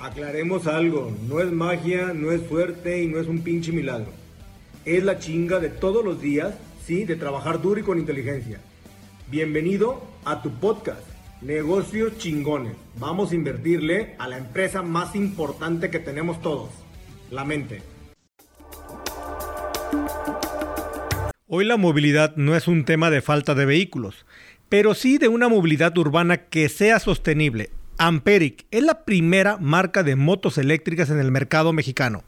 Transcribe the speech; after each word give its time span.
Aclaremos 0.00 0.66
algo, 0.66 1.14
no 1.28 1.40
es 1.40 1.52
magia, 1.52 2.14
no 2.14 2.32
es 2.32 2.48
suerte 2.48 3.02
y 3.02 3.06
no 3.06 3.20
es 3.20 3.26
un 3.26 3.42
pinche 3.42 3.70
milagro. 3.70 4.10
Es 4.86 5.04
la 5.04 5.18
chinga 5.18 5.58
de 5.60 5.68
todos 5.68 6.02
los 6.02 6.22
días, 6.22 6.54
sí, 6.86 7.04
de 7.04 7.16
trabajar 7.16 7.60
duro 7.60 7.80
y 7.80 7.82
con 7.82 7.98
inteligencia. 7.98 8.60
Bienvenido 9.30 10.02
a 10.24 10.40
tu 10.40 10.52
podcast, 10.52 11.02
Negocios 11.42 12.16
Chingones. 12.16 12.72
Vamos 12.98 13.32
a 13.32 13.34
invertirle 13.34 14.14
a 14.18 14.26
la 14.26 14.38
empresa 14.38 14.80
más 14.80 15.14
importante 15.14 15.90
que 15.90 15.98
tenemos 15.98 16.40
todos, 16.40 16.70
la 17.30 17.44
mente. 17.44 17.82
Hoy 21.46 21.66
la 21.66 21.76
movilidad 21.76 22.36
no 22.36 22.56
es 22.56 22.68
un 22.68 22.86
tema 22.86 23.10
de 23.10 23.20
falta 23.20 23.54
de 23.54 23.66
vehículos, 23.66 24.24
pero 24.70 24.94
sí 24.94 25.18
de 25.18 25.28
una 25.28 25.50
movilidad 25.50 25.98
urbana 25.98 26.46
que 26.46 26.70
sea 26.70 27.00
sostenible 27.00 27.68
Amperic 28.02 28.64
es 28.70 28.82
la 28.82 29.04
primera 29.04 29.58
marca 29.58 30.02
de 30.02 30.16
motos 30.16 30.56
eléctricas 30.56 31.10
en 31.10 31.18
el 31.18 31.30
mercado 31.30 31.74
mexicano. 31.74 32.24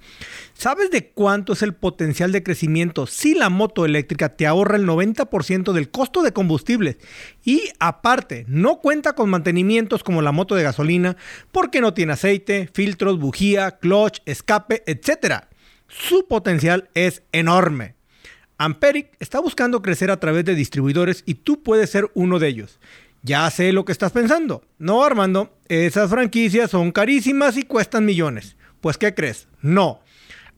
¿Sabes 0.53 0.91
de 0.91 1.09
cuánto 1.09 1.55
es 1.55 1.63
el 1.63 1.73
potencial 1.73 2.31
de 2.31 2.43
crecimiento 2.43 3.07
si 3.07 3.35
la 3.35 3.49
moto 3.49 3.87
eléctrica 3.87 4.37
te 4.37 4.47
ahorra 4.47 4.77
el 4.77 4.87
90% 4.87 5.73
del 5.73 5.91
costo 5.91 6.23
de 6.23 6.35
combustible? 6.35 6.99
Y 7.43 7.63
aparte, 7.81 8.45
no 8.49 8.81
cuenta 8.81 9.15
con 9.15 9.31
mantenimientos 9.31 10.05
como 10.05 10.21
la 10.21 10.31
moto 10.31 10.57
de 10.57 10.63
gasolina 10.63 11.17
porque 11.53 11.81
no 11.81 11.95
tiene 11.95 12.13
aceite, 12.13 12.69
filtros, 12.75 13.19
bujía, 13.19 13.79
clutch, 13.79 14.21
escape, 14.27 14.83
etc. 14.85 15.45
Su 15.89 16.29
potencial 16.29 16.91
es 16.93 17.23
enorme. 17.33 17.95
Amperic 18.59 19.17
está 19.21 19.41
buscando 19.41 19.81
crecer 19.81 20.11
a 20.11 20.21
través 20.21 20.45
de 20.45 20.55
distribuidores 20.55 21.23
y 21.25 21.35
tú 21.35 21.63
puedes 21.63 21.89
ser 21.89 22.11
uno 22.13 22.39
de 22.39 22.49
ellos. 22.49 22.79
Ya 23.25 23.49
sé 23.51 23.73
lo 23.73 23.85
que 23.85 23.93
estás 23.93 24.11
pensando. 24.11 24.65
No, 24.79 25.05
Armando, 25.05 25.57
esas 25.69 26.11
franquicias 26.11 26.73
son 26.73 26.91
carísimas 26.91 27.57
y 27.57 27.63
cuestan 27.63 28.05
millones. 28.05 28.57
Pues, 28.81 28.99
¿qué 28.99 29.15
crees? 29.15 29.47
No. 29.61 30.01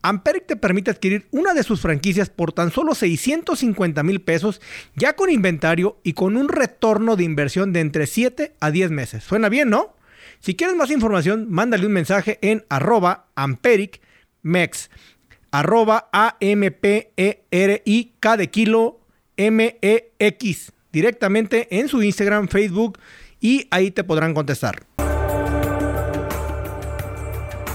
Amperic 0.00 0.46
te 0.46 0.56
permite 0.56 0.90
adquirir 0.90 1.26
una 1.30 1.52
de 1.52 1.62
sus 1.62 1.82
franquicias 1.82 2.30
por 2.30 2.52
tan 2.52 2.70
solo 2.70 2.94
650 2.94 4.02
mil 4.02 4.22
pesos, 4.22 4.62
ya 4.96 5.14
con 5.14 5.28
inventario 5.28 5.98
y 6.02 6.14
con 6.14 6.38
un 6.38 6.48
retorno 6.48 7.16
de 7.16 7.24
inversión 7.24 7.74
de 7.74 7.80
entre 7.80 8.06
7 8.06 8.54
a 8.60 8.70
10 8.70 8.90
meses. 8.90 9.24
Suena 9.24 9.50
bien, 9.50 9.68
¿no? 9.68 9.94
Si 10.40 10.54
quieres 10.54 10.76
más 10.76 10.90
información, 10.90 11.46
mándale 11.50 11.86
un 11.86 11.92
mensaje 11.92 12.38
en 12.40 12.64
arroba 12.70 13.28
ampericmex, 13.34 14.90
arroba 15.50 16.08
A-M-P-E-R-I-K 16.12 16.76
de 18.36 18.50
kilo 18.50 19.00
M-E-X 19.36 20.73
directamente 20.94 21.66
en 21.78 21.88
su 21.88 22.02
Instagram, 22.02 22.48
Facebook 22.48 22.98
y 23.40 23.66
ahí 23.70 23.90
te 23.90 24.04
podrán 24.04 24.32
contestar. 24.32 24.86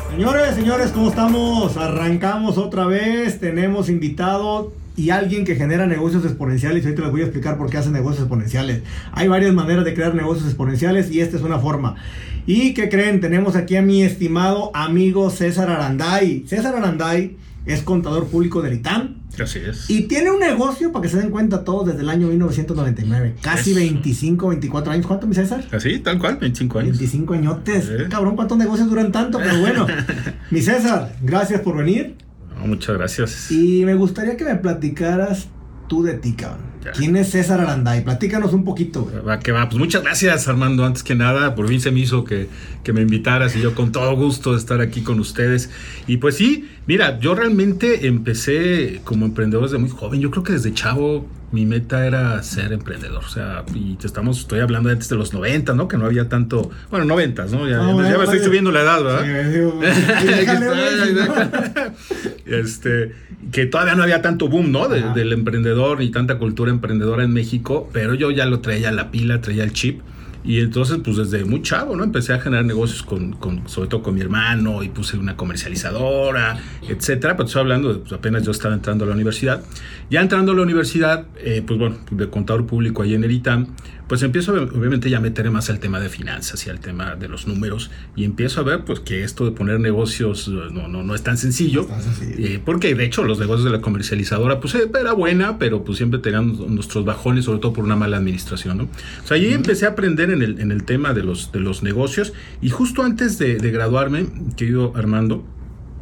Señores, 0.09 0.55
señores, 0.55 0.91
¿cómo 0.91 1.09
estamos? 1.09 1.77
Arrancamos 1.77 2.57
otra 2.57 2.87
vez. 2.87 3.39
Tenemos 3.39 3.89
invitado 3.89 4.73
y 4.95 5.11
alguien 5.11 5.45
que 5.45 5.55
genera 5.55 5.85
negocios 5.85 6.25
exponenciales. 6.25 6.83
Ahorita 6.83 7.03
les 7.03 7.11
voy 7.11 7.21
a 7.21 7.25
explicar 7.25 7.57
por 7.57 7.69
qué 7.69 7.77
hace 7.77 7.91
negocios 7.91 8.23
exponenciales. 8.23 8.81
Hay 9.11 9.27
varias 9.27 9.53
maneras 9.53 9.85
de 9.85 9.93
crear 9.93 10.15
negocios 10.15 10.47
exponenciales 10.47 11.11
y 11.11 11.21
esta 11.21 11.37
es 11.37 11.43
una 11.43 11.59
forma. 11.59 11.95
¿Y 12.47 12.73
qué 12.73 12.89
creen? 12.89 13.21
Tenemos 13.21 13.55
aquí 13.55 13.75
a 13.75 13.81
mi 13.81 14.01
estimado 14.01 14.71
amigo 14.73 15.29
César 15.29 15.69
Aranday. 15.69 16.45
César 16.47 16.75
Aranday 16.75 17.37
es 17.65 17.83
contador 17.83 18.27
público 18.27 18.61
del 18.61 18.73
ITAM. 18.73 19.18
Así 19.43 19.59
es. 19.59 19.89
Y 19.89 20.03
tiene 20.03 20.31
un 20.31 20.39
negocio, 20.39 20.91
para 20.91 21.03
que 21.03 21.09
se 21.09 21.17
den 21.17 21.29
cuenta 21.29 21.63
todos, 21.63 21.87
desde 21.87 22.01
el 22.01 22.09
año 22.09 22.27
1999. 22.27 23.35
Casi 23.41 23.73
25, 23.73 24.49
24 24.49 24.91
años. 24.91 25.07
¿Cuánto, 25.07 25.27
mi 25.27 25.35
César? 25.35 25.65
Así, 25.71 25.99
tal 25.99 26.19
cual, 26.19 26.37
25 26.37 26.79
años. 26.79 26.97
25 26.97 27.33
añotes. 27.33 27.91
Cabrón, 28.09 28.35
¿cuántos 28.35 28.57
negocios 28.57 28.89
duran 28.89 29.11
tanto? 29.11 29.37
Pero 29.37 29.59
bueno. 29.59 29.87
mi 30.51 30.61
César, 30.61 31.15
gracias 31.21 31.61
por 31.61 31.77
venir. 31.77 32.15
muchas 32.65 32.97
gracias. 32.97 33.51
Y 33.51 33.83
me 33.85 33.95
gustaría 33.95 34.37
que 34.37 34.45
me 34.45 34.55
platicaras 34.55 35.47
tú 35.87 36.03
de 36.03 36.13
ti, 36.13 36.33
cabrón. 36.33 36.69
¿Quién 36.95 37.15
es 37.17 37.31
César 37.31 37.59
Aranday? 37.59 38.03
Platícanos 38.03 38.53
un 38.53 38.63
poquito. 38.63 39.11
Va 39.27 39.39
que 39.39 39.51
va. 39.51 39.67
Pues 39.67 39.77
muchas 39.79 40.03
gracias, 40.03 40.47
Armando. 40.47 40.85
Antes 40.85 41.03
que 41.03 41.15
nada, 41.15 41.55
por 41.55 41.67
fin 41.67 41.81
se 41.81 41.91
me 41.91 41.99
hizo 41.99 42.23
que, 42.23 42.47
que, 42.83 42.93
me 42.93 43.01
invitaras 43.01 43.55
y 43.55 43.61
yo 43.61 43.75
con 43.75 43.91
todo 43.91 44.15
gusto 44.15 44.53
de 44.53 44.57
estar 44.57 44.81
aquí 44.81 45.01
con 45.01 45.19
ustedes. 45.19 45.69
Y 46.07 46.17
pues 46.17 46.35
sí, 46.35 46.69
mira, 46.87 47.19
yo 47.19 47.35
realmente 47.35 48.07
empecé 48.07 49.01
como 49.03 49.25
emprendedor 49.25 49.65
desde 49.65 49.77
muy 49.77 49.89
joven. 49.89 50.21
Yo 50.21 50.31
creo 50.31 50.43
que 50.43 50.53
desde 50.53 50.73
chavo 50.73 51.27
mi 51.51 51.65
meta 51.65 52.05
era 52.05 52.41
ser 52.43 52.73
emprendedor. 52.73 53.23
O 53.23 53.29
sea, 53.29 53.63
y 53.73 53.95
te 53.95 54.07
estamos, 54.07 54.39
estoy 54.39 54.59
hablando 54.59 54.89
antes 54.89 55.09
de 55.09 55.15
los 55.15 55.33
90, 55.33 55.73
¿no? 55.73 55.87
Que 55.87 55.97
no 55.97 56.05
había 56.05 56.29
tanto. 56.29 56.69
Bueno, 56.91 57.05
90, 57.05 57.45
¿no? 57.45 57.67
Ya, 57.67 57.77
ya 58.09 58.17
me 58.17 58.23
estoy 58.23 58.39
subiendo 58.39 58.71
la 58.71 58.81
edad, 58.81 59.03
¿verdad? 59.03 59.25
este, 62.45 63.13
que 63.51 63.65
todavía 63.65 63.95
no 63.95 64.03
había 64.03 64.21
tanto 64.21 64.47
boom, 64.47 64.71
¿no? 64.71 64.87
del 64.87 65.33
emprendedor 65.33 66.01
y 66.01 66.11
tanta 66.11 66.37
cultura 66.37 66.68
emprendedora 66.69 67.23
en 67.23 67.33
México, 67.33 67.89
pero 67.93 68.13
yo 68.13 68.31
ya 68.31 68.45
lo 68.45 68.59
traía 68.59 68.91
la 68.91 69.11
pila, 69.11 69.41
traía 69.41 69.63
el 69.63 69.73
chip. 69.73 70.01
Y 70.43 70.59
entonces, 70.59 70.99
pues 71.03 71.17
desde 71.17 71.43
muy 71.45 71.61
chavo, 71.61 71.95
¿no? 71.95 72.03
Empecé 72.03 72.33
a 72.33 72.39
generar 72.39 72.65
negocios 72.65 73.03
con, 73.03 73.33
con 73.33 73.67
sobre 73.67 73.89
todo 73.89 74.01
con 74.01 74.15
mi 74.15 74.21
hermano, 74.21 74.83
y 74.83 74.89
puse 74.89 75.17
una 75.17 75.35
comercializadora, 75.35 76.57
etcétera. 76.87 77.35
Pero 77.35 77.47
estoy 77.47 77.61
hablando 77.61 77.93
de, 77.93 77.99
pues 77.99 78.13
apenas 78.13 78.43
yo 78.43 78.51
estaba 78.51 78.73
entrando 78.73 79.05
a 79.05 79.07
la 79.07 79.13
universidad. 79.13 79.63
Ya 80.09 80.21
entrando 80.21 80.53
a 80.53 80.55
la 80.55 80.61
universidad, 80.61 81.25
eh, 81.37 81.63
pues 81.65 81.79
bueno, 81.79 81.97
de 82.11 82.29
contador 82.29 82.65
público 82.65 83.03
ahí 83.03 83.13
en 83.13 83.23
el 83.23 83.31
ITAM, 83.31 83.67
pues 84.09 84.23
empiezo 84.23 84.53
obviamente 84.53 85.07
ya 85.07 85.17
a 85.17 85.21
meter 85.21 85.49
más 85.51 85.69
al 85.69 85.79
tema 85.79 85.99
de 85.99 86.09
finanzas 86.09 86.65
y 86.65 86.71
al 86.71 86.79
tema 86.79 87.15
de 87.15 87.29
los 87.29 87.45
números 87.45 87.91
y 88.15 88.23
empiezo 88.23 88.59
a 88.61 88.63
ver 88.63 88.83
pues 88.83 88.99
que 89.01 89.23
esto 89.23 89.45
de 89.45 89.51
poner 89.51 89.79
negocios 89.79 90.47
eh, 90.47 90.51
no, 90.71 90.87
no, 90.87 91.03
no 91.03 91.13
es 91.13 91.21
tan 91.21 91.37
sencillo, 91.37 91.87
eh, 92.23 92.59
porque 92.65 92.95
de 92.95 93.05
hecho 93.05 93.23
los 93.23 93.37
negocios 93.37 93.65
de 93.65 93.69
la 93.69 93.81
comercializadora 93.81 94.59
pues 94.59 94.73
era 94.73 95.13
buena, 95.13 95.59
pero 95.59 95.83
pues 95.83 95.99
siempre 95.99 96.19
tenían 96.19 96.57
nuestros 96.73 97.05
bajones, 97.05 97.45
sobre 97.45 97.59
todo 97.59 97.71
por 97.71 97.83
una 97.83 97.95
mala 97.95 98.17
administración, 98.17 98.79
¿no? 98.79 98.83
O 98.85 99.27
sea, 99.27 99.37
ahí 99.37 99.53
empecé 99.53 99.85
a 99.85 99.89
aprender 99.89 100.28
en 100.31 100.41
el, 100.41 100.59
en 100.59 100.71
el 100.71 100.83
tema 100.83 101.13
de 101.13 101.23
los, 101.23 101.51
de 101.51 101.59
los 101.59 101.83
negocios. 101.83 102.33
Y 102.61 102.69
justo 102.69 103.03
antes 103.03 103.37
de, 103.37 103.57
de 103.57 103.71
graduarme, 103.71 104.27
querido 104.55 104.93
Armando, 104.95 105.45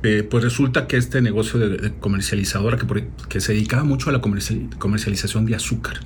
eh, 0.03 0.23
pues 0.29 0.43
resulta 0.43 0.87
que 0.87 0.97
este 0.97 1.21
negocio 1.21 1.59
de, 1.59 1.93
comercializadora 1.99 2.77
que, 2.77 3.07
que, 3.29 3.41
se 3.41 3.53
dedicaba 3.53 3.83
mucho 3.83 4.09
a 4.09 4.13
la 4.13 4.21
comercialización 4.21 5.45
de 5.45 5.55
azúcar. 5.55 5.99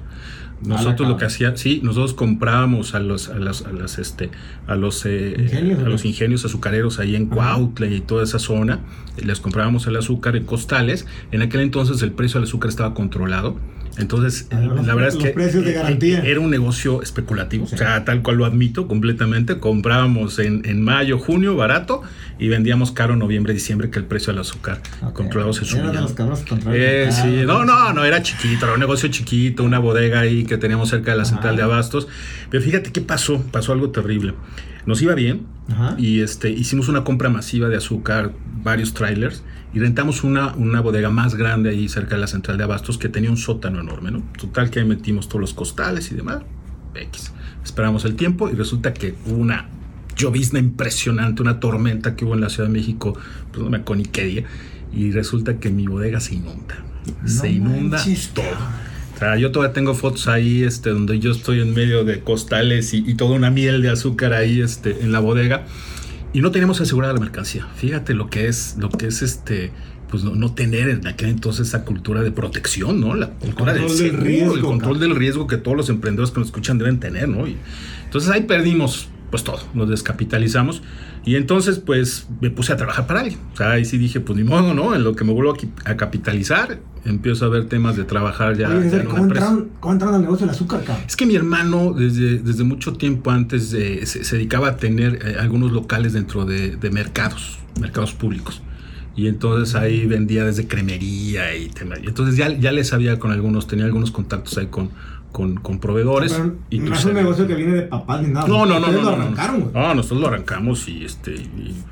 Nosotros 0.63 1.09
lo 1.09 1.17
que 1.17 1.25
hacía, 1.25 1.57
sí, 1.57 1.81
nosotros 1.83 2.13
comprábamos 2.13 2.93
a 2.93 2.99
los, 2.99 3.29
a 3.29 3.37
las, 3.37 3.63
a 3.63 3.71
las 3.71 3.97
este, 3.97 4.29
a 4.67 4.75
los, 4.75 5.05
eh, 5.05 5.35
¿Ingenios, 5.37 5.79
a 5.79 5.89
los 5.89 6.05
ingenios 6.05 6.45
azucareros 6.45 6.99
ahí 6.99 7.15
en 7.15 7.25
Cuautla 7.25 7.87
y 7.87 7.99
toda 7.99 8.23
esa 8.23 8.37
zona, 8.37 8.79
les 9.17 9.39
comprábamos 9.39 9.87
el 9.87 9.97
azúcar 9.97 10.35
en 10.35 10.45
costales. 10.45 11.07
En 11.31 11.41
aquel 11.41 11.61
entonces 11.61 12.01
el 12.03 12.11
precio 12.11 12.39
del 12.39 12.47
azúcar 12.47 12.69
estaba 12.69 12.93
controlado 12.93 13.57
entonces, 13.97 14.47
ah, 14.51 14.59
la 14.59 14.95
verdad 14.95 15.09
es 15.09 15.15
que 15.15 15.29
precios 15.29 15.65
de 15.65 15.73
garantía. 15.73 16.21
era 16.21 16.39
un 16.39 16.49
negocio 16.49 17.01
especulativo, 17.01 17.65
o 17.65 17.67
sea, 17.67 18.05
tal 18.05 18.21
cual 18.21 18.37
lo 18.37 18.45
admito 18.45 18.87
completamente. 18.87 19.59
Comprábamos 19.59 20.39
en, 20.39 20.61
en, 20.65 20.81
mayo, 20.81 21.19
junio 21.19 21.55
barato 21.55 22.01
y 22.39 22.47
vendíamos 22.47 22.91
caro 22.91 23.15
noviembre, 23.15 23.53
diciembre, 23.53 23.89
que 23.89 23.99
el 23.99 24.05
precio 24.05 24.31
del 24.33 24.41
azúcar 24.41 24.81
controlado 25.13 25.53
se 25.53 25.65
subía. 25.65 26.05
Eh, 26.71 27.09
sí, 27.11 27.43
no, 27.45 27.65
no, 27.65 27.93
no, 27.93 28.05
era 28.05 28.21
chiquito, 28.21 28.65
era 28.65 28.75
un 28.75 28.79
negocio 28.79 29.09
chiquito, 29.09 29.63
una 29.63 29.79
bodega 29.79 30.21
ahí 30.21 30.45
que 30.45 30.57
teníamos 30.57 30.89
cerca 30.89 31.11
de 31.11 31.17
la 31.17 31.25
central 31.25 31.55
de 31.55 31.63
abastos. 31.63 32.07
Pero 32.49 32.63
fíjate 32.63 32.91
qué 32.91 33.01
pasó, 33.01 33.41
pasó 33.51 33.73
algo 33.73 33.89
terrible. 33.89 34.33
Nos 34.85 35.01
iba 35.01 35.13
bien 35.13 35.45
y 35.97 36.21
este, 36.21 36.49
hicimos 36.49 36.87
una 36.87 37.03
compra 37.03 37.29
masiva 37.29 37.69
de 37.69 37.77
azúcar, 37.77 38.31
varios 38.63 38.93
trailers 38.93 39.43
y 39.73 39.79
rentamos 39.79 40.23
una, 40.23 40.53
una 40.55 40.81
bodega 40.81 41.09
más 41.09 41.35
grande 41.35 41.69
ahí 41.69 41.87
cerca 41.87 42.15
de 42.15 42.21
la 42.21 42.27
central 42.27 42.57
de 42.57 42.63
abastos 42.63 42.97
que 42.97 43.09
tenía 43.09 43.29
un 43.29 43.37
sótano 43.37 43.79
enorme, 43.79 44.11
¿no? 44.11 44.23
Total 44.37 44.69
que 44.69 44.79
ahí 44.81 44.85
metimos 44.85 45.29
todos 45.29 45.41
los 45.41 45.53
costales 45.53 46.11
y 46.11 46.15
demás. 46.15 46.41
X. 46.93 47.31
Esperamos 47.63 48.03
el 48.03 48.15
tiempo 48.15 48.49
y 48.49 48.53
resulta 48.53 48.93
que 48.93 49.15
hubo 49.25 49.37
una 49.37 49.69
llovizna 50.17 50.59
impresionante, 50.59 51.41
una 51.41 51.59
tormenta 51.59 52.15
que 52.17 52.25
hubo 52.25 52.33
en 52.33 52.41
la 52.41 52.49
Ciudad 52.49 52.67
de 52.67 52.73
México, 52.73 53.17
pues 53.51 53.63
no 53.63 53.69
me 53.69 53.77
acuerdo 53.77 54.03
ni 54.03 54.09
qué 54.09 54.25
día, 54.25 54.43
y 54.93 55.11
resulta 55.11 55.57
que 55.57 55.69
mi 55.69 55.87
bodega 55.87 56.19
se 56.19 56.35
inunda. 56.35 56.83
se 57.25 57.49
inunda 57.49 58.03
todo. 58.33 58.45
O 59.15 59.19
sea, 59.19 59.37
yo 59.37 59.51
todavía 59.51 59.73
tengo 59.73 59.93
fotos 59.93 60.27
ahí, 60.27 60.63
este, 60.63 60.89
donde 60.89 61.19
yo 61.19 61.31
estoy 61.31 61.61
en 61.61 61.73
medio 61.73 62.03
de 62.03 62.19
costales 62.19 62.93
y, 62.93 63.09
y 63.09 63.15
toda 63.15 63.35
una 63.35 63.51
miel 63.51 63.81
de 63.81 63.89
azúcar 63.89 64.33
ahí, 64.33 64.59
este, 64.59 65.01
en 65.01 65.11
la 65.11 65.19
bodega 65.19 65.65
y 66.33 66.41
no 66.41 66.51
teníamos 66.51 66.79
asegurada 66.81 67.13
la 67.13 67.19
mercancía. 67.19 67.67
Fíjate 67.75 68.13
lo 68.13 68.29
que 68.29 68.47
es, 68.47 68.75
lo 68.77 68.89
que 68.89 69.07
es 69.07 69.21
este, 69.21 69.71
pues 70.09 70.23
no, 70.23 70.53
tener 70.53 70.89
en 70.89 71.07
aquel 71.07 71.29
entonces 71.29 71.69
esa 71.69 71.83
cultura 71.83 72.21
de 72.21 72.31
protección, 72.31 72.99
¿no? 72.99 73.15
La 73.15 73.29
cultura 73.31 73.73
del, 73.73 74.17
riesgo, 74.17 74.55
el 74.55 74.61
control 74.61 74.99
del 74.99 75.15
riesgo 75.15 75.47
que 75.47 75.57
todos 75.57 75.77
los 75.77 75.89
emprendedores 75.89 76.31
que 76.31 76.39
nos 76.39 76.47
escuchan 76.49 76.77
deben 76.77 76.99
tener, 76.99 77.27
¿no? 77.27 77.47
Y, 77.47 77.57
entonces 78.05 78.29
ahí 78.29 78.43
perdimos 78.43 79.07
pues 79.29 79.43
todo, 79.43 79.59
nos 79.73 79.89
descapitalizamos. 79.89 80.83
Y 81.23 81.35
entonces, 81.35 81.77
pues 81.79 82.27
me 82.41 82.49
puse 82.49 82.73
a 82.73 82.77
trabajar 82.77 83.05
para 83.05 83.21
alguien. 83.21 83.39
O 83.53 83.57
sea, 83.57 83.71
ahí 83.71 83.85
sí 83.85 83.97
dije, 83.97 84.19
pues 84.19 84.37
ni 84.37 84.43
modo, 84.43 84.73
¿no? 84.73 84.95
En 84.95 85.03
lo 85.03 85.15
que 85.15 85.23
me 85.23 85.33
vuelvo 85.33 85.55
a, 85.85 85.95
capitalizar, 85.95 86.79
empiezo 87.05 87.45
a 87.45 87.49
ver 87.49 87.65
temas 87.65 87.95
de 87.95 88.05
trabajar 88.05 88.57
ya. 88.57 88.71
en 88.71 89.05
¿cómo, 89.05 89.23
entraron, 89.23 89.69
¿Cómo 89.79 89.93
entraron 89.93 90.15
al 90.15 90.21
negocio 90.21 90.47
del 90.47 90.55
azúcar, 90.55 90.83
cabrón? 90.83 91.05
Es 91.07 91.15
que 91.15 91.25
mi 91.27 91.35
hermano, 91.35 91.93
desde, 91.93 92.39
desde 92.39 92.63
mucho 92.63 92.93
tiempo 92.93 93.29
antes, 93.29 93.69
se, 93.69 94.05
se, 94.05 94.35
dedicaba 94.35 94.69
a 94.69 94.77
tener 94.77 95.19
eh, 95.23 95.35
algunos 95.39 95.71
locales 95.71 96.13
dentro 96.13 96.45
de, 96.45 96.75
de 96.75 96.89
mercados, 96.89 97.59
mercados 97.79 98.13
públicos 98.13 98.61
y 99.15 99.27
entonces 99.27 99.75
ahí 99.75 100.05
vendía 100.05 100.45
desde 100.45 100.67
cremería 100.67 101.55
y 101.55 101.67
temas. 101.67 101.99
Y 102.01 102.07
entonces 102.07 102.37
ya, 102.37 102.49
ya 102.57 102.71
les 102.71 102.87
sabía 102.87 103.19
con 103.19 103.31
algunos, 103.31 103.67
tenía 103.67 103.85
algunos 103.85 104.11
contactos 104.11 104.57
ahí 104.57 104.67
con, 104.67 104.89
con, 105.31 105.55
con 105.55 105.79
proveedores. 105.79 106.39
y 106.69 106.79
no 106.79 106.93
es 106.93 107.05
un 107.05 107.13
negocio 107.13 107.47
que 107.47 107.55
viene 107.55 107.73
de 107.73 107.81
papá 107.83 108.21
ni 108.21 108.29
nada. 108.29 108.47
No, 108.47 108.65
no, 108.65 108.79
no. 108.79 108.91
no, 108.91 109.01
lo 109.01 109.09
arrancaron, 109.09 109.71
no, 109.73 109.95
nosotros 109.95 110.21
lo 110.21 110.27
arrancamos 110.27 110.87
y 110.87 111.05
este 111.05 111.35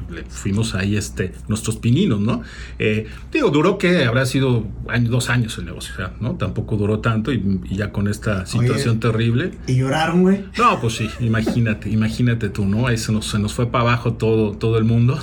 le 0.10 0.24
fuimos 0.24 0.76
ahí 0.76 0.96
este 0.96 1.34
nuestros 1.48 1.78
pininos, 1.78 2.20
¿no? 2.20 2.42
Eh, 2.80 3.08
digo, 3.32 3.50
duró 3.50 3.78
que 3.78 4.06
habrá 4.06 4.26
sido 4.26 4.66
dos 5.02 5.30
años 5.30 5.58
el 5.58 5.66
negocio, 5.66 5.94
¿no? 6.20 6.36
Tampoco 6.36 6.78
duró 6.78 7.00
tanto 7.00 7.32
y, 7.32 7.62
ya 7.70 7.92
con 7.92 8.08
esta 8.08 8.46
situación 8.46 9.00
terrible. 9.00 9.52
¿Y 9.68 9.78
lloraron, 9.78 10.22
güey? 10.24 10.46
No, 10.58 10.80
pues 10.82 10.96
sí, 10.96 11.10
imagínate, 11.20 11.90
imagínate 11.90 12.50
tú, 12.50 12.66
¿no? 12.66 12.88
Ahí 12.88 12.98
se 12.98 13.12
nos, 13.12 13.28
se 13.28 13.40
nos 13.40 13.54
fue 13.54 13.68
para 13.68 13.84
abajo 13.84 14.14
todo, 14.14 14.54
todo 14.54 14.78
el 14.78 14.84
mundo. 14.84 15.20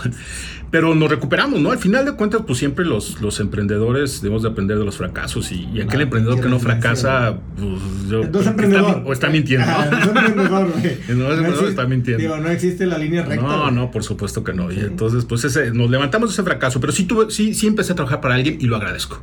Pero 0.76 0.94
nos 0.94 1.08
recuperamos, 1.08 1.58
¿no? 1.58 1.70
Al 1.70 1.78
final 1.78 2.04
de 2.04 2.12
cuentas, 2.12 2.42
pues 2.46 2.58
siempre 2.58 2.84
los, 2.84 3.18
los 3.22 3.40
emprendedores 3.40 4.20
debemos 4.20 4.42
de 4.42 4.50
aprender 4.50 4.76
de 4.78 4.84
los 4.84 4.98
fracasos 4.98 5.50
y, 5.50 5.80
aquel 5.80 6.02
emprendedor 6.02 6.38
que 6.38 6.50
no 6.50 6.58
fracasa, 6.58 7.38
pues 7.56 8.10
yo... 8.10 8.20
Está, 8.20 9.02
o 9.02 9.10
está 9.10 9.30
mintiendo, 9.30 9.66
¿no? 9.66 9.74
no 10.12 10.20
es 10.20 10.28
emprendedor, 10.28 10.68
No 10.68 11.32
es 11.32 11.38
emprendedor, 11.38 11.68
está 11.70 11.86
mintiendo. 11.86 12.20
Digo, 12.20 12.36
no 12.36 12.50
existe 12.50 12.84
la 12.84 12.98
línea 12.98 13.24
recta. 13.24 13.46
No, 13.46 13.70
no, 13.70 13.90
por 13.90 14.04
supuesto 14.04 14.44
que 14.44 14.52
no. 14.52 14.70
Y 14.70 14.80
entonces, 14.80 15.24
pues 15.24 15.44
ese, 15.44 15.70
nos 15.70 15.88
levantamos 15.88 16.28
de 16.28 16.34
ese 16.34 16.42
fracaso, 16.42 16.78
pero 16.78 16.92
sí, 16.92 17.04
tuve, 17.04 17.30
sí, 17.30 17.54
sí 17.54 17.66
empecé 17.66 17.92
a 17.92 17.94
trabajar 17.94 18.20
para 18.20 18.34
alguien 18.34 18.58
y 18.60 18.66
lo 18.66 18.76
agradezco. 18.76 19.22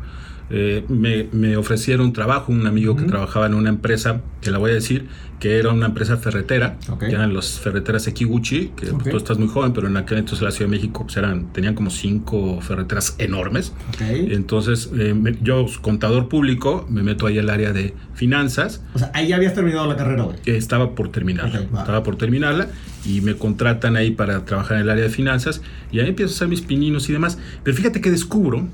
Eh, 0.55 0.85
me, 0.87 1.27
me, 1.31 1.57
ofrecieron 1.57 2.13
trabajo, 2.13 2.51
un 2.51 2.67
amigo 2.67 2.95
que 2.95 3.05
trabajaba 3.05 3.47
en 3.47 3.55
una 3.55 3.69
empresa, 3.69 4.21
que 4.39 4.51
la 4.51 4.59
voy 4.59 4.69
a 4.69 4.75
decir, 4.75 5.07
que 5.39 5.57
era 5.57 5.71
una 5.71 5.87
empresa 5.87 6.17
ferretera, 6.17 6.77
que 6.99 7.07
eran 7.07 7.33
las 7.33 7.59
ferreteras 7.59 8.05
Ekiguchi, 8.05 8.71
que 8.75 8.85
pues, 8.93 9.09
tú 9.09 9.17
estás 9.17 9.39
muy 9.39 9.47
joven, 9.47 9.73
pero 9.73 9.87
en 9.87 9.97
aquel 9.97 10.19
entonces 10.19 10.43
la 10.43 10.51
Ciudad 10.51 10.69
de 10.69 10.77
México 10.77 11.05
pues, 11.05 11.17
eran, 11.17 11.51
tenían 11.51 11.73
como 11.73 11.89
cinco 11.89 12.61
ferreteras 12.61 13.15
enormes. 13.17 13.73
Entonces, 13.99 14.91
eh, 14.95 15.35
yo, 15.41 15.65
contador 15.81 16.29
público, 16.29 16.85
me 16.87 17.01
meto 17.01 17.25
ahí 17.25 17.39
al 17.39 17.49
área 17.49 17.73
de 17.73 17.95
finanzas. 18.13 18.83
O 18.93 18.99
sea, 18.99 19.09
ahí 19.15 19.29
ya 19.29 19.37
habías 19.37 19.55
terminado 19.55 19.87
la 19.87 19.95
carrera, 19.95 20.21
güey. 20.21 20.37
Estaba 20.45 20.93
por 20.93 21.09
terminarla, 21.09 21.61
estaba 21.61 22.03
por 22.03 22.15
terminarla 22.15 22.67
y 23.05 23.21
me 23.21 23.35
contratan 23.35 23.97
ahí 23.97 24.11
para 24.11 24.45
trabajar 24.45 24.77
en 24.77 24.83
el 24.83 24.89
área 24.91 25.03
de 25.03 25.09
finanzas 25.09 25.63
y 25.91 25.99
ahí 25.99 26.09
empiezo 26.09 26.31
a 26.31 26.35
hacer 26.35 26.47
mis 26.47 26.61
pininos 26.61 27.09
y 27.09 27.13
demás. 27.13 27.39
Pero 27.63 27.75
fíjate 27.75 28.01
que 28.01 28.11
descubro 28.11 28.67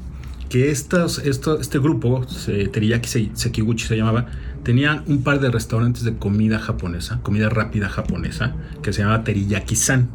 que 0.49 0.71
estos, 0.71 1.19
esto, 1.19 1.59
este 1.61 1.79
grupo, 1.79 2.25
Teriyaki 2.45 3.31
Sekiguchi 3.33 3.85
se 3.85 3.95
llamaba, 3.95 4.25
tenían 4.63 5.03
un 5.07 5.23
par 5.23 5.39
de 5.39 5.51
restaurantes 5.51 6.03
de 6.03 6.17
comida 6.17 6.59
japonesa, 6.59 7.19
comida 7.21 7.49
rápida 7.49 7.87
japonesa, 7.87 8.55
que 8.81 8.91
se 8.91 9.01
llamaba 9.01 9.23
Teriyaki-san. 9.23 10.09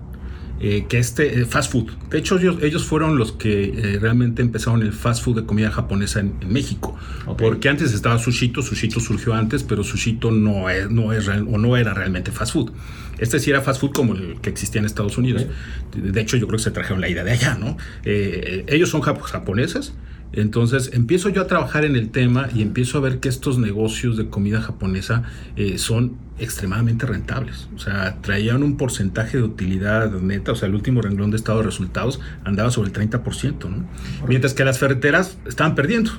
Eh, 0.61 0.87
que 0.89 0.99
este 0.99 1.41
eh, 1.41 1.47
fast 1.47 1.73
food. 1.73 1.91
De 2.11 2.19
hecho, 2.19 2.39
ellos, 2.39 2.59
ellos 2.63 2.85
fueron 2.85 3.19
los 3.19 3.33
que 3.33 3.65
eh, 3.65 3.99
realmente 4.01 4.41
empezaron 4.41 4.83
el 4.83 4.93
fast 4.93 5.25
food 5.25 5.41
de 5.41 5.45
comida 5.45 5.71
japonesa 5.71 6.21
en, 6.21 6.39
México. 6.49 6.97
Porque 7.37 7.69
antes 7.69 7.93
estaba 7.93 8.19
Sushito, 8.19 8.63
Sushito 8.63 9.01
surgió 9.01 9.35
antes, 9.35 9.65
pero 9.65 9.83
Sushito 9.83 10.31
no 10.31 10.71
es, 10.71 10.89
no 10.89 11.13
es 11.13 11.27
o 11.27 11.59
no 11.59 11.77
era 11.77 11.93
realmente 11.93 12.31
fast 12.31 12.53
food. 12.53 12.71
Este 13.19 13.41
sí 13.41 13.51
era 13.51 13.63
fast 13.63 13.81
food 13.81 13.93
como 13.93 14.15
el 14.15 14.41
que 14.41 14.49
existía 14.49 14.79
en 14.79 14.87
Estados 14.87 15.19
Unidos. 15.19 15.45
De 15.93 16.21
hecho, 16.21 16.37
yo 16.37 16.47
creo 16.47 16.59
que 16.59 16.65
se 16.65 16.71
trajeron 16.71 17.01
la 17.01 17.09
idea 17.09 17.25
de 17.25 17.33
allá, 17.33 17.57
¿no? 17.57 17.77
ellos 18.05 18.89
son 18.89 19.01
japoneses 19.03 19.93
entonces 20.41 20.91
empiezo 20.93 21.29
yo 21.29 21.43
a 21.43 21.47
trabajar 21.47 21.85
en 21.85 21.97
el 21.97 22.11
tema 22.11 22.49
y 22.55 22.63
empiezo 22.63 22.99
a 22.99 23.01
ver 23.01 23.21
que 23.21 23.29
estos 23.29 23.59
negocios 23.59 24.17
de 24.17 24.29
comida 24.29 24.61
japonesa 24.61 25.23
eh, 25.57 25.79
son 25.79 26.17
extremadamente 26.39 27.07
rentables. 27.07 27.69
O 27.75 27.79
sea, 27.79 28.21
traían 28.21 28.63
un 28.63 28.77
porcentaje 28.77 29.39
de 29.39 29.45
utilidad 29.45 30.11
neta, 30.11 30.53
o 30.53 30.55
sea, 30.55 30.69
el 30.69 30.75
último 30.75 31.03
renglón 31.03 31.31
de 31.31 31.37
estado 31.37 31.59
de 31.59 31.65
resultados 31.65 32.21
andaba 32.45 32.71
sobre 32.71 32.89
el 32.89 33.11
30%, 33.11 33.69
¿no? 33.69 33.89
Mientras 34.27 34.55
que 34.55 34.65
las 34.65 34.79
ferreteras 34.79 35.39
estaban 35.47 35.75
perdiendo. 35.75 36.11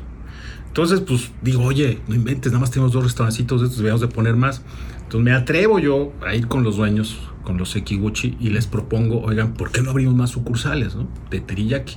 Entonces, 0.67 0.99
pues 1.01 1.31
digo, 1.41 1.63
oye, 1.63 1.99
no 2.07 2.15
inventes, 2.15 2.51
nada 2.51 2.59
más 2.59 2.71
tenemos 2.71 2.91
dos 2.91 3.03
restaurancitos 3.03 3.61
de 3.61 3.67
estos, 3.67 3.79
debemos 3.79 4.01
de 4.01 4.07
poner 4.07 4.35
más. 4.35 4.61
Entonces 5.03 5.21
me 5.21 5.31
atrevo 5.31 5.79
yo 5.79 6.11
a 6.25 6.35
ir 6.35 6.47
con 6.47 6.63
los 6.63 6.77
dueños, 6.77 7.17
con 7.43 7.57
los 7.57 7.71
Sekiguchi, 7.71 8.37
y 8.39 8.49
les 8.49 8.67
propongo, 8.67 9.21
oigan, 9.21 9.53
¿por 9.53 9.71
qué 9.71 9.81
no 9.81 9.91
abrimos 9.91 10.15
más 10.15 10.31
sucursales, 10.31 10.95
¿no? 10.95 11.07
De 11.29 11.39
teriyaki. 11.39 11.95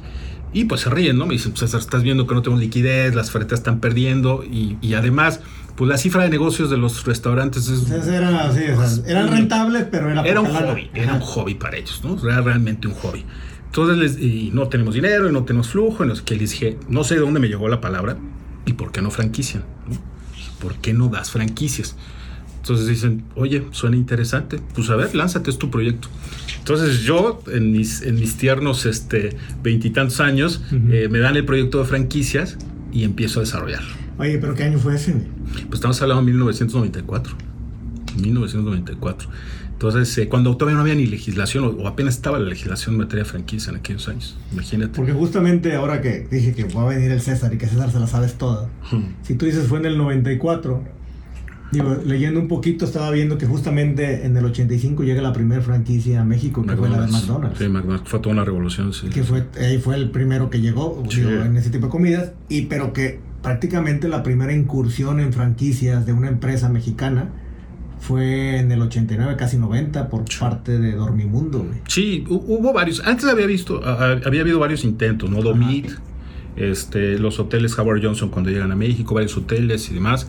Y 0.52 0.64
pues 0.64 0.82
se 0.82 0.90
ríen, 0.90 1.18
¿no? 1.18 1.26
Me 1.26 1.34
dicen, 1.34 1.52
pues 1.52 1.74
estás 1.74 2.02
viendo 2.02 2.26
que 2.26 2.34
no 2.34 2.42
tenemos 2.42 2.60
liquidez, 2.60 3.14
las 3.14 3.30
ferretas 3.30 3.60
están 3.60 3.80
perdiendo 3.80 4.44
y, 4.44 4.78
y, 4.80 4.94
además, 4.94 5.40
pues 5.76 5.88
la 5.88 5.98
cifra 5.98 6.22
de 6.24 6.30
negocios 6.30 6.70
de 6.70 6.76
los 6.76 7.04
restaurantes 7.04 7.68
es... 7.68 7.90
Era, 7.90 8.52
sí, 8.52 8.62
eran 9.06 9.28
rentables, 9.28 9.86
pero 9.90 10.10
era... 10.10 10.22
Era 10.22 10.40
un 10.40 10.48
hobby, 10.52 10.90
era 10.94 11.14
un 11.14 11.20
hobby 11.20 11.54
para 11.54 11.76
ellos, 11.76 12.00
¿no? 12.02 12.16
Era 12.26 12.40
realmente 12.40 12.88
un 12.88 12.94
hobby. 12.94 13.24
Entonces, 13.66 13.98
les, 13.98 14.18
y 14.18 14.50
no 14.52 14.68
tenemos 14.68 14.94
dinero 14.94 15.28
y 15.28 15.32
no 15.32 15.44
tenemos 15.44 15.68
flujo, 15.68 16.04
y 16.04 16.08
no 16.08 16.16
sé 16.16 16.22
qué, 16.24 16.36
les 16.36 16.50
dije, 16.52 16.78
no 16.88 17.04
sé 17.04 17.16
de 17.16 17.20
dónde 17.20 17.38
me 17.40 17.48
llegó 17.48 17.68
la 17.68 17.80
palabra, 17.80 18.16
¿y 18.64 18.72
por 18.72 18.90
qué 18.92 19.02
no 19.02 19.10
franquician? 19.10 19.64
¿Por 20.60 20.76
qué 20.76 20.94
no 20.94 21.08
das 21.08 21.30
franquicias? 21.30 21.94
Entonces 22.56 22.86
dicen, 22.86 23.24
oye, 23.36 23.66
suena 23.70 23.96
interesante, 23.96 24.60
pues 24.74 24.90
a 24.90 24.96
ver, 24.96 25.14
lánzate, 25.14 25.50
es 25.50 25.58
tu 25.58 25.70
proyecto. 25.70 26.08
Entonces 26.58 27.00
yo, 27.00 27.42
en 27.52 27.72
mis, 27.72 28.02
en 28.02 28.16
mis 28.16 28.36
tiernos 28.36 28.86
este, 28.86 29.36
veintitantos 29.62 30.20
años, 30.20 30.62
eh, 30.90 31.08
me 31.10 31.18
dan 31.18 31.36
el 31.36 31.44
proyecto 31.44 31.78
de 31.78 31.84
franquicias 31.84 32.58
y 32.92 33.04
empiezo 33.04 33.40
a 33.40 33.42
desarrollarlo. 33.44 33.94
Oye, 34.18 34.38
¿pero 34.38 34.54
qué 34.54 34.64
año 34.64 34.78
fue 34.78 34.96
ese? 34.96 35.14
Pues 35.52 35.74
estamos 35.74 36.00
hablando 36.02 36.22
de 36.22 36.32
1994. 36.32 37.36
1994. 38.20 39.30
Entonces, 39.78 40.18
eh, 40.18 40.28
cuando 40.28 40.56
todavía 40.56 40.74
no 40.74 40.82
había 40.82 40.96
ni 40.96 41.06
legislación, 41.06 41.76
o, 41.78 41.86
apenas 41.86 42.16
estaba 42.16 42.40
la 42.40 42.48
legislación 42.48 42.96
en 42.96 43.02
materia 43.02 43.22
de 43.22 43.30
franquicia 43.30 43.70
en 43.70 43.76
aquellos 43.76 44.08
años, 44.08 44.36
imagínate. 44.52 44.96
Porque 44.96 45.12
justamente 45.12 45.72
ahora 45.76 46.02
que 46.02 46.26
dije 46.28 46.52
que 46.52 46.64
va 46.64 46.82
a 46.82 46.88
venir 46.88 47.12
el 47.12 47.20
César 47.20 47.54
y 47.54 47.58
que 47.58 47.68
César 47.68 47.92
se 47.92 48.00
la 48.00 48.08
sabes 48.08 48.34
toda, 48.34 48.68
si 49.22 49.36
tú 49.36 49.46
dices 49.46 49.68
fue 49.68 49.78
en 49.78 49.86
el 49.86 49.96
94, 49.96 50.82
Digo, 51.70 51.98
leyendo 52.04 52.40
un 52.40 52.48
poquito 52.48 52.86
estaba 52.86 53.10
viendo 53.10 53.36
que 53.36 53.46
justamente 53.46 54.24
en 54.24 54.36
el 54.36 54.44
85 54.44 55.04
llega 55.04 55.20
la 55.20 55.34
primera 55.34 55.60
franquicia 55.60 56.22
a 56.22 56.24
México, 56.24 56.64
que 56.64 56.76
fue 56.76 56.88
la 56.88 57.02
de 57.02 57.12
McDonald's. 57.12 57.58
Sí, 57.58 57.68
McDonald's 57.68 58.08
fue 58.08 58.20
toda 58.20 58.32
una 58.34 58.44
revolución, 58.44 58.92
sí. 58.94 59.08
Que 59.08 59.22
fue, 59.22 59.44
ahí 59.60 59.78
fue 59.78 59.96
el 59.96 60.10
primero 60.10 60.48
que 60.48 60.60
llegó 60.60 61.02
en 61.12 61.56
ese 61.56 61.70
tipo 61.70 61.86
de 61.86 61.90
comidas, 61.90 62.32
y 62.48 62.62
pero 62.62 62.92
que 62.92 63.20
prácticamente 63.42 64.08
la 64.08 64.22
primera 64.22 64.52
incursión 64.52 65.20
en 65.20 65.32
franquicias 65.32 66.06
de 66.06 66.12
una 66.12 66.28
empresa 66.28 66.68
mexicana 66.68 67.30
fue 68.00 68.58
en 68.58 68.70
el 68.72 68.80
89, 68.80 69.36
casi 69.36 69.58
90, 69.58 70.08
por 70.08 70.24
parte 70.38 70.78
de 70.78 70.92
Dormimundo, 70.92 71.60
güey. 71.60 71.80
Sí, 71.86 72.24
hubo 72.28 72.72
varios. 72.72 73.02
Antes 73.04 73.26
había 73.26 73.46
visto, 73.46 73.84
había 73.84 74.40
habido 74.40 74.58
varios 74.58 74.84
intentos, 74.84 75.28
¿no? 75.28 75.42
Domit, 75.42 75.90
este, 76.56 77.18
los 77.18 77.38
hoteles 77.38 77.78
Howard 77.78 78.02
Johnson 78.02 78.30
cuando 78.30 78.50
llegan 78.50 78.72
a 78.72 78.76
México, 78.76 79.14
varios 79.14 79.36
hoteles 79.36 79.90
y 79.90 79.94
demás. 79.94 80.28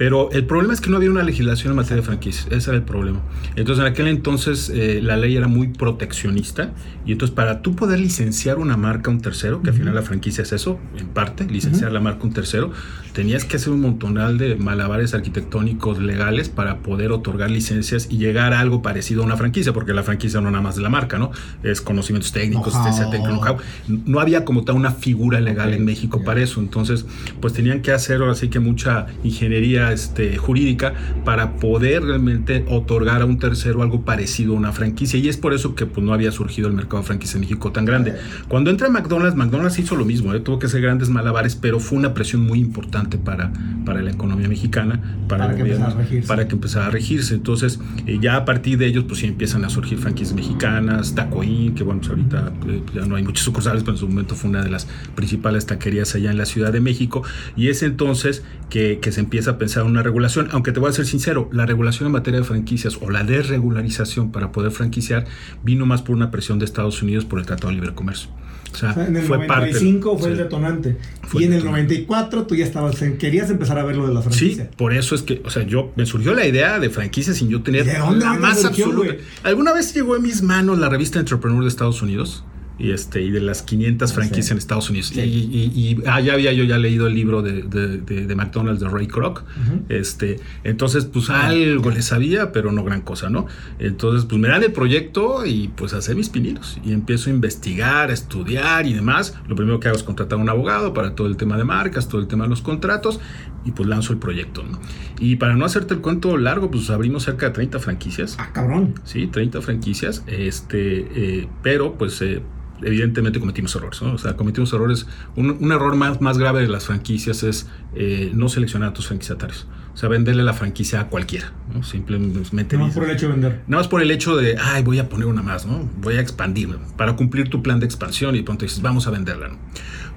Pero 0.00 0.30
el 0.32 0.46
problema 0.46 0.72
es 0.72 0.80
que 0.80 0.88
no 0.88 0.96
había 0.96 1.10
una 1.10 1.22
legislación 1.22 1.72
en 1.72 1.76
materia 1.76 1.96
de 1.96 2.02
franquicias. 2.02 2.46
Ese 2.50 2.70
era 2.70 2.78
el 2.78 2.84
problema. 2.84 3.20
Entonces, 3.54 3.84
en 3.84 3.92
aquel 3.92 4.06
entonces 4.06 4.70
eh, 4.74 5.00
la 5.02 5.18
ley 5.18 5.36
era 5.36 5.46
muy 5.46 5.68
proteccionista. 5.68 6.72
Y 7.04 7.12
entonces, 7.12 7.36
para 7.36 7.60
tú 7.60 7.76
poder 7.76 8.00
licenciar 8.00 8.56
una 8.56 8.78
marca 8.78 9.10
a 9.10 9.12
un 9.14 9.20
tercero, 9.20 9.60
que 9.60 9.68
al 9.68 9.76
final 9.76 9.94
la 9.94 10.00
franquicia 10.00 10.40
es 10.40 10.52
eso, 10.52 10.78
en 10.96 11.08
parte, 11.08 11.44
licenciar 11.44 11.92
la 11.92 12.00
marca 12.00 12.22
a 12.22 12.26
un 12.28 12.32
tercero, 12.32 12.72
tenías 13.12 13.44
que 13.44 13.56
hacer 13.56 13.74
un 13.74 13.82
montonal 13.82 14.38
de 14.38 14.56
malabares 14.56 15.12
arquitectónicos 15.12 15.98
legales 15.98 16.48
para 16.48 16.78
poder 16.78 17.12
otorgar 17.12 17.50
licencias 17.50 18.06
y 18.10 18.16
llegar 18.16 18.54
a 18.54 18.60
algo 18.60 18.80
parecido 18.80 19.22
a 19.22 19.26
una 19.26 19.36
franquicia, 19.36 19.74
porque 19.74 19.92
la 19.92 20.02
franquicia 20.02 20.40
no 20.40 20.50
nada 20.50 20.62
más 20.62 20.76
de 20.76 20.82
la 20.82 20.88
marca, 20.88 21.18
¿no? 21.18 21.30
Es 21.62 21.82
conocimientos 21.82 22.32
técnicos, 22.32 22.72
know 22.72 23.58
No 24.06 24.20
había 24.20 24.46
como 24.46 24.64
tal 24.64 24.76
una 24.76 24.92
figura 24.92 25.40
legal 25.40 25.74
en 25.74 25.84
México 25.84 26.22
para 26.24 26.40
eso. 26.40 26.60
Entonces, 26.60 27.04
pues 27.40 27.52
tenían 27.52 27.82
que 27.82 27.92
hacer 27.92 28.22
ahora 28.22 28.34
sí 28.34 28.48
que 28.48 28.60
mucha 28.60 29.06
ingeniería 29.24 29.89
este, 29.92 30.36
jurídica 30.36 30.94
para 31.24 31.56
poder 31.56 32.04
realmente 32.04 32.64
otorgar 32.68 33.22
a 33.22 33.24
un 33.24 33.38
tercero 33.38 33.82
algo 33.82 34.04
parecido 34.04 34.54
a 34.54 34.56
una 34.56 34.72
franquicia. 34.72 35.18
Y 35.18 35.28
es 35.28 35.36
por 35.36 35.54
eso 35.54 35.74
que 35.74 35.86
pues, 35.86 36.04
no 36.04 36.12
había 36.12 36.32
surgido 36.32 36.68
el 36.68 36.74
mercado 36.74 36.98
de 36.98 37.06
franquicia 37.06 37.36
en 37.36 37.40
México 37.42 37.72
tan 37.72 37.84
grande. 37.84 38.14
Cuando 38.48 38.70
entra 38.70 38.88
McDonald's, 38.88 39.36
McDonald's 39.36 39.78
hizo 39.78 39.96
lo 39.96 40.04
mismo, 40.04 40.34
¿eh? 40.34 40.40
tuvo 40.40 40.58
que 40.58 40.66
hacer 40.66 40.80
grandes 40.80 41.08
malabares, 41.08 41.56
pero 41.56 41.80
fue 41.80 41.98
una 41.98 42.14
presión 42.14 42.42
muy 42.42 42.58
importante 42.58 43.18
para, 43.18 43.52
para 43.84 44.02
la 44.02 44.10
economía 44.10 44.48
mexicana, 44.48 45.00
para, 45.28 45.48
para, 45.48 45.56
que, 45.56 46.22
para 46.26 46.48
que 46.48 46.54
empezara 46.54 46.86
a 46.86 46.90
regirse. 46.90 47.34
Entonces, 47.34 47.80
eh, 48.06 48.18
ya 48.20 48.36
a 48.36 48.44
partir 48.44 48.78
de 48.78 48.86
ellos, 48.86 49.04
pues 49.04 49.20
sí 49.20 49.26
empiezan 49.26 49.64
a 49.64 49.70
surgir 49.70 49.98
franquicias 49.98 50.34
mexicanas, 50.34 51.14
Tacoín, 51.14 51.74
que 51.74 51.82
bueno, 51.82 52.00
pues 52.00 52.10
ahorita 52.10 52.52
eh, 52.68 52.82
ya 52.94 53.06
no 53.06 53.16
hay 53.16 53.22
muchos 53.22 53.44
sucursales, 53.44 53.82
pero 53.82 53.92
en 53.92 53.98
su 53.98 54.08
momento 54.08 54.34
fue 54.34 54.50
una 54.50 54.62
de 54.62 54.70
las 54.70 54.86
principales 55.14 55.66
taquerías 55.66 56.14
allá 56.14 56.30
en 56.30 56.38
la 56.38 56.46
Ciudad 56.46 56.72
de 56.72 56.80
México. 56.80 57.22
Y 57.56 57.68
es 57.68 57.82
entonces 57.82 58.42
que, 58.68 58.98
que 59.00 59.12
se 59.12 59.20
empieza 59.20 59.52
a 59.52 59.58
pensar 59.58 59.79
sea 59.80 59.90
una 59.90 60.02
regulación, 60.02 60.48
aunque 60.52 60.72
te 60.72 60.80
voy 60.80 60.90
a 60.90 60.92
ser 60.92 61.06
sincero, 61.06 61.48
la 61.52 61.64
regulación 61.64 62.06
en 62.06 62.12
materia 62.12 62.40
de 62.40 62.44
franquicias 62.44 62.98
o 63.00 63.10
la 63.10 63.24
desregularización 63.24 64.30
para 64.30 64.52
poder 64.52 64.72
franquiciar 64.72 65.24
vino 65.64 65.86
más 65.86 66.02
por 66.02 66.14
una 66.14 66.30
presión 66.30 66.58
de 66.58 66.66
Estados 66.66 67.02
Unidos 67.02 67.24
por 67.24 67.38
el 67.38 67.46
Tratado 67.46 67.68
de 67.68 67.76
Libre 67.76 67.94
Comercio. 67.94 68.30
O 68.72 68.76
sea, 68.76 68.92
en 68.92 69.16
el 69.16 69.28
95 69.28 70.18
fue 70.18 70.30
el 70.30 70.36
detonante. 70.36 70.96
y 71.34 71.44
en 71.44 71.54
el 71.54 71.64
94 71.64 72.46
tú 72.46 72.54
ya 72.54 72.64
estabas, 72.64 72.96
querías 73.18 73.50
empezar 73.50 73.78
a 73.78 73.84
ver 73.84 73.96
lo 73.96 74.06
de 74.06 74.14
la 74.14 74.22
franquicia. 74.22 74.64
Sí, 74.64 74.70
por 74.76 74.92
eso 74.92 75.14
es 75.14 75.22
que, 75.22 75.42
o 75.44 75.50
sea, 75.50 75.64
yo 75.64 75.92
me 75.96 76.06
surgió 76.06 76.34
la 76.34 76.46
idea 76.46 76.78
de 76.78 76.88
franquicia 76.90 77.34
sin 77.34 77.48
yo 77.48 77.62
tener 77.62 77.86
la 77.86 78.34
más 78.34 78.64
absoluta. 78.64 79.14
¿Alguna 79.42 79.72
vez 79.72 79.92
llegó 79.94 80.14
en 80.14 80.22
mis 80.22 80.42
manos 80.42 80.78
la 80.78 80.88
revista 80.88 81.18
Entrepreneur 81.18 81.62
de 81.62 81.68
Estados 81.68 82.02
Unidos? 82.02 82.44
Y 82.80 82.92
este 82.92 83.22
y 83.22 83.30
de 83.30 83.40
las 83.40 83.62
500 83.62 84.10
ah, 84.10 84.14
franquicias 84.14 84.50
en 84.50 84.58
Estados 84.58 84.90
Unidos. 84.90 85.12
Y, 85.14 85.20
y, 85.20 86.02
ah, 86.06 86.20
ya 86.20 86.32
había 86.32 86.52
yo 86.52 86.64
ya 86.64 86.78
leído 86.78 87.06
el 87.06 87.14
libro 87.14 87.42
de, 87.42 87.62
de, 87.62 88.34
McDonald's 88.34 88.80
de 88.80 88.88
Ray 88.88 89.06
Kroc. 89.06 89.44
este, 89.88 90.40
entonces, 90.64 91.04
pues 91.04 91.30
algo 91.30 91.90
le 91.90 92.02
sabía, 92.02 92.52
pero 92.52 92.72
no 92.72 92.82
gran 92.82 93.02
cosa, 93.02 93.28
¿no? 93.28 93.46
Entonces, 93.78 94.24
pues 94.24 94.40
me 94.40 94.48
dan 94.48 94.62
el 94.62 94.72
proyecto 94.72 95.44
y 95.44 95.68
pues 95.68 95.92
hacer 95.92 96.16
mis 96.16 96.30
pininos. 96.30 96.78
Y 96.84 96.92
empiezo 96.92 97.30
a 97.30 97.32
investigar, 97.32 98.10
a 98.10 98.12
estudiar 98.12 98.86
y 98.86 98.94
demás. 98.94 99.34
Lo 99.46 99.56
primero 99.56 99.78
que 99.78 99.88
hago 99.88 99.96
es 99.96 100.02
contratar 100.02 100.38
a 100.38 100.42
un 100.42 100.48
abogado 100.48 100.94
para 100.94 101.14
todo 101.14 101.26
el 101.26 101.36
tema 101.36 101.56
de 101.56 101.64
marcas, 101.64 102.08
todo 102.08 102.20
el 102.20 102.26
tema 102.26 102.44
de 102.44 102.50
los 102.50 102.62
contratos 102.62 103.20
y 103.64 103.72
pues 103.72 103.88
lanzo 103.88 104.12
el 104.12 104.18
proyecto, 104.18 104.62
¿no? 104.62 104.80
Y 105.18 105.36
para 105.36 105.54
no 105.54 105.64
hacerte 105.64 105.94
el 105.94 106.00
cuento 106.00 106.36
largo, 106.38 106.70
pues 106.70 106.88
abrimos 106.90 107.24
cerca 107.24 107.46
de 107.46 107.52
30 107.52 107.78
franquicias. 107.78 108.36
Ah, 108.38 108.50
cabrón. 108.52 108.94
Sí, 109.04 109.26
30 109.26 109.60
franquicias. 109.60 110.24
Este, 110.26 111.40
eh, 111.40 111.48
pero 111.62 111.98
pues 111.98 112.20
eh, 112.22 112.42
evidentemente 112.82 113.40
cometimos 113.40 113.74
errores, 113.76 114.02
¿no? 114.02 114.14
O 114.14 114.18
sea, 114.18 114.36
cometimos 114.36 114.72
errores. 114.72 115.06
Un, 115.36 115.72
error 115.72 115.96
más, 115.96 116.20
más 116.20 116.38
grave 116.38 116.62
de 116.62 116.68
las 116.68 116.86
franquicias 116.86 117.42
es 117.42 117.68
eh, 117.94 118.30
no 118.34 118.48
seleccionar 118.48 118.90
a 118.90 118.92
tus 118.92 119.06
franquiciatarios. 119.06 119.66
O 120.00 120.02
sea, 120.02 120.08
venderle 120.08 120.42
la 120.42 120.54
franquicia 120.54 120.98
a 120.98 121.08
cualquiera, 121.08 121.52
¿no? 121.74 121.82
Simplemente. 121.82 122.78
Nada 122.78 122.86
más 122.86 122.94
por 122.94 123.04
el 123.04 123.10
hecho 123.10 123.26
de 123.26 123.32
vender. 123.32 123.60
Nada 123.66 123.82
más 123.82 123.88
por 123.88 124.00
el 124.00 124.10
hecho 124.10 124.34
de, 124.34 124.56
ay, 124.58 124.82
voy 124.82 124.98
a 124.98 125.10
poner 125.10 125.26
una 125.26 125.42
más, 125.42 125.66
¿no? 125.66 125.90
Voy 126.00 126.14
a 126.14 126.20
expandirme. 126.20 126.76
Para 126.96 127.16
cumplir 127.16 127.50
tu 127.50 127.62
plan 127.62 127.80
de 127.80 127.84
expansión 127.84 128.34
y 128.34 128.38
de 128.38 128.44
pronto 128.44 128.64
dices, 128.64 128.80
vamos 128.80 129.06
a 129.06 129.10
venderla, 129.10 129.48
¿no? 129.48 129.58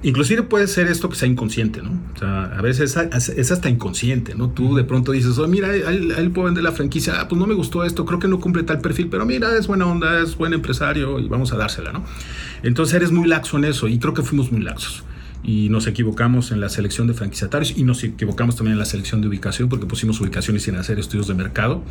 Inclusive 0.02 0.44
puede 0.44 0.68
ser 0.68 0.86
esto 0.86 1.10
que 1.10 1.16
sea 1.16 1.28
inconsciente, 1.28 1.82
¿no? 1.82 2.00
O 2.14 2.18
sea, 2.18 2.44
a 2.44 2.62
veces 2.62 2.96
es 2.96 3.52
hasta 3.52 3.68
inconsciente, 3.68 4.34
¿no? 4.34 4.48
Tú 4.48 4.74
de 4.74 4.84
pronto 4.84 5.12
dices, 5.12 5.36
oh, 5.36 5.46
mira, 5.48 5.74
él, 5.74 6.14
él 6.16 6.30
puede 6.30 6.46
vender 6.46 6.64
la 6.64 6.72
franquicia, 6.72 7.20
ah, 7.20 7.28
pues 7.28 7.38
no 7.38 7.46
me 7.46 7.52
gustó 7.52 7.84
esto, 7.84 8.06
creo 8.06 8.18
que 8.18 8.28
no 8.28 8.40
cumple 8.40 8.62
tal 8.62 8.80
perfil, 8.80 9.08
pero 9.10 9.26
mira, 9.26 9.54
es 9.54 9.66
buena 9.66 9.84
onda, 9.84 10.18
es 10.18 10.34
buen 10.34 10.54
empresario 10.54 11.18
y 11.18 11.28
vamos 11.28 11.52
a 11.52 11.58
dársela, 11.58 11.92
¿no? 11.92 12.06
Entonces 12.62 12.94
eres 12.94 13.12
muy 13.12 13.28
laxo 13.28 13.58
en 13.58 13.66
eso 13.66 13.86
y 13.86 13.98
creo 13.98 14.14
que 14.14 14.22
fuimos 14.22 14.50
muy 14.50 14.62
laxos 14.62 15.04
y 15.44 15.68
nos 15.68 15.86
equivocamos 15.86 16.50
en 16.50 16.60
la 16.60 16.68
selección 16.70 17.06
de 17.06 17.14
franquiciatarios 17.14 17.76
y 17.76 17.84
nos 17.84 18.02
equivocamos 18.02 18.56
también 18.56 18.72
en 18.72 18.78
la 18.78 18.86
selección 18.86 19.20
de 19.20 19.28
ubicación 19.28 19.68
porque 19.68 19.86
pusimos 19.86 20.20
ubicaciones 20.20 20.62
sin 20.62 20.76
hacer 20.76 20.98
estudios 20.98 21.28
de 21.28 21.34
mercado. 21.34 21.82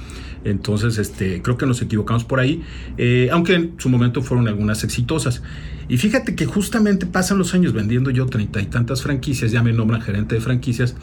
Entonces, 0.43 0.98
este, 0.98 1.41
creo 1.41 1.57
que 1.57 1.65
nos 1.65 1.81
equivocamos 1.81 2.24
por 2.24 2.39
ahí, 2.39 2.63
eh, 2.98 3.29
aunque 3.31 3.53
en 3.53 3.74
su 3.77 3.89
momento 3.89 4.22
fueron 4.22 4.48
algunas 4.48 4.83
exitosas. 4.83 5.43
Y 5.89 5.98
fíjate 5.98 6.36
que 6.36 6.45
justamente 6.45 7.05
pasan 7.05 7.38
los 7.38 7.53
años 7.53 7.74
vendiendo 7.74 8.10
yo 8.10 8.25
treinta 8.25 8.62
y 8.62 8.65
tantas 8.65 9.01
franquicias, 9.01 9.51
ya 9.51 9.62
me 9.62 9.74
nombran 9.74 10.01
gerente 10.01 10.36
de 10.36 10.41
franquicias, 10.41 10.95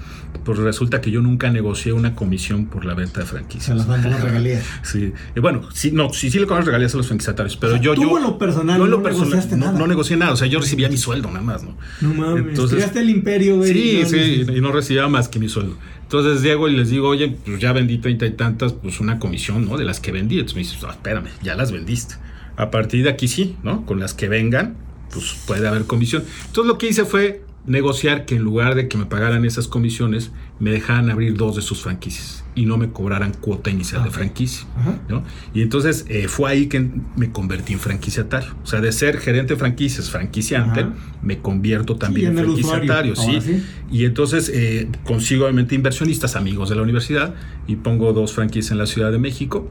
pues 0.45 0.59
resulta 0.59 1.01
que 1.01 1.11
yo 1.11 1.21
nunca 1.21 1.51
negocié 1.51 1.93
una 1.93 2.15
comisión 2.15 2.67
por 2.67 2.85
la 2.85 2.95
venta 2.95 3.21
de 3.21 3.27
franquicias. 3.27 3.83
Se 3.83 3.89
las 3.89 4.23
regalías. 4.23 4.65
Sí, 4.83 5.13
bueno, 5.41 5.63
sí, 5.73 5.93
no, 5.93 6.13
sí, 6.13 6.31
sí 6.31 6.39
le 6.39 6.47
cobran 6.47 6.65
regalías 6.65 6.95
a 6.95 6.97
los 6.97 7.07
franquiciatarios, 7.07 7.57
pero 7.57 7.77
yo, 7.77 7.95
tú 7.95 8.03
yo... 8.03 8.17
en 8.17 8.23
lo 8.25 8.39
personal 8.39 8.79
no, 8.79 8.87
lo 8.87 9.01
negociaste 9.01 9.57
nada. 9.57 9.79
No, 9.79 9.87
negocié 9.87 10.17
nada, 10.17 10.33
o 10.33 10.37
sea, 10.37 10.49
yo 10.49 10.59
recibía 10.59 10.89
mi 10.89 10.97
sueldo 10.97 11.29
nada 11.29 11.43
más, 11.43 11.63
¿no? 11.63 11.77
No 12.01 12.15
mames, 12.15 12.40
Entonces, 12.49 12.97
el 12.97 13.11
imperio, 13.11 13.57
güey. 13.57 13.73
Sí, 13.73 14.03
sí, 14.07 14.47
y 14.49 14.61
no 14.61 14.73
recibía 14.73 15.09
más 15.09 15.29
que 15.29 15.39
mi 15.39 15.49
sueldo. 15.49 15.77
Entonces 16.03 16.43
llego 16.43 16.69
y 16.69 16.77
les 16.77 16.91
digo, 16.91 17.09
oye, 17.09 17.37
pues 17.45 17.61
ya 17.61 17.73
vendí 17.73 17.99
treinta 17.99 18.27
y 18.27 18.33
tantas, 18.33 18.73
pues 18.73 19.01
una 19.01 19.19
comisión, 19.19 19.67
¿no? 19.67 19.77
De 19.77 19.85
las 19.85 20.01
que 20.01 20.11
vendí. 20.11 20.37
Entonces 20.41 20.57
me 20.57 20.63
dice, 20.63 20.87
espérame, 20.89 21.29
ya 21.43 21.55
las 21.55 21.71
vendiste. 21.71 22.17
A 22.57 22.71
partir 22.71 23.05
de 23.05 23.11
aquí 23.11 23.29
sí, 23.29 23.57
¿no? 23.63 23.87
Con 23.87 24.01
las 24.01 24.13
que 24.13 24.29
vengan, 24.29 24.77
pues 25.13 25.37
puede 25.47 25.67
haber 25.69 25.85
comisión. 25.85 26.25
Entonces 26.47 26.67
lo 26.67 26.79
que 26.79 26.89
hice 26.89 27.05
fue 27.05 27.43
negociar 27.67 28.25
que 28.25 28.37
en 28.37 28.43
lugar 28.43 28.75
de 28.75 28.89
que 28.89 28.97
me 28.97 29.07
pagaran 29.07 29.45
esas 29.45 29.69
comisiones, 29.69 30.33
me 30.59 30.71
dejaran 30.71 31.11
abrir 31.11 31.37
dos 31.37 31.57
de 31.57 31.63
sus 31.63 31.83
franquicias 31.83 32.45
y 32.55 32.67
no 32.67 32.77
me 32.77 32.91
cobraran 32.91 33.33
cuota 33.33 33.71
inicial 33.71 34.03
de 34.05 34.11
franquicia. 34.11 34.67
¿no? 35.09 35.23
Y 35.55 35.63
entonces 35.63 36.05
eh, 36.09 36.27
fue 36.29 36.51
ahí 36.51 36.67
que 36.67 36.91
me 37.17 37.31
convertí 37.31 37.73
en 37.73 37.79
franquiciatario. 37.79 38.51
O 38.63 38.67
sea, 38.67 38.81
de 38.81 38.93
ser 38.93 39.19
gerente 39.19 39.55
de 39.55 39.59
franquicias, 39.59 40.11
franquiciante, 40.11 40.87
me 41.23 41.39
convierto 41.39 41.97
también 41.97 42.39
en, 42.39 42.45
franquiciatario. 42.45 43.15
¿sí? 43.17 43.63
Y 43.91 44.05
entonces 44.05 44.51
eh, 44.53 44.89
consigo 45.05 45.45
obviamente 45.45 45.75
inversionistas, 45.75 46.37
amigos 46.37 46.69
de 46.71 46.77
la 46.77 46.83
universidad, 46.83 47.35
y 47.67 47.77
pongo 47.77 48.13
dos 48.13 48.33
franquicias 48.33 48.73
en 48.73 48.79
la 48.79 48.87
Ciudad 48.87 49.13
de 49.13 49.19
México 49.19 49.71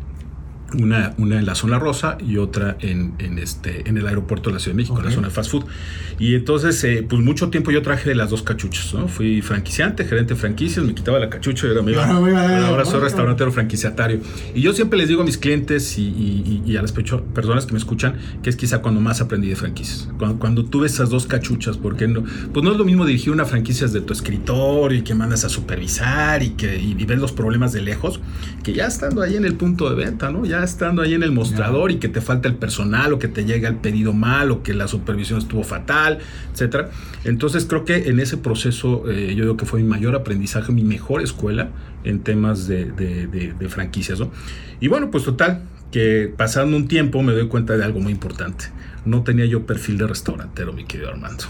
una, 0.78 1.14
una 1.18 1.40
en 1.40 1.46
la 1.46 1.56
zona 1.56 1.80
rosa 1.80 2.18
y 2.20 2.38
otra 2.38 2.78
en, 2.80 3.14
en, 3.20 3.40
este, 3.40 3.88
en 3.90 3.98
el 3.98 4.08
aeropuerto 4.08 4.50
de 4.50 4.56
la 4.56 4.60
Ciudad 4.60 4.76
de 4.76 4.78
México, 4.78 5.00
en 5.00 5.06
la 5.06 5.12
zona 5.12 5.28
de 5.28 5.34
fast 5.34 5.52
food. 5.52 5.66
Y 6.20 6.36
entonces, 6.36 6.84
eh, 6.84 7.06
pues 7.08 7.22
mucho 7.22 7.50
tiempo 7.50 7.72
yo 7.72 7.82
traje 7.82 8.14
las 8.14 8.30
dos 8.30 8.44
cachuchas, 8.44 8.94
¿no? 8.94 9.08
Fui 9.08 9.42
franquiciante, 9.42 10.06
gerente 10.06 10.34
de 10.34 10.40
franquicias, 10.40 10.86
me 10.86 10.94
quitaba 10.94 11.20
la 11.20 11.30
cachucha 11.30 11.68
y 11.68 11.72
era 11.72 11.82
mi 11.82 11.94
ahora 11.94 12.86
soy 12.86 13.00
restaurantero 13.00 13.52
franquiciatario. 13.52 14.20
Y 14.54 14.62
yo 14.62 14.74
siempre 14.74 15.00
les 15.00 15.08
digo 15.08 15.22
a 15.22 15.26
mis 15.26 15.38
clientes 15.38 15.98
y, 15.98 16.62
y, 16.66 16.78
a 16.78 16.82
las 16.82 16.92
personas 16.92 17.66
que 17.66 17.74
me 17.74 17.80
escuchan 17.80 18.16
que 18.44 18.50
es 18.50 18.56
quizá 18.56 18.80
cuando 18.82 19.02
más 19.02 19.22
aprendí 19.22 19.50
de 19.50 19.56
franquicias. 19.56 20.10
Cuando, 20.18 20.40
cuando 20.40 20.66
tuve 20.66 20.88
esas 20.88 21.10
dos 21.10 21.26
cachuchas, 21.26 21.78
porque 21.78 22.08
no, 22.08 22.24
pues 22.54 22.64
no 22.64 22.72
es 22.72 22.78
lo 22.78 22.86
mismo 22.86 23.06
dirigir 23.06 23.32
una 23.32 23.46
franquicia 23.46 23.88
desde 23.88 24.02
tu 24.02 24.14
escritorio 24.14 25.00
y 25.00 25.02
que 25.02 25.14
mandas 25.14 25.46
a 25.46 25.50
supervisar 25.50 26.44
y 26.44 26.52
que 26.52 26.78
y, 26.78 26.94
ves 27.06 27.20
los 27.20 27.32
problemas 27.32 27.74
de 27.74 27.82
lejos, 27.82 28.20
que 28.64 28.74
ya 28.74 28.86
estando 28.86 29.22
ahí 29.22 29.36
en 29.36 29.46
el 29.46 29.56
punto 29.56 29.90
de 29.90 29.96
venta, 29.96 30.30
¿no? 30.32 30.46
Ya 30.46 30.59
estando 30.64 31.02
ahí 31.02 31.14
en 31.14 31.24
el 31.24 31.32
mostrador 31.32 31.92
y 31.92 31.96
que 31.96 32.10
te 32.10 32.22
falta 32.22 32.48
el 32.48 32.56
personal 32.56 33.14
o 33.14 33.20
que 33.20 33.28
te 33.28 33.46
llega 33.46 33.70
el 33.70 33.76
pedido 33.76 34.14
mal 34.14 34.52
o 34.52 34.64
que 34.64 34.74
la 34.74 34.88
supervisión 34.88 35.40
estuvo 35.40 35.64
fatal, 35.64 36.20
etcétera. 36.54 36.90
Entonces 37.24 37.66
creo 37.66 37.86
que 37.86 38.10
en 38.10 38.20
ese 38.20 38.38
proceso 38.38 39.10
eh, 39.10 39.34
yo 39.36 39.44
digo 39.44 39.58
que 39.58 39.66
fue 39.66 39.82
mi 39.82 39.88
mayor 39.88 40.16
aprendizaje, 40.16 40.72
mi 40.72 40.84
mejor 40.84 41.22
escuela 41.22 41.70
en 42.04 42.20
temas 42.20 42.68
de, 42.68 42.86
de 42.86 43.70
franquicias. 43.70 44.20
¿no? 44.20 44.32
Y 44.80 44.88
bueno, 44.88 45.12
pues 45.12 45.24
total, 45.24 45.64
que 45.92 46.34
pasando 46.36 46.78
un 46.78 46.88
tiempo 46.88 47.22
me 47.24 47.34
doy 47.34 47.48
cuenta 47.48 47.76
de 47.78 47.84
algo 47.84 48.00
muy 48.00 48.12
importante 48.12 48.66
no 49.06 49.24
tenía 49.24 49.46
yo 49.46 49.66
perfil 49.66 49.98
de 49.98 50.08
restaurantero, 50.08 50.74
mi 50.74 50.86
querido 50.86 51.10
Armando. 51.10 51.46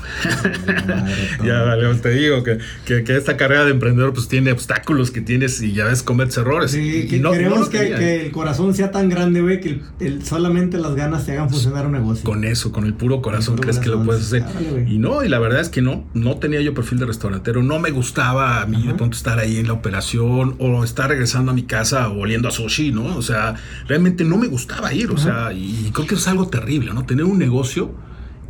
ya, 1.43 1.63
vale, 1.63 1.93
te 1.95 2.09
digo 2.11 2.43
que, 2.43 2.59
que, 2.85 3.17
esta 3.17 3.37
carrera 3.37 3.65
de 3.65 3.71
emprendedor 3.71 4.13
pues 4.13 4.27
tiene 4.27 4.51
obstáculos 4.51 5.11
que 5.11 5.21
tienes 5.21 5.61
y 5.61 5.73
ya 5.73 5.85
ves 5.85 6.03
cometes 6.03 6.37
errores. 6.37 6.71
Sí, 6.71 7.07
y, 7.11 7.19
no, 7.19 7.31
queremos 7.31 7.69
que, 7.69 8.25
el 8.25 8.31
corazón 8.31 8.73
sea 8.73 8.91
tan 8.91 9.09
grande, 9.09 9.41
güey, 9.41 9.59
que 9.59 9.81
el, 9.99 10.25
solamente 10.25 10.77
las 10.77 10.95
ganas 10.95 11.25
te 11.25 11.33
hagan 11.33 11.49
funcionar 11.49 11.85
un 11.85 11.93
negocio. 11.93 12.23
Con 12.23 12.43
eso, 12.43 12.71
con 12.71 12.85
el 12.85 12.93
puro 12.93 13.21
corazón 13.21 13.57
crees 13.57 13.79
que 13.79 13.89
lo 13.89 14.03
puedes 14.03 14.25
hacer. 14.25 14.43
y 14.87 14.97
no, 14.97 15.23
y 15.23 15.29
la 15.29 15.39
verdad 15.39 15.61
es 15.61 15.69
que 15.69 15.81
no, 15.81 16.05
no 16.13 16.37
tenía 16.37 16.61
yo 16.61 16.73
perfil 16.73 16.99
de 16.99 17.05
restaurantero, 17.05 17.63
no 17.63 17.79
me 17.79 17.91
gustaba 17.91 18.61
a 18.61 18.65
mí 18.65 18.87
de 18.87 18.93
pronto 18.93 19.17
estar 19.17 19.39
ahí 19.39 19.57
en 19.57 19.67
la 19.67 19.73
operación 19.73 20.55
o 20.59 20.83
estar 20.83 21.09
regresando 21.09 21.51
a 21.51 21.53
mi 21.53 21.63
casa 21.63 22.09
oliendo 22.09 22.47
a 22.47 22.51
sushi, 22.51 22.91
¿no? 22.91 23.17
O 23.17 23.21
sea, 23.21 23.55
realmente 23.87 24.23
no 24.23 24.37
me 24.37 24.47
gustaba 24.47 24.93
ir, 24.93 25.11
o 25.11 25.17
sea, 25.17 25.51
y 25.53 25.89
creo 25.93 26.07
que 26.07 26.15
es 26.15 26.27
algo 26.27 26.47
terrible, 26.47 26.93
¿no? 26.93 27.05
Tener 27.05 27.25
un 27.25 27.38
negocio 27.39 27.91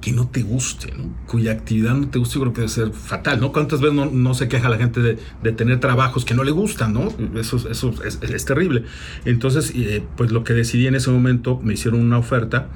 que 0.01 0.11
no 0.13 0.27
te 0.27 0.43
guste, 0.43 0.93
cuya 1.27 1.51
actividad 1.51 1.93
no 1.93 2.07
te 2.07 2.19
guste, 2.19 2.35
yo 2.35 2.41
creo 2.41 2.53
que 2.53 2.61
debe 2.61 2.71
ser 2.71 2.91
fatal, 2.91 3.39
¿no? 3.39 3.51
¿Cuántas 3.51 3.81
veces 3.81 3.95
no, 4.11 4.33
se 4.33 4.47
queja 4.47 4.69
la 4.69 4.77
gente 4.77 5.01
de, 5.01 5.51
tener 5.51 5.79
trabajos 5.79 6.25
que 6.25 6.33
no 6.33 6.43
le 6.43 6.51
gustan, 6.51 6.93
¿no? 6.93 7.09
Eso, 7.35 7.57
eso 7.69 7.93
es, 8.03 8.45
terrible. 8.45 8.85
Entonces, 9.25 9.73
eh, 9.75 10.03
pues 10.15 10.31
lo 10.31 10.43
que 10.43 10.53
decidí 10.53 10.87
en 10.87 10.95
ese 10.95 11.09
momento, 11.09 11.59
me 11.61 11.73
hicieron 11.73 12.01
una 12.01 12.17
oferta 12.17 12.69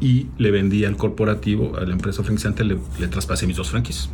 y 0.00 0.26
le 0.38 0.50
vendí 0.50 0.84
al 0.84 0.96
corporativo, 0.96 1.76
a 1.76 1.84
la 1.84 1.92
empresa 1.92 2.22
franquiciante, 2.22 2.64
le, 2.64 2.78
le 2.98 3.08
traspasé 3.08 3.46
mis 3.46 3.56
dos 3.56 3.70
franquicias. 3.70 4.10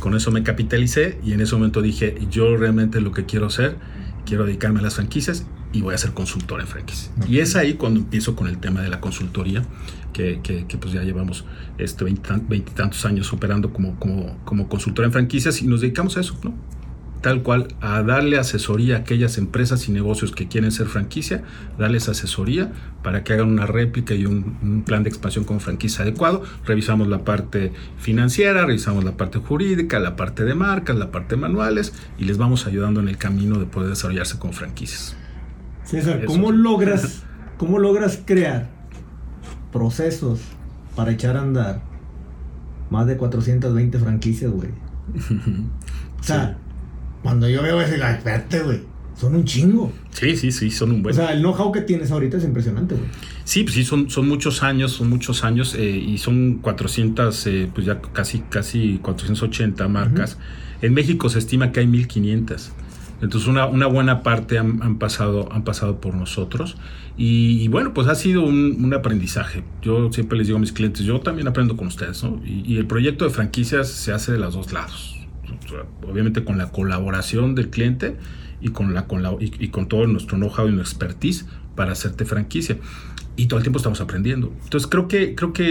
Con 0.00 0.16
eso 0.16 0.32
me 0.32 0.42
capitalicé 0.42 1.20
y 1.24 1.32
en 1.32 1.40
ese 1.42 1.54
momento 1.54 1.82
dije, 1.82 2.16
yo 2.30 2.56
realmente 2.56 3.00
lo 3.00 3.12
que 3.12 3.24
quiero 3.24 3.46
hacer, 3.46 3.76
quiero 4.24 4.46
dedicarme 4.46 4.80
a 4.80 4.82
las 4.82 4.94
franquicias 4.94 5.46
y 5.72 5.80
voy 5.80 5.94
a 5.94 5.98
ser 5.98 6.12
consultor 6.12 6.60
en 6.60 6.66
franquicias. 6.66 7.10
Y 7.28 7.38
es 7.38 7.56
ahí 7.56 7.74
cuando 7.74 8.00
empiezo 8.00 8.36
con 8.36 8.46
el 8.46 8.58
tema 8.58 8.82
de 8.82 8.88
la 8.88 9.00
consultoría, 9.00 9.64
que, 10.12 10.40
que, 10.42 10.78
pues 10.78 10.92
ya 10.92 11.02
llevamos 11.02 11.44
este 11.78 12.04
veintitantos 12.04 13.04
años 13.04 13.32
operando 13.32 13.72
como, 13.72 13.98
como, 13.98 14.38
como 14.44 14.68
consultor 14.68 15.04
en 15.04 15.12
franquicias 15.12 15.62
y 15.62 15.66
nos 15.66 15.80
dedicamos 15.80 16.16
a 16.16 16.20
eso, 16.20 16.38
¿no? 16.42 16.54
Tal 17.22 17.44
cual, 17.44 17.68
a 17.80 18.02
darle 18.02 18.36
asesoría 18.36 18.96
a 18.96 18.98
aquellas 18.98 19.38
empresas 19.38 19.88
y 19.88 19.92
negocios 19.92 20.32
que 20.32 20.48
quieren 20.48 20.72
ser 20.72 20.88
franquicia, 20.88 21.44
darles 21.78 22.08
asesoría 22.08 22.72
para 23.04 23.22
que 23.22 23.32
hagan 23.32 23.48
una 23.48 23.64
réplica 23.64 24.12
y 24.14 24.26
un, 24.26 24.56
un 24.60 24.82
plan 24.82 25.04
de 25.04 25.08
expansión 25.08 25.44
con 25.44 25.60
franquicia 25.60 26.02
adecuado. 26.02 26.42
Revisamos 26.66 27.06
la 27.06 27.24
parte 27.24 27.72
financiera, 27.96 28.66
revisamos 28.66 29.04
la 29.04 29.12
parte 29.16 29.38
jurídica, 29.38 30.00
la 30.00 30.16
parte 30.16 30.42
de 30.42 30.56
marcas, 30.56 30.96
la 30.96 31.12
parte 31.12 31.36
de 31.36 31.42
manuales 31.42 31.92
y 32.18 32.24
les 32.24 32.38
vamos 32.38 32.66
ayudando 32.66 32.98
en 32.98 33.06
el 33.06 33.18
camino 33.18 33.60
de 33.60 33.66
poder 33.66 33.90
desarrollarse 33.90 34.40
con 34.40 34.52
franquicias. 34.52 35.16
César, 35.84 36.24
¿cómo 36.24 36.50
logras, 36.50 37.22
¿cómo 37.56 37.78
logras 37.78 38.20
crear 38.26 38.68
procesos 39.72 40.40
para 40.94 41.12
echar 41.12 41.36
a 41.36 41.40
andar 41.42 41.82
más 42.90 43.06
de 43.06 43.16
420 43.16 43.98
franquicias, 43.98 44.50
güey? 44.50 44.70
O 46.20 46.24
sea, 46.24 46.56
Cuando 47.20 47.48
yo 47.48 47.62
veo 47.62 47.80
ese, 47.80 47.96
espérate, 47.96 48.60
güey. 48.60 48.80
Son 49.16 49.34
un 49.34 49.44
chingo. 49.44 49.92
Sí, 50.10 50.36
sí, 50.36 50.52
sí, 50.52 50.70
son 50.70 50.92
un 50.92 51.02
buen. 51.02 51.12
O 51.12 51.16
sea, 51.16 51.32
el 51.32 51.40
know-how 51.40 51.72
que 51.72 51.80
tienes 51.80 52.10
ahorita 52.12 52.36
es 52.36 52.44
impresionante, 52.44 52.94
güey. 52.94 53.08
Sí, 53.44 53.64
pues 53.64 53.74
sí, 53.74 53.84
son, 53.84 54.08
son 54.08 54.28
muchos 54.28 54.62
años, 54.62 54.92
son 54.92 55.08
muchos 55.08 55.44
años 55.44 55.74
eh, 55.74 55.90
y 55.90 56.18
son 56.18 56.58
400, 56.62 57.46
eh, 57.46 57.70
pues 57.74 57.86
ya 57.86 58.00
casi, 58.00 58.40
casi 58.40 58.98
480 59.02 59.88
marcas. 59.88 60.38
En 60.80 60.94
México 60.94 61.28
se 61.28 61.40
estima 61.40 61.72
que 61.72 61.80
hay 61.80 61.86
1500. 61.86 62.72
Entonces 63.20 63.48
una, 63.48 63.66
una 63.66 63.86
buena 63.86 64.22
parte 64.22 64.58
han, 64.58 64.98
pasado, 64.98 65.48
han 65.52 65.62
pasado 65.62 66.00
por 66.00 66.14
nosotros 66.14 66.76
y, 67.16 67.68
bueno, 67.68 67.92
pues 67.92 68.08
ha 68.08 68.14
sido 68.14 68.42
un, 68.42 68.92
aprendizaje. 68.94 69.62
Yo 69.82 70.10
siempre 70.12 70.38
les 70.38 70.46
digo 70.46 70.56
a 70.56 70.60
mis 70.60 70.72
clientes, 70.72 71.04
yo 71.04 71.20
también 71.20 71.46
aprendo 71.46 71.76
con 71.76 71.86
ustedes, 71.88 72.22
¿no? 72.24 72.40
Y, 72.44 72.76
el 72.78 72.86
proyecto 72.86 73.24
de 73.24 73.30
franquicias 73.30 73.88
se 73.88 74.12
hace 74.12 74.32
de 74.32 74.38
los 74.38 74.54
dos 74.54 74.72
lados. 74.72 75.18
Obviamente 76.08 76.44
con 76.44 76.58
la 76.58 76.70
colaboración 76.70 77.54
del 77.54 77.70
cliente 77.70 78.16
y 78.60 78.70
con, 78.70 78.94
la, 78.94 79.06
con, 79.06 79.22
la, 79.22 79.36
y, 79.38 79.68
con 79.68 79.88
todo 79.88 80.06
nuestro 80.06 80.38
know-how 80.38 80.68
y 80.68 80.72
nuestra 80.72 81.08
expertise 81.08 81.46
para 81.76 81.92
hacerte 81.92 82.24
franquicia 82.24 82.78
y 83.36 83.46
todo 83.46 83.58
el 83.58 83.62
tiempo 83.62 83.78
estamos 83.78 84.00
aprendiendo. 84.00 84.52
Entonces 84.64 84.88
creo 84.88 85.08
que, 85.08 85.34
creo 85.34 85.52
que 85.52 85.64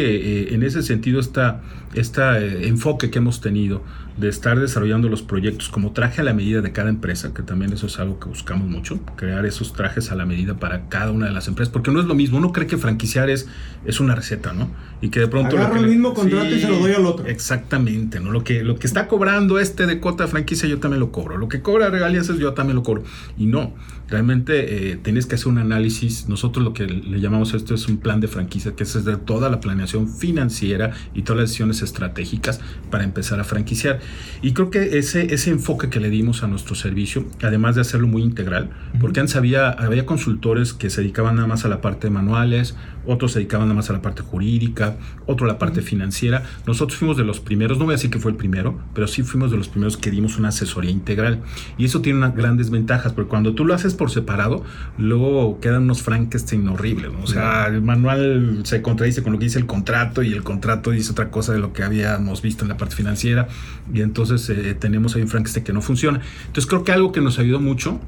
eh, 0.44 0.54
en 0.54 0.64
ese 0.64 0.82
sentido 0.84 1.20
este 1.20 2.68
enfoque 2.68 3.10
que 3.10 3.20
hemos 3.20 3.42
tenido 3.42 3.84
de 4.22 4.30
estar 4.30 4.60
desarrollando 4.60 5.10
los 5.10 5.24
proyectos 5.24 5.68
como 5.68 5.92
traje 5.92 6.22
a 6.22 6.24
la 6.24 6.34
medida 6.34 6.62
de 6.62 6.72
cada 6.72 6.90
empresa, 6.90 7.34
que 7.34 7.42
también 7.42 7.74
eso 7.74 7.88
es 7.88 8.00
algo 8.00 8.20
que 8.20 8.30
buscamos 8.30 8.68
mucho, 8.68 9.00
crear 9.16 9.46
esos 9.48 9.74
trajes 9.74 10.12
a 10.12 10.16
la 10.16 10.26
medida 10.26 10.60
para 10.60 10.88
cada 10.90 11.12
una 11.12 11.26
de 11.26 11.32
las 11.34 11.48
empresas, 11.48 11.74
porque 11.74 11.92
no 11.92 12.00
es 12.00 12.06
lo 12.06 12.14
mismo, 12.14 12.38
uno 12.38 12.54
cree 12.54 12.68
que 12.68 12.78
franquiciar 12.78 13.32
es, 13.32 13.50
es 13.84 14.00
una 14.00 14.14
receta, 14.14 14.54
¿no? 14.54 14.70
Y 15.02 15.10
que 15.10 15.20
de 15.20 15.28
pronto... 15.28 15.58
Agarro 15.58 15.78
el 15.78 15.88
mismo 15.88 16.14
contrato 16.14 16.56
y 16.56 16.60
se 16.60 16.68
lo 16.68 16.78
doy 16.78 16.94
al 16.94 17.06
otro. 17.06 17.26
Exactamente, 17.26 18.20
¿no? 18.20 18.32
Lo 18.32 18.44
que, 18.44 18.64
lo 18.64 18.78
que 18.78 18.86
está 18.86 19.08
cobrando 19.08 19.58
este 19.58 19.88
de 19.88 20.00
cota 20.00 20.26
de 20.26 20.30
franquicia 20.30 20.70
yo 20.70 20.80
también 20.80 21.00
lo 21.00 21.12
cobro, 21.12 21.38
lo 21.38 21.50
que 21.50 21.62
cobra 21.62 21.90
regalías 21.90 22.28
yo 22.28 22.54
también 22.54 22.76
lo 22.76 22.84
cobro. 22.84 23.04
Y 23.40 23.48
no, 23.48 23.74
realmente 24.12 24.92
eh, 24.92 24.98
tienes 24.98 25.26
que 25.26 25.36
hacer 25.36 25.48
un 25.48 25.58
análisis, 25.58 26.28
nosotros 26.28 26.64
lo 26.64 26.74
que 26.74 26.86
le 26.86 27.20
llamamos 27.22 27.54
esto 27.54 27.74
es 27.74 27.88
un 27.88 27.98
plan 27.98 28.20
de 28.20 28.28
franquicia, 28.28 28.76
que 28.76 28.84
es 28.84 29.06
de 29.06 29.16
toda 29.16 29.50
la 29.50 29.60
planeación 29.62 30.08
financiera 30.08 30.92
y 31.16 31.24
todas 31.24 31.42
las 31.42 31.50
decisiones 31.50 31.82
estratégicas 31.82 32.60
para 32.92 33.06
empezar 33.06 33.40
a 33.40 33.44
franquiciar. 33.46 34.00
Y 34.42 34.52
creo 34.52 34.70
que 34.70 35.00
ese, 35.00 35.34
ese 35.34 35.50
enfoque 35.50 35.90
que 35.90 36.00
le 36.00 36.10
dimos 36.10 36.44
a 36.44 36.48
nuestro 36.48 36.76
servicio, 36.76 37.26
además 37.42 37.76
de 37.76 37.82
hacerlo 37.82 38.08
muy 38.08 38.22
integral, 38.22 38.70
porque 39.00 39.22
antes 39.22 39.36
había, 39.36 39.70
había 39.70 40.06
consultores 40.06 40.74
que 40.74 40.90
se 40.90 41.02
dedicaban 41.02 41.36
nada 41.36 41.48
más 41.48 41.64
a 41.64 41.70
la 41.70 41.80
parte 41.80 42.08
de 42.08 42.12
manuales, 42.12 42.76
otros 43.06 43.34
se 43.34 43.40
dedicaban 43.40 43.68
nada 43.68 43.76
más 43.76 43.90
a 43.90 43.94
la 43.94 44.02
parte 44.02 44.22
jurídica, 44.22 44.96
otro 45.26 45.46
a 45.46 45.50
la 45.50 45.60
parte 45.60 45.82
financiera. 45.82 46.44
Nosotros 46.68 46.98
fuimos 46.98 47.18
de 47.18 47.24
los 47.24 47.40
primeros, 47.40 47.78
no 47.78 47.86
voy 47.86 47.94
a 47.94 47.98
decir 47.98 48.10
que 48.10 48.20
fue 48.20 48.32
el 48.32 48.38
primero, 48.38 48.80
pero 48.94 49.08
sí 49.08 49.24
fuimos 49.24 49.52
de 49.52 49.58
los 49.58 49.68
primeros 49.68 49.98
que 49.98 50.12
dimos 50.12 50.38
una 50.38 50.50
asesoría 50.50 50.92
integral. 50.92 51.42
Y 51.78 51.86
eso 51.86 52.02
tiene 52.02 52.20
unas 52.20 52.36
grandes 52.36 52.70
ventajas, 52.70 53.14
porque 53.14 53.30
cuando 53.30 53.54
tú 53.54 53.66
lo 53.66 53.74
haces 53.74 53.94
por 53.94 54.12
separado, 54.12 54.64
luego 54.98 55.60
quedan 55.60 55.84
unos 55.84 56.02
Frankenstein 56.02 56.68
horribles. 56.68 57.12
O 57.24 57.28
sea, 57.28 57.68
el 57.68 57.82
manual 57.82 58.62
se 58.64 58.82
contradice 58.82 59.24
con 59.24 59.34
lo 59.34 59.40
que 59.40 59.46
dice 59.46 59.60
el 59.60 59.66
contrato 59.66 60.24
y 60.24 60.34
el 60.34 60.44
contrato 60.44 60.92
dice 60.92 61.12
otra 61.12 61.30
cosa 61.30 61.54
de 61.54 61.60
lo 61.60 61.74
que 61.74 61.84
habíamos 61.84 62.42
visto 62.42 62.64
en 62.64 62.70
la 62.70 62.78
parte 62.78 62.96
financiera. 62.96 63.48
Y 63.94 64.02
entonces 64.02 64.50
eh, 64.50 64.76
tenemos 64.80 65.16
ahí 65.16 65.22
un 65.22 65.28
Frankenstein 65.28 65.64
que 65.64 65.74
no 65.74 65.82
funciona. 65.82 66.22
Entonces 66.48 66.68
creo 66.68 66.84
que 66.84 66.92
algo 66.92 67.12
que 67.12 67.22
nos 67.22 67.40
ayudó 67.40 67.60
mucho 67.60 68.00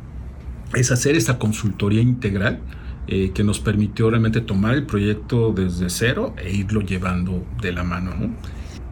es 0.74 0.92
hacer 0.92 1.16
esta 1.16 1.38
consultoría 1.38 2.02
integral 2.02 2.60
eh, 3.08 3.32
que 3.34 3.44
nos 3.44 3.60
permitió 3.60 4.10
realmente 4.10 4.40
tomar 4.40 4.76
el 4.76 4.86
proyecto 4.86 5.52
desde 5.52 5.90
cero 5.90 6.34
e 6.38 6.54
irlo 6.54 6.82
llevando 6.82 7.44
de 7.62 7.74
la 7.74 7.84
mano. 7.84 8.12
¿no? 8.18 8.30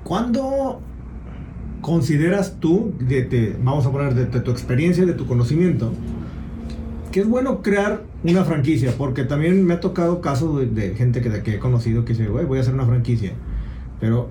¿Cuándo 0.04 0.82
consideras 1.80 2.60
tú, 2.60 2.94
de, 3.00 3.58
vamos 3.64 3.86
a 3.86 3.92
poner 3.92 4.14
de, 4.14 4.40
tu 4.42 4.52
experiencia, 4.52 5.06
de 5.06 5.14
tu 5.14 5.26
conocimiento, 5.26 5.94
que 7.12 7.22
es 7.22 7.28
bueno 7.28 7.62
crear 7.62 8.04
una 8.24 8.44
franquicia? 8.44 8.94
Porque 8.98 9.24
también 9.24 9.66
me 9.66 9.76
ha 9.76 9.80
tocado 9.80 10.20
casos 10.20 10.76
de, 10.76 10.94
gente 10.96 11.22
que, 11.22 11.42
que 11.42 11.56
he 11.56 11.60
conocido 11.60 12.04
que 12.04 12.14
dice, 12.14 12.28
voy 12.28 12.58
a 12.58 12.62
hacer 12.62 12.74
una 12.74 12.86
franquicia. 12.86 13.32
Pero 14.02 14.30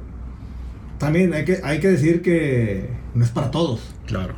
también 0.98 1.32
hay 1.32 1.46
que, 1.46 1.60
hay 1.64 1.80
que 1.80 1.88
decir 1.88 2.20
que 2.20 2.90
no 3.14 3.24
es 3.24 3.30
para 3.30 3.50
todos. 3.50 3.80
Claro. 4.06 4.34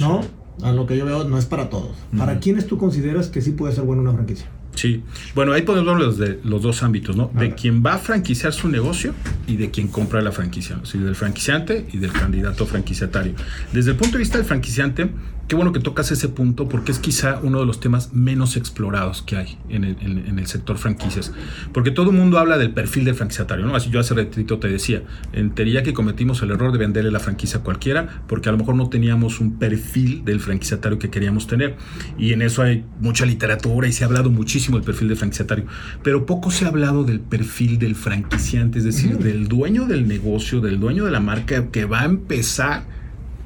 ¿No? 0.00 0.22
A 0.62 0.72
lo 0.72 0.86
que 0.86 0.96
yo 0.96 1.04
veo, 1.04 1.24
no 1.24 1.36
es 1.36 1.44
para 1.44 1.68
todos. 1.68 1.94
¿Para 2.16 2.40
quiénes 2.40 2.66
tú 2.66 2.78
consideras 2.78 3.28
que 3.28 3.42
sí 3.42 3.52
puede 3.52 3.74
ser 3.74 3.84
buena 3.84 4.02
una 4.02 4.12
franquicia? 4.12 4.46
Sí, 4.78 5.02
bueno, 5.34 5.54
ahí 5.54 5.62
podemos 5.62 5.98
los, 5.98 6.18
de, 6.18 6.38
los 6.44 6.62
dos 6.62 6.84
ámbitos, 6.84 7.16
¿no? 7.16 7.32
De 7.34 7.52
quien 7.56 7.82
va 7.84 7.94
a 7.94 7.98
franquiciar 7.98 8.52
su 8.52 8.68
negocio 8.68 9.12
y 9.48 9.56
de 9.56 9.72
quien 9.72 9.88
compra 9.88 10.22
la 10.22 10.30
franquicia, 10.30 10.76
¿no? 10.76 11.04
del 11.04 11.16
franquiciante 11.16 11.88
y 11.92 11.98
del 11.98 12.12
candidato 12.12 12.64
franquiciatario. 12.64 13.32
Desde 13.72 13.90
el 13.90 13.96
punto 13.96 14.12
de 14.12 14.18
vista 14.18 14.38
del 14.38 14.46
franquiciante, 14.46 15.10
Qué 15.48 15.56
bueno 15.56 15.72
que 15.72 15.80
tocas 15.80 16.10
ese 16.10 16.28
punto 16.28 16.68
porque 16.68 16.92
es 16.92 16.98
quizá 16.98 17.40
uno 17.42 17.58
de 17.60 17.64
los 17.64 17.80
temas 17.80 18.12
menos 18.12 18.58
explorados 18.58 19.22
que 19.22 19.36
hay 19.36 19.58
en 19.70 19.82
el, 19.84 20.46
sector 20.46 20.76
franquicias. 20.76 21.32
Porque 21.72 21.90
todo 21.90 22.10
el 22.10 22.16
mundo 22.16 22.38
habla 22.38 22.58
del 22.58 22.70
perfil 22.72 23.06
del 23.06 23.14
franquiciatario, 23.14 23.64
¿no? 23.64 23.74
Así 23.74 23.88
yo 23.88 23.98
hace 23.98 24.12
ratito 24.12 24.58
te 24.58 24.68
decía, 24.68 25.04
en 25.32 25.54
que 25.54 25.94
cometimos 25.94 26.42
el 26.42 26.50
error 26.50 26.70
de 26.70 26.78
venderle 26.78 27.10
la 27.10 27.18
franquicia 27.18 27.60
a 27.60 27.62
cualquiera 27.62 28.22
porque 28.26 28.50
a 28.50 28.52
lo 28.52 28.58
mejor 28.58 28.74
no 28.74 28.90
teníamos 28.90 29.40
un 29.40 29.58
perfil 29.58 30.22
del 30.22 30.38
franquiciatario 30.40 30.98
que 30.98 31.08
queríamos 31.08 31.46
tener. 31.46 31.76
Y 32.18 32.34
en 32.34 32.42
eso 32.42 32.62
hay 32.62 32.84
mucha 33.00 33.24
literatura 33.24 33.88
y 33.88 33.92
se 33.92 34.04
ha 34.04 34.06
hablado 34.06 34.30
muchísimo 34.30 34.76
del 34.76 34.84
perfil 34.84 35.08
del 35.08 35.16
franquiciatario. 35.16 35.64
Pero 36.02 36.26
poco 36.26 36.50
se 36.50 36.66
ha 36.66 36.68
hablado 36.68 37.04
del 37.04 37.20
perfil 37.20 37.78
del 37.78 37.94
franquiciante, 37.94 38.80
es 38.80 38.84
decir, 38.84 39.16
del 39.16 39.48
dueño 39.48 39.86
del 39.86 40.06
negocio, 40.06 40.60
del 40.60 40.78
dueño 40.78 41.06
de 41.06 41.10
la 41.10 41.20
marca 41.20 41.70
que 41.70 41.86
va 41.86 42.02
a 42.02 42.04
empezar 42.04 42.97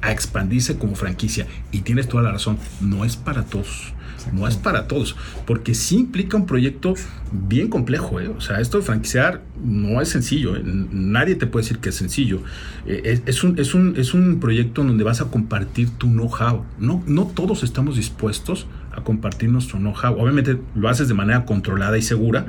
a 0.03 0.13
expandirse 0.13 0.77
como 0.77 0.95
franquicia. 0.95 1.47
Y 1.71 1.81
tienes 1.81 2.09
toda 2.09 2.23
la 2.25 2.33
razón, 2.33 2.59
no 2.81 3.05
es 3.05 3.17
para 3.17 3.45
todos. 3.45 3.95
No 4.33 4.47
es 4.47 4.57
para 4.57 4.87
todos, 4.87 5.17
porque 5.47 5.75
sí 5.75 5.97
implica 5.97 6.37
un 6.37 6.47
proyecto 6.47 6.95
bien 7.33 7.69
complejo. 7.69 8.21
¿eh? 8.21 8.29
O 8.29 8.41
sea, 8.41 8.61
esto 8.61 8.79
de 8.79 8.85
franquiciar 8.85 9.43
no 9.65 10.01
es 10.01 10.11
sencillo. 10.11 10.55
¿eh? 10.55 10.63
Nadie 10.65 11.35
te 11.35 11.49
puede 11.49 11.65
decir 11.65 11.79
que 11.79 11.89
es 11.89 11.97
sencillo. 11.97 12.41
Eh, 12.87 13.21
es, 13.27 13.43
un, 13.43 13.59
es, 13.59 13.75
un, 13.75 13.95
es 13.97 14.15
un 14.15 14.39
proyecto 14.39 14.85
donde 14.85 15.03
vas 15.03 15.21
a 15.21 15.25
compartir 15.25 15.91
tu 15.91 16.07
know-how. 16.07 16.65
No, 16.79 17.03
no 17.07 17.27
todos 17.27 17.65
estamos 17.65 17.97
dispuestos 17.97 18.69
a 18.93 19.03
compartir 19.03 19.51
nuestro 19.51 19.81
know-how. 19.81 20.17
Obviamente 20.21 20.59
lo 20.77 20.89
haces 20.89 21.09
de 21.09 21.15
manera 21.15 21.45
controlada 21.45 21.99
y 21.99 22.03
segura, 22.03 22.47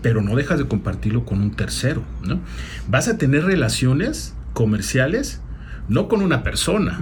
pero 0.00 0.22
no 0.22 0.36
dejas 0.36 0.58
de 0.58 0.66
compartirlo 0.66 1.26
con 1.26 1.40
un 1.40 1.50
tercero. 1.50 2.02
¿no? 2.26 2.40
Vas 2.88 3.08
a 3.08 3.18
tener 3.18 3.44
relaciones 3.44 4.34
comerciales 4.54 5.42
no 5.90 6.08
con 6.08 6.22
una 6.22 6.42
persona, 6.44 7.00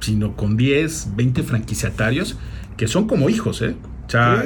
sino 0.00 0.36
con 0.36 0.56
10, 0.56 1.16
20 1.16 1.42
franquiciatarios 1.42 2.36
que 2.76 2.86
son 2.86 3.08
como 3.08 3.30
hijos, 3.30 3.62
¿eh? 3.62 3.74
O 4.06 4.10
sea, 4.10 4.44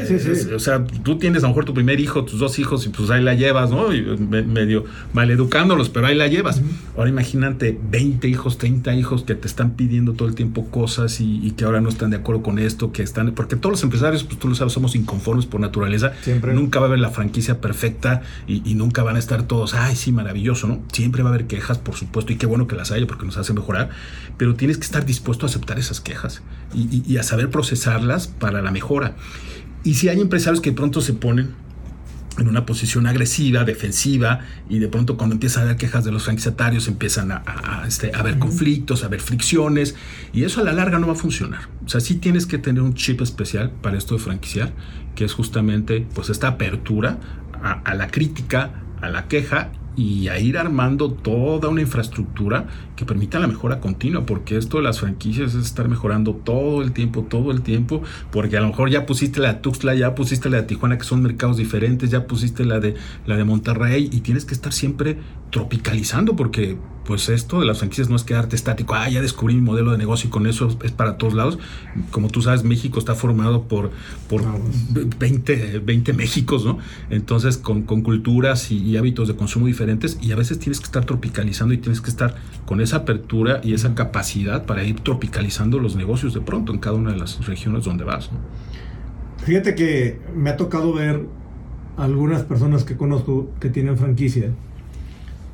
o 0.55 0.59
sea, 0.59 0.85
tú 0.85 1.19
tienes 1.19 1.43
a 1.43 1.47
lo 1.47 1.51
mejor 1.51 1.67
tu 1.67 1.75
primer 1.75 2.01
hijo, 2.01 2.25
tus 2.25 2.39
dos 2.39 2.59
hijos, 2.59 2.87
y 2.87 2.89
pues 2.89 3.11
ahí 3.11 3.23
la 3.23 3.35
llevas, 3.35 3.71
¿no? 3.71 3.93
Y 3.93 4.03
medio 4.03 4.85
maleducándolos, 5.13 5.91
pero 5.91 6.07
ahí 6.07 6.15
la 6.15 6.29
llevas. 6.29 6.63
Ahora 6.97 7.11
imagínate 7.11 7.79
20 7.91 8.27
hijos, 8.29 8.57
30 8.57 8.95
hijos 8.95 9.23
que 9.23 9.35
te 9.35 9.47
están 9.47 9.73
pidiendo 9.73 10.15
todo 10.15 10.29
el 10.29 10.35
tiempo 10.35 10.71
cosas 10.71 11.21
y, 11.21 11.51
que 11.57 11.65
ahora 11.65 11.81
no 11.81 11.91
están 11.91 12.11
de 12.11 12.17
acuerdo 12.17 12.43
con 12.43 12.59
esto, 12.59 12.91
que 12.93 13.03
están. 13.03 13.33
Porque 13.33 13.57
todos 13.57 13.73
los 13.73 13.83
empresarios, 13.83 14.25
pues 14.25 14.39
tú 14.39 14.49
lo 14.49 14.55
sabes, 14.55 14.73
somos 14.73 14.95
inconformes 14.95 15.45
por 15.45 15.61
naturaleza. 15.61 16.13
Siempre. 16.23 16.55
Nunca 16.55 16.79
va 16.81 16.87
a 16.87 16.89
haber 16.89 17.01
la 17.01 17.11
franquicia 17.11 17.61
perfecta 17.61 18.23
y, 18.47 18.63
y, 18.65 18.75
nunca 18.75 19.03
van 19.03 19.17
a 19.17 19.19
estar 19.19 19.43
todos, 19.43 19.75
ay, 19.75 19.95
sí, 19.95 20.11
maravilloso, 20.11 20.69
¿no? 20.69 20.81
Siempre 20.93 21.23
va 21.23 21.31
a 21.31 21.35
haber 21.35 21.47
quejas, 21.47 21.77
por 21.79 21.97
supuesto, 21.97 22.33
y 22.33 22.37
qué 22.37 22.47
bueno 22.47 22.67
que 22.67 22.77
las 22.77 22.93
haya 22.93 23.07
porque 23.07 23.27
nos 23.27 23.37
hace 23.37 23.53
mejorar, 23.53 23.91
pero 24.39 24.55
tienes 24.55 24.79
que 24.79 24.85
estar 24.85 25.05
dispuesto 25.05 25.45
a 25.45 25.49
aceptar 25.49 25.79
esas 25.79 26.01
quejas 26.01 26.43
y, 26.75 27.03
y 27.07 27.17
a 27.19 27.23
saber 27.23 27.51
procesarlas 27.51 28.29
para 28.29 28.63
la 28.63 28.71
mejora. 28.71 29.17
Y 29.85 29.95
si 29.95 30.09
hay 30.09 30.21
empresarios 30.21 30.61
que 30.61 30.71
de 30.71 30.77
pronto 30.77 31.01
se 31.01 31.15
ponen 31.15 31.55
en 32.39 32.49
una 32.49 32.65
posición 32.65 33.07
agresiva, 33.07 33.65
defensiva, 33.65 34.41
y 34.69 34.79
de 34.79 34.89
pronto 34.89 35.17
cuando 35.17 35.35
empiezan 35.35 35.63
a 35.63 35.67
haber 35.67 35.77
quejas 35.77 36.05
de 36.05 36.13
los 36.13 36.25
franquiciatarios 36.25 36.89
empiezan 36.89 37.33
a, 37.33 37.43
a, 37.47 37.87
este, 37.87 38.13
haber 38.15 38.39
conflictos, 38.39 39.03
a 39.03 39.07
haber 39.07 39.21
fricciones, 39.21 39.95
y 40.33 40.45
eso 40.45 40.61
a 40.61 40.65
la 40.65 40.73
larga 40.73 40.99
no 40.99 41.07
va 41.07 41.15
a 41.15 41.17
funcionar. 41.17 41.69
O 41.85 41.89
sea, 41.89 42.01
sí 42.01 42.15
tienes 42.15 42.47
que 42.47 42.59
tener 42.59 42.83
un 42.83 42.95
chip 42.95 43.21
especial 43.21 43.71
para 43.83 43.99
esto 43.99 44.15
de 44.15 44.21
franquiciar, 44.21 44.73
que 45.15 45.25
es 45.25 45.33
justamente 45.33 46.07
pues 46.15 46.31
esta 46.31 46.49
apertura 46.49 47.19
a 47.63 47.95
la 47.95 48.09
crítica, 48.09 48.71
a 49.03 49.11
la 49.11 49.29
queja 49.29 49.73
y 49.97 50.29
a 50.29 50.39
ir 50.39 50.57
armando 50.57 51.13
toda 51.13 51.69
una 51.69 51.83
infraestructura 51.83 52.67
que 53.01 53.07
permita 53.07 53.39
la 53.39 53.47
mejora 53.47 53.81
continua, 53.81 54.27
porque 54.27 54.59
esto 54.59 54.77
de 54.77 54.83
las 54.83 55.01
franquicias 55.01 55.55
es 55.55 55.65
estar 55.65 55.89
mejorando 55.89 56.35
todo 56.35 56.83
el 56.83 56.93
tiempo, 56.93 57.23
todo 57.23 57.51
el 57.51 57.63
tiempo, 57.63 58.03
porque 58.31 58.59
a 58.59 58.61
lo 58.61 58.67
mejor 58.67 58.91
ya 58.91 59.07
pusiste 59.07 59.41
la 59.41 59.55
de 59.55 59.61
Tuxtla, 59.61 59.95
ya 59.95 60.15
pusiste 60.15 60.51
la 60.51 60.59
de 60.59 60.65
Tijuana, 60.65 60.99
que 60.99 61.05
son 61.05 61.23
mercados 61.23 61.57
diferentes, 61.57 62.11
ya 62.11 62.27
pusiste 62.27 62.67
la 62.67 62.79
de 62.79 62.97
la 63.25 63.39
de 63.39 63.45
Monterrey 63.45 64.11
y 64.13 64.21
tienes 64.21 64.45
que 64.45 64.53
estar 64.53 64.75
siempre 64.75 65.17
tropicalizando 65.51 66.37
porque 66.37 66.77
pues 67.11 67.29
esto 67.29 67.59
de 67.59 67.67
las 67.67 67.79
franquicias 67.79 68.09
no 68.09 68.15
es 68.15 68.23
quedarte 68.23 68.55
estático, 68.55 68.95
ah, 68.95 69.09
ya 69.09 69.21
descubrí 69.21 69.57
mi 69.57 69.63
modelo 69.63 69.91
de 69.91 69.99
negocio 69.99 70.29
y 70.29 70.31
con 70.31 70.47
eso 70.47 70.69
es 70.85 70.93
para 70.93 71.17
todos 71.17 71.35
lados. 71.35 71.59
Como 72.13 72.29
tú 72.29 72.41
sabes, 72.41 72.63
México 72.63 73.01
está 73.01 73.17
formado 73.17 73.65
por, 73.65 73.91
por 74.29 74.45
20, 75.19 75.81
20 75.81 76.13
Méxicos, 76.13 76.65
¿no? 76.65 76.79
Entonces, 77.09 77.57
con, 77.57 77.83
culturas 77.83 78.71
y, 78.71 78.97
hábitos 78.97 79.27
de 79.27 79.35
consumo 79.35 79.67
diferentes 79.67 80.19
y 80.21 80.31
a 80.31 80.37
veces 80.37 80.61
tienes 80.61 80.79
que 80.79 80.85
estar 80.85 81.05
tropicalizando 81.05 81.75
y 81.75 81.79
tienes 81.79 82.01
que 82.01 82.11
estar 82.11 82.37
con 82.65 82.81
esa 82.91 82.99
apertura 82.99 83.61
y 83.63 83.75
esa 83.75 83.95
capacidad 83.95 84.67
para 84.67 84.85
ir 84.85 85.01
tropicalizando 85.01 85.79
los 85.79 85.95
negocios 85.95 86.35
de 86.35 86.41
pronto 86.41 86.73
en 86.73 86.81
cada 86.81 86.97
una 86.97 87.13
de 87.13 87.19
las 87.19 87.47
regiones 87.47 87.85
donde 87.85 88.05
vas, 88.05 88.33
¿no? 88.33 88.39
Fíjate 89.45 89.75
que 89.75 90.19
me 90.35 90.51
ha 90.51 90.57
tocado 90.57 90.93
ver 90.93 91.25
algunas 91.97 92.43
personas 92.43 92.85
que 92.85 92.97
conozco 92.97 93.51
que 93.61 93.71
tienen 93.71 93.97
franquicia 93.97 94.51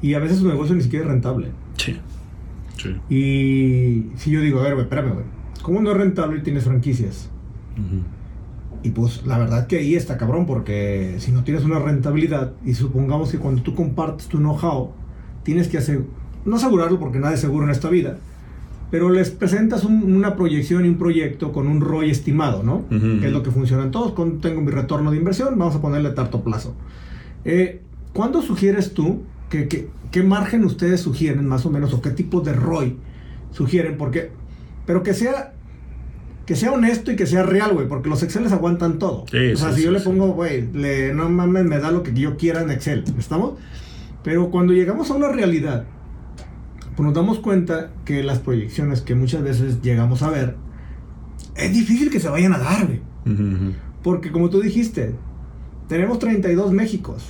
y 0.03 0.15
a 0.15 0.19
veces 0.19 0.39
su 0.39 0.49
negocio 0.49 0.75
ni 0.75 0.83
siquiera 0.83 1.05
es 1.05 1.11
rentable. 1.11 1.49
Sí. 1.77 1.99
sí. 2.77 2.97
Y 3.15 4.17
si 4.19 4.31
yo 4.31 4.41
digo, 4.41 4.61
a 4.61 4.63
ver, 4.65 4.75
güey, 4.75 4.85
espérame, 4.85 5.13
güey, 5.13 5.25
¿cómo 5.63 5.81
no 5.81 5.91
es 5.93 5.97
rentable 5.97 6.39
y 6.39 6.43
tienes 6.43 6.65
franquicias? 6.65 7.29
Y 8.83 8.91
pues 8.91 9.27
la 9.27 9.39
verdad 9.39 9.67
que 9.67 9.79
ahí 9.79 9.95
está 9.95 10.17
cabrón, 10.17 10.47
porque 10.47 11.17
si 11.19 11.33
no 11.33 11.45
tienes 11.45 11.65
una 11.65 11.79
rentabilidad, 11.79 12.53
y 12.65 12.75
supongamos 12.75 13.31
que 13.31 13.39
cuando 13.39 13.63
tú 13.63 13.75
compartes 13.75 14.27
tu 14.29 14.39
know-how, 14.39 14.93
tienes 15.43 15.69
que 15.69 15.79
hacer, 15.79 16.05
no 16.47 16.57
asegurarlo 16.57 16.99
porque 16.99 17.19
nada 17.19 17.35
es 17.35 17.41
seguro 17.41 17.65
en 17.65 17.71
esta 17.71 17.91
vida, 17.91 18.19
pero 18.91 19.11
les 19.11 19.31
presentas 19.31 19.85
una 19.85 20.37
proyección 20.37 20.85
y 20.85 20.89
un 20.89 20.97
proyecto 20.97 21.53
con 21.53 21.67
un 21.67 21.81
ROI 21.81 22.11
estimado, 22.11 22.63
¿no? 22.63 22.85
Que 22.89 23.27
es 23.27 23.33
lo 23.33 23.43
que 23.43 23.51
funciona 23.51 23.83
en 23.83 23.91
todos. 23.91 24.13
Cuando 24.13 24.39
tengo 24.39 24.61
mi 24.61 24.71
retorno 24.71 25.11
de 25.11 25.17
inversión, 25.17 25.59
vamos 25.59 25.75
a 25.75 25.83
ponerle 25.83 26.11
tarto 26.11 26.43
plazo. 26.43 26.75
Eh, 27.45 27.83
¿Cuándo 28.13 28.43
sugieres 28.43 28.95
tú 28.95 29.23
¿Qué, 29.49 29.89
qué, 30.11 30.23
margen 30.23 30.65
ustedes 30.65 31.01
sugieren 31.01 31.47
más 31.47 31.67
o 31.67 31.71
menos 31.71 31.95
o 31.95 32.03
qué 32.03 32.11
tipo 32.11 32.41
de 32.41 32.53
ROI 32.53 32.97
sugieren? 33.53 33.97
Porque, 33.97 34.31
pero 34.87 35.03
que 35.03 35.15
sea 35.15 35.53
que 36.47 36.55
sea 36.55 36.73
honesto 36.73 37.11
y 37.11 37.17
que 37.17 37.27
sea 37.27 37.43
real, 37.43 37.73
güey, 37.73 37.89
porque 37.89 38.09
los 38.09 38.23
Exceles 38.23 38.53
aguantan 38.53 39.01
todo. 39.01 39.25
o 39.25 39.57
sea, 39.57 39.73
si 39.73 39.83
yo 39.83 39.91
le 39.91 39.99
pongo, 40.01 40.29
güey, 40.29 40.63
no 41.13 41.29
mames, 41.29 41.65
me 41.65 41.79
da 41.81 41.91
lo 41.91 42.05
que 42.05 42.13
yo 42.15 42.37
quiera 42.37 42.63
en 42.63 42.71
Excel, 42.71 43.03
¿estamos? 43.19 43.55
Pero 44.23 44.51
cuando 44.51 44.73
llegamos 44.73 45.11
a 45.11 45.15
una 45.15 45.29
realidad, 45.29 45.87
pues 46.97 47.05
nos 47.05 47.15
damos 47.15 47.39
cuenta 47.41 47.91
que 48.05 48.23
las 48.23 48.39
proyecciones 48.39 49.03
que 49.03 49.15
muchas 49.15 49.43
veces 49.43 49.83
llegamos 49.83 50.23
a 50.23 50.31
ver, 50.31 50.57
es 51.55 51.73
difícil 51.73 52.11
que 52.11 52.21
se 52.21 52.29
vayan 52.29 52.55
a 52.55 52.59
dar, 52.59 52.87
güey. 52.87 53.01
Porque 54.03 54.33
como 54.33 54.51
tú 54.51 54.61
dijiste, 54.61 55.15
tenemos 55.89 56.19
32 56.19 56.73
Méxicos. 56.73 57.25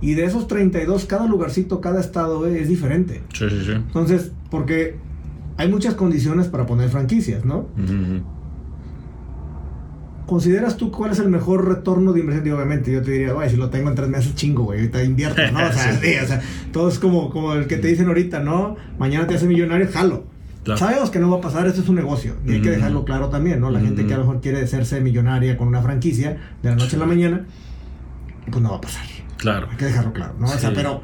Y 0.00 0.14
de 0.14 0.24
esos 0.24 0.46
32, 0.46 1.04
cada 1.04 1.26
lugarcito, 1.26 1.80
cada 1.80 2.00
estado 2.00 2.46
es 2.46 2.68
diferente. 2.68 3.22
Sí, 3.34 3.50
sí, 3.50 3.64
sí. 3.66 3.72
Entonces, 3.72 4.32
porque 4.50 4.96
hay 5.56 5.70
muchas 5.70 5.94
condiciones 5.94 6.46
para 6.46 6.64
poner 6.64 6.88
franquicias, 6.88 7.44
¿no? 7.44 7.66
¿Consideras 10.30 10.76
tú 10.76 10.92
cuál 10.92 11.10
es 11.10 11.18
el 11.18 11.28
mejor 11.28 11.66
retorno 11.66 12.12
de 12.12 12.20
inversión? 12.20 12.46
Y 12.46 12.50
obviamente 12.50 12.92
yo 12.92 13.02
te 13.02 13.10
diría, 13.10 13.32
güey, 13.32 13.50
si 13.50 13.56
lo 13.56 13.68
tengo 13.68 13.88
en 13.88 13.96
tres 13.96 14.08
meses, 14.08 14.32
chingo, 14.36 14.62
güey, 14.62 14.78
ahorita 14.78 15.02
invierto, 15.02 15.42
¿no? 15.50 15.58
O 15.58 15.72
sea, 15.72 15.92
sí. 16.00 16.14
o 16.22 16.24
sea, 16.24 16.40
todo 16.72 16.88
es 16.88 17.00
como, 17.00 17.30
como 17.30 17.54
el 17.54 17.66
que 17.66 17.78
te 17.78 17.88
dicen 17.88 18.06
ahorita, 18.06 18.38
¿no? 18.38 18.76
Mañana 18.96 19.26
te 19.26 19.34
hace 19.34 19.48
millonario, 19.48 19.88
jalo. 19.92 20.22
Sabemos 20.76 21.10
que 21.10 21.18
no 21.18 21.28
va 21.32 21.38
a 21.38 21.40
pasar, 21.40 21.66
esto 21.66 21.80
es 21.80 21.88
un 21.88 21.96
negocio. 21.96 22.36
Y 22.46 22.52
hay 22.52 22.62
que 22.62 22.70
dejarlo 22.70 23.04
claro 23.04 23.28
también, 23.28 23.58
¿no? 23.58 23.72
La 23.72 23.80
gente 23.80 24.06
que 24.06 24.14
a 24.14 24.18
lo 24.18 24.22
mejor 24.22 24.40
quiere 24.40 24.62
hacerse 24.62 25.00
millonaria 25.00 25.56
con 25.56 25.66
una 25.66 25.82
franquicia 25.82 26.36
de 26.62 26.70
la 26.70 26.76
noche 26.76 26.94
a 26.94 27.00
la 27.00 27.06
mañana, 27.06 27.46
pues 28.48 28.62
no 28.62 28.70
va 28.70 28.76
a 28.76 28.80
pasar. 28.80 29.06
Claro. 29.36 29.66
Hay 29.68 29.78
que 29.78 29.86
dejarlo 29.86 30.12
claro, 30.12 30.34
¿no? 30.38 30.46
O 30.46 30.58
sea, 30.58 30.72
pero 30.72 31.02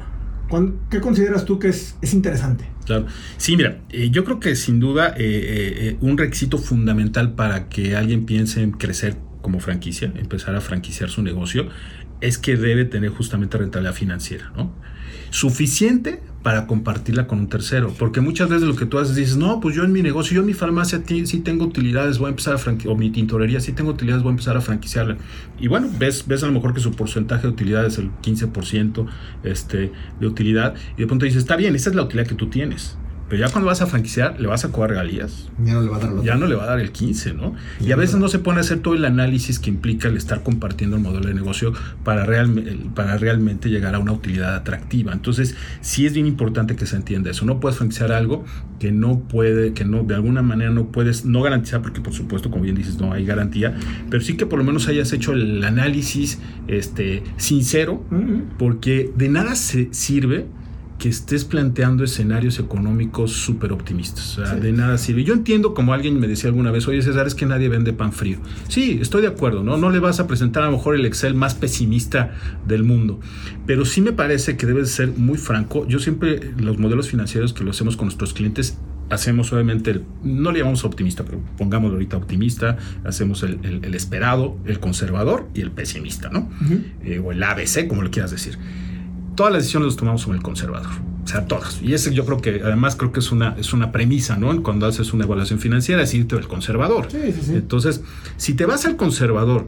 ¿qué 0.89 1.01
consideras 1.01 1.45
tú 1.45 1.59
que 1.59 1.69
es, 1.69 1.95
es 2.01 2.13
interesante? 2.13 2.65
Claro. 2.85 3.05
Sí, 3.37 3.57
mira, 3.57 3.81
eh, 3.89 4.09
yo 4.11 4.23
creo 4.23 4.39
que 4.39 4.55
sin 4.55 4.79
duda 4.79 5.09
eh, 5.09 5.13
eh, 5.17 5.97
un 5.99 6.17
requisito 6.17 6.57
fundamental 6.57 7.33
para 7.33 7.67
que 7.67 7.95
alguien 7.95 8.25
piense 8.25 8.61
en 8.61 8.71
crecer 8.71 9.17
como 9.41 9.59
franquicia, 9.59 10.11
empezar 10.15 10.55
a 10.55 10.61
franquiciar 10.61 11.09
su 11.09 11.21
negocio, 11.21 11.67
es 12.21 12.37
que 12.37 12.55
debe 12.55 12.85
tener 12.85 13.09
justamente 13.09 13.57
rentabilidad 13.57 13.93
financiera, 13.93 14.51
¿no? 14.55 14.73
Suficiente 15.29 16.21
para 16.47 16.65
compartirla 16.65 17.27
con 17.27 17.39
un 17.39 17.49
tercero. 17.49 17.93
Porque 17.99 18.21
muchas 18.21 18.47
veces 18.47 18.65
lo 18.65 18.77
que 18.77 18.85
tú 18.85 18.99
haces 18.99 19.17
dices, 19.17 19.35
no, 19.35 19.59
pues 19.59 19.75
yo 19.75 19.83
en 19.83 19.91
mi 19.91 20.01
negocio, 20.01 20.33
yo 20.33 20.39
en 20.39 20.47
mi 20.47 20.53
farmacia 20.53 21.03
sí 21.05 21.39
tengo 21.41 21.65
utilidades, 21.65 22.19
voy 22.19 22.27
a 22.27 22.29
empezar 22.29 22.55
a 22.55 22.57
franquiciar, 22.57 22.93
o 22.93 22.97
mi 22.97 23.09
tintorería 23.09 23.59
sí 23.59 23.73
tengo 23.73 23.91
utilidades, 23.91 24.23
voy 24.23 24.29
a 24.29 24.31
empezar 24.31 24.55
a 24.55 24.61
franquiciarla. 24.61 25.17
Y 25.59 25.67
bueno, 25.67 25.89
ves, 25.99 26.25
ves 26.25 26.43
a 26.43 26.47
lo 26.47 26.53
mejor 26.53 26.73
que 26.73 26.79
su 26.79 26.93
porcentaje 26.93 27.41
de 27.41 27.49
utilidad 27.49 27.85
es 27.85 27.97
el 27.97 28.11
15% 28.21 29.07
este, 29.43 29.91
de 30.21 30.25
utilidad, 30.25 30.73
y 30.95 31.01
de 31.01 31.07
pronto 31.07 31.25
dices, 31.25 31.39
está 31.39 31.57
bien, 31.57 31.75
esa 31.75 31.89
es 31.89 31.97
la 31.97 32.03
utilidad 32.03 32.29
que 32.29 32.35
tú 32.35 32.47
tienes. 32.47 32.97
Pero 33.29 33.45
ya 33.45 33.51
cuando 33.51 33.67
vas 33.67 33.81
a 33.81 33.87
franquiciar, 33.87 34.39
le 34.39 34.47
vas 34.47 34.63
a 34.63 34.71
cobrar 34.71 34.91
regalías. 34.91 35.49
Ya 35.63 35.73
no 35.73 35.81
le 35.81 35.89
va 35.89 35.97
a 35.97 35.99
dar 35.99 36.23
Ya 36.23 36.35
no 36.35 36.47
le 36.47 36.55
va 36.55 36.63
a 36.63 36.67
dar 36.67 36.79
el 36.79 36.91
15, 36.91 37.33
¿no? 37.33 37.55
Y, 37.79 37.91
a 37.91 37.95
veces 37.95 38.17
no 38.17 38.29
se 38.29 38.39
pone 38.39 38.59
a 38.59 38.61
hacer 38.61 38.79
todo 38.79 38.93
el 38.93 39.03
análisis 39.05 39.59
que 39.59 39.69
implica 39.69 40.07
el 40.07 40.15
estar 40.15 40.43
compartiendo 40.43 40.95
el 40.95 41.01
modelo 41.01 41.27
de 41.27 41.33
negocio 41.33 41.73
para, 42.03 42.25
para 42.95 43.17
realmente 43.17 43.69
llegar 43.69 43.95
a 43.95 43.99
una 43.99 44.13
utilidad 44.13 44.55
atractiva. 44.55 45.11
Entonces, 45.11 45.55
sí 45.81 46.05
es 46.05 46.13
bien 46.13 46.27
importante 46.27 46.75
que 46.75 46.85
se 46.85 46.95
entienda 46.95 47.31
eso. 47.31 47.45
No 47.45 47.59
puedes 47.59 47.77
franquiciar 47.77 48.11
algo 48.11 48.45
que 48.79 48.91
no 48.91 49.19
puede, 49.19 49.73
que 49.73 49.83
no, 49.83 50.03
de 50.03 50.15
alguna 50.15 50.41
manera 50.41 50.71
no 50.71 50.91
puedes, 50.91 51.25
no 51.25 51.41
garantizar, 51.41 51.81
porque 51.81 52.01
por 52.01 52.13
supuesto, 52.13 52.49
como 52.49 52.63
bien 52.63 52.75
dices, 52.75 52.97
no 52.97 53.11
hay 53.11 53.25
garantía, 53.25 53.75
pero 54.09 54.23
sí 54.23 54.37
que 54.37 54.45
por 54.45 54.59
lo 54.59 54.65
menos 54.65 54.87
hayas 54.87 55.11
hecho 55.13 55.33
el 55.33 55.63
análisis 55.63 56.39
este, 56.67 57.23
sincero, 57.37 58.03
porque 58.57 59.11
de 59.15 59.29
nada 59.29 59.55
se 59.55 59.89
sirve 59.91 60.45
que 60.97 61.09
estés 61.09 61.45
planteando 61.45 62.03
escenarios 62.03 62.57
económicos 62.59 63.31
súper 63.31 63.71
optimistas. 63.71 64.37
O 64.37 64.45
sea, 64.45 64.55
de 64.55 64.71
nada 64.71 64.97
sirve. 64.97 65.23
Yo 65.23 65.33
entiendo, 65.33 65.73
como 65.73 65.93
alguien 65.93 66.19
me 66.19 66.27
decía 66.27 66.49
alguna 66.49 66.71
vez, 66.71 66.87
oye 66.87 67.01
César, 67.01 67.27
es 67.27 67.35
que 67.35 67.45
nadie 67.45 67.69
vende 67.69 67.93
pan 67.93 68.11
frío. 68.13 68.39
Sí, 68.67 68.97
estoy 69.01 69.21
de 69.21 69.27
acuerdo, 69.27 69.63
¿no? 69.63 69.77
No 69.77 69.91
le 69.91 69.99
vas 69.99 70.19
a 70.19 70.27
presentar 70.27 70.63
a 70.63 70.67
lo 70.67 70.73
mejor 70.73 70.95
el 70.95 71.05
Excel 71.05 71.35
más 71.35 71.53
pesimista 71.53 72.33
del 72.67 72.83
mundo. 72.83 73.19
Pero 73.65 73.85
sí 73.85 74.01
me 74.01 74.11
parece 74.11 74.57
que 74.57 74.65
debes 74.65 74.89
ser 74.89 75.09
muy 75.09 75.37
franco. 75.37 75.87
Yo 75.87 75.99
siempre, 75.99 76.51
los 76.57 76.79
modelos 76.79 77.09
financieros 77.09 77.53
que 77.53 77.63
lo 77.63 77.71
hacemos 77.71 77.95
con 77.95 78.07
nuestros 78.07 78.33
clientes, 78.33 78.79
hacemos 79.11 79.53
obviamente, 79.53 79.91
el, 79.91 80.03
no 80.23 80.51
le 80.51 80.59
llamamos 80.59 80.83
optimista, 80.83 81.23
pero 81.23 81.39
pongámoslo 81.57 81.95
ahorita 81.95 82.17
optimista, 82.17 82.77
hacemos 83.03 83.43
el, 83.43 83.93
esperado, 83.93 84.57
el 84.65 84.79
conservador 84.79 85.47
y 85.53 85.61
el 85.61 85.71
pesimista, 85.71 86.29
¿no? 86.29 86.49
Eh, 87.03 87.21
o 87.23 87.31
el 87.31 87.43
ABC, 87.43 87.87
como 87.87 88.01
lo 88.01 88.09
quieras 88.09 88.31
decir 88.31 88.57
todas 89.37 89.53
las 89.53 89.61
decisiones 89.61 89.87
las 89.87 89.95
tomamos 89.95 90.25
con 90.25 90.35
el 90.35 90.41
conservador. 90.41 90.89
O 91.23 91.27
sea, 91.27 91.45
todas. 91.45 91.81
Y 91.81 91.93
ese 91.93 92.13
yo 92.13 92.25
creo 92.25 92.41
que, 92.41 92.61
además, 92.63 92.95
creo 92.97 93.13
que 93.13 93.19
es 93.19 93.31
una, 93.31 93.55
es 93.57 93.71
una 93.71 93.93
premisa, 93.93 94.35
¿no? 94.35 94.61
Cuando 94.63 94.87
haces 94.87 95.13
una 95.13 95.23
evaluación 95.23 95.59
financiera, 95.59 96.01
es 96.01 96.13
irte 96.13 96.35
al 96.35 96.47
conservador. 96.47 97.07
Sí, 97.09 97.19
sí, 97.33 97.41
sí. 97.45 97.53
Entonces, 97.53 98.01
si 98.35 98.55
te 98.55 98.65
vas 98.65 98.85
al 98.85 98.97
conservador 98.97 99.67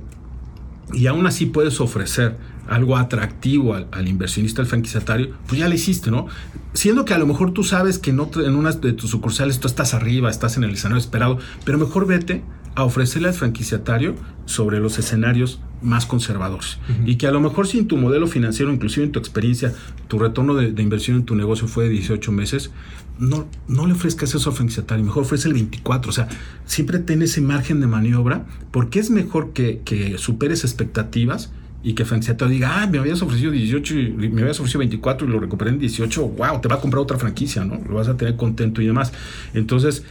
y 0.91 1.07
aún 1.07 1.27
así 1.27 1.45
puedes 1.45 1.79
ofrecer 1.79 2.35
algo 2.67 2.97
atractivo 2.97 3.75
al, 3.75 4.07
inversionista, 4.07 4.61
al 4.61 4.67
franquiciatario, 4.67 5.35
pues 5.47 5.59
ya 5.59 5.67
le 5.67 5.75
hiciste, 5.75 6.11
¿no? 6.11 6.27
Siendo 6.73 7.05
que 7.05 7.13
a 7.13 7.17
lo 7.17 7.27
mejor 7.27 7.51
tú 7.51 7.63
sabes 7.63 7.99
que 7.99 8.09
en, 8.09 8.19
en 8.19 8.55
una 8.55 8.71
de 8.71 8.93
tus 8.93 9.11
sucursales 9.11 9.59
tú 9.59 9.67
estás 9.67 9.93
arriba, 9.93 10.29
estás 10.29 10.57
en 10.57 10.63
el 10.63 10.71
escenario 10.71 10.99
esperado, 10.99 11.39
pero 11.63 11.77
mejor 11.77 12.07
vete 12.07 12.43
a 12.79 12.85
ofrecerle 12.85 13.27
al 13.27 13.33
franquiciatario 13.33 14.15
sobre 14.45 14.79
los 14.79 14.97
escenarios 14.97 15.59
más 15.81 16.05
conservadores. 16.05 16.77
Y 17.05 17.15
que 17.15 17.27
a 17.27 17.31
lo 17.31 17.39
mejor 17.39 17.67
si 17.67 17.79
en 17.79 17.87
tu 17.87 17.97
modelo 17.97 18.27
financiero, 18.27 18.71
inclusive 18.71 19.05
en 19.05 19.11
tu 19.11 19.19
experiencia, 19.19 19.73
tu 20.07 20.19
retorno 20.19 20.55
de, 20.55 20.81
inversión 20.81 21.17
en 21.17 21.25
tu 21.25 21.35
negocio 21.35 21.67
fue 21.67 21.85
de 21.85 21.91
18 21.91 22.31
meses, 22.31 22.71
no, 23.17 23.47
no 23.67 23.85
le 23.85 23.93
ofrezcas 23.93 24.33
eso 24.33 24.49
al 24.49 24.55
franquiciatario, 24.55 25.03
mejor 25.03 25.23
ofrece 25.23 25.47
el 25.47 25.53
24. 25.53 26.09
O 26.09 26.13
sea, 26.13 26.27
siempre 26.65 26.99
ten 26.99 27.21
ese 27.21 27.41
margen 27.41 27.79
de 27.79 27.87
maniobra, 27.87 28.45
porque 28.71 28.99
es 28.99 29.09
mejor 29.09 29.53
que, 29.53 29.81
que 29.85 30.17
superes 30.17 30.63
expectativas 30.63 31.51
y 31.81 31.93
que 31.93 32.03
el 32.03 32.09
franquiciatario 32.09 32.53
diga, 32.53 32.81
ah, 32.81 32.87
me 32.87 32.97
habías 32.97 33.21
ofrecido 33.21 33.51
18, 33.51 33.95
me 34.17 34.41
habías 34.41 34.59
ofrecido 34.59 34.79
24 34.79 35.27
y 35.27 35.31
lo 35.31 35.39
recuperé 35.39 35.71
en 35.71 35.79
18, 35.79 36.27
wow, 36.27 36.59
te 36.59 36.67
va 36.67 36.75
a 36.75 36.81
comprar 36.81 37.01
otra 37.01 37.17
franquicia, 37.17 37.63
¿no? 37.63 37.79
Lo 37.87 37.95
vas 37.95 38.09
a 38.09 38.17
tener 38.17 38.35
contento 38.35 38.81
y 38.81 38.87
demás. 38.87 39.13
Entonces, 39.53 40.03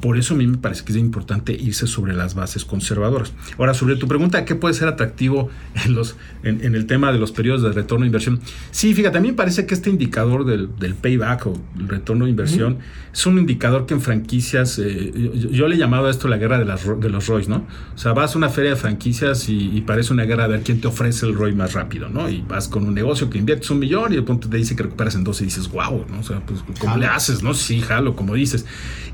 por 0.00 0.16
eso 0.16 0.34
a 0.34 0.36
mí 0.36 0.46
me 0.46 0.56
parece 0.56 0.84
que 0.84 0.92
es 0.92 0.98
importante 0.98 1.52
irse 1.52 1.86
sobre 1.86 2.14
las 2.14 2.34
bases 2.34 2.64
conservadoras. 2.64 3.32
Ahora, 3.58 3.74
sobre 3.74 3.96
tu 3.96 4.08
pregunta, 4.08 4.44
¿qué 4.44 4.54
puede 4.54 4.74
ser 4.74 4.88
atractivo 4.88 5.50
en, 5.84 5.94
los, 5.94 6.16
en, 6.42 6.74
el 6.74 6.86
tema 6.86 7.12
de 7.12 7.18
los 7.18 7.30
periodos 7.30 7.62
de 7.62 7.72
retorno 7.72 8.04
de 8.04 8.08
inversión? 8.08 8.40
Sí, 8.70 8.94
fíjate, 8.94 9.18
a 9.18 9.20
mí 9.20 9.28
me 9.28 9.34
parece 9.34 9.66
que 9.66 9.74
este 9.74 9.90
indicador 9.90 10.44
del, 10.46 10.94
payback 10.94 11.46
o 11.46 11.54
el 11.78 11.88
retorno 11.88 12.24
de 12.24 12.30
inversión 12.30 12.78
es 13.12 13.26
un 13.26 13.38
indicador 13.38 13.84
que 13.84 13.94
en 13.94 14.00
franquicias, 14.00 14.78
eh, 14.78 15.12
yo, 15.50 15.68
le 15.68 15.76
he 15.76 15.78
llamado 15.78 16.06
a 16.06 16.10
esto 16.10 16.26
la 16.26 16.38
guerra 16.38 16.58
de, 16.58 16.64
las, 16.64 16.86
de 16.86 17.10
los 17.10 17.26
ROIs, 17.26 17.48
¿no? 17.48 17.66
O 17.94 17.98
sea, 17.98 18.12
vas 18.12 18.34
a 18.34 18.38
una 18.38 18.48
feria 18.48 18.70
de 18.70 18.76
franquicias 18.76 19.48
y, 19.48 19.82
parece 19.82 20.12
una 20.12 20.24
guerra 20.24 20.44
de 20.44 20.54
ver 20.54 20.62
quién 20.62 20.80
te 20.80 20.86
ofrece 20.86 21.26
el 21.26 21.34
ROI 21.34 21.54
más 21.54 21.74
rápido, 21.74 22.08
¿no? 22.08 22.30
Y 22.30 22.40
vas 22.40 22.68
con 22.68 22.86
un 22.86 22.94
negocio 22.94 23.28
que 23.28 23.36
inviertes 23.36 23.68
un 23.70 23.80
millón 23.80 24.12
y 24.12 24.16
de 24.16 24.22
pronto 24.22 24.48
te 24.48 24.56
dice 24.56 24.76
que 24.76 24.84
recuperas 24.84 25.16
en 25.16 25.24
dos 25.24 25.40
y 25.42 25.44
dices, 25.44 25.68
wow, 25.70 26.06
¿no? 26.08 26.20
O 26.20 26.22
sea, 26.22 26.40
pues, 26.46 26.60
¿cómo 26.78 26.96
le 26.96 27.06
haces, 27.06 27.42
no? 27.42 27.52
Sí, 27.52 27.80
jalo, 27.80 28.16
como 28.16 28.34
dices. 28.34 28.64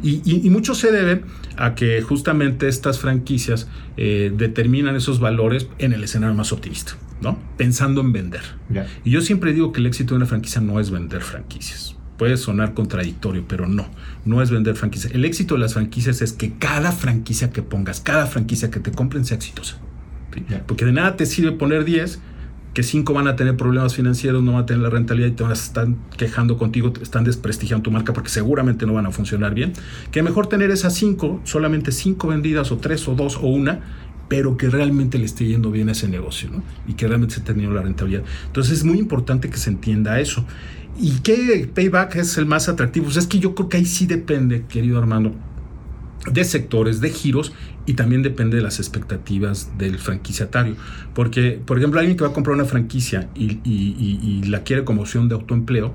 Y, 0.03 0.21
y, 0.25 0.47
y 0.47 0.51
mucho 0.51 0.68
se 0.75 0.93
debe 0.93 1.23
a 1.57 1.75
que 1.75 2.01
justamente 2.03 2.69
estas 2.69 2.99
franquicias 2.99 3.69
eh, 3.97 4.33
determinan 4.35 4.97
esos 4.97 5.21
valores 5.21 5.69
en 5.79 5.93
el 5.93 6.05
escenario 6.05 6.35
más 6.35 6.53
optimista, 6.53 6.93
¿no? 7.21 7.39
Pensando 7.57 8.01
en 8.01 8.13
vender. 8.13 8.43
Y 9.05 9.11
yo 9.11 9.21
siempre 9.21 9.53
digo 9.53 9.73
que 9.73 9.81
el 9.81 9.87
éxito 9.87 10.15
de 10.15 10.19
una 10.19 10.27
franquicia 10.27 10.61
no 10.61 10.81
es 10.81 10.91
vender 10.91 11.23
franquicias. 11.23 11.97
Puede 12.17 12.37
sonar 12.37 12.75
contradictorio, 12.75 13.45
pero 13.47 13.69
no, 13.69 13.89
no 14.25 14.43
es 14.43 14.51
vender 14.51 14.75
franquicias. 14.75 15.15
El 15.15 15.25
éxito 15.25 15.55
de 15.55 15.61
las 15.61 15.75
franquicias 15.75 16.21
es 16.21 16.33
que 16.33 16.55
cada 16.55 16.93
franquicia 16.93 17.51
que 17.51 17.63
pongas, 17.63 18.01
cada 18.01 18.27
franquicia 18.27 18.71
que 18.71 18.81
te 18.81 18.91
compren 18.91 19.25
sea 19.25 19.37
exitosa. 19.37 19.79
Porque 20.67 20.85
de 20.85 20.93
nada 20.93 21.17
te 21.17 21.27
sirve 21.27 21.53
poner 21.53 21.85
10 21.85 22.21
que 22.75 22.83
5 22.83 23.13
van 23.13 23.27
a 23.29 23.37
tener 23.37 23.57
problemas 23.57 23.95
financieros, 23.95 24.43
no 24.43 24.53
van 24.53 24.63
a 24.63 24.67
tener 24.67 24.83
la 24.83 24.91
rentabilidad 24.91 25.29
y 25.29 25.33
te 25.33 25.53
estar 25.53 25.89
quejando 26.17 26.59
contigo, 26.59 26.93
te 26.93 27.03
están 27.03 27.25
desprestigiando 27.25 27.83
tu 27.83 27.91
marca 27.91 28.13
porque 28.13 28.29
seguramente 28.29 28.87
no 28.87 28.95
van 28.95 29.07
a 29.07 29.11
funcionar 29.11 29.55
bien. 29.55 29.73
Que 30.11 30.23
mejor 30.23 30.47
tener 30.47 30.71
esas 30.71 30.95
5, 30.95 31.41
solamente 31.45 31.93
5 31.93 32.29
vendidas 32.29 32.71
o 32.71 32.79
3 32.79 33.09
o 33.09 33.15
2 33.15 33.37
o 33.37 33.47
una 33.47 33.81
pero 34.29 34.59
que 34.59 34.69
realmente 34.69 35.19
le 35.19 35.25
esté 35.25 35.47
yendo 35.47 35.71
bien 35.71 35.89
a 35.89 35.93
ese 35.93 36.07
negocio, 36.07 36.51
¿no? 36.51 36.63
Y 36.87 36.93
que 36.95 37.09
realmente 37.09 37.37
se 37.37 37.41
ha 37.41 37.45
tenido 37.45 37.73
la 37.73 37.83
rentabilidad. 37.83 38.25
Entonces 38.47 38.79
es 38.79 38.85
muy 38.85 38.99
importante 38.99 39.49
que 39.49 39.57
se 39.57 39.71
entienda 39.71 40.21
eso. 40.21 40.45
¿Y 41.01 41.21
qué 41.21 41.69
payback 41.73 42.17
es 42.17 42.37
el 42.39 42.47
más 42.47 42.69
atractivo? 42.69 43.07
Pues 43.07 43.17
es 43.17 43.27
que 43.27 43.39
yo 43.39 43.55
creo 43.55 43.69
que 43.69 43.79
ahí 43.79 43.87
sí 43.87 44.07
depende, 44.07 44.65
querido 44.69 44.99
Armando, 44.99 45.35
de 46.31 46.45
sectores, 46.45 47.01
de 47.01 47.11
giros 47.11 47.53
y 47.87 47.95
también 47.95 48.23
depende 48.23 48.57
de 48.57 48.63
las 48.63 48.79
expectativas 48.81 49.79
del 49.79 49.99
franquiciatario. 49.99 50.77
Porque, 51.15 51.61
por 51.65 51.79
ejemplo, 51.79 52.01
alguien 52.01 52.17
que 52.17 52.25
va 52.25 52.31
a 52.31 52.33
comprar 52.33 52.55
una 52.55 52.65
franquicia 52.65 53.29
y, 53.35 54.43
la 54.47 54.63
quiere 54.63 54.85
como 54.85 55.03
opción 55.03 55.29
de 55.29 55.35
autoempleo, 55.35 55.95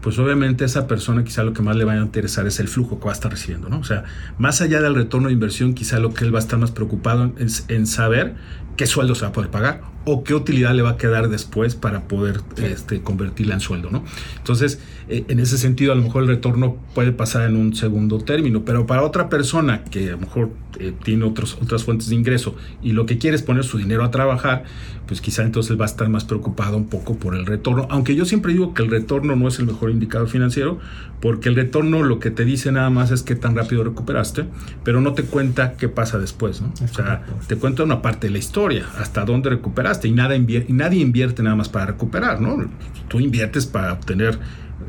pues 0.00 0.18
obviamente 0.18 0.64
esa 0.64 0.86
persona 0.86 1.24
quizá 1.24 1.42
lo 1.42 1.52
que 1.52 1.62
más 1.62 1.76
le 1.76 1.84
va 1.84 1.92
a 1.92 1.98
interesar 1.98 2.46
es 2.46 2.58
el 2.60 2.68
flujo 2.68 2.98
que 2.98 3.04
va 3.04 3.12
a 3.12 3.14
estar 3.14 3.30
recibiendo, 3.30 3.68
¿no? 3.68 3.78
O 3.78 3.84
sea, 3.84 4.04
más 4.38 4.60
allá 4.60 4.80
del 4.80 4.94
retorno 4.94 5.28
de 5.28 5.34
inversión, 5.34 5.74
quizá 5.74 5.98
lo 5.98 6.14
que 6.14 6.24
él 6.24 6.34
va 6.34 6.38
a 6.38 6.42
estar 6.42 6.58
más 6.58 6.70
preocupado 6.70 7.32
es 7.38 7.64
en 7.68 7.86
saber 7.86 8.34
qué 8.80 8.86
sueldo 8.86 9.14
se 9.14 9.26
va 9.26 9.28
a 9.28 9.32
poder 9.32 9.50
pagar 9.50 9.82
o 10.06 10.24
qué 10.24 10.32
utilidad 10.32 10.74
le 10.74 10.80
va 10.80 10.92
a 10.92 10.96
quedar 10.96 11.28
después 11.28 11.74
para 11.74 12.08
poder 12.08 12.40
este, 12.56 13.02
convertirla 13.02 13.52
en 13.52 13.60
sueldo, 13.60 13.90
¿no? 13.90 14.02
Entonces, 14.38 14.80
eh, 15.10 15.26
en 15.28 15.38
ese 15.38 15.58
sentido, 15.58 15.92
a 15.92 15.94
lo 15.94 16.00
mejor 16.00 16.22
el 16.22 16.28
retorno 16.28 16.78
puede 16.94 17.12
pasar 17.12 17.42
en 17.42 17.56
un 17.56 17.76
segundo 17.76 18.20
término, 18.20 18.64
pero 18.64 18.86
para 18.86 19.02
otra 19.02 19.28
persona 19.28 19.84
que 19.84 20.08
a 20.08 20.12
lo 20.12 20.18
mejor 20.20 20.50
eh, 20.78 20.94
tiene 21.04 21.26
otros, 21.26 21.58
otras 21.60 21.84
fuentes 21.84 22.08
de 22.08 22.14
ingreso 22.14 22.56
y 22.82 22.92
lo 22.92 23.04
que 23.04 23.18
quiere 23.18 23.36
es 23.36 23.42
poner 23.42 23.64
su 23.64 23.76
dinero 23.76 24.02
a 24.02 24.10
trabajar, 24.10 24.64
pues 25.06 25.20
quizá 25.20 25.42
entonces 25.42 25.78
va 25.78 25.84
a 25.84 25.88
estar 25.88 26.08
más 26.08 26.24
preocupado 26.24 26.78
un 26.78 26.86
poco 26.86 27.16
por 27.16 27.34
el 27.34 27.44
retorno, 27.44 27.86
aunque 27.90 28.14
yo 28.14 28.24
siempre 28.24 28.54
digo 28.54 28.72
que 28.72 28.82
el 28.82 28.90
retorno 28.90 29.36
no 29.36 29.46
es 29.46 29.58
el 29.58 29.66
mejor 29.66 29.90
indicador 29.90 30.28
financiero, 30.28 30.78
porque 31.20 31.48
el 31.48 31.56
retorno 31.56 32.02
lo 32.02 32.18
que 32.18 32.30
te 32.30 32.44
dice 32.44 32.72
nada 32.72 32.90
más 32.90 33.10
es 33.10 33.22
qué 33.22 33.34
tan 33.34 33.54
rápido 33.54 33.84
recuperaste, 33.84 34.46
pero 34.84 35.00
no 35.00 35.12
te 35.12 35.24
cuenta 35.24 35.74
qué 35.74 35.88
pasa 35.88 36.18
después, 36.18 36.62
¿no? 36.62 36.72
o 36.82 36.88
sea, 36.88 37.24
te 37.46 37.56
cuenta 37.56 37.82
una 37.82 38.02
parte 38.02 38.28
de 38.28 38.32
la 38.32 38.38
historia, 38.38 38.86
hasta 38.98 39.24
dónde 39.24 39.50
recuperaste 39.50 40.08
y, 40.08 40.12
nada 40.12 40.34
y 40.34 40.64
nadie 40.70 41.00
invierte 41.00 41.42
nada 41.42 41.56
más 41.56 41.68
para 41.68 41.86
recuperar, 41.86 42.40
¿no? 42.40 42.70
Tú 43.08 43.20
inviertes 43.20 43.66
para 43.66 43.92
obtener 43.92 44.38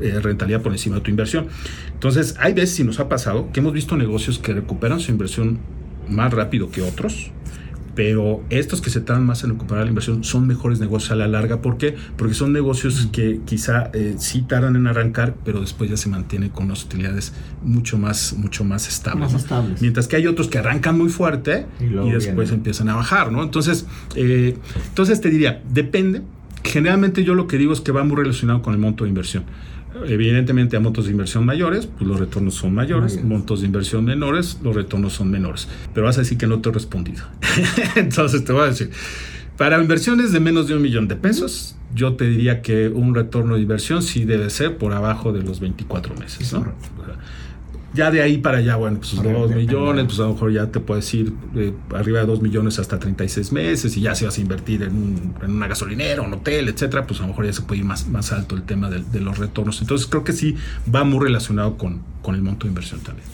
eh, 0.00 0.20
rentabilidad 0.20 0.62
por 0.62 0.72
encima 0.72 0.96
de 0.96 1.02
tu 1.02 1.10
inversión. 1.10 1.48
Entonces, 1.92 2.34
hay 2.38 2.54
veces, 2.54 2.76
si 2.76 2.84
nos 2.84 2.98
ha 2.98 3.08
pasado, 3.08 3.50
que 3.52 3.60
hemos 3.60 3.72
visto 3.72 3.96
negocios 3.96 4.38
que 4.38 4.54
recuperan 4.54 5.00
su 5.00 5.10
inversión 5.10 5.58
más 6.08 6.32
rápido 6.32 6.70
que 6.70 6.82
otros, 6.82 7.30
pero 7.94 8.42
estos 8.48 8.80
que 8.80 8.90
se 8.90 9.00
tardan 9.00 9.26
más 9.26 9.44
en 9.44 9.50
recuperar 9.50 9.84
la 9.84 9.90
inversión 9.90 10.24
son 10.24 10.46
mejores 10.46 10.80
negocios 10.80 11.12
a 11.12 11.16
la 11.16 11.28
larga. 11.28 11.60
¿Por 11.60 11.76
qué? 11.76 11.94
Porque 12.16 12.34
son 12.34 12.52
negocios 12.52 13.08
que 13.12 13.40
quizá 13.44 13.90
eh, 13.92 14.14
sí 14.18 14.42
tardan 14.42 14.76
en 14.76 14.86
arrancar, 14.86 15.34
pero 15.44 15.60
después 15.60 15.90
ya 15.90 15.96
se 15.96 16.08
mantienen 16.08 16.48
con 16.48 16.66
unas 16.66 16.84
utilidades 16.84 17.34
mucho 17.62 17.98
más, 17.98 18.34
mucho 18.36 18.64
más 18.64 18.88
estables. 18.88 19.32
Mientras 19.80 20.08
que 20.08 20.16
hay 20.16 20.26
otros 20.26 20.48
que 20.48 20.58
arrancan 20.58 20.96
muy 20.96 21.10
fuerte 21.10 21.66
y, 21.80 22.10
después 22.10 22.50
empiezan 22.50 22.88
a 22.88 22.96
bajar, 22.96 23.30
¿no? 23.30 23.42
Entonces, 23.42 23.86
eh, 24.14 24.56
entonces 24.88 25.20
te 25.20 25.30
diría, 25.30 25.62
depende. 25.68 26.22
Generalmente 26.64 27.24
yo 27.24 27.34
lo 27.34 27.46
que 27.46 27.58
digo 27.58 27.72
es 27.72 27.80
que 27.80 27.92
va 27.92 28.04
muy 28.04 28.16
relacionado 28.16 28.62
con 28.62 28.72
el 28.72 28.78
monto 28.78 29.04
de 29.04 29.10
inversión. 29.10 29.44
Evidentemente 30.06 30.76
a 30.76 30.80
montos 30.80 31.06
de 31.06 31.12
inversión 31.12 31.44
mayores, 31.44 31.86
pues 31.86 32.06
los 32.06 32.18
retornos 32.18 32.54
son 32.54 32.74
mayores, 32.74 33.22
montos 33.22 33.60
de 33.60 33.66
inversión 33.66 34.04
menores, 34.04 34.58
los 34.62 34.74
retornos 34.74 35.12
son 35.12 35.30
menores. 35.30 35.68
Pero 35.92 36.06
vas 36.06 36.16
a 36.16 36.22
decir 36.22 36.38
que 36.38 36.46
no 36.46 36.60
te 36.60 36.70
he 36.70 36.72
respondido. 36.72 37.24
Entonces 37.96 38.44
te 38.44 38.52
voy 38.52 38.62
a 38.62 38.66
decir, 38.66 38.90
para 39.56 39.80
inversiones 39.80 40.32
de 40.32 40.40
menos 40.40 40.66
de 40.66 40.74
un 40.74 40.82
millón 40.82 41.08
de 41.08 41.16
pesos, 41.16 41.76
yo 41.94 42.14
te 42.14 42.24
diría 42.24 42.62
que 42.62 42.88
un 42.88 43.14
retorno 43.14 43.56
de 43.56 43.62
inversión 43.62 44.02
sí 44.02 44.24
debe 44.24 44.50
ser 44.50 44.78
por 44.78 44.94
abajo 44.94 45.32
de 45.32 45.42
los 45.42 45.60
24 45.60 46.14
meses. 46.16 46.52
¿no? 46.52 46.72
Ya 47.94 48.10
de 48.10 48.22
ahí 48.22 48.38
para 48.38 48.58
allá, 48.58 48.76
bueno, 48.76 48.98
pues 48.98 49.14
2 49.14 49.54
millones, 49.54 50.06
pues 50.06 50.18
a 50.18 50.22
lo 50.22 50.32
mejor 50.32 50.52
ya 50.52 50.68
te 50.68 50.80
puedes 50.80 51.12
ir 51.12 51.34
eh, 51.54 51.74
arriba 51.94 52.20
de 52.20 52.26
2 52.26 52.40
millones 52.40 52.78
hasta 52.78 52.98
36 52.98 53.52
meses 53.52 53.96
y 53.98 54.00
ya 54.00 54.14
si 54.14 54.24
vas 54.24 54.38
a 54.38 54.40
invertir 54.40 54.82
en, 54.82 54.92
un, 54.92 55.34
en 55.42 55.50
una 55.50 55.68
gasolinera, 55.68 56.22
un 56.22 56.32
hotel, 56.32 56.68
etcétera, 56.68 57.06
pues 57.06 57.20
a 57.20 57.24
lo 57.24 57.28
mejor 57.28 57.44
ya 57.44 57.52
se 57.52 57.62
puede 57.62 57.80
ir 57.80 57.84
más, 57.84 58.08
más 58.08 58.32
alto 58.32 58.56
el 58.56 58.62
tema 58.62 58.88
de, 58.88 59.20
los 59.20 59.38
retornos. 59.38 59.82
Entonces 59.82 60.06
creo 60.06 60.24
que 60.24 60.32
sí 60.32 60.56
va 60.92 61.04
muy 61.04 61.22
relacionado 61.22 61.76
con, 61.76 62.00
con, 62.22 62.34
el 62.34 62.40
monto 62.40 62.64
de 62.64 62.70
inversión 62.70 63.00
también. 63.00 63.28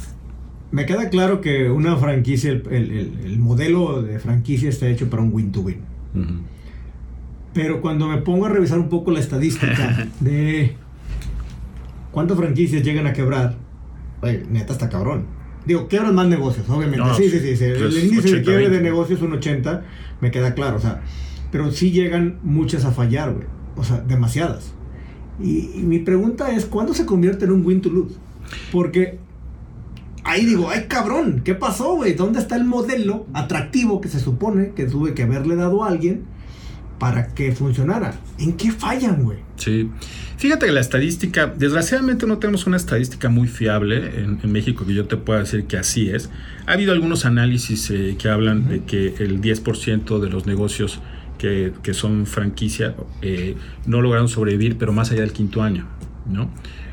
Me 0.73 0.87
queda 0.87 1.09
claro 1.09 1.41
que 1.41 1.71
una 1.71 1.97
franquicia, 1.97 2.51
el, 2.51 2.67
el, 2.71 3.19
el 3.25 3.39
modelo 3.39 4.03
de 4.03 4.19
franquicia 4.19 4.69
está 4.69 4.89
hecho 4.89 5.09
para 5.09 5.23
un 5.23 5.33
win-to-win. 5.33 5.79
Pero 7.55 7.81
cuando 7.81 8.09
me 8.09 8.19
pongo 8.19 8.47
a 8.47 8.49
revisar 8.49 8.79
un 8.79 8.89
poco 8.89 9.13
la 9.13 9.21
estadística 9.21 10.09
de 10.21 10.75
cuántas 12.11 12.37
franquicias 12.37 12.83
llegan 12.83 13.07
a 13.07 13.13
quebrar, 13.13 13.68
Oye, 14.23 14.45
neta 14.51 14.73
está 14.73 14.89
cabrón. 14.89 15.27
Digo, 15.67 15.87
quiebran 15.89 16.15
más 16.15 16.29
negocios, 16.29 16.69
obviamente. 16.69 17.07
sí, 17.17 17.29
sí, 17.29 17.57
sí. 17.57 17.65
el 17.65 17.79
pues, 17.79 18.05
índice 18.05 18.37
de 18.37 18.43
quiebre 18.43 18.71
de 18.71 18.81
negocios 18.81 19.19
es 19.19 19.25
un 19.25 19.35
80, 19.35 19.85
me 20.21 20.31
queda 20.31 20.55
claro. 20.55 20.77
O 20.77 20.81
sea, 20.81 21.03
pero 21.53 21.71
sí 21.73 21.91
llegan 21.91 22.39
muchas 22.43 22.85
a 22.85 22.93
fallar, 22.93 23.33
güey. 23.33 23.47
O 23.77 23.85
sea, 23.85 23.99
demasiadas. 24.01 24.73
Y, 25.41 25.83
mi 25.83 25.99
pregunta 25.99 26.51
es, 26.53 26.65
¿cuándo 26.65 26.95
se 26.95 27.07
convierte 27.07 27.45
en 27.45 27.53
un 27.53 27.65
win 27.65 27.81
to 27.81 27.91
lose? 27.91 28.17
Porque 28.73 29.19
ahí 30.25 30.45
digo, 30.45 30.69
ay 30.71 30.87
cabrón, 30.89 31.43
¿qué 31.45 31.55
pasó, 31.55 31.97
güey? 31.97 32.15
¿Dónde 32.15 32.39
está 32.41 32.57
el 32.57 32.65
modelo 32.65 33.27
atractivo 33.35 34.01
que 34.01 34.09
se 34.09 34.21
supone 34.21 34.71
que 34.71 34.87
tuve 34.87 35.15
que 35.15 35.23
haberle 35.23 35.55
dado 35.55 35.85
a 35.85 35.89
alguien 35.89 36.25
para 36.99 37.29
que 37.29 37.53
funcionara? 37.53 38.15
¿En 38.39 38.55
qué 38.55 38.73
fallan, 38.73 39.23
güey? 39.23 39.39
Sí. 39.57 39.91
Fíjate 40.37 40.67
que 40.67 40.73
la 40.73 40.81
estadística, 40.81 41.47
desgraciadamente 41.47 42.27
no 42.27 42.39
tenemos 42.39 42.67
una 42.67 42.77
estadística 42.77 43.29
muy 43.29 43.49
fiable 43.49 44.23
en, 44.23 44.53
México 44.53 44.87
que 44.87 44.95
yo 44.95 45.07
te 45.07 45.17
pueda 45.17 45.41
decir 45.41 45.65
que 45.65 45.77
así 45.77 46.11
es. 46.11 46.31
Ha 46.67 46.73
habido 46.73 46.93
algunos 46.93 47.25
análisis 47.25 47.91
eh, 47.91 48.17
que 48.19 48.29
hablan 48.29 48.69
de 48.69 48.85
que 48.85 49.15
el 49.19 49.41
10% 49.41 50.21
de 50.21 50.31
los 50.31 50.47
negocios 50.47 51.01
que, 51.39 51.73
son 51.93 52.27
franquicia 52.27 52.95
eh, 53.23 53.57
no 53.87 54.01
lograron 54.01 54.29
sobrevivir, 54.29 54.77
pero 54.77 54.93
más 54.93 55.11
allá 55.11 55.23
del 55.23 55.33
quinto 55.33 55.63
año, 55.63 55.87
¿no? 56.27 56.51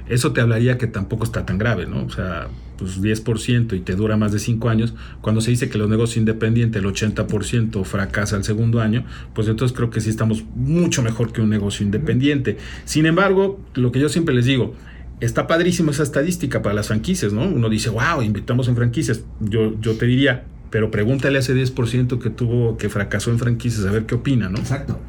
Eso 0.07 0.33
te 0.33 0.41
hablaría 0.41 0.77
que 0.77 0.87
tampoco 0.87 1.23
está 1.23 1.45
tan 1.45 1.57
grave, 1.57 1.87
¿no? 1.87 2.03
O 2.05 2.09
sea, 2.09 2.47
pues 2.77 3.01
10% 3.01 3.75
y 3.75 3.79
te 3.81 3.95
dura 3.95 4.17
más 4.17 4.31
de 4.31 4.39
5 4.39 4.69
años, 4.69 4.93
cuando 5.21 5.41
se 5.41 5.51
dice 5.51 5.69
que 5.69 5.77
los 5.77 5.89
negocios 5.89 6.17
independientes 6.17 6.81
el 6.81 6.87
80% 6.87 7.83
fracasa 7.83 8.37
el 8.37 8.43
segundo 8.43 8.81
año, 8.81 9.05
pues 9.33 9.47
entonces 9.47 9.75
creo 9.75 9.89
que 9.89 10.01
sí 10.01 10.09
estamos 10.09 10.43
mucho 10.55 11.01
mejor 11.01 11.31
que 11.31 11.41
un 11.41 11.49
negocio 11.49 11.85
independiente. 11.85 12.57
Sin 12.85 13.05
embargo, 13.05 13.59
lo 13.73 13.91
que 13.91 13.99
yo 13.99 14.09
siempre 14.09 14.35
les 14.35 14.45
digo, 14.45 14.75
está 15.19 15.47
padrísimo 15.47 15.91
esa 15.91 16.03
estadística 16.03 16.61
para 16.61 16.75
las 16.75 16.87
franquicias, 16.87 17.33
¿no? 17.33 17.43
Uno 17.43 17.69
dice, 17.69 17.89
wow, 17.89 18.21
invitamos 18.21 18.67
en 18.67 18.75
franquicias. 18.75 19.23
Yo, 19.39 19.79
yo 19.79 19.95
te 19.95 20.05
diría, 20.05 20.45
pero 20.69 20.91
pregúntale 20.91 21.37
a 21.37 21.39
ese 21.39 21.55
10% 21.55 22.19
que 22.19 22.29
tuvo, 22.29 22.77
que 22.77 22.89
fracasó 22.89 23.31
en 23.31 23.39
franquicias, 23.39 23.85
a 23.85 23.91
ver 23.91 24.05
qué 24.05 24.15
opina, 24.15 24.49
¿no? 24.49 24.57
Exacto. 24.59 24.99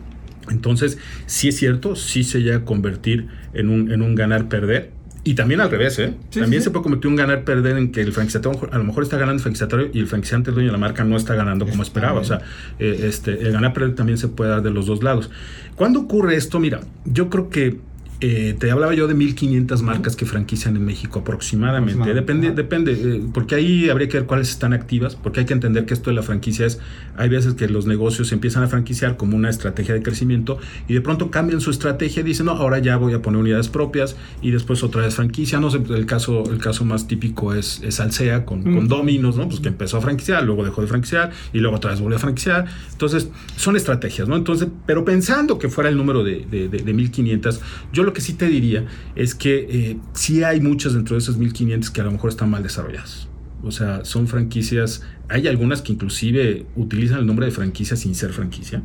Entonces, 0.51 0.99
sí 1.27 1.49
es 1.49 1.57
cierto, 1.57 1.97
sí 1.97 2.23
se 2.23 2.41
llega 2.41 2.59
a 2.59 2.65
convertir 2.65 3.29
en 3.53 3.69
un, 3.69 3.91
en 3.91 4.03
un 4.03 4.15
ganar-perder 4.15 4.93
y 5.27 5.35
también 5.35 5.61
al 5.61 5.69
revés, 5.69 5.99
¿eh? 5.99 6.15
también 6.31 6.63
se 6.63 6.71
puede 6.71 6.85
convertir 6.85 7.11
un 7.11 7.17
ganar-perder 7.17 7.77
en 7.79 7.91
que 7.91 8.01
el 8.01 8.13
franquiciatario 8.13 8.69
a 8.71 8.79
lo 8.79 8.85
mejor 8.85 9.03
está 9.03 9.17
ganando 9.17 9.39
el 9.39 9.41
franquiciatario 9.41 9.91
y 9.93 9.99
el 9.99 10.07
franquiciante, 10.07 10.51
el 10.51 10.55
dueño 10.55 10.69
de 10.69 10.73
la 10.73 10.79
marca, 10.79 11.03
no 11.03 11.17
está 11.17 11.35
ganando 11.35 11.67
como 11.67 11.83
esperaba. 11.83 12.21
O 12.21 12.25
sea, 12.25 12.43
eh, 12.79 13.01
este, 13.09 13.33
el 13.33 13.51
ganar-perder 13.51 13.97
también 13.97 14.19
se 14.19 14.29
puede 14.29 14.51
dar 14.51 14.63
de 14.63 14.71
los 14.71 14.87
dos 14.87 15.03
lados. 15.03 15.29
¿Cuándo 15.75 15.99
ocurre 15.99 16.37
esto? 16.37 16.61
Mira, 16.61 16.79
yo 17.05 17.29
creo 17.29 17.51
que 17.51 17.77
eh, 18.21 18.57
te 18.59 18.71
hablaba 18.71 18.95
yo 18.95 19.09
de 19.09 19.15
1500 19.15 19.83
marcas 19.83 20.17
que 20.17 20.25
franquician 20.25 20.75
en 20.75 20.85
México 20.87 21.19
aproximadamente. 21.19 22.15
Depende, 22.15 22.51
depende 22.51 22.93
eh, 22.93 23.23
porque 23.35 23.57
ahí 23.57 23.91
habría 23.91 24.09
que 24.09 24.17
ver 24.17 24.27
cuáles 24.27 24.49
están 24.49 24.73
activas, 24.73 25.17
porque 25.17 25.41
hay 25.41 25.47
que 25.47 25.53
entender 25.53 25.85
que 25.85 25.93
esto 25.93 26.09
de 26.09 26.17
la 26.17 26.23
franquicia 26.23 26.65
es, 26.65 26.79
hay 27.17 27.29
veces 27.29 27.55
que 27.55 27.69
los 27.69 27.85
negocios 27.87 28.33
empiezan 28.33 28.63
a 28.63 28.69
franquiciar 28.69 29.19
como 29.19 29.37
una 29.37 29.51
estrategia 29.51 29.93
de 29.93 30.03
crecimiento 30.03 30.59
y 30.89 30.95
de 30.95 31.03
pronto 31.03 31.31
cambian 31.31 31.61
su 31.61 31.71
estrategia 31.71 32.21
y 32.21 32.23
dicen, 32.23 32.47
no, 32.47 32.53
ahora 32.53 32.79
ya 32.79 32.97
voy 32.97 33.13
a 33.13 33.21
poner 33.21 33.39
unidades 33.39 33.69
propias 33.69 34.17
y 34.41 34.51
después 34.51 34.83
otra 34.83 35.03
vez 35.03 35.15
franquicia. 35.15 35.61
No 35.61 35.71
sé, 35.71 35.83
el 35.91 36.07
caso, 36.07 36.45
el 36.51 36.59
caso 36.59 36.87
más 36.87 37.07
típico 37.07 37.53
es, 37.53 37.83
es 37.85 38.01
Alsea 38.01 38.47
con, 38.47 38.63
con 38.63 38.89
Dominos, 38.89 39.37
¿no? 39.37 39.47
Pues 39.47 39.61
que 39.61 39.69
empezó 39.69 39.99
a 39.99 40.01
franquiciar, 40.01 40.43
luego 40.43 40.65
dejó 40.65 40.81
de 40.81 40.89
franquiciar 40.89 41.33
y 41.53 41.59
luego 41.59 41.77
otra 41.77 41.91
vez 41.91 42.01
volvió 42.01 42.17
a 42.17 42.21
franquiciar. 42.21 42.65
Entonces, 42.93 43.29
son 43.57 43.77
estrategias, 43.77 44.27
¿no? 44.27 44.37
Entonces, 44.37 44.69
pero 44.87 45.05
pensando 45.05 45.59
que 45.59 45.69
fuera 45.69 45.91
el 45.91 45.99
número 45.99 46.25
de, 46.25 46.47
de, 46.51 46.69
de, 46.71 46.79
de 46.79 46.95
1500, 46.95 47.61
yo 47.93 48.06
lo 48.07 48.13
que 48.13 48.21
sí 48.21 48.35
te 48.35 48.47
diría 48.47 48.87
es 49.15 49.35
que 49.35 49.67
eh, 49.69 49.97
sí 50.15 50.43
hay 50.43 50.61
muchas 50.61 50.95
dentro 50.95 51.15
de 51.15 51.19
esas 51.19 51.37
1500 51.37 51.91
que 51.91 52.01
a 52.01 52.05
lo 52.05 52.13
mejor 52.13 52.31
están 52.31 52.51
mal 52.51 52.63
desarrolladas. 52.63 53.29
O 53.63 53.71
sea, 53.71 54.05
son 54.05 54.29
franquicias, 54.29 55.03
hay 55.29 55.49
algunas 55.49 55.83
que 55.83 55.93
inclusive 55.93 56.67
utilizan 56.77 57.19
el 57.19 57.27
nombre 57.27 57.47
de 57.47 57.53
franquicia 57.53 57.97
sin 57.97 58.15
ser 58.15 58.33
franquicia. 58.33 58.83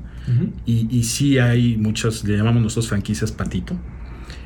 y, 0.65 0.87
y, 0.89 1.03
sí 1.03 1.37
hay 1.37 1.77
muchas, 1.77 2.23
le 2.23 2.37
llamamos 2.37 2.63
nosotros 2.63 2.87
franquicias 2.87 3.31
patito. 3.31 3.77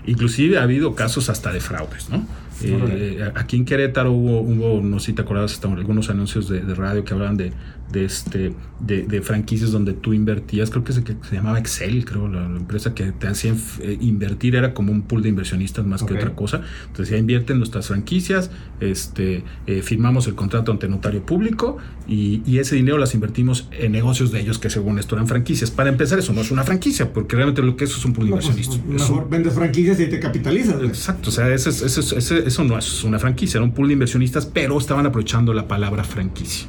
Inclusive 0.07 0.57
ha 0.57 0.63
habido 0.63 0.93
casos 0.93 1.29
hasta 1.29 1.51
de 1.51 1.59
fraudes, 1.59 2.09
¿no? 2.09 2.27
Eh, 2.63 3.31
aquí 3.35 3.57
en 3.57 3.65
Querétaro 3.65 4.11
hubo, 4.11 4.39
hubo, 4.39 4.81
no 4.81 4.99
sé 4.99 5.07
si 5.07 5.13
te 5.13 5.23
acuerdas, 5.23 5.53
hasta 5.53 5.67
algunos 5.67 6.09
anuncios 6.09 6.47
de, 6.47 6.61
radio 6.73 7.03
que 7.03 7.13
hablaban 7.13 7.37
de, 7.37 7.51
de, 7.91 8.05
este, 8.05 8.53
de, 8.79 9.21
franquicias 9.21 9.71
donde 9.71 9.93
tú 9.93 10.13
invertías, 10.13 10.69
creo 10.69 10.83
que 10.83 10.93
se, 10.93 11.03
que 11.03 11.15
se 11.27 11.35
llamaba 11.35 11.59
Excel, 11.59 12.03
creo, 12.05 12.27
la, 12.27 12.45
empresa 12.45 12.93
que 12.93 13.11
te 13.11 13.27
hacía 13.27 13.55
eh, 13.81 13.97
invertir 14.01 14.55
era 14.55 14.73
como 14.73 14.91
un 14.91 15.03
pool 15.03 15.21
de 15.21 15.29
inversionistas 15.29 15.85
más 15.85 16.03
que 16.03 16.13
otra 16.13 16.35
cosa. 16.35 16.61
Entonces 16.87 17.09
ya 17.09 17.17
invierten 17.17 17.57
nuestras 17.57 17.87
franquicias, 17.87 18.51
este, 18.79 19.43
eh, 19.67 19.81
firmamos 19.81 20.27
el 20.27 20.35
contrato 20.35 20.71
ante 20.71 20.87
notario 20.87 21.25
público 21.25 21.77
y, 22.07 22.41
y, 22.45 22.59
ese 22.59 22.75
dinero 22.75 22.97
las 22.97 23.13
invertimos 23.13 23.69
en 23.71 23.91
negocios 23.91 24.31
de 24.31 24.41
ellos 24.41 24.59
que 24.59 24.69
según 24.69 24.99
esto 24.99 25.15
eran 25.15 25.27
franquicias. 25.27 25.71
Para 25.71 25.89
empezar, 25.89 26.19
eso 26.19 26.33
no 26.33 26.41
es 26.41 26.51
una 26.51 26.63
franquicia, 26.63 27.13
porque 27.13 27.35
realmente 27.35 27.61
lo 27.61 27.75
que 27.75 27.85
eso 27.85 27.97
es 27.97 28.05
un 28.05 28.13
pool 28.13 28.25
de 28.25 28.31
pues, 28.31 28.45
inversionistas. 28.45 28.85
mejor 28.85 29.29
vendes 29.29 29.53
franquicias 29.53 29.99
y 29.99 30.07
te 30.07 30.19
capitalizas. 30.19 30.81
Exacto, 30.83 31.29
o 31.29 31.31
sea, 31.31 31.53
ese, 31.53 31.69
ese 31.69 32.47
eso 32.47 32.63
no 32.63 32.77
es 32.77 33.03
una 33.03 33.19
franquicia, 33.19 33.57
era 33.57 33.65
un 33.65 33.73
pool 33.73 33.87
de 33.87 33.93
inversionistas, 33.93 34.45
pero 34.45 34.77
estaban 34.77 35.05
aprovechando 35.05 35.53
la 35.53 35.67
palabra 35.67 36.03
franquicia. 36.03 36.67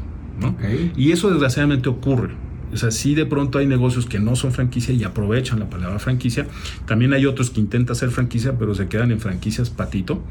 Y 0.97 1.13
eso 1.13 1.31
desgraciadamente 1.31 1.89
ocurre. 1.89 2.35
O 2.73 2.77
sea, 2.77 2.91
sí 2.91 3.15
de 3.15 3.27
pronto 3.27 3.59
hay 3.59 3.67
negocios 3.67 4.07
que 4.07 4.19
no 4.19 4.35
son 4.35 4.53
franquicia 4.53 4.93
y 4.93 5.05
aprovechan 5.05 5.61
la 5.61 5.71
palabra 5.71 5.99
franquicia. 5.99 6.47
También 6.87 7.13
hay 7.13 7.25
otros 7.25 7.51
que 7.51 7.61
intentan 7.61 7.95
ser 7.95 8.11
franquicia, 8.11 8.59
pero 8.59 8.75
se 8.75 8.89
quedan 8.89 9.13
en 9.13 9.21
franquicias 9.21 9.71
patito. 9.71 10.23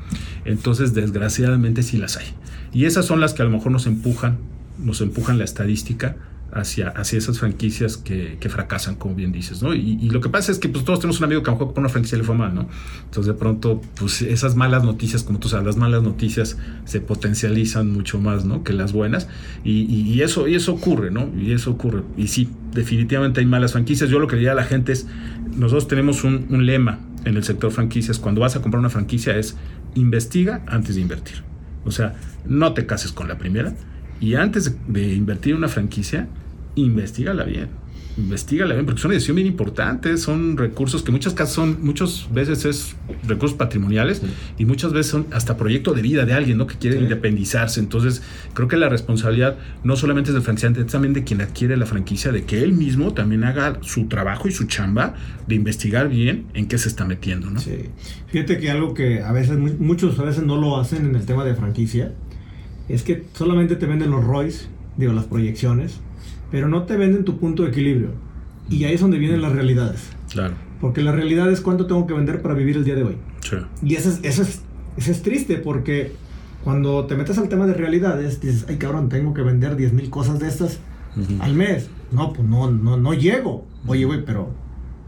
Entonces, 0.44 0.94
desgraciadamente 0.94 1.82
sí 1.82 1.98
las 1.98 2.18
hay. 2.18 2.28
Y 2.74 2.86
esas 2.86 3.06
son 3.06 3.22
las 3.22 3.34
que 3.34 3.42
a 3.42 3.46
lo 3.46 3.52
mejor 3.52 3.72
nos 3.72 3.88
empujan, 3.88 4.38
nos 4.78 5.02
empujan 5.02 5.38
la 5.38 5.46
estadística 5.46 6.18
hacia, 6.56 6.88
hacia 6.90 7.18
esas 7.18 7.38
franquicias 7.38 7.98
que, 7.98 8.38
que, 8.40 8.48
fracasan, 8.48 8.96
como 8.96 9.14
bien 9.14 9.34
dices, 9.34 9.62
¿no? 9.62 9.74
Y, 9.74 10.00
y, 10.02 10.10
lo 10.10 10.22
que 10.22 10.30
pasa 10.30 10.54
es 10.54 10.58
que 10.58 10.70
pues 10.70 10.86
todos 10.86 11.00
tenemos 11.00 11.20
un 11.20 11.26
amigo 11.26 11.44
que 11.44 11.52
a 11.52 11.58
por 11.58 11.78
una 11.78 11.90
franquicia 11.90 12.18
le 12.18 12.24
fue 12.24 12.34
mal, 12.34 12.56
¿no? 12.56 12.70
Entonces 13.04 13.26
de 13.26 13.34
pronto, 13.34 13.82
pues 14.00 14.22
esas 14.22 14.56
malas 14.56 14.86
noticias, 14.86 15.24
como 15.24 15.40
tú 15.40 15.50
sabes, 15.50 15.66
las 15.66 15.76
malas 15.76 16.02
noticias 16.02 16.58
se 16.86 17.02
potencializan 17.02 17.92
mucho 17.92 18.20
más, 18.22 18.46
¿no? 18.46 18.64
Que 18.64 18.72
las 18.72 18.94
buenas. 18.94 19.28
Y, 19.66 19.82
y, 19.82 20.22
eso, 20.22 20.48
y 20.48 20.56
eso 20.56 20.74
ocurre, 20.74 21.12
¿no? 21.12 21.30
Y 21.38 21.52
eso 21.52 21.72
ocurre. 21.72 22.04
Y 22.16 22.28
sí, 22.28 22.50
definitivamente 22.74 23.42
hay 23.42 23.46
malas 23.46 23.74
franquicias. 23.74 24.10
Yo 24.10 24.20
lo 24.20 24.28
que 24.28 24.38
diría 24.38 24.54
a 24.54 24.56
la 24.56 24.64
gente 24.64 24.94
es, 24.94 25.08
nosotros 25.58 25.90
tenemos 25.90 26.24
un, 26.24 26.48
un 26.50 26.66
lema 26.66 27.00
en 27.26 27.36
el 27.36 27.44
sector 27.44 27.72
franquicias. 27.72 28.18
Cuando 28.18 28.40
vas 28.40 28.56
a 28.56 28.62
comprar 28.62 28.80
una 28.80 28.90
franquicia 28.90 29.36
es 29.36 29.58
investiga 29.94 30.64
antes 30.68 30.96
de 30.96 31.02
invertir. 31.02 31.44
O 31.84 31.92
sea, 31.92 32.16
no 32.46 32.74
te 32.74 32.86
cases 32.86 33.12
con 33.12 33.28
la 33.28 33.38
primera. 33.38 33.74
Y 34.22 34.36
antes 34.36 34.74
de 34.88 35.14
invertir 35.14 35.52
en 35.52 35.58
una 35.58 35.68
franquicia, 35.68 36.30
investigala 36.76 37.44
bien. 37.44 37.86
Investígala 38.18 38.76
bien, 38.76 38.86
porque 38.86 39.00
es 39.00 39.06
una 39.06 39.14
decisión 39.16 39.36
bien 39.36 39.48
importante, 39.48 40.18
son 40.18 40.56
recursos 40.56 41.04
que 41.04 41.12
muchas 41.12 41.34
casas 41.34 41.54
son, 41.54 41.84
muchas 41.84 42.30
veces 42.34 42.64
es 42.64 42.96
recursos 43.28 43.58
patrimoniales 43.58 44.22
y 44.58 44.64
muchas 44.64 44.94
veces 44.94 45.12
son 45.12 45.28
hasta 45.32 45.58
proyecto 45.58 45.94
de 45.94 46.02
vida 46.02 46.26
de 46.26 46.32
alguien, 46.32 46.58
¿no? 46.58 46.66
Que 46.66 46.76
quiere 46.76 46.98
independizarse. 46.98 47.82
Entonces, 47.82 48.22
creo 48.54 48.70
que 48.70 48.78
la 48.78 48.88
responsabilidad 48.88 49.58
no 49.84 49.98
solamente 49.98 50.30
es 50.30 50.34
del 50.34 50.44
franquiciante, 50.44 50.80
es 50.80 50.88
también 50.88 51.14
de 51.14 51.26
quien 51.26 51.42
adquiere 51.42 51.76
la 51.76 51.86
franquicia, 51.86 52.32
de 52.32 52.46
que 52.46 52.64
él 52.64 52.72
mismo 52.72 53.14
también 53.14 53.44
haga 53.44 53.80
su 53.82 54.06
trabajo 54.06 54.48
y 54.48 54.54
su 54.54 54.64
chamba 54.64 55.16
de 55.46 55.56
investigar 55.56 56.08
bien 56.08 56.46
en 56.54 56.68
qué 56.68 56.78
se 56.78 56.88
está 56.88 57.04
metiendo, 57.04 57.50
¿no? 57.50 57.60
Sí. 57.60 57.90
Fíjate 58.28 58.60
que 58.60 58.72
algo 58.72 58.94
que 58.94 59.24
a 59.24 59.34
veces, 59.34 59.58
muchos 59.58 60.18
a 60.20 60.24
veces 60.24 60.46
no 60.46 60.56
lo 60.56 60.78
hacen 60.78 61.06
en 61.06 61.16
el 61.16 61.26
tema 61.26 61.44
de 61.44 61.54
franquicia, 61.54 62.14
es 62.88 63.04
que 63.04 63.26
solamente 63.34 63.76
te 63.76 63.88
venden 63.88 64.12
los 64.12 64.24
ROIs, 64.24 64.70
digo, 64.96 65.12
las 65.12 65.26
proyecciones, 65.26 66.00
pero 66.52 66.68
no 66.68 66.84
te 66.84 66.98
venden 66.98 67.26
tu 67.26 67.38
punto 67.38 67.64
de 67.64 67.70
equilibrio. 67.70 68.10
Y 68.70 68.84
ahí 68.86 68.96
es 68.96 69.02
donde 69.02 69.18
vienen 69.18 69.42
las 69.42 69.52
realidades. 69.52 70.10
Claro. 70.32 70.56
Porque 70.82 71.02
la 71.02 71.12
realidad 71.12 71.52
es 71.52 71.62
cuánto 71.62 71.86
tengo 71.86 72.06
que 72.08 72.14
vender 72.14 72.42
para 72.42 72.54
vivir 72.54 72.78
el 72.78 72.84
día 72.84 72.96
de 72.96 73.04
hoy. 73.04 73.18
Sí. 73.42 73.58
Y 73.84 73.96
eso 73.96 74.10
es, 74.10 74.20
eso 74.24 74.42
es, 74.42 74.62
eso 74.98 75.12
es 75.12 75.22
triste 75.22 75.58
porque 75.58 76.14
cuando 76.64 77.06
te 77.06 77.16
metes 77.16 77.38
al 77.38 77.48
tema 77.50 77.68
de 77.68 77.74
realidades, 77.74 78.42
dices, 78.42 78.66
ay 78.68 78.78
cabrón, 78.78 79.10
tengo 79.10 79.34
que 79.34 79.42
vender 79.42 79.76
10 79.76 79.94
mil 79.94 80.10
cosas 80.10 80.40
de 80.40 80.48
estas 80.48 80.80
al 81.40 81.54
mes. 81.54 81.90
No, 82.12 82.34
pues 82.34 82.48
no, 82.48 82.70
no, 82.70 82.98
no 82.98 83.14
llego. 83.14 83.66
Oye, 83.88 84.06
güey, 84.06 84.26
pero 84.26 84.50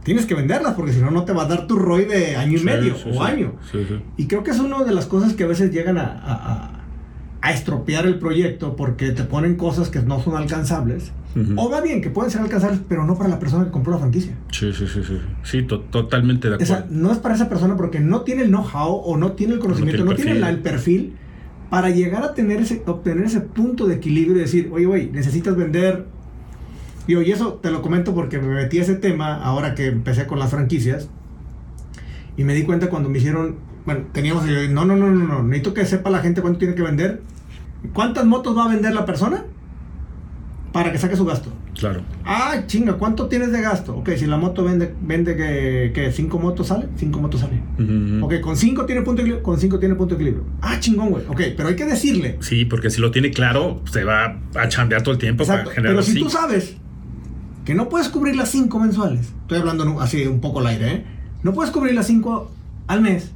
tienes 0.03 0.25
que 0.25 0.35
venderlas 0.35 0.75
porque 0.75 0.93
si 0.93 1.01
no, 1.01 1.11
no 1.11 1.25
te 1.25 1.33
va 1.33 1.43
a 1.43 1.47
dar 1.47 1.67
tu 1.67 1.75
ROI 1.75 2.05
de 2.05 2.35
año 2.37 2.57
y 2.57 2.63
medio 2.63 2.95
o 3.13 3.23
año. 3.23 3.53
Y 4.15 4.27
creo 4.27 4.43
que 4.43 4.51
es 4.51 4.59
una 4.59 4.83
de 4.83 4.93
las 4.93 5.05
cosas 5.05 5.33
que 5.33 5.43
a 5.43 5.47
veces 5.47 5.71
llegan 5.71 5.97
a 5.97 6.77
a 7.41 7.51
estropear 7.51 8.05
el 8.05 8.19
proyecto 8.19 8.75
porque 8.75 9.11
te 9.11 9.23
ponen 9.23 9.55
cosas 9.55 9.89
que 9.89 10.01
no 10.01 10.21
son 10.21 10.35
alcanzables. 10.35 11.11
O 11.55 11.69
va 11.69 11.81
bien, 11.81 12.01
que 12.01 12.09
pueden 12.09 12.31
ser 12.31 12.41
alcanzables, 12.41 12.81
pero 12.87 13.05
no 13.05 13.17
para 13.17 13.29
la 13.29 13.39
persona 13.39 13.65
que 13.65 13.71
compró 13.71 13.91
la 13.93 13.99
franquicia. 13.99 14.37
Sí, 14.51 14.71
sí, 14.73 14.87
sí, 14.87 15.01
sí. 15.03 15.19
Sí, 15.43 15.63
totalmente 15.63 16.49
de 16.49 16.55
acuerdo. 16.55 16.73
O 16.73 16.77
sea, 16.77 16.87
no 16.89 17.11
es 17.11 17.17
para 17.19 17.35
esa 17.35 17.49
persona 17.49 17.75
porque 17.75 17.99
no 17.99 18.21
tiene 18.21 18.43
el 18.43 18.49
know-how 18.49 18.93
o 18.93 19.17
no 19.17 19.33
tiene 19.33 19.53
el 19.53 19.59
conocimiento, 19.59 20.03
no 20.03 20.15
tiene, 20.15 20.31
el, 20.31 20.59
perfil 20.59 21.15
para 21.69 21.89
llegar 21.89 22.23
a 22.23 22.33
tener 22.33 22.61
ese, 22.61 22.81
obtener 22.85 23.25
ese 23.25 23.41
punto 23.41 23.87
de 23.87 23.95
equilibrio 23.95 24.37
y 24.37 24.41
decir, 24.41 24.69
oye, 24.71 24.85
güey, 24.85 25.11
necesitas 25.11 25.55
vender. 25.55 26.05
Y 27.07 27.15
y 27.15 27.31
eso 27.31 27.53
te 27.53 27.71
lo 27.71 27.81
comento 27.81 28.13
porque 28.13 28.39
me 28.39 28.47
metí 28.47 28.79
a 28.79 28.81
ese 28.81 28.95
tema 28.95 29.35
ahora 29.35 29.75
que 29.75 29.87
empecé 29.87 30.27
con 30.27 30.39
las 30.39 30.49
franquicias. 30.49 31.09
Y 32.35 32.43
me 32.43 32.53
di 32.53 32.63
cuenta 32.63 32.89
cuando 32.89 33.09
me 33.09 33.17
hicieron 33.17 33.67
bueno, 33.87 34.01
teníamos 34.11 34.43
no, 34.45 34.83
no, 34.83 34.97
no, 34.97 35.09
no, 35.09 35.27
no, 35.27 35.43
necesito 35.43 35.73
que 35.73 35.85
sepa 35.85 36.09
la 36.09 36.19
gente 36.19 36.41
cuánto 36.41 36.59
tiene 36.59 36.75
que 36.75 36.81
vender. 36.81 37.21
¿Cuántas 37.93 38.25
motos 38.25 38.57
va 38.57 38.65
a 38.65 38.67
vender 38.67 38.93
la 38.93 39.05
persona? 39.05 39.45
Para 40.77 40.91
que 40.91 40.99
saque 40.99 41.15
su 41.15 41.25
gasto. 41.25 41.51
Claro. 41.73 42.01
Ah, 42.23 42.63
chinga, 42.67 42.93
¿cuánto 42.93 43.25
tienes 43.25 43.51
de 43.51 43.61
gasto? 43.61 43.95
Ok, 43.97 44.11
si 44.15 44.27
la 44.27 44.37
moto 44.37 44.63
vende, 44.63 44.93
vende 45.01 45.35
que, 45.35 45.91
que 45.91 46.11
cinco 46.11 46.37
motos 46.37 46.67
sale, 46.67 46.87
cinco 46.97 47.19
motos 47.19 47.41
sale. 47.41 47.59
Ok, 48.21 48.39
con 48.41 48.55
cinco 48.55 48.85
tiene 48.85 49.01
punto 49.01 49.23
de 49.23 49.23
equilibrio, 49.23 49.43
con 49.43 49.59
cinco 49.59 49.79
tiene 49.79 49.95
punto 49.95 50.13
de 50.13 50.21
equilibrio. 50.21 50.45
Ah, 50.61 50.79
chingón, 50.79 51.09
güey. 51.09 51.23
Ok, 51.27 51.41
pero 51.57 51.69
hay 51.69 51.75
que 51.75 51.85
decirle. 51.85 52.37
Sí, 52.41 52.65
porque 52.65 52.91
si 52.91 53.01
lo 53.01 53.09
tiene 53.09 53.31
claro, 53.31 53.81
se 53.91 54.03
va 54.03 54.39
a 54.53 54.67
chambear 54.67 55.01
todo 55.01 55.13
el 55.13 55.19
tiempo 55.19 55.47
para 55.47 55.65
generar 55.65 55.95
Pero 55.95 56.03
si 56.03 56.19
tú 56.19 56.29
sabes 56.29 56.77
que 57.65 57.73
no 57.73 57.89
puedes 57.89 58.09
cubrir 58.09 58.35
las 58.35 58.49
cinco 58.49 58.79
mensuales, 58.79 59.33
estoy 59.41 59.57
hablando 59.57 59.99
así 59.99 60.27
un 60.27 60.41
poco 60.41 60.59
al 60.59 60.67
aire, 60.67 60.93
¿eh? 60.93 61.05
No 61.41 61.53
puedes 61.53 61.71
cubrir 61.71 61.95
las 61.95 62.05
cinco 62.05 62.51
al 62.85 63.01
mes 63.01 63.31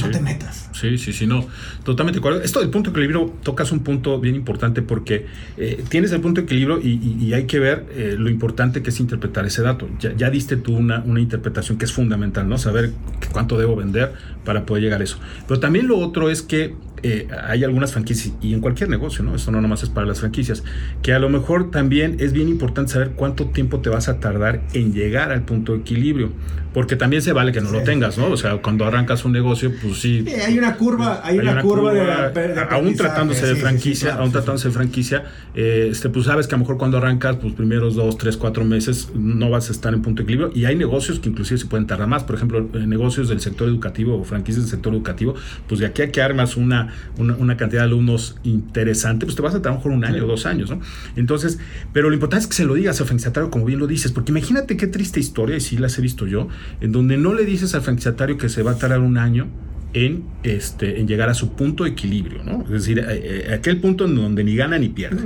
no 0.00 0.10
te 0.10 0.20
metas. 0.20 0.68
Sí, 0.72 0.98
sí, 0.98 1.12
sí, 1.12 1.26
no. 1.26 1.46
Totalmente 1.84 2.20
de 2.20 2.44
Esto 2.44 2.60
del 2.60 2.70
punto 2.70 2.90
de 2.90 2.94
equilibrio 2.94 3.32
tocas 3.42 3.72
un 3.72 3.80
punto 3.80 4.20
bien 4.20 4.34
importante 4.34 4.82
porque 4.82 5.26
eh, 5.56 5.84
tienes 5.88 6.12
el 6.12 6.20
punto 6.20 6.40
de 6.40 6.44
equilibrio 6.44 6.80
y, 6.82 7.32
hay 7.32 7.44
que 7.44 7.58
ver 7.58 7.86
eh, 7.90 8.16
lo 8.18 8.30
importante 8.30 8.82
que 8.82 8.90
es 8.90 9.00
interpretar 9.00 9.46
ese 9.46 9.62
dato. 9.62 9.88
Ya, 9.98 10.30
diste 10.30 10.56
tú 10.56 10.76
una, 10.76 11.00
una, 11.00 11.20
interpretación 11.20 11.78
que 11.78 11.84
es 11.84 11.92
fundamental, 11.92 12.48
¿no? 12.48 12.58
Saber 12.58 12.92
cuánto 13.32 13.58
debo 13.58 13.76
vender 13.76 14.12
para 14.44 14.64
poder 14.66 14.82
llegar 14.82 15.00
a 15.00 15.04
eso. 15.04 15.18
Pero 15.46 15.60
también 15.60 15.86
lo 15.86 15.98
otro 15.98 16.30
es 16.30 16.42
que 16.42 16.74
eh, 17.06 17.28
hay 17.46 17.64
algunas 17.64 17.92
franquicias, 17.92 18.34
y 18.40 18.54
en 18.54 18.60
cualquier 18.60 18.88
negocio, 18.88 19.24
¿no? 19.24 19.34
Esto 19.34 19.50
no 19.50 19.60
nomás 19.60 19.82
es 19.82 19.90
para 19.90 20.06
las 20.06 20.20
franquicias, 20.20 20.62
que 21.02 21.12
a 21.12 21.18
lo 21.18 21.28
mejor 21.28 21.70
también 21.70 22.16
es 22.20 22.32
bien 22.32 22.48
importante 22.48 22.92
saber 22.92 23.10
cuánto 23.10 23.46
tiempo 23.46 23.80
te 23.80 23.90
vas 23.90 24.08
a 24.08 24.20
tardar 24.20 24.62
en 24.72 24.92
llegar 24.92 25.32
al 25.32 25.42
punto 25.42 25.72
de 25.72 25.80
equilibrio, 25.80 26.30
porque 26.76 26.94
también 26.94 27.22
se 27.22 27.32
vale 27.32 27.52
que 27.52 27.60
no 27.62 27.70
lo 27.70 27.82
tengas, 27.82 28.18
¿no? 28.18 28.28
O 28.30 28.36
sea, 28.36 28.58
cuando 28.58 28.84
arrancas 28.84 29.24
un 29.24 29.32
negocio, 29.32 29.72
pues 29.80 29.98
sí. 29.98 30.26
hay 30.46 30.58
una 30.58 30.76
curva, 30.76 31.22
hay, 31.24 31.38
una, 31.38 31.62
curva, 31.62 31.94
de, 31.94 32.66
Aún 32.70 32.94
tratándose 32.94 33.46
de 33.46 33.56
franquicia, 33.56 34.16
aún 34.16 34.30
tratándose 34.30 34.68
de 34.68 34.74
franquicia, 34.74 35.24
eh, 35.54 35.88
este, 35.90 36.10
pues 36.10 36.26
sabes 36.26 36.46
que 36.46 36.54
a 36.54 36.58
lo 36.58 36.64
mejor 36.64 36.76
cuando 36.76 36.98
arrancas, 36.98 37.36
pues 37.36 37.54
primeros 37.54 37.94
dos, 37.94 38.18
tres, 38.18 38.36
cuatro 38.36 38.64
meses, 38.64 39.08
no 39.14 39.48
vas 39.48 39.70
a 39.70 39.72
estar 39.72 39.94
en 39.94 40.02
punto 40.02 40.22
de 40.22 40.24
equilibrio, 40.24 40.52
y 40.54 40.66
hay 40.66 40.76
negocios 40.76 41.18
que 41.18 41.30
inclusive 41.30 41.58
se 41.58 41.66
pueden 41.66 41.86
tardar 41.86 42.08
más, 42.08 42.24
por 42.24 42.36
ejemplo, 42.36 42.60
negocios 42.60 43.28
del 43.28 43.40
sector 43.40 43.68
educativo 43.68 44.18
o 44.20 44.24
franquicias 44.24 44.64
del 44.64 44.70
sector 44.70 44.92
educativo, 44.92 45.34
pues 45.66 45.80
de 45.80 45.86
aquí 45.86 46.02
a 46.02 46.12
que 46.12 46.20
armas 46.20 46.58
una 46.58 46.88
una, 47.18 47.56
cantidad 47.56 47.82
de 47.82 47.86
alumnos 47.86 48.36
interesante, 48.44 49.26
pues 49.26 49.36
te 49.36 49.42
vas 49.42 49.54
a 49.54 49.62
trabajar 49.62 49.90
un 49.90 50.04
año 50.04 50.24
o 50.24 50.26
dos 50.26 50.46
años, 50.46 50.70
¿no? 50.70 50.80
Entonces, 51.16 51.58
pero 51.92 52.08
lo 52.08 52.14
importante 52.14 52.44
es 52.44 52.48
que 52.48 52.56
se 52.56 52.64
lo 52.64 52.74
digas 52.74 53.00
al 53.00 53.06
franquiciatario 53.06 53.50
como 53.50 53.64
bien 53.64 53.78
lo 53.78 53.86
dices, 53.86 54.12
porque 54.12 54.32
imagínate 54.32 54.76
qué 54.76 54.86
triste 54.86 55.20
historia, 55.20 55.56
y 55.56 55.60
sí 55.60 55.78
las 55.78 55.98
he 55.98 56.02
visto 56.02 56.26
yo, 56.26 56.48
en 56.80 56.92
donde 56.92 57.16
no 57.16 57.34
le 57.34 57.44
dices 57.44 57.74
al 57.74 57.82
franquiciatario 57.82 58.38
que 58.38 58.48
se 58.48 58.62
va 58.62 58.72
a 58.72 58.78
tardar 58.78 59.00
un 59.00 59.18
año 59.18 59.48
en, 59.96 60.24
este, 60.42 61.00
en 61.00 61.08
llegar 61.08 61.30
a 61.30 61.34
su 61.34 61.52
punto 61.52 61.84
de 61.84 61.90
equilibrio, 61.90 62.44
¿no? 62.44 62.62
Es 62.64 62.70
decir, 62.70 63.02
eh, 63.08 63.50
aquel 63.54 63.80
punto 63.80 64.04
en 64.04 64.14
donde 64.14 64.44
ni 64.44 64.54
gana 64.54 64.78
ni 64.78 64.90
pierde. 64.90 65.22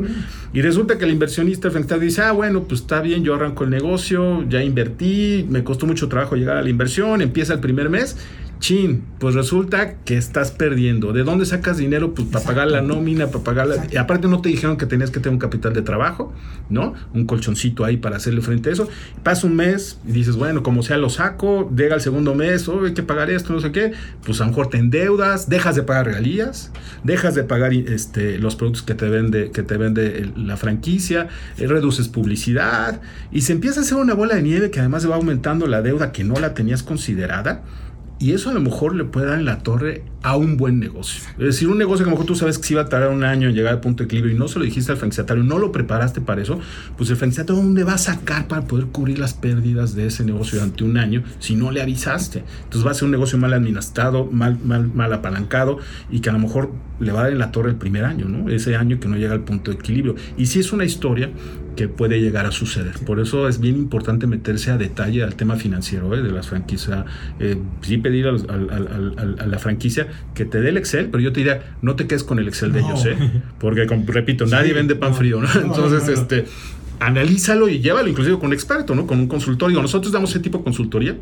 Y 0.52 0.62
resulta 0.62 0.96
que 0.96 1.06
el 1.06 1.11
inversionista 1.11 1.68
el 1.68 2.00
dice, 2.00 2.22
ah, 2.22 2.30
bueno, 2.30 2.62
pues 2.64 2.83
está 2.83 3.00
bien, 3.00 3.24
yo 3.24 3.35
arranco 3.35 3.64
el 3.64 3.70
negocio, 3.70 4.48
ya 4.48 4.62
invertí, 4.62 5.44
me 5.48 5.64
costó 5.64 5.87
mucho 5.87 6.09
trabajo 6.09 6.37
llegar 6.37 6.56
a 6.56 6.62
la 6.62 6.68
inversión, 6.68 7.20
empieza 7.20 7.54
el 7.54 7.61
primer 7.61 7.90
mes 7.90 8.16
Chin, 8.61 9.05
pues 9.18 9.35
resulta 9.35 9.94
que 10.05 10.18
estás 10.18 10.51
perdiendo. 10.51 11.14
¿De 11.14 11.25
dónde 11.25 11.46
sacas 11.46 11.79
dinero? 11.79 12.14
Pues 12.14 12.29
para 12.29 12.44
pagar 12.44 12.68
la 12.68 12.83
nómina, 12.83 13.29
para 13.29 13.42
pagar 13.42 13.66
la... 13.66 13.87
Y 13.90 13.96
aparte 13.96 14.29
no 14.29 14.42
te 14.42 14.51
dijeron 14.51 14.77
que 14.77 14.85
tenías 14.85 15.11
que 15.11 15.18
tener 15.18 15.33
un 15.33 15.38
capital 15.38 15.73
de 15.73 15.81
trabajo, 15.81 16.35
¿no? 16.68 16.92
Un 17.14 17.25
colchoncito 17.25 17.87
ahí 17.87 17.96
para 17.96 18.16
hacerle 18.16 18.42
frente 18.42 18.68
a 18.68 18.75
eso. 18.75 18.88
Pasa 19.23 19.46
un 19.46 19.57
mes 19.57 19.99
y 20.07 20.12
dices, 20.12 20.37
bueno, 20.37 20.62
como 20.62 20.83
sea 20.83 20.99
lo 20.99 21.09
saco, 21.09 21.70
llega 21.75 21.94
el 21.94 22.03
segundo 22.03 22.35
mes, 22.35 22.68
oh, 22.68 22.85
hay 22.85 22.92
que 22.92 23.03
pagar 23.03 23.31
esto, 23.31 23.55
no 23.55 23.61
sé 23.61 23.73
qué. 23.73 23.92
Pues 24.27 24.42
a 24.42 24.44
lo 24.44 24.51
mejor 24.51 24.68
te 24.68 24.77
endeudas, 24.77 25.49
dejas 25.49 25.75
de 25.75 25.83
pagar 25.83 26.07
regalías, 26.07 26.70
dejas 27.03 27.35
de 27.35 27.44
pagar 27.44 27.73
este, 27.73 28.38
los 28.38 28.57
productos 28.57 28.83
que 28.83 28.94
te 28.94 29.09
vende, 29.09 29.53
que 29.53 29.62
te 29.62 29.79
vende 29.79 30.33
la 30.37 30.59
franquicia, 30.59 31.29
eh, 31.57 31.66
reduces 31.66 32.09
publicidad 32.09 33.01
y 33.33 33.40
se 33.40 33.52
empieza 33.54 33.81
a 33.81 33.85
hacer 33.85 33.96
una 33.96 34.13
bola 34.13 34.35
de 34.35 34.42
nieve 34.42 34.71
que 34.71 34.81
además 34.81 35.08
va 35.08 35.15
aumentando 35.15 35.67
la 35.67 35.81
deuda 35.81 36.13
que 36.13 36.25
no 36.25 36.35
la 36.35 36.52
tenías 36.52 36.83
considerada 36.83 37.63
y 38.21 38.33
eso 38.33 38.50
a 38.50 38.52
lo 38.52 38.60
mejor 38.60 38.94
le 38.94 39.04
puede 39.04 39.27
dar 39.27 39.38
en 39.38 39.46
la 39.46 39.60
torre 39.60 40.04
a 40.23 40.37
un 40.37 40.58
buen 40.58 40.79
negocio. 40.79 41.23
Es 41.38 41.46
decir, 41.46 41.68
un 41.68 41.79
negocio 41.79 42.04
que 42.04 42.10
a 42.10 42.12
lo 42.12 42.16
mejor 42.16 42.27
tú 42.27 42.35
sabes 42.35 42.58
que 42.58 42.64
si 42.64 42.75
iba 42.75 42.83
a 42.83 42.88
tardar 42.90 43.08
un 43.08 43.25
año 43.25 43.48
en 43.48 43.54
llegar 43.54 43.73
al 43.73 43.81
punto 43.81 44.02
de 44.02 44.04
equilibrio 44.04 44.37
y 44.37 44.38
no 44.38 44.46
se 44.46 44.58
lo 44.58 44.66
dijiste 44.66 44.92
al 44.92 44.98
franquiciatario, 44.98 45.42
no 45.42 45.58
lo 45.58 45.73
preparaste 45.73 46.21
para 46.21 46.42
eso, 46.42 46.60
pues 46.98 47.08
el 47.08 47.16
franquiciatario 47.16 47.62
¿dónde 47.62 47.83
va 47.83 47.94
a 47.94 47.98
sacar 47.98 48.46
para 48.46 48.66
poder 48.66 48.88
cubrir 48.88 49.18
las 49.18 49.33
pérdidas 49.33 49.94
de 49.94 50.06
ese 50.06 50.23
negocio 50.23 50.58
durante 50.58 50.85
un 50.85 50.98
año 50.98 51.23
si 51.38 51.56
no 51.56 51.71
le 51.71 51.81
avisaste? 51.81 52.44
Entonces 52.64 52.87
va 52.87 52.90
a 52.90 52.94
ser 52.94 53.06
un 53.06 53.12
negocio 53.12 53.38
mal 53.38 53.54
administrado, 53.54 54.27
mal, 54.27 54.58
mal, 54.62 54.92
mal 54.92 55.10
apalancado 55.14 55.79
y 56.10 56.21
que 56.21 56.29
a 56.29 56.35
lo 56.35 56.40
mejor 56.40 56.71
le 57.00 57.12
va 57.12 57.21
a 57.21 57.23
dar 57.23 57.33
en 57.33 57.38
la 57.38 57.50
torre 57.52 57.71
el 57.71 57.77
primer 57.77 58.04
año, 58.04 58.29
¿no? 58.29 58.50
Ese 58.50 58.77
año 58.77 59.00
que 59.00 59.08
no 59.08 59.16
llega 59.16 59.33
al 59.33 59.44
punto 59.44 59.71
de 59.71 59.79
equilibrio. 59.79 60.16
Y 60.37 60.44
si 60.44 60.60
es 60.60 60.75
una 60.75 60.85
historia 60.85 61.31
que 61.77 61.88
puede 61.88 62.21
llegar 62.21 62.44
a 62.44 62.50
suceder. 62.50 62.92
Por 63.06 63.21
eso 63.21 63.48
es 63.48 63.58
bien 63.58 63.77
importante 63.77 64.27
meterse 64.27 64.71
a 64.71 64.77
detalle 64.77 65.23
al 65.23 65.35
tema 65.35 65.56
financiero 65.56 66.14
¿eh? 66.14 66.23
de 66.23 66.31
las 66.31 66.48
franquicias. 66.48 67.06
Eh, 67.38 67.56
sí 67.81 67.96
pedir 68.11 68.27
a 68.27 69.46
la 69.46 69.58
franquicia 69.58 70.08
que 70.35 70.44
te 70.44 70.61
dé 70.61 70.71
el 70.71 70.77
Excel, 70.77 71.08
pero 71.11 71.23
yo 71.23 71.33
te 71.33 71.40
diría, 71.40 71.77
no 71.83 71.96
te 71.96 72.06
quedes 72.06 72.25
con 72.25 72.38
el 72.38 72.48
Excel 72.48 72.73
de 72.73 72.81
ellos, 72.81 73.06
¿eh? 73.06 73.17
porque 73.58 73.87
repito, 74.06 74.46
nadie 74.46 74.73
vende 74.73 74.96
pan 74.96 75.15
frío, 75.15 75.40
¿no? 75.40 75.48
Entonces, 75.61 76.08
este, 76.08 76.46
analízalo 76.98 77.69
y 77.69 77.81
llévalo 77.81 78.08
inclusive 78.08 78.37
con 78.38 78.46
un 78.46 78.52
experto, 78.52 78.94
¿no? 78.94 79.06
Con 79.06 79.21
un 79.21 79.29
consultor. 79.29 79.73
nosotros 79.73 80.13
damos 80.13 80.31
ese 80.31 80.40
tipo 80.40 80.58
de 80.58 80.65
consultoría 80.65 81.17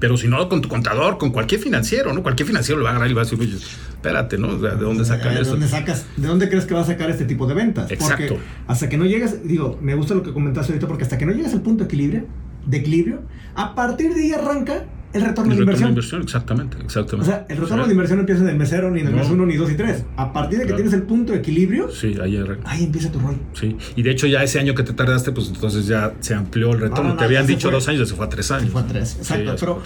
pero 0.00 0.16
si 0.16 0.28
no, 0.28 0.48
con 0.48 0.62
tu 0.62 0.68
contador, 0.68 1.18
con 1.18 1.30
cualquier 1.30 1.60
financiero, 1.60 2.12
¿no? 2.12 2.22
Cualquier 2.22 2.46
financiero 2.46 2.78
le 2.78 2.84
va 2.84 2.90
a 2.90 2.92
agarrar 2.92 3.10
y 3.10 3.14
va 3.14 3.20
a 3.20 3.24
decir, 3.24 3.38
oye, 3.38 3.54
espérate, 3.54 4.38
¿no? 4.38 4.56
¿De 4.56 4.76
dónde 4.76 5.04
sacan 5.04 5.36
eso? 5.36 5.56
¿De 5.56 5.68
sacas, 5.68 6.06
¿De 6.16 6.26
dónde 6.26 6.48
crees 6.48 6.64
que 6.64 6.74
va 6.74 6.80
a 6.80 6.84
sacar 6.84 7.10
este 7.10 7.24
tipo 7.24 7.46
de 7.46 7.54
ventas? 7.54 7.90
Exacto. 7.90 8.34
Porque 8.34 8.44
hasta 8.66 8.88
que 8.88 8.96
no 8.96 9.04
llegas, 9.04 9.46
digo, 9.46 9.78
me 9.82 9.94
gusta 9.94 10.14
lo 10.14 10.22
que 10.22 10.32
comentaste 10.32 10.72
ahorita, 10.72 10.86
porque 10.88 11.04
hasta 11.04 11.18
que 11.18 11.26
no 11.26 11.32
llegas 11.32 11.52
al 11.52 11.62
punto 11.62 11.84
de 11.84 11.88
equilibrio, 11.88 12.26
de 12.66 12.76
equilibrio, 12.78 13.22
a 13.54 13.74
partir 13.74 14.14
de 14.14 14.22
ahí 14.22 14.32
arranca 14.32 14.84
el 15.14 15.22
retorno 15.22 15.54
de 15.54 15.60
inversión. 15.60 15.88
inversión. 15.90 16.22
Exactamente, 16.22 16.76
exactamente. 16.84 17.30
O 17.30 17.34
sea, 17.34 17.46
el 17.48 17.56
retorno 17.56 17.86
de 17.86 17.92
inversión 17.92 18.18
no 18.18 18.22
empieza 18.22 18.42
en 18.42 18.48
el 18.48 18.56
mes 18.56 18.68
cero, 18.68 18.90
ni 18.90 19.00
en 19.00 19.06
el 19.06 19.14
mes 19.14 19.30
uno, 19.30 19.46
ni 19.46 19.56
dos 19.56 19.70
y 19.70 19.76
tres. 19.76 20.04
A 20.16 20.32
partir 20.32 20.58
de 20.58 20.66
que 20.66 20.74
tienes 20.74 20.92
el 20.92 21.02
punto 21.02 21.32
de 21.32 21.38
equilibrio, 21.38 21.90
sí, 21.90 22.16
ahí, 22.20 22.42
ahí, 22.64 22.84
empieza 22.84 23.10
tu 23.10 23.20
rol. 23.20 23.36
Sí, 23.54 23.76
y 23.96 24.02
de 24.02 24.10
hecho 24.10 24.26
ya 24.26 24.42
ese 24.42 24.58
año 24.58 24.74
que 24.74 24.82
te 24.82 24.92
tardaste, 24.92 25.32
pues 25.32 25.48
entonces 25.48 25.86
ya 25.86 26.12
se 26.20 26.34
amplió 26.34 26.72
el 26.72 26.80
retorno. 26.80 27.16
te 27.16 27.24
habían 27.24 27.46
dicho 27.46 27.70
dos 27.70 27.88
años, 27.88 28.00
ya 28.00 28.06
se 28.06 28.14
fue 28.14 28.26
a 28.26 28.28
tres 28.28 28.50
años. 28.50 28.66
Se 28.66 28.72
fue 28.72 28.80
a 28.82 28.86
tres, 28.86 29.16
exacto. 29.16 29.56
pero 29.58 29.82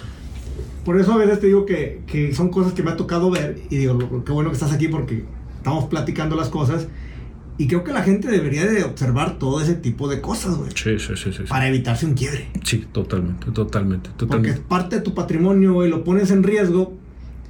por 0.84 0.98
eso 0.98 1.12
a 1.12 1.18
veces 1.18 1.40
te 1.40 1.48
digo 1.48 1.66
que, 1.66 2.00
que 2.06 2.34
son 2.34 2.48
cosas 2.48 2.72
que 2.72 2.82
me 2.82 2.90
ha 2.90 2.96
tocado 2.96 3.30
ver 3.30 3.58
y 3.68 3.76
digo, 3.76 4.24
qué 4.24 4.32
bueno 4.32 4.48
que 4.48 4.54
estás 4.54 4.72
aquí 4.72 4.88
porque 4.88 5.24
estamos 5.58 5.84
platicando 5.84 6.34
las 6.34 6.48
cosas 6.48 6.88
y 7.58 7.66
creo 7.66 7.82
que 7.82 7.92
la 7.92 8.02
gente 8.02 8.28
debería 8.28 8.64
de 8.66 8.84
observar 8.84 9.38
todo 9.38 9.60
ese 9.60 9.74
tipo 9.74 10.08
de 10.08 10.20
cosas, 10.20 10.56
güey. 10.56 10.70
Sí, 10.74 10.98
sí, 11.00 11.16
sí, 11.16 11.32
sí, 11.32 11.42
Para 11.48 11.68
evitarse 11.68 12.06
un 12.06 12.14
quiebre. 12.14 12.48
Sí, 12.62 12.86
totalmente, 12.92 13.50
totalmente, 13.50 14.10
totalmente. 14.16 14.26
Porque 14.26 14.50
es 14.50 14.58
parte 14.60 14.96
de 14.96 15.02
tu 15.02 15.12
patrimonio, 15.12 15.74
güey, 15.74 15.90
lo 15.90 16.04
pones 16.04 16.30
en 16.30 16.44
riesgo. 16.44 16.96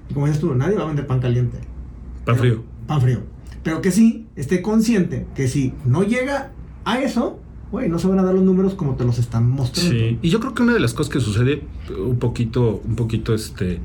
Y 0.09 0.15
como 0.15 0.27
dices 0.27 0.41
tú, 0.41 0.55
nadie 0.55 0.77
va 0.77 0.85
a 0.85 0.87
vender 0.87 1.07
pan 1.07 1.21
caliente. 1.21 1.59
Pan 2.25 2.37
frío. 2.37 2.65
Pan 2.87 3.03
frío. 3.03 3.21
Pero 3.63 3.83
que 3.83 3.91
sí, 3.91 4.27
esté 4.35 4.63
consciente 4.63 5.27
que 5.35 5.47
si 5.47 5.75
no 5.85 6.03
llega 6.05 6.53
a 6.87 7.01
eso, 7.01 7.39
güey, 7.71 7.91
no 7.91 7.99
se 7.99 8.07
van 8.07 8.19
a 8.19 8.23
dar 8.23 8.35
los 8.35 8.43
números 8.43 8.75
como 8.75 8.95
te 8.95 9.05
los 9.05 9.19
están 9.19 9.51
mostrando. 9.51 9.93
Sí, 9.93 10.19
y 10.23 10.31
yo 10.31 10.41
creo 10.41 10.55
que 10.55 10.63
una 10.63 10.73
de 10.73 10.81
las 10.81 10.95
cosas 10.95 11.13
que 11.13 11.21
sucede 11.21 11.65
un 11.99 12.19
poquito, 12.19 12.81
un 12.83 12.97
poquito, 12.97 13.35
este, 13.35 13.81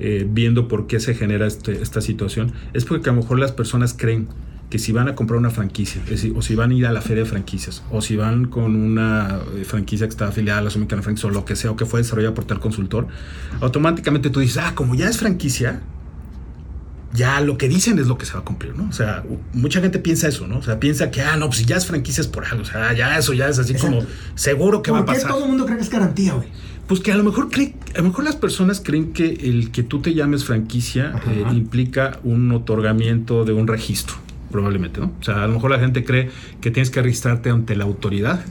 eh, 0.00 0.28
viendo 0.30 0.68
por 0.68 0.86
qué 0.86 1.00
se 1.00 1.14
genera 1.14 1.46
este, 1.46 1.80
esta 1.80 2.02
situación, 2.02 2.52
es 2.74 2.84
porque 2.84 3.08
a 3.08 3.14
lo 3.14 3.22
mejor 3.22 3.38
las 3.38 3.52
personas 3.52 3.94
creen 3.94 4.28
que 4.72 4.78
si 4.78 4.90
van 4.90 5.06
a 5.06 5.14
comprar 5.14 5.38
una 5.38 5.50
franquicia, 5.50 6.00
o 6.34 6.40
si 6.40 6.54
van 6.54 6.70
a 6.70 6.74
ir 6.74 6.86
a 6.86 6.92
la 6.92 7.02
feria 7.02 7.24
de 7.24 7.28
franquicias, 7.28 7.82
o 7.90 8.00
si 8.00 8.16
van 8.16 8.46
con 8.46 8.74
una 8.74 9.38
eh, 9.54 9.66
franquicia 9.66 10.06
que 10.06 10.12
está 10.12 10.28
afiliada 10.28 10.60
a 10.60 10.62
la 10.62 10.70
Sumica 10.70 10.96
Franquicia, 11.02 11.28
o 11.28 11.30
lo 11.30 11.44
que 11.44 11.56
sea, 11.56 11.72
o 11.72 11.76
que 11.76 11.84
fue 11.84 12.00
desarrollada 12.00 12.32
por 12.32 12.46
tal 12.46 12.58
consultor, 12.58 13.06
automáticamente 13.60 14.30
tú 14.30 14.40
dices, 14.40 14.56
ah, 14.56 14.72
como 14.74 14.94
ya 14.94 15.10
es 15.10 15.18
franquicia, 15.18 15.82
ya 17.12 17.42
lo 17.42 17.58
que 17.58 17.68
dicen 17.68 17.98
es 17.98 18.06
lo 18.06 18.16
que 18.16 18.24
se 18.24 18.32
va 18.32 18.38
a 18.38 18.44
cumplir, 18.46 18.74
¿no? 18.74 18.88
O 18.88 18.92
sea, 18.92 19.22
mucha 19.52 19.82
gente 19.82 19.98
piensa 19.98 20.26
eso, 20.26 20.46
¿no? 20.46 20.56
O 20.56 20.62
sea, 20.62 20.80
piensa 20.80 21.10
que, 21.10 21.20
ah, 21.20 21.36
no, 21.36 21.48
pues 21.48 21.58
si 21.58 21.66
ya 21.66 21.76
es 21.76 21.84
franquicia 21.84 22.22
es 22.22 22.28
por 22.28 22.46
algo, 22.46 22.62
o 22.62 22.64
sea, 22.64 22.94
ya 22.94 23.18
eso 23.18 23.34
ya 23.34 23.48
es 23.48 23.58
así 23.58 23.74
como 23.74 23.98
seguro 24.36 24.80
que 24.80 24.90
va 24.90 25.00
a 25.00 25.04
pasar. 25.04 25.20
¿Por 25.20 25.28
qué 25.28 25.34
todo 25.34 25.44
el 25.44 25.50
mundo 25.50 25.66
cree 25.66 25.76
que 25.76 25.82
es 25.82 25.90
garantía, 25.90 26.32
güey? 26.32 26.48
Pues 26.86 27.00
que 27.00 27.12
a 27.12 27.16
lo 27.16 27.24
mejor 27.24 27.50
cree, 27.50 27.76
a 27.94 27.98
lo 27.98 28.04
mejor 28.04 28.24
las 28.24 28.36
personas 28.36 28.80
creen 28.80 29.12
que 29.12 29.34
el 29.34 29.70
que 29.70 29.82
tú 29.82 30.00
te 30.00 30.14
llames 30.14 30.46
franquicia 30.46 31.12
eh, 31.28 31.44
implica 31.52 32.20
un 32.24 32.50
otorgamiento 32.52 33.44
de 33.44 33.52
un 33.52 33.68
registro 33.68 34.16
probablemente, 34.52 35.00
¿no? 35.00 35.12
O 35.20 35.22
sea, 35.24 35.42
a 35.42 35.46
lo 35.46 35.54
mejor 35.54 35.72
la 35.72 35.80
gente 35.80 36.04
cree 36.04 36.30
que 36.60 36.70
tienes 36.70 36.90
que 36.90 37.02
registrarte 37.02 37.50
ante 37.50 37.74
la 37.74 37.84
autoridad 37.84 38.44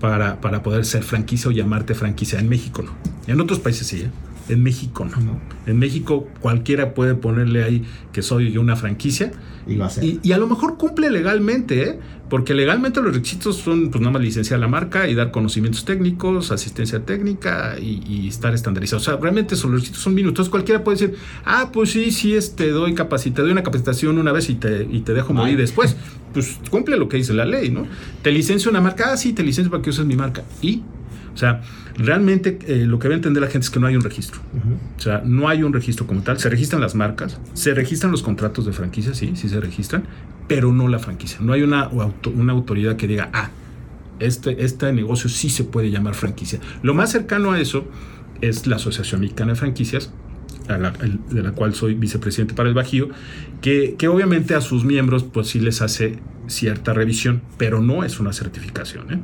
para, 0.00 0.40
para 0.40 0.62
poder 0.62 0.84
ser 0.84 1.04
franquicia 1.04 1.48
o 1.50 1.52
llamarte 1.52 1.94
franquicia. 1.94 2.40
En 2.40 2.48
México 2.48 2.82
no. 2.82 2.92
En 3.26 3.40
otros 3.40 3.60
países 3.60 3.86
sí, 3.86 4.02
¿eh? 4.02 4.10
En 4.48 4.62
México 4.62 5.04
no. 5.04 5.40
En 5.66 5.78
México 5.78 6.28
cualquiera 6.40 6.94
puede 6.94 7.14
ponerle 7.14 7.64
ahí 7.64 7.84
que 8.12 8.22
soy 8.22 8.56
una 8.58 8.76
franquicia. 8.76 9.32
Y, 9.66 9.76
lo 9.76 9.84
hace. 9.86 10.18
y, 10.22 10.32
a 10.32 10.38
lo 10.38 10.46
mejor 10.46 10.76
cumple 10.76 11.10
legalmente, 11.10 11.82
¿eh? 11.88 11.98
porque 12.28 12.52
legalmente 12.52 13.00
los 13.00 13.14
requisitos 13.14 13.56
son 13.56 13.90
pues 13.90 14.00
nada 14.00 14.12
más 14.12 14.22
licenciar 14.22 14.60
la 14.60 14.68
marca 14.68 15.08
y 15.08 15.14
dar 15.14 15.30
conocimientos 15.30 15.84
técnicos, 15.84 16.50
asistencia 16.50 17.04
técnica 17.04 17.76
y, 17.80 18.28
estar 18.28 18.54
estandarizado. 18.54 19.00
O 19.00 19.04
sea, 19.04 19.16
realmente 19.16 19.56
son, 19.56 19.72
los 19.72 19.80
requisitos 19.80 20.02
son 20.02 20.14
minutos. 20.14 20.48
Cualquiera 20.48 20.84
puede 20.84 20.98
decir, 20.98 21.16
ah, 21.44 21.70
pues 21.72 21.90
sí, 21.90 22.10
sí, 22.10 22.34
este, 22.34 22.70
doy 22.70 22.94
capacita, 22.94 23.42
doy 23.42 23.52
una 23.52 23.62
capacitación 23.62 24.18
una 24.18 24.32
vez 24.32 24.50
y 24.50 24.54
te, 24.54 24.86
y 24.90 25.00
te 25.00 25.14
dejo 25.14 25.32
morir 25.32 25.56
después. 25.56 25.96
Pues 26.32 26.58
cumple 26.70 26.96
lo 26.96 27.08
que 27.08 27.16
dice 27.16 27.32
la 27.32 27.44
ley, 27.44 27.70
¿no? 27.70 27.86
Te 28.22 28.32
licencio 28.32 28.70
una 28.70 28.80
marca, 28.80 29.12
ah, 29.12 29.16
sí, 29.16 29.32
te 29.32 29.42
licencio 29.42 29.70
para 29.70 29.82
que 29.82 29.90
uses 29.90 30.04
mi 30.04 30.16
marca. 30.16 30.42
Y 30.60 30.82
o 31.34 31.36
sea, 31.36 31.62
realmente 31.96 32.58
eh, 32.66 32.84
lo 32.86 32.98
que 32.98 33.04
debe 33.04 33.16
entender 33.16 33.42
la 33.42 33.48
gente 33.48 33.64
es 33.66 33.70
que 33.70 33.80
no 33.80 33.86
hay 33.86 33.96
un 33.96 34.02
registro. 34.02 34.40
O 34.96 35.00
sea, 35.00 35.22
no 35.24 35.48
hay 35.48 35.62
un 35.62 35.72
registro 35.72 36.06
como 36.06 36.22
tal. 36.22 36.38
Se 36.38 36.48
registran 36.48 36.80
las 36.80 36.94
marcas, 36.94 37.38
se 37.54 37.74
registran 37.74 38.12
los 38.12 38.22
contratos 38.22 38.66
de 38.66 38.72
franquicia, 38.72 39.14
sí, 39.14 39.32
sí 39.34 39.48
se 39.48 39.60
registran, 39.60 40.04
pero 40.48 40.72
no 40.72 40.88
la 40.88 40.98
franquicia. 40.98 41.38
No 41.40 41.52
hay 41.52 41.62
una, 41.62 41.88
una 41.88 42.52
autoridad 42.52 42.96
que 42.96 43.06
diga, 43.06 43.30
ah, 43.32 43.50
este, 44.18 44.64
este 44.64 44.92
negocio 44.92 45.28
sí 45.28 45.50
se 45.50 45.64
puede 45.64 45.90
llamar 45.90 46.14
franquicia. 46.14 46.60
Lo 46.82 46.94
más 46.94 47.10
cercano 47.10 47.52
a 47.52 47.60
eso 47.60 47.86
es 48.40 48.66
la 48.66 48.76
Asociación 48.76 49.20
Mexicana 49.20 49.52
de 49.52 49.56
Franquicias, 49.56 50.12
de 50.66 51.42
la 51.42 51.52
cual 51.52 51.74
soy 51.74 51.94
vicepresidente 51.94 52.54
para 52.54 52.68
el 52.68 52.74
Bajío, 52.74 53.08
que, 53.60 53.96
que, 53.98 54.08
obviamente 54.08 54.54
a 54.54 54.60
sus 54.60 54.84
miembros 54.84 55.24
pues 55.24 55.48
sí 55.48 55.60
les 55.60 55.82
hace 55.82 56.18
cierta 56.46 56.92
revisión, 56.92 57.42
pero 57.58 57.80
no 57.80 58.04
es 58.04 58.20
una 58.20 58.32
certificación. 58.32 59.12
¿eh? 59.12 59.20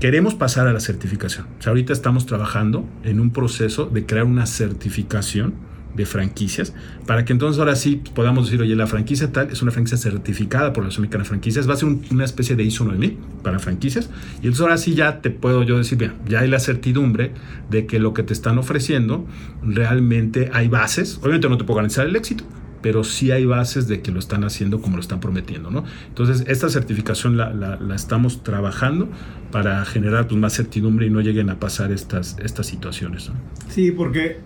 Queremos 0.00 0.34
pasar 0.34 0.66
a 0.66 0.72
la 0.72 0.80
certificación. 0.80 1.46
Ahorita 1.64 1.92
estamos 1.92 2.26
trabajando 2.26 2.84
en 3.04 3.20
un 3.20 3.30
proceso 3.30 3.86
de 3.86 4.04
crear 4.04 4.24
una 4.24 4.46
certificación 4.46 5.54
de 5.94 6.06
franquicias 6.06 6.74
para 7.06 7.24
que 7.24 7.32
entonces 7.32 7.58
ahora 7.58 7.76
sí 7.76 8.02
podamos 8.14 8.46
decir, 8.46 8.60
oye, 8.60 8.74
la 8.76 8.86
franquicia 8.86 9.32
tal 9.32 9.50
es 9.50 9.62
una 9.62 9.70
franquicia 9.70 9.98
certificada 9.98 10.72
por 10.72 10.84
la 10.84 10.88
Asociación 10.88 11.24
Franquicias, 11.24 11.68
va 11.68 11.74
a 11.74 11.76
ser 11.76 11.88
una 12.10 12.24
especie 12.24 12.56
de 12.56 12.64
ISO 12.64 12.84
9000 12.84 13.18
para 13.42 13.58
franquicias 13.58 14.10
y 14.34 14.46
entonces 14.46 14.60
ahora 14.60 14.78
sí 14.78 14.94
ya 14.94 15.20
te 15.20 15.30
puedo 15.30 15.62
yo 15.62 15.78
decir, 15.78 15.98
bien, 15.98 16.14
ya 16.26 16.40
hay 16.40 16.48
la 16.48 16.60
certidumbre 16.60 17.32
de 17.70 17.86
que 17.86 17.98
lo 17.98 18.14
que 18.14 18.22
te 18.22 18.32
están 18.32 18.58
ofreciendo 18.58 19.26
realmente 19.62 20.50
hay 20.52 20.68
bases, 20.68 21.18
obviamente 21.18 21.48
no 21.48 21.58
te 21.58 21.64
puedo 21.64 21.76
garantizar 21.76 22.06
el 22.06 22.16
éxito, 22.16 22.44
pero 22.84 23.02
sí 23.02 23.30
hay 23.30 23.46
bases 23.46 23.88
de 23.88 24.02
que 24.02 24.12
lo 24.12 24.18
están 24.18 24.44
haciendo 24.44 24.82
como 24.82 24.96
lo 24.96 25.00
están 25.00 25.18
prometiendo, 25.18 25.70
¿no? 25.70 25.84
Entonces, 26.06 26.44
esta 26.48 26.68
certificación 26.68 27.38
la, 27.38 27.50
la, 27.54 27.94
estamos 27.94 28.42
trabajando 28.42 29.08
para 29.50 29.82
generar 29.86 30.28
pues, 30.28 30.38
más 30.38 30.52
certidumbre 30.52 31.06
y 31.06 31.10
no 31.10 31.22
lleguen 31.22 31.48
a 31.48 31.58
pasar 31.58 31.92
estas, 31.92 32.36
estas 32.42 32.66
situaciones. 32.66 33.30
Sí, 33.70 33.90
porque 33.90 34.36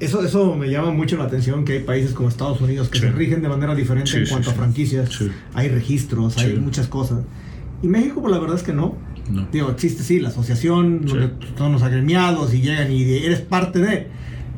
eso, 0.00 0.24
eso 0.24 0.56
me 0.56 0.70
llama 0.70 0.90
mucho 0.90 1.16
la 1.16 1.24
atención 1.24 1.64
que 1.64 1.74
hay 1.74 1.80
países 1.80 2.12
como 2.12 2.28
Estados 2.28 2.60
Unidos 2.60 2.88
que 2.88 2.98
se 2.98 3.12
rigen 3.12 3.42
de 3.42 3.48
manera 3.48 3.74
diferente 3.74 4.16
en 4.16 4.26
cuanto 4.26 4.50
a 4.50 4.54
franquicias. 4.54 5.10
Hay 5.54 5.68
registros, 5.68 6.38
hay 6.38 6.56
muchas 6.56 6.88
cosas. 6.88 7.20
Y 7.82 7.88
México, 7.88 8.20
pues 8.20 8.32
la 8.32 8.38
verdad 8.38 8.56
es 8.56 8.62
que 8.62 8.72
no. 8.72 8.96
Digo, 9.52 9.70
existe 9.70 10.02
sí 10.02 10.18
la 10.18 10.30
asociación, 10.30 11.06
donde 11.06 11.30
son 11.56 11.72
los 11.72 11.82
agremiados 11.82 12.52
y 12.52 12.62
llegan 12.62 12.90
y 12.90 13.02
eres 13.02 13.40
parte 13.40 13.78
de 13.78 14.08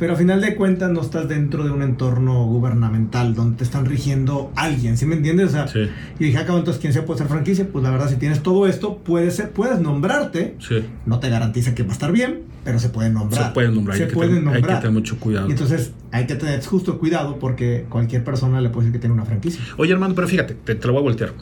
Pero 0.03 0.15
a 0.15 0.17
final 0.17 0.41
de 0.41 0.57
cuentas 0.57 0.91
no 0.91 1.01
estás 1.01 1.29
dentro 1.29 1.63
de 1.63 1.71
un 1.71 1.81
entorno 1.81 2.45
gubernamental 2.47 3.37
donde 3.37 3.59
te 3.59 3.63
están 3.63 3.85
rigiendo 3.87 4.51
alguien, 4.57 4.99
¿sí 4.99 5.07
me 5.07 5.15
entiendes? 5.15 5.51
O 5.51 5.53
sea, 5.53 5.69
Sí. 5.69 5.89
y 6.19 6.25
dije, 6.25 6.39
acá 6.39 6.57
entonces, 6.57 6.81
¿quién 6.81 6.93
se 6.93 7.03
puede 7.03 7.19
ser 7.19 7.29
franquicia? 7.29 7.69
Pues 7.71 7.85
la 7.85 7.91
verdad, 7.93 8.09
si 8.11 8.17
tienes 8.17 8.43
todo 8.43 8.67
esto, 8.67 8.99
puedes, 8.99 9.37
ser, 9.37 9.51
puedes 9.53 9.79
nombrarte. 9.79 10.57
Sí. 10.59 10.83
No 11.07 11.21
te 11.21 11.31
garantiza 11.31 11.77
que 11.77 11.85
va 11.85 11.91
a 11.91 11.93
estar 11.93 12.11
bien, 12.11 12.41
pero 12.65 12.81
se 12.81 12.89
puede 12.89 13.11
nombrar. 13.11 13.45
Se 13.45 13.51
pueden 13.53 13.77
nombrar. 13.77 13.97
Se 13.97 14.03
hay, 14.03 14.09
que 14.09 14.15
pueden 14.17 14.35
tener, 14.35 14.49
hay 14.49 14.55
nombrar. 14.55 14.79
que 14.79 14.81
tener 14.89 14.93
mucho 14.93 15.21
cuidado. 15.21 15.47
Y 15.47 15.53
entonces 15.53 15.93
hay 16.11 16.27
que 16.27 16.35
tener 16.35 16.65
justo 16.65 16.99
cuidado 16.99 17.39
porque 17.39 17.87
cualquier 17.89 18.25
persona 18.25 18.61
le 18.61 18.71
puede 18.71 18.87
decir 18.87 18.95
que 18.95 19.07
tiene 19.07 19.15
una 19.15 19.25
franquicia. 19.25 19.63
Oye, 19.77 19.93
hermano, 19.93 20.17
pero 20.17 20.27
fíjate, 20.27 20.55
te, 20.55 20.75
te 20.75 20.85
lo 20.89 20.95
voy 20.95 21.01
a 21.03 21.05
voltear. 21.05 21.33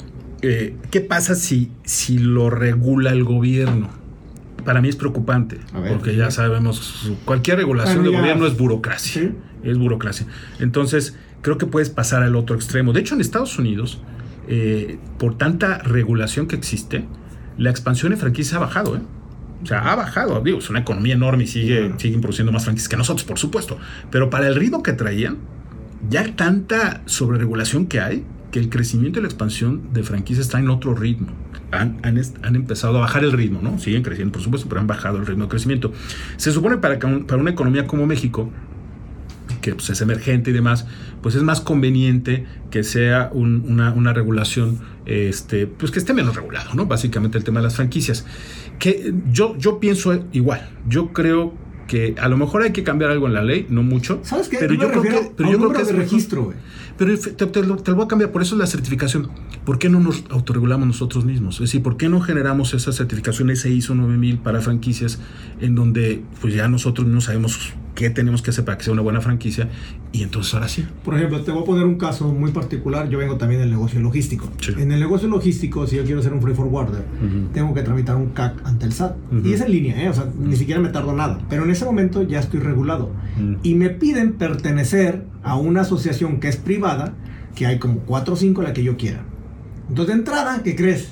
Eh, 0.42 0.76
¿Qué 0.90 1.00
pasa 1.00 1.34
si, 1.34 1.70
si 1.84 2.18
lo 2.18 2.50
regula 2.50 3.10
el 3.12 3.24
gobierno? 3.24 3.88
Para 4.64 4.80
mí 4.80 4.88
es 4.88 4.96
preocupante, 4.96 5.58
ver, 5.72 5.92
porque 5.92 6.16
ya 6.16 6.30
sabemos, 6.30 7.10
cualquier 7.24 7.58
regulación 7.58 8.02
de 8.04 8.10
gobierno 8.10 8.46
es 8.46 8.56
burocracia. 8.56 9.22
Sí. 9.22 9.32
Es 9.62 9.76
burocracia. 9.78 10.26
Entonces, 10.58 11.16
creo 11.42 11.58
que 11.58 11.66
puedes 11.66 11.90
pasar 11.90 12.22
al 12.22 12.34
otro 12.36 12.56
extremo. 12.56 12.92
De 12.92 13.00
hecho, 13.00 13.14
en 13.14 13.20
Estados 13.20 13.58
Unidos, 13.58 14.00
eh, 14.48 14.98
por 15.18 15.36
tanta 15.36 15.78
regulación 15.78 16.46
que 16.46 16.56
existe, 16.56 17.04
la 17.58 17.70
expansión 17.70 18.10
de 18.12 18.16
franquicias 18.16 18.54
ha 18.54 18.58
bajado, 18.58 18.96
¿eh? 18.96 19.00
O 19.62 19.66
sea, 19.66 19.80
ha 19.92 19.94
bajado. 19.94 20.40
Digo, 20.40 20.58
es 20.58 20.70
una 20.70 20.78
economía 20.80 21.12
enorme 21.12 21.44
y 21.44 21.46
sigue, 21.46 21.80
Claro. 21.80 22.00
siguen 22.00 22.20
produciendo 22.22 22.50
más 22.52 22.64
franquicias 22.64 22.88
que 22.88 22.96
nosotros, 22.96 23.24
por 23.24 23.38
supuesto. 23.38 23.76
Pero 24.10 24.30
para 24.30 24.46
el 24.48 24.54
ritmo 24.54 24.82
que 24.82 24.94
traían, 24.94 25.36
ya 26.08 26.34
tanta 26.34 27.02
sobreregulación 27.04 27.84
que 27.86 28.00
hay 28.00 28.24
que 28.50 28.58
el 28.58 28.68
crecimiento 28.68 29.18
y 29.18 29.22
la 29.22 29.28
expansión 29.28 29.92
de 29.92 30.02
franquicias 30.02 30.46
está 30.46 30.58
en 30.58 30.70
otro 30.70 30.94
ritmo. 30.94 31.28
Han, 31.72 31.98
han 32.02 32.20
han 32.42 32.56
empezado 32.56 32.96
a 32.98 33.00
bajar 33.00 33.22
el 33.24 33.32
ritmo, 33.32 33.60
¿no? 33.62 33.78
Siguen 33.78 34.02
creciendo, 34.02 34.32
por 34.32 34.42
supuesto, 34.42 34.68
pero 34.68 34.80
han 34.80 34.86
bajado 34.86 35.18
el 35.18 35.26
ritmo 35.26 35.44
de 35.44 35.50
crecimiento. 35.50 35.92
Se 36.36 36.50
supone 36.50 36.78
para, 36.78 36.98
para 36.98 37.36
una 37.40 37.50
economía 37.50 37.86
como 37.86 38.06
México, 38.06 38.50
que 39.60 39.74
pues, 39.74 39.90
es 39.90 40.00
emergente 40.00 40.50
y 40.50 40.52
demás, 40.54 40.86
pues 41.22 41.34
es 41.34 41.42
más 41.42 41.60
conveniente 41.60 42.46
que 42.70 42.82
sea 42.82 43.30
un- 43.32 43.64
una, 43.68 43.92
una 43.92 44.12
regulación, 44.12 44.78
este, 45.06 45.66
pues 45.66 45.92
que 45.92 45.98
esté 45.98 46.14
menos 46.14 46.34
regulado, 46.34 46.74
¿no? 46.74 46.86
Básicamente 46.86 47.36
el 47.38 47.44
tema 47.44 47.60
de 47.60 47.64
las 47.64 47.76
franquicias. 47.76 48.24
Que 48.78 49.12
yo, 49.30 49.56
yo 49.58 49.78
pienso 49.78 50.24
igual, 50.32 50.70
yo 50.88 51.12
creo 51.12 51.52
que 51.86 52.14
a 52.20 52.28
lo 52.28 52.36
mejor 52.36 52.62
hay 52.62 52.70
que 52.70 52.84
cambiar 52.84 53.10
algo 53.10 53.26
en 53.26 53.34
la 53.34 53.42
ley, 53.42 53.66
no 53.68 53.82
mucho, 53.82 54.20
¿Sabes 54.22 54.48
qué? 54.48 54.56
pero 54.60 54.74
yo 54.74 54.88
creo 54.90 55.02
que, 55.02 55.32
pero 55.36 55.50
yo 55.50 55.58
creo 55.58 55.72
que 55.72 55.82
es 55.82 55.88
de 55.88 55.94
registro, 55.94 56.44
güey. 56.44 56.56
Pero 57.00 57.18
te, 57.18 57.30
te 57.46 57.62
lo, 57.62 57.76
te 57.76 57.92
lo 57.92 57.96
voy 57.96 58.04
a 58.04 58.08
cambiar, 58.08 58.30
por 58.30 58.42
eso 58.42 58.54
es 58.56 58.58
la 58.58 58.66
certificación. 58.66 59.30
¿Por 59.64 59.78
qué 59.78 59.88
no 59.88 60.00
nos 60.00 60.22
autorregulamos 60.28 60.86
nosotros 60.86 61.24
mismos? 61.24 61.54
Es 61.54 61.60
decir, 61.62 61.82
¿por 61.82 61.96
qué 61.96 62.10
no 62.10 62.20
generamos 62.20 62.74
esa 62.74 62.92
certificación, 62.92 63.48
ese 63.48 63.70
ISO 63.70 63.94
9000 63.94 64.36
para 64.40 64.60
franquicias, 64.60 65.18
en 65.62 65.74
donde 65.74 66.22
pues 66.42 66.52
ya 66.52 66.68
nosotros 66.68 67.06
mismos 67.06 67.24
sabemos 67.24 67.72
qué 67.94 68.10
tenemos 68.10 68.42
que 68.42 68.50
hacer 68.50 68.66
para 68.66 68.76
que 68.76 68.84
sea 68.84 68.92
una 68.92 69.00
buena 69.00 69.22
franquicia? 69.22 69.70
Y 70.12 70.24
entonces 70.24 70.52
ahora 70.52 70.68
sí. 70.68 70.84
Por 71.02 71.14
ejemplo, 71.16 71.40
te 71.40 71.52
voy 71.52 71.62
a 71.62 71.64
poner 71.64 71.86
un 71.86 71.94
caso 71.96 72.34
muy 72.34 72.50
particular. 72.50 73.08
Yo 73.08 73.16
vengo 73.16 73.36
también 73.36 73.62
del 73.62 73.70
negocio 73.70 73.98
logístico. 74.00 74.50
Sí. 74.60 74.72
En 74.76 74.92
el 74.92 75.00
negocio 75.00 75.26
logístico, 75.28 75.86
si 75.86 75.96
yo 75.96 76.04
quiero 76.04 76.20
ser 76.22 76.34
un 76.34 76.42
free 76.42 76.52
forwarder, 76.54 77.04
Ujú. 77.24 77.48
tengo 77.54 77.72
que 77.72 77.82
tramitar 77.82 78.16
un 78.16 78.30
CAC 78.30 78.60
ante 78.66 78.84
el 78.84 78.92
SAT. 78.92 79.16
Ujú. 79.32 79.48
Y 79.48 79.54
es 79.54 79.62
en 79.62 79.70
línea, 79.70 80.02
¿eh? 80.04 80.08
O 80.10 80.12
sea, 80.12 80.26
ni 80.38 80.56
siquiera 80.56 80.80
me 80.82 80.88
tardo 80.90 81.14
nada. 81.14 81.38
Pero 81.48 81.64
en 81.64 81.70
ese 81.70 81.84
momento 81.86 82.22
ya 82.22 82.40
estoy 82.40 82.60
regulado. 82.60 83.10
Y 83.62 83.74
me 83.74 83.88
piden 83.88 84.34
pertenecer 84.34 85.24
a 85.42 85.56
una 85.56 85.80
asociación 85.82 86.40
que 86.40 86.48
es 86.48 86.56
privada, 86.56 86.89
que 87.54 87.66
hay 87.66 87.78
como 87.78 88.00
4 88.00 88.34
o 88.34 88.36
5 88.36 88.62
la 88.62 88.72
que 88.72 88.82
yo 88.82 88.96
quiera. 88.96 89.20
Entonces, 89.88 90.14
de 90.14 90.20
entrada, 90.20 90.62
¿qué 90.62 90.76
crees? 90.76 91.08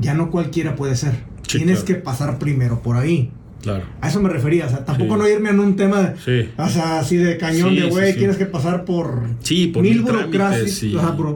Ya 0.00 0.14
no 0.14 0.30
cualquiera 0.30 0.76
puede 0.76 0.96
ser. 0.96 1.14
Sí, 1.48 1.58
Tienes 1.58 1.80
claro. 1.82 1.86
que 1.86 1.94
pasar 2.04 2.38
primero 2.38 2.80
por 2.80 2.96
ahí. 2.96 3.32
Claro. 3.64 3.84
A 4.00 4.08
eso 4.08 4.20
me 4.20 4.28
refería. 4.28 4.66
O 4.66 4.68
sea, 4.68 4.84
tampoco 4.84 5.14
Sí. 5.14 5.20
no 5.20 5.28
irme 5.28 5.50
en 5.50 5.60
un 5.60 5.76
tema 5.76 6.14
Sí. 6.24 6.48
o 6.56 6.68
sea, 6.68 7.00
así 7.00 7.16
de 7.16 7.36
cañón 7.36 7.70
Sí, 7.70 7.80
de 7.80 7.88
güey, 7.88 8.16
tienes 8.16 8.36
que 8.36 8.46
pasar 8.46 8.84
por, 8.84 9.22
mil 9.82 10.04
trámites, 10.04 10.84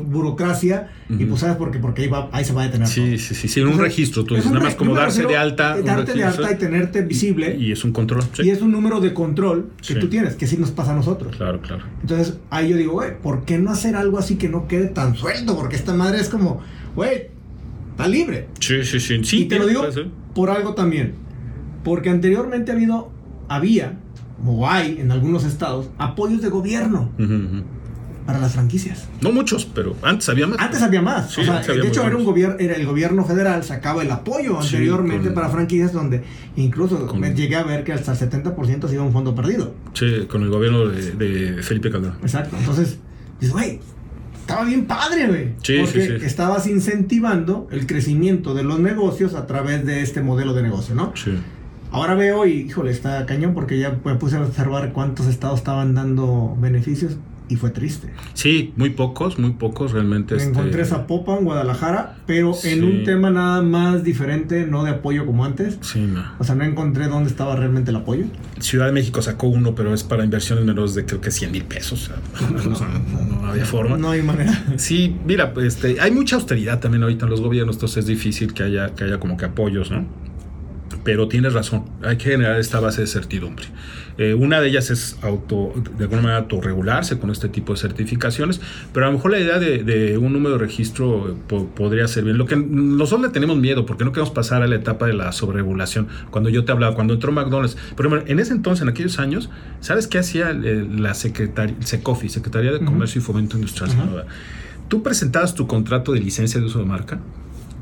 burocracia, 0.08 0.88
y 1.08 1.24
pues 1.24 1.40
sabes 1.40 1.56
por 1.56 1.70
qué, 1.70 1.78
porque 1.78 2.02
ahí, 2.02 2.08
va, 2.08 2.28
ahí 2.32 2.44
se 2.44 2.52
va 2.52 2.62
a 2.62 2.64
detener. 2.66 2.86
Sí, 2.86 3.18
sí, 3.18 3.34
sí, 3.34 3.48
sí, 3.48 3.60
en 3.60 3.68
un 3.68 3.78
registro, 3.78 4.24
tú 4.24 4.34
es 4.34 4.42
dices, 4.42 4.52
nada 4.52 4.64
más 4.66 4.74
como 4.74 4.94
darse 4.94 5.24
de 5.24 5.36
alta. 5.36 5.80
Darte 5.80 6.14
de 6.14 6.24
alta 6.24 6.52
y 6.52 6.56
tenerte 6.56 7.02
visible. 7.02 7.56
Y, 7.58 7.66
y 7.66 7.72
es 7.72 7.84
un 7.84 7.92
control. 7.92 8.22
Y 8.42 8.50
es 8.50 8.60
un 8.60 8.70
número 8.70 9.00
de 9.00 9.14
control 9.14 9.70
que 9.86 9.94
tú 9.94 10.08
tienes, 10.08 10.34
que 10.34 10.46
sí 10.46 10.56
nos 10.56 10.70
pasa 10.70 10.92
a 10.92 10.94
nosotros. 10.94 11.36
Claro, 11.36 11.60
claro. 11.60 11.84
Entonces, 12.02 12.38
ahí 12.50 12.68
yo 12.70 12.76
digo, 12.76 12.92
güey, 12.92 13.18
¿por 13.20 13.44
qué 13.44 13.58
no 13.58 13.70
hacer 13.70 13.96
algo 13.96 14.18
así 14.18 14.36
que 14.36 14.48
no 14.48 14.68
quede 14.68 14.86
tan 14.88 15.14
suelto? 15.16 15.56
Porque 15.56 15.76
esta 15.76 15.94
madre 15.94 16.20
es 16.20 16.28
como, 16.28 16.60
güey, 16.94 17.28
está 17.90 18.06
libre. 18.06 18.48
Sí, 18.60 18.84
sí, 18.84 19.00
sí. 19.00 19.24
sí 19.24 19.42
y 19.42 19.44
te 19.46 19.58
lo 19.58 19.66
digo 19.66 19.86
por 20.34 20.50
algo 20.50 20.74
también. 20.74 21.14
Porque 21.88 22.10
anteriormente 22.10 22.70
ha 22.70 22.74
habido, 22.74 23.10
había, 23.48 23.98
o 24.44 24.68
hay 24.68 24.98
en 25.00 25.10
algunos 25.10 25.44
estados, 25.44 25.88
apoyos 25.96 26.42
de 26.42 26.50
gobierno 26.50 27.10
para 28.26 28.38
las 28.40 28.52
franquicias. 28.52 29.08
No 29.22 29.32
muchos, 29.32 29.64
pero 29.64 29.96
antes 30.02 30.28
había 30.28 30.46
más. 30.46 30.58
Antes 30.60 30.82
había 30.82 31.00
más. 31.00 31.30
Sí, 31.32 31.40
o 31.40 31.44
sea, 31.44 31.60
había 31.60 31.80
de 31.82 31.88
hecho, 31.88 32.04
era 32.04 32.14
un 32.14 32.24
gobierno, 32.24 32.56
era 32.58 32.74
el 32.74 32.84
gobierno 32.84 33.24
federal 33.24 33.64
sacaba 33.64 34.02
el 34.02 34.10
apoyo 34.10 34.60
Sí, 34.60 34.66
anteriormente 34.76 35.26
con- 35.28 35.34
para 35.34 35.48
franquicias 35.48 35.94
donde 35.94 36.22
incluso 36.56 37.06
Con- 37.06 37.20
me 37.20 37.32
llegué 37.34 37.56
a 37.56 37.62
ver 37.62 37.84
que 37.84 37.94
hasta 37.94 38.12
el 38.12 38.18
70% 38.18 38.86
se 38.86 38.94
iba 38.94 39.02
a 39.02 39.06
un 39.06 39.12
fondo 39.14 39.34
perdido. 39.34 39.72
Sí, 39.94 40.26
con 40.28 40.42
el 40.42 40.50
gobierno 40.50 40.86
de, 40.88 41.12
de 41.12 41.62
Felipe 41.62 41.90
Calderón. 41.90 42.18
Exacto. 42.20 42.54
Entonces, 42.58 42.98
dices, 43.40 43.54
güey, 43.54 43.80
estaba 44.40 44.64
bien 44.64 44.84
padre, 44.84 45.26
güey. 45.26 45.48
Sí, 45.62 45.78
porque 45.80 46.00
sí, 46.02 46.18
sí. 46.20 46.26
estabas 46.26 46.66
incentivando 46.66 47.66
el 47.70 47.86
crecimiento 47.86 48.52
de 48.52 48.62
los 48.62 48.78
negocios 48.78 49.32
a 49.34 49.46
través 49.46 49.86
de 49.86 50.02
este 50.02 50.20
modelo 50.20 50.52
de 50.52 50.62
negocio, 50.64 50.94
¿no? 50.94 51.12
Sí. 51.16 51.32
Ahora 51.90 52.14
veo 52.14 52.46
y, 52.46 52.52
híjole, 52.62 52.90
está 52.90 53.24
cañón 53.26 53.54
porque 53.54 53.78
ya 53.78 53.98
me 54.04 54.14
puse 54.16 54.36
a 54.36 54.42
observar 54.42 54.92
cuántos 54.92 55.26
estados 55.26 55.58
estaban 55.60 55.94
dando 55.94 56.56
beneficios 56.60 57.16
y 57.50 57.56
fue 57.56 57.70
triste. 57.70 58.10
Sí, 58.34 58.74
muy 58.76 58.90
pocos, 58.90 59.38
muy 59.38 59.52
pocos 59.52 59.92
realmente. 59.92 60.34
Me 60.34 60.42
este, 60.42 60.50
encontré 60.52 60.84
Zapopan, 60.84 61.44
Guadalajara, 61.44 62.18
pero 62.26 62.52
en 62.62 62.84
un 62.84 63.04
tema 63.04 63.30
nada 63.30 63.62
más 63.62 64.04
diferente, 64.04 64.66
no 64.66 64.84
de 64.84 64.90
apoyo 64.90 65.24
como 65.24 65.46
antes. 65.46 65.78
Sí, 65.80 66.00
no. 66.00 66.22
O 66.38 66.44
sea, 66.44 66.56
no 66.56 66.64
encontré 66.64 67.06
dónde 67.08 67.30
estaba 67.30 67.56
realmente 67.56 67.90
el 67.90 67.96
apoyo. 67.96 68.26
Ciudad 68.60 68.84
de 68.84 68.92
México 68.92 69.22
sacó 69.22 69.46
uno, 69.46 69.74
pero 69.74 69.94
es 69.94 70.04
para 70.04 70.24
inversiones 70.24 70.66
menores 70.66 70.94
de 70.94 71.06
creo 71.06 71.22
que 71.22 71.30
100 71.30 71.50
mil 71.52 71.64
pesos. 71.64 72.10
O 72.10 72.34
sea, 72.36 72.50
no, 72.50 72.58
no- 73.30 73.40
no 73.40 73.46
había 73.48 73.64
forma. 73.64 73.96
No 73.96 74.10
hay 74.10 74.20
manera. 74.20 74.52
Sí, 74.76 75.16
mira, 75.24 75.54
pues, 75.54 75.68
este, 75.68 75.98
hay 76.02 76.10
mucha 76.10 76.36
austeridad 76.36 76.80
también 76.80 77.02
ahorita 77.02 77.24
en 77.24 77.30
los 77.30 77.40
gobiernos, 77.40 77.76
entonces 77.76 77.98
es 78.00 78.06
difícil 78.06 78.52
que 78.52 78.64
haya, 78.64 78.94
que 78.94 79.04
haya 79.04 79.18
como 79.18 79.38
que 79.38 79.46
apoyos, 79.46 79.90
¿no? 79.90 80.04
Pero 81.04 81.28
tienes 81.28 81.52
razón, 81.54 81.84
hay 82.02 82.16
que 82.18 82.30
generar 82.30 82.58
esta 82.58 82.80
base 82.80 83.00
de 83.02 83.06
certidumbre. 83.06 83.64
Eh, 84.18 84.34
una 84.34 84.60
de 84.60 84.68
ellas 84.68 84.90
es 84.90 85.16
auto, 85.22 85.72
de 85.96 86.04
alguna 86.04 86.22
manera 86.22 86.40
autorregularse 86.40 87.18
con 87.18 87.30
este 87.30 87.48
tipo 87.48 87.72
de 87.72 87.78
certificaciones, 87.78 88.60
pero 88.92 89.06
a 89.06 89.08
lo 89.10 89.14
mejor 89.16 89.30
la 89.30 89.38
idea 89.38 89.58
de, 89.60 89.84
de 89.84 90.18
un 90.18 90.32
número 90.32 90.54
de 90.54 90.58
registro 90.58 91.30
eh, 91.30 91.34
po- 91.46 91.66
podría 91.68 92.08
ser 92.08 92.24
bien. 92.24 92.36
Lo 92.36 92.46
que 92.46 92.56
nosotros 92.56 93.28
le 93.28 93.32
tenemos 93.32 93.56
miedo, 93.56 93.86
porque 93.86 94.04
no 94.04 94.10
queremos 94.12 94.32
pasar 94.34 94.62
a 94.62 94.66
la 94.66 94.74
etapa 94.74 95.06
de 95.06 95.12
la 95.14 95.30
sobreregulación. 95.32 96.08
Cuando 96.30 96.50
yo 96.50 96.64
te 96.64 96.72
hablaba, 96.72 96.94
cuando 96.96 97.14
entró 97.14 97.30
McDonald's, 97.30 97.76
pero 97.96 98.26
en 98.26 98.38
ese 98.40 98.52
entonces, 98.52 98.82
en 98.82 98.88
aquellos 98.88 99.18
años, 99.20 99.50
¿sabes 99.80 100.08
qué 100.08 100.18
hacía 100.18 100.50
eh, 100.50 100.86
la 100.96 101.14
secretaria, 101.14 101.76
SECOFI, 101.80 102.28
Secretaría 102.28 102.72
de. 102.72 102.80
Comercio 102.84 103.20
y 103.20 103.24
Fomento 103.24 103.56
Industrial? 103.56 103.90
Ajá. 103.90 104.00
Sinaloa? 104.02 104.26
Tú 104.88 105.02
presentabas 105.02 105.54
tu 105.54 105.66
contrato 105.68 106.12
de 106.12 106.20
licencia 106.20 106.58
de 106.60 106.66
uso 106.66 106.80
de 106.80 106.86
marca 106.86 107.20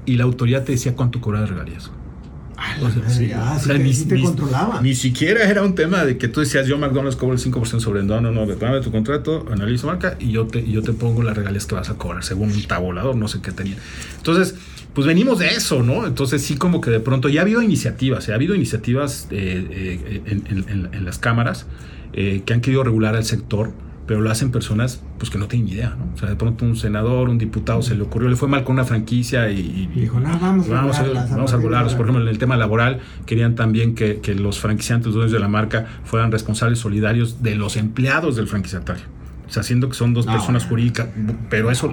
y 0.05 0.17
la 0.17 0.25
autoridad 0.25 0.65
te 0.65 0.73
decía 0.73 0.95
cuánto 0.95 1.21
cobraba 1.21 1.47
de 1.47 1.53
regalías. 1.53 1.91
Sí, 3.09 3.31
ah, 3.35 3.57
o 3.57 3.61
sea, 3.65 3.79
ni- 3.79 3.93
te 3.95 4.15
ni- 4.17 4.23
controlaba. 4.23 4.81
Ni 4.83 4.95
siquiera 4.95 5.49
era 5.49 5.63
un 5.63 5.75
tema 5.75 6.05
de 6.05 6.19
que 6.19 6.29
tú 6.29 6.41
decías, 6.41 6.67
yo 6.67 6.79
McDonald's 6.79 7.17
cobro 7.17 7.35
el 7.35 7.41
5% 7.41 7.81
sobre 7.81 8.01
el 8.01 8.07
no, 8.07 8.21
no, 8.21 8.31
no, 8.33 8.47
tu 8.81 8.91
contrato, 8.91 9.47
analizo 9.51 9.87
marca 9.87 10.17
y 10.19 10.31
yo 10.33 10.47
te, 10.47 10.61
y 10.61 10.73
yo 10.73 10.83
te 10.83 10.93
pongo 10.93 11.23
las 11.23 11.37
regalías 11.37 11.67
que 11.67 11.75
vas 11.75 11.91
a 11.91 11.95
cobrar, 11.95 12.25
según 12.25 12.51
un 12.53 12.63
tabulador, 12.65 13.17
no 13.17 13.29
sé 13.29 13.41
qué 13.41 13.53
tenía. 13.53 13.77
Entonces, 14.19 14.55
pues 14.95 15.07
venimos 15.07 15.39
de 15.39 15.49
eso, 15.49 15.83
¿no? 15.83 16.07
Entonces 16.07 16.43
sí 16.43 16.57
como 16.57 16.81
que 16.81 16.91
de 16.91 17.01
pronto 17.01 17.29
ya 17.29 17.41
ha 17.41 17.43
habido 17.43 17.61
iniciativas, 17.63 18.29
¿eh? 18.29 18.33
ha 18.33 18.35
habido 18.37 18.55
iniciativas 18.55 19.29
eh, 19.31 19.67
eh, 19.71 20.23
en, 20.27 20.89
en- 20.93 21.05
las 21.05 21.19
cámaras 21.19 21.67
que 22.13 22.53
han 22.55 22.61
querido 22.63 22.83
regular 22.83 23.15
al 23.15 23.25
sector, 23.25 23.73
pero 24.07 24.21
lo 24.21 24.31
hacen 24.31 24.51
personas 24.51 25.03
pues 25.19 25.31
que 25.31 25.39
no 25.39 25.49
tienen 25.49 25.69
idea, 25.69 25.97
¿no? 25.99 26.13
O 26.15 26.19
sea, 26.19 26.29
de 26.29 26.37
pronto 26.37 26.65
un 26.65 26.77
senador, 26.77 27.29
un 27.29 27.39
diputado 27.39 27.83
se 27.83 27.95
le 27.95 28.03
ocurrió, 28.03 28.29
le 28.29 28.37
fue 28.37 28.49
mal 28.49 28.65
con 28.65 28.75
una 28.75 28.85
franquicia 28.85 29.51
y, 29.51 29.91
Y 29.95 30.01
dijo, 30.01 30.21
no, 30.21 30.39
vamos 30.39 30.69
vamos 30.69 30.97
a, 30.99 31.03
regularlas, 31.03 31.33
a 31.33 31.37
vamos 31.37 31.53
a 31.53 31.57
ahora". 31.57 31.83
Por 31.97 32.07
ejemplo, 32.07 32.23
en 32.23 32.29
el 32.29 32.39
tema 32.39 32.57
laboral, 32.57 33.01
querían 33.27 33.55
también 33.55 33.95
que, 33.95 34.21
que 34.21 34.35
los 34.35 34.61
franquiciantes, 34.61 35.07
los 35.07 35.15
dueños 35.15 35.33
de 35.33 35.41
la 35.41 35.49
marca, 35.49 35.87
fueran 36.05 36.31
responsables 36.31 36.79
solidarios 36.79 37.43
de 37.43 37.55
los 37.55 37.77
empleados 37.77 38.37
del 38.37 38.47
franquiciatario. 38.47 39.05
O 39.49 39.53
sea, 39.53 39.61
haciendo 39.61 39.89
que 39.89 39.95
son 39.95 40.13
dos 40.13 40.27
personas 40.27 40.65
jurídicas, 40.65 41.09
pero 41.49 41.71
eso, 41.71 41.93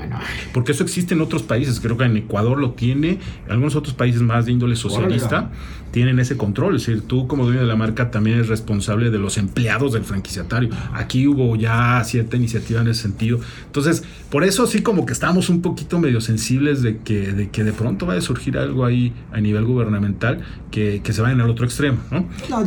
porque 0.54 0.72
eso 0.72 0.84
existe 0.84 1.14
en 1.14 1.22
otros 1.22 1.44
países, 1.44 1.80
creo 1.80 1.98
que 1.98 2.04
en 2.04 2.18
Ecuador 2.18 2.58
lo 2.60 2.72
tiene, 2.72 3.20
algunos 3.48 3.76
otros 3.76 3.94
países 3.94 4.24
más 4.24 4.48
de 4.48 4.54
índole 4.54 4.76
socialista 4.76 5.52
tienen 5.94 6.20
ese 6.20 6.38
control, 6.38 6.76
es 6.76 6.88
decir, 6.88 7.04
tú 7.04 7.28
como 7.28 7.46
dueño 7.46 7.60
de 7.62 7.68
la 7.68 7.76
marca 7.76 8.10
también 8.10 8.38
eres 8.38 8.50
responsable 8.50 9.12
de 9.12 9.20
los 9.20 9.38
empleados 9.38 9.94
del 9.94 10.04
franquiciatario. 10.04 10.70
Aquí 10.92 11.28
hubo 11.28 11.56
ya 11.56 12.04
cierta 12.04 12.36
iniciativa 12.36 12.82
en 12.82 12.88
ese 12.88 13.04
sentido. 13.04 13.40
Entonces, 13.68 14.04
por 14.32 14.44
eso 14.44 14.66
sí 14.66 14.82
como 14.82 15.06
que 15.06 15.14
estamos 15.14 15.50
un 15.50 15.62
poquito 15.62 16.00
medio 16.00 16.20
sensibles 16.20 16.82
de 16.82 16.98
que 16.98 17.32
de, 17.32 17.50
que 17.52 17.64
de 17.64 17.74
pronto 17.74 18.08
vaya 18.08 18.18
a 18.18 18.24
surgir 18.24 18.58
algo 18.58 18.86
ahí 18.86 19.14
a 19.32 19.40
nivel 19.40 19.66
gubernamental 19.66 20.42
que, 20.72 21.02
que 21.04 21.14
se 21.14 21.22
vaya 21.22 21.36
en 21.36 21.42
el 21.42 21.50
otro 21.52 21.64
extremo, 21.64 22.00
¿no? 22.10 22.28
No, 22.50 22.66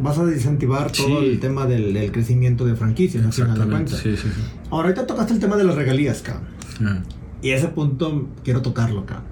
vas 0.00 0.18
a 0.18 0.24
desincentivar 0.24 0.92
todo 0.92 1.22
el 1.22 1.40
tema 1.40 1.66
del, 1.66 2.12
crecimiento 2.12 2.64
de 2.64 2.76
franquicias, 2.76 3.26
Exactamente. 3.26 3.90
Sí, 3.96 4.16
sí, 4.16 4.28
sí. 4.28 4.40
Ahora, 4.70 4.90
ahorita 4.90 5.08
tocaste 5.08 5.32
el 5.32 5.40
tema 5.40 5.56
de 5.56 5.64
las 5.64 5.74
regalías, 5.74 6.22
cabrón. 6.22 6.46
Ah. 6.84 7.02
Y 7.42 7.50
ese 7.50 7.66
punto 7.68 8.28
quiero 8.44 8.62
tocarlo, 8.62 9.00
acá. 9.00 9.24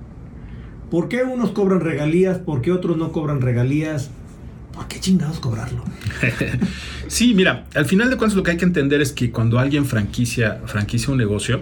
¿Por 0.90 1.08
qué 1.08 1.22
unos 1.22 1.50
cobran 1.50 1.80
regalías? 1.80 2.38
¿Por 2.38 2.62
qué 2.62 2.72
otros 2.72 2.96
no 2.96 3.12
cobran 3.12 3.40
regalías? 3.40 4.10
¿Por 4.74 4.88
qué 4.88 5.00
chingados 5.00 5.40
cobrarlo? 5.40 5.84
sí, 7.08 7.34
mira, 7.34 7.66
al 7.74 7.84
final 7.84 8.10
de 8.10 8.16
cuentas 8.16 8.36
lo 8.36 8.42
que 8.42 8.52
hay 8.52 8.56
que 8.56 8.64
entender 8.64 9.00
es 9.00 9.12
que 9.12 9.30
cuando 9.30 9.58
alguien 9.58 9.84
franquicia, 9.86 10.62
franquicia 10.66 11.10
un 11.10 11.18
negocio, 11.18 11.60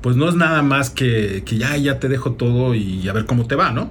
pues 0.00 0.16
no 0.16 0.28
es 0.28 0.34
nada 0.34 0.62
más 0.62 0.90
que, 0.90 1.42
que 1.44 1.58
ya, 1.58 1.76
ya 1.76 2.00
te 2.00 2.08
dejo 2.08 2.32
todo 2.32 2.74
y 2.74 3.08
a 3.08 3.12
ver 3.12 3.26
cómo 3.26 3.46
te 3.46 3.54
va, 3.54 3.72
¿no? 3.72 3.90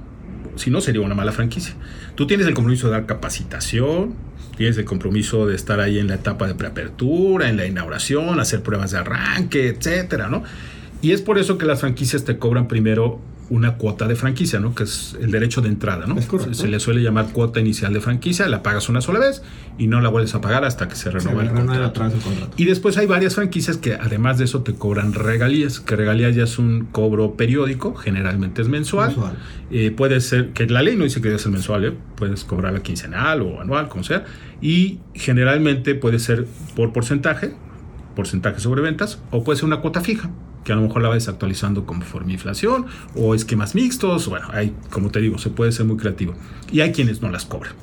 Si 0.55 0.71
no, 0.71 0.81
sería 0.81 1.01
una 1.01 1.15
mala 1.15 1.31
franquicia. 1.31 1.75
Tú 2.15 2.27
tienes 2.27 2.47
el 2.47 2.53
compromiso 2.53 2.87
de 2.87 2.93
dar 2.93 3.05
capacitación, 3.05 4.13
tienes 4.57 4.77
el 4.77 4.85
compromiso 4.85 5.45
de 5.45 5.55
estar 5.55 5.79
ahí 5.79 5.99
en 5.99 6.07
la 6.07 6.15
etapa 6.15 6.47
de 6.47 6.55
preapertura, 6.55 7.49
en 7.49 7.57
la 7.57 7.65
inauguración, 7.65 8.39
hacer 8.39 8.63
pruebas 8.63 8.91
de 8.91 8.99
arranque, 8.99 9.67
etcétera, 9.67 10.29
¿no? 10.29 10.43
Y 11.01 11.11
es 11.11 11.21
por 11.21 11.37
eso 11.37 11.57
que 11.57 11.65
las 11.65 11.81
franquicias 11.81 12.23
te 12.23 12.37
cobran 12.37 12.67
primero 12.67 13.19
una 13.49 13.75
cuota 13.75 14.07
de 14.07 14.15
franquicia, 14.15 14.59
¿no? 14.59 14.73
Que 14.73 14.83
es 14.83 15.15
el 15.21 15.31
derecho 15.31 15.61
de 15.61 15.69
entrada, 15.69 16.05
¿no? 16.07 16.15
Se, 16.51 16.67
le 16.67 16.79
suele 16.79 17.01
llamar 17.01 17.27
cuota 17.31 17.59
inicial 17.59 17.93
de 17.93 18.01
franquicia, 18.01 18.47
la 18.47 18.63
pagas 18.63 18.89
una 18.89 19.01
sola 19.01 19.19
vez 19.19 19.43
y 19.77 19.87
no 19.87 20.01
la 20.01 20.09
vuelves 20.09 20.33
a 20.35 20.41
pagar 20.41 20.65
hasta 20.65 20.87
que 20.87 20.95
se 20.95 21.11
renueva 21.11 21.43
el, 21.43 21.49
contrato. 21.51 22.11
Y 22.57 22.65
después 22.65 22.97
hay 22.97 23.05
varias 23.05 23.35
franquicias 23.35 23.77
que 23.77 23.93
además 23.93 24.37
de 24.37 24.45
eso 24.45 24.63
te 24.63 24.73
cobran 24.73 25.13
regalías, 25.13 25.79
que 25.79 25.95
regalías 25.95 26.35
ya 26.35 26.43
es 26.43 26.57
un 26.57 26.85
cobro 26.91 27.35
periódico, 27.35 27.93
generalmente 27.93 28.61
es 28.61 28.67
mensual. 28.67 29.15
Eh, 29.71 29.91
puede 29.91 30.21
ser, 30.21 30.51
que 30.51 30.65
la 30.67 30.81
ley 30.81 30.95
no 30.95 31.03
dice 31.03 31.21
que 31.21 31.27
debe 31.27 31.39
ser 31.39 31.51
mensual, 31.51 31.85
¿eh? 31.85 31.93
puedes 32.15 32.43
cobrarla 32.43 32.81
quincenal 32.81 33.41
o 33.41 33.61
anual, 33.61 33.89
como 33.89 34.03
sea. 34.03 34.25
Y 34.61 34.99
generalmente 35.13 35.95
puede 35.95 36.19
ser 36.19 36.45
por 36.75 36.93
porcentaje, 36.93 37.53
porcentaje 38.15 38.59
sobre 38.59 38.81
ventas, 38.81 39.19
o 39.31 39.43
puede 39.43 39.57
ser 39.57 39.65
una 39.65 39.77
cuota 39.77 40.01
fija 40.01 40.31
que 40.65 40.73
a 40.73 40.75
lo 40.75 40.81
mejor 40.81 41.01
la 41.01 41.09
vas 41.09 41.29
actualizando 41.29 41.85
conforme 41.85 42.33
inflación 42.33 42.87
o 43.13 43.35
esquemas 43.35 43.75
mixtos. 43.75 44.27
Bueno, 44.27 44.47
hay, 44.51 44.73
como 44.89 45.11
te 45.11 45.21
digo, 45.21 45.37
se 45.37 45.49
puede 45.49 45.71
ser 45.71 45.85
muy 45.85 45.95
creativo. 45.95 46.33
Y 46.71 46.81
hay 46.81 46.91
quienes 46.91 47.21
no 47.21 47.29
las 47.29 47.45
cobran. 47.45 47.73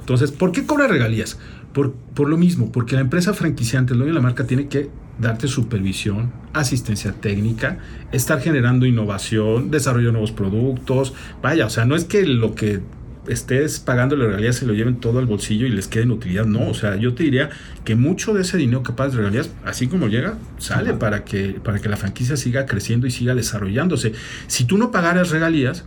Entonces, 0.00 0.30
¿por 0.30 0.52
qué 0.52 0.64
cobra 0.64 0.86
regalías? 0.86 1.38
Por, 1.74 1.92
por 1.92 2.30
lo 2.30 2.38
mismo, 2.38 2.72
porque 2.72 2.94
la 2.94 3.02
empresa 3.02 3.34
franquiciante, 3.34 3.92
el 3.92 3.98
dueño 3.98 4.14
de 4.14 4.20
la 4.20 4.22
marca, 4.22 4.46
tiene 4.46 4.68
que 4.68 4.88
darte 5.18 5.48
supervisión, 5.48 6.32
asistencia 6.52 7.12
técnica, 7.12 7.78
estar 8.12 8.40
generando 8.40 8.86
innovación, 8.86 9.70
desarrollo 9.70 10.06
de 10.06 10.12
nuevos 10.12 10.32
productos. 10.32 11.14
Vaya, 11.42 11.66
o 11.66 11.70
sea, 11.70 11.84
no 11.84 11.96
es 11.96 12.04
que 12.04 12.24
lo 12.24 12.54
que 12.54 12.80
estés 13.28 13.78
pagando 13.78 14.16
la 14.16 14.26
regalías 14.26 14.56
se 14.56 14.66
lo 14.66 14.74
lleven 14.74 14.96
todo 14.96 15.18
al 15.18 15.26
bolsillo 15.26 15.66
y 15.66 15.70
les 15.70 15.88
quede 15.88 16.04
en 16.04 16.10
utilidad. 16.10 16.46
No, 16.46 16.68
o 16.68 16.74
sea, 16.74 16.96
yo 16.96 17.14
te 17.14 17.24
diría 17.24 17.50
que 17.84 17.94
mucho 17.94 18.34
de 18.34 18.42
ese 18.42 18.56
dinero 18.56 18.82
que 18.82 18.92
pagas 18.92 19.12
de 19.12 19.18
regalías, 19.18 19.50
así 19.64 19.86
como 19.86 20.08
llega, 20.08 20.36
sale 20.58 20.94
para 20.94 21.24
que, 21.24 21.60
para 21.62 21.78
que 21.78 21.88
la 21.88 21.96
franquicia 21.96 22.36
siga 22.36 22.66
creciendo 22.66 23.06
y 23.06 23.10
siga 23.10 23.34
desarrollándose. 23.34 24.12
Si 24.46 24.64
tú 24.64 24.78
no 24.78 24.90
pagaras 24.90 25.30
regalías, 25.30 25.84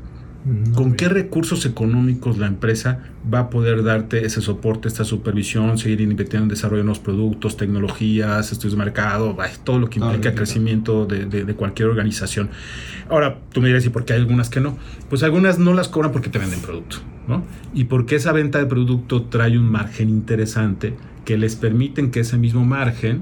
¿Con 0.74 0.94
qué 0.94 1.08
recursos 1.08 1.68
económicos 1.68 2.40
la 2.40 2.48
empresa 2.48 3.00
va 3.32 3.42
a 3.42 3.50
poder 3.52 3.84
darte 3.84 4.26
ese 4.26 4.42
soporte, 4.42 4.88
esta 4.88 5.04
supervisión, 5.04 5.78
seguir 5.78 6.02
invirtiendo 6.02 6.46
en 6.46 6.50
desarrollo 6.50 6.80
de 6.80 6.86
nuevos 6.86 7.00
productos, 7.00 7.58
tecnologías, 7.58 8.52
estudios 8.52 8.74
de 8.74 8.80
mercado, 8.80 9.38
todo 9.64 9.78
lo 9.78 9.90
que 9.90 10.00
implica 10.00 10.34
crecimiento 10.34 11.06
de, 11.06 11.26
de, 11.26 11.54
cualquier 11.54 11.90
organización? 11.90 12.50
Ahora, 13.08 13.38
tú 13.52 13.62
me 13.62 13.68
dirás, 13.68 13.86
¿y 13.86 13.90
por 13.90 14.04
qué 14.04 14.14
hay 14.14 14.20
algunas 14.20 14.50
que 14.50 14.62
no? 14.62 14.80
Pues 15.10 15.22
algunas 15.22 15.60
no 15.60 15.74
las 15.74 15.90
cobran 15.90 16.12
porque 16.12 16.30
te 16.30 16.40
venden 16.40 16.60
producto, 16.62 16.98
¿no? 17.28 17.44
Y 17.76 17.84
porque 17.84 18.16
esa 18.16 18.32
venta 18.32 18.58
de 18.58 18.66
producto 18.66 19.24
trae 19.24 19.60
un 19.60 19.70
margen 19.70 20.10
interesante 20.10 20.96
que 21.24 21.38
les 21.38 21.56
permiten 21.56 22.10
que 22.10 22.22
ese 22.22 22.38
mismo 22.38 22.66
margen 22.66 23.22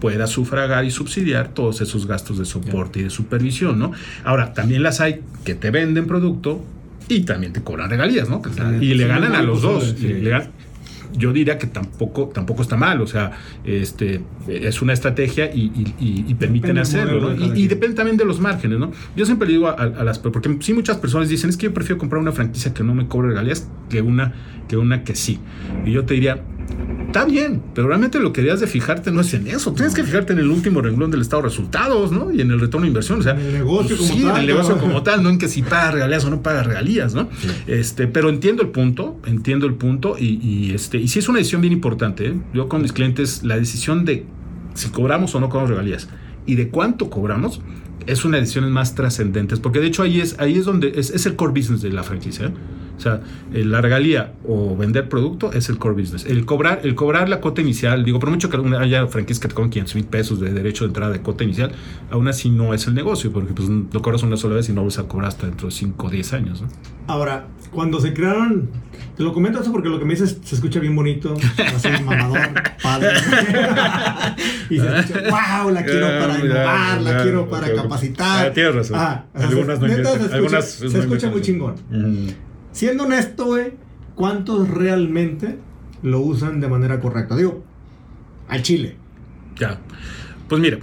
pueda 0.00 0.26
sufragar 0.26 0.84
y 0.84 0.90
subsidiar 0.90 1.48
todos 1.48 1.80
esos 1.80 2.06
gastos 2.06 2.38
de 2.38 2.44
soporte 2.44 3.00
y 3.00 3.04
de 3.04 3.10
supervisión, 3.10 3.78
¿no? 3.78 3.92
Ahora, 4.24 4.54
también 4.54 4.82
las 4.82 5.00
hay 5.00 5.20
que 5.44 5.54
te 5.54 5.70
venden 5.70 6.06
producto 6.06 6.64
y 7.08 7.20
también 7.20 7.52
te 7.52 7.62
cobran 7.62 7.90
regalías, 7.90 8.28
¿no? 8.28 8.42
y 8.80 8.94
le 8.94 9.06
ganan 9.06 9.34
a 9.34 9.42
los 9.42 9.62
dos. 9.62 9.96
yo 11.16 11.32
diría 11.32 11.56
que 11.56 11.66
tampoco, 11.66 12.28
tampoco 12.28 12.62
está 12.62 12.76
mal, 12.76 13.00
o 13.00 13.06
sea, 13.06 13.32
este, 13.64 14.20
es 14.46 14.82
una 14.82 14.92
estrategia 14.92 15.50
y, 15.52 16.34
permiten 16.34 16.78
hacerlo, 16.78 17.34
¿no? 17.34 17.54
Y, 17.56 17.66
depende 17.66 17.96
también 17.96 18.16
de 18.16 18.24
los 18.24 18.40
márgenes, 18.40 18.78
¿no? 18.78 18.92
Yo 19.16 19.24
siempre 19.24 19.48
digo 19.48 19.68
a, 19.68 19.86
las, 20.04 20.18
porque 20.18 20.54
sí 20.60 20.74
muchas 20.74 20.98
personas 20.98 21.28
dicen, 21.28 21.50
es 21.50 21.56
que 21.56 21.64
yo 21.64 21.74
prefiero 21.74 21.98
comprar 21.98 22.20
una 22.20 22.32
franquicia 22.32 22.74
que 22.74 22.84
no 22.84 22.94
me 22.94 23.08
cobre 23.08 23.28
regalías 23.28 23.68
que 23.88 24.02
una 24.02 24.34
que, 24.68 24.76
una 24.76 25.02
que 25.02 25.14
sí. 25.16 25.40
Y 25.86 25.92
yo 25.92 26.04
te 26.04 26.14
diría, 26.14 26.44
Está 27.08 27.24
bien, 27.24 27.62
pero 27.74 27.88
realmente 27.88 28.18
lo 28.18 28.32
que 28.32 28.42
debías 28.42 28.60
de 28.60 28.66
fijarte 28.66 29.10
no 29.10 29.22
es 29.22 29.32
en 29.32 29.46
eso. 29.46 29.72
Tienes 29.72 29.94
que 29.94 30.04
fijarte 30.04 30.34
en 30.34 30.40
el 30.40 30.50
último 30.50 30.82
renglón 30.82 31.10
del 31.10 31.22
estado 31.22 31.42
de 31.42 31.48
resultados, 31.48 32.12
¿no? 32.12 32.30
Y 32.32 32.40
en 32.40 32.50
el 32.50 32.60
retorno 32.60 32.84
de 32.84 32.88
inversión. 32.88 33.20
O 33.20 33.22
sea, 33.22 33.32
en 33.32 33.40
el 33.40 33.52
negocio 33.54 33.96
como 33.96 34.08
sí, 34.08 34.22
tal. 34.22 34.30
en 34.30 34.36
el 34.36 34.46
negocio 34.46 34.78
como 34.78 35.02
tal, 35.02 35.22
no 35.22 35.30
en 35.30 35.38
que 35.38 35.48
si 35.48 35.62
paga 35.62 35.92
regalías 35.92 36.24
o 36.26 36.30
no 36.30 36.42
paga 36.42 36.62
regalías, 36.62 37.14
¿no? 37.14 37.28
Este, 37.66 38.08
pero 38.08 38.28
entiendo 38.28 38.62
el 38.62 38.68
punto, 38.68 39.18
entiendo 39.26 39.66
el 39.66 39.74
punto. 39.74 40.16
Y, 40.18 40.38
y, 40.42 40.74
este, 40.74 40.98
y 40.98 41.08
sí 41.08 41.18
es 41.18 41.28
una 41.28 41.38
decisión 41.38 41.62
bien 41.62 41.72
importante. 41.72 42.28
¿eh? 42.28 42.34
Yo 42.52 42.68
con 42.68 42.82
mis 42.82 42.92
clientes, 42.92 43.42
la 43.42 43.56
decisión 43.56 44.04
de 44.04 44.26
si 44.74 44.90
cobramos 44.90 45.34
o 45.34 45.40
no 45.40 45.48
cobramos 45.48 45.70
regalías 45.70 46.08
y 46.46 46.54
de 46.54 46.68
cuánto 46.68 47.10
cobramos 47.10 47.60
es 48.06 48.24
una 48.24 48.38
decisión 48.38 48.70
más 48.70 48.94
trascendentes. 48.94 49.60
Porque 49.60 49.80
de 49.80 49.86
hecho 49.86 50.02
ahí 50.02 50.20
es, 50.20 50.38
ahí 50.38 50.56
es 50.56 50.64
donde 50.64 50.92
es, 50.96 51.10
es 51.10 51.26
el 51.26 51.36
core 51.36 51.52
business 51.52 51.82
de 51.82 51.90
la 51.90 52.02
franquicia. 52.02 52.46
¿eh? 52.46 52.52
O 52.98 53.00
sea, 53.00 53.20
la 53.52 53.80
regalía 53.80 54.32
o 54.46 54.76
vender 54.76 55.08
producto 55.08 55.52
es 55.52 55.68
el 55.68 55.78
core 55.78 55.94
business. 55.94 56.26
El 56.26 56.44
cobrar, 56.44 56.80
el 56.82 56.94
cobrar 56.94 57.28
la 57.28 57.40
cuota 57.40 57.62
inicial, 57.62 58.04
digo, 58.04 58.18
por 58.18 58.30
mucho 58.30 58.50
que 58.50 58.56
haya 58.76 59.06
franquicias 59.06 59.38
que 59.40 59.48
te 59.48 59.54
cobran 59.54 59.70
500 59.70 59.94
mil 59.94 60.04
pesos 60.04 60.40
de 60.40 60.52
derecho 60.52 60.84
de 60.84 60.88
entrada 60.88 61.12
de 61.12 61.20
cuota 61.20 61.44
inicial, 61.44 61.72
aún 62.10 62.26
así 62.28 62.50
no 62.50 62.74
es 62.74 62.86
el 62.88 62.94
negocio, 62.94 63.32
porque 63.32 63.52
pues 63.52 63.68
lo 63.68 64.02
cobras 64.02 64.22
una 64.24 64.36
sola 64.36 64.56
vez 64.56 64.68
y 64.68 64.72
no 64.72 64.84
vas 64.84 64.98
a 64.98 65.04
cobrar 65.04 65.28
hasta 65.28 65.46
dentro 65.46 65.68
de 65.68 65.72
5 65.72 66.06
o 66.06 66.10
10 66.10 66.32
años. 66.32 66.64
Ahora, 67.06 67.46
cuando 67.70 68.00
se 68.00 68.12
crearon, 68.12 68.68
te 69.16 69.22
lo 69.22 69.32
comento 69.32 69.60
eso 69.60 69.72
porque 69.72 69.88
lo 69.88 69.98
que 69.98 70.04
me 70.04 70.12
dices 70.12 70.38
se 70.44 70.54
escucha 70.54 70.80
bien 70.80 70.94
bonito, 70.94 71.34
así 71.74 71.88
mamador, 72.04 72.50
padre. 72.82 73.08
y 74.70 74.78
se 74.78 74.98
escucha, 74.98 75.20
wow, 75.30 75.70
la 75.70 75.84
quiero 75.84 76.06
para 76.06 76.34
ah, 76.34 76.40
innovar, 76.44 77.00
la 77.02 77.22
quiero 77.22 77.48
para 77.48 77.74
capacitar. 77.74 78.46
Ah, 78.46 78.52
tienes 78.52 78.74
razón. 78.74 78.98
algunas 79.34 79.80
no 79.80 79.88
se 79.88 80.00
escucha, 80.00 80.34
algunas 80.34 80.64
se 80.64 80.98
escucha 80.98 81.30
muy 81.30 81.40
chingón. 81.42 81.74
Siendo 82.78 83.06
honesto, 83.06 83.56
¿cuántos 84.14 84.68
realmente 84.68 85.58
lo 86.04 86.20
usan 86.20 86.60
de 86.60 86.68
manera 86.68 87.00
correcta? 87.00 87.34
Digo, 87.34 87.64
al 88.46 88.62
chile. 88.62 88.96
Ya. 89.58 89.80
Pues 90.48 90.60
mira, 90.60 90.78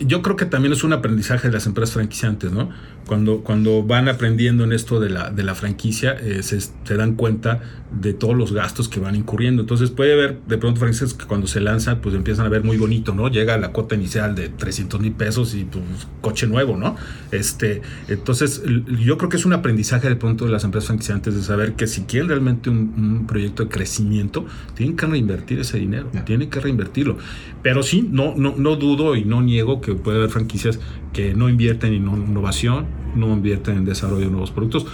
yo 0.00 0.22
creo 0.22 0.34
que 0.34 0.46
también 0.46 0.72
es 0.72 0.82
un 0.82 0.92
aprendizaje 0.92 1.46
de 1.46 1.54
las 1.54 1.66
empresas 1.66 1.94
franquiciantes, 1.94 2.50
¿no? 2.50 2.70
Cuando, 3.06 3.42
cuando 3.42 3.84
van 3.84 4.08
aprendiendo 4.08 4.64
en 4.64 4.72
esto 4.72 4.98
de 4.98 5.10
la, 5.10 5.30
de 5.30 5.44
la 5.44 5.54
franquicia, 5.54 6.16
eh, 6.20 6.42
se, 6.42 6.96
dan 6.96 7.14
cuenta 7.14 7.60
de 7.92 8.12
todos 8.12 8.36
los 8.36 8.52
gastos 8.52 8.88
que 8.88 8.98
van 8.98 9.14
incurriendo. 9.14 9.62
Entonces 9.62 9.90
puede 9.90 10.12
haber 10.12 10.40
de 10.42 10.58
pronto 10.58 10.80
franquicias 10.80 11.14
que 11.14 11.24
cuando 11.24 11.46
se 11.46 11.60
lanzan, 11.60 12.00
pues 12.00 12.16
empiezan 12.16 12.46
a 12.46 12.48
ver 12.48 12.64
muy 12.64 12.76
bonito, 12.76 13.14
¿no? 13.14 13.28
Llega 13.28 13.56
la 13.58 13.68
cuota 13.68 13.94
inicial 13.94 14.34
de 14.34 14.48
300 14.48 15.00
mil 15.00 15.12
pesos 15.12 15.54
y 15.54 15.64
pues 15.64 15.84
coche 16.20 16.48
nuevo, 16.48 16.76
¿no? 16.76 16.96
Este, 17.30 17.80
entonces 18.08 18.62
yo 19.04 19.16
creo 19.18 19.30
que 19.30 19.36
es 19.36 19.46
un 19.46 19.52
aprendizaje 19.52 20.08
de 20.08 20.16
pronto 20.16 20.44
de 20.44 20.50
las 20.50 20.64
empresas 20.64 20.88
franquiciantes 20.88 21.36
de 21.36 21.42
saber 21.42 21.74
que 21.74 21.86
si 21.86 22.02
quieren 22.02 22.28
realmente 22.28 22.70
un, 22.70 23.26
proyecto 23.28 23.64
de 23.64 23.68
crecimiento, 23.68 24.46
tienen 24.74 24.96
que 24.96 25.06
reinvertir 25.06 25.60
ese 25.60 25.78
dinero, 25.78 26.10
tienen 26.24 26.50
que 26.50 26.58
reinvertirlo. 26.58 27.18
Pero 27.62 27.82
sí, 27.82 28.08
no, 28.10 28.34
no, 28.36 28.54
no 28.56 28.76
dudo 28.76 29.14
y 29.16 29.24
no 29.24 29.42
niego 29.42 29.80
que 29.80 29.94
puede 29.94 30.18
haber 30.18 30.30
franquicias 30.30 30.80
que 31.12 31.34
no 31.34 31.48
invierten 31.48 31.94
en 31.94 32.06
innovación, 32.06 32.86
no 33.16 33.32
invierten 33.32 33.78
en 33.78 33.84
desarrollo 33.84 34.24
de 34.26 34.30
nuevos 34.30 34.50
productos. 34.50 34.86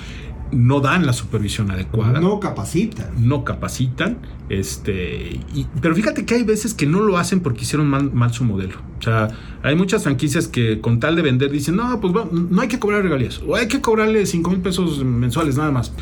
no 0.52 0.80
dan 0.80 1.06
la 1.06 1.14
supervisión 1.14 1.70
adecuada. 1.70 2.20
No 2.20 2.38
capacitan. 2.38 3.08
No 3.18 3.42
capacitan. 3.42 4.18
Este, 4.50 5.40
pero 5.80 5.94
fíjate 5.94 6.26
que 6.26 6.34
hay 6.34 6.42
veces 6.42 6.74
que 6.74 6.84
no 6.84 7.00
lo 7.00 7.16
hacen 7.16 7.40
porque 7.40 7.62
hicieron 7.62 7.88
mal, 7.88 8.34
su 8.34 8.44
modelo. 8.44 8.76
O 8.98 9.02
sea, 9.02 9.28
hay 9.62 9.74
muchas 9.74 10.02
franquicias 10.02 10.48
que 10.48 10.80
con 10.80 11.00
tal 11.00 11.16
de 11.16 11.22
vender 11.22 11.50
dicen, 11.50 11.76
no, 11.76 11.98
pues 12.00 12.12
no 12.12 12.60
hay 12.60 12.68
que 12.68 12.78
cobrar 12.78 13.02
regalías. 13.02 13.40
O 13.46 13.56
hay 13.56 13.66
que 13.66 13.80
cobrarle 13.80 14.26
5 14.26 14.50
mil 14.50 14.60
pesos 14.60 15.02
mensuales 15.02 15.56
nada 15.56 15.70
más. 15.70 15.94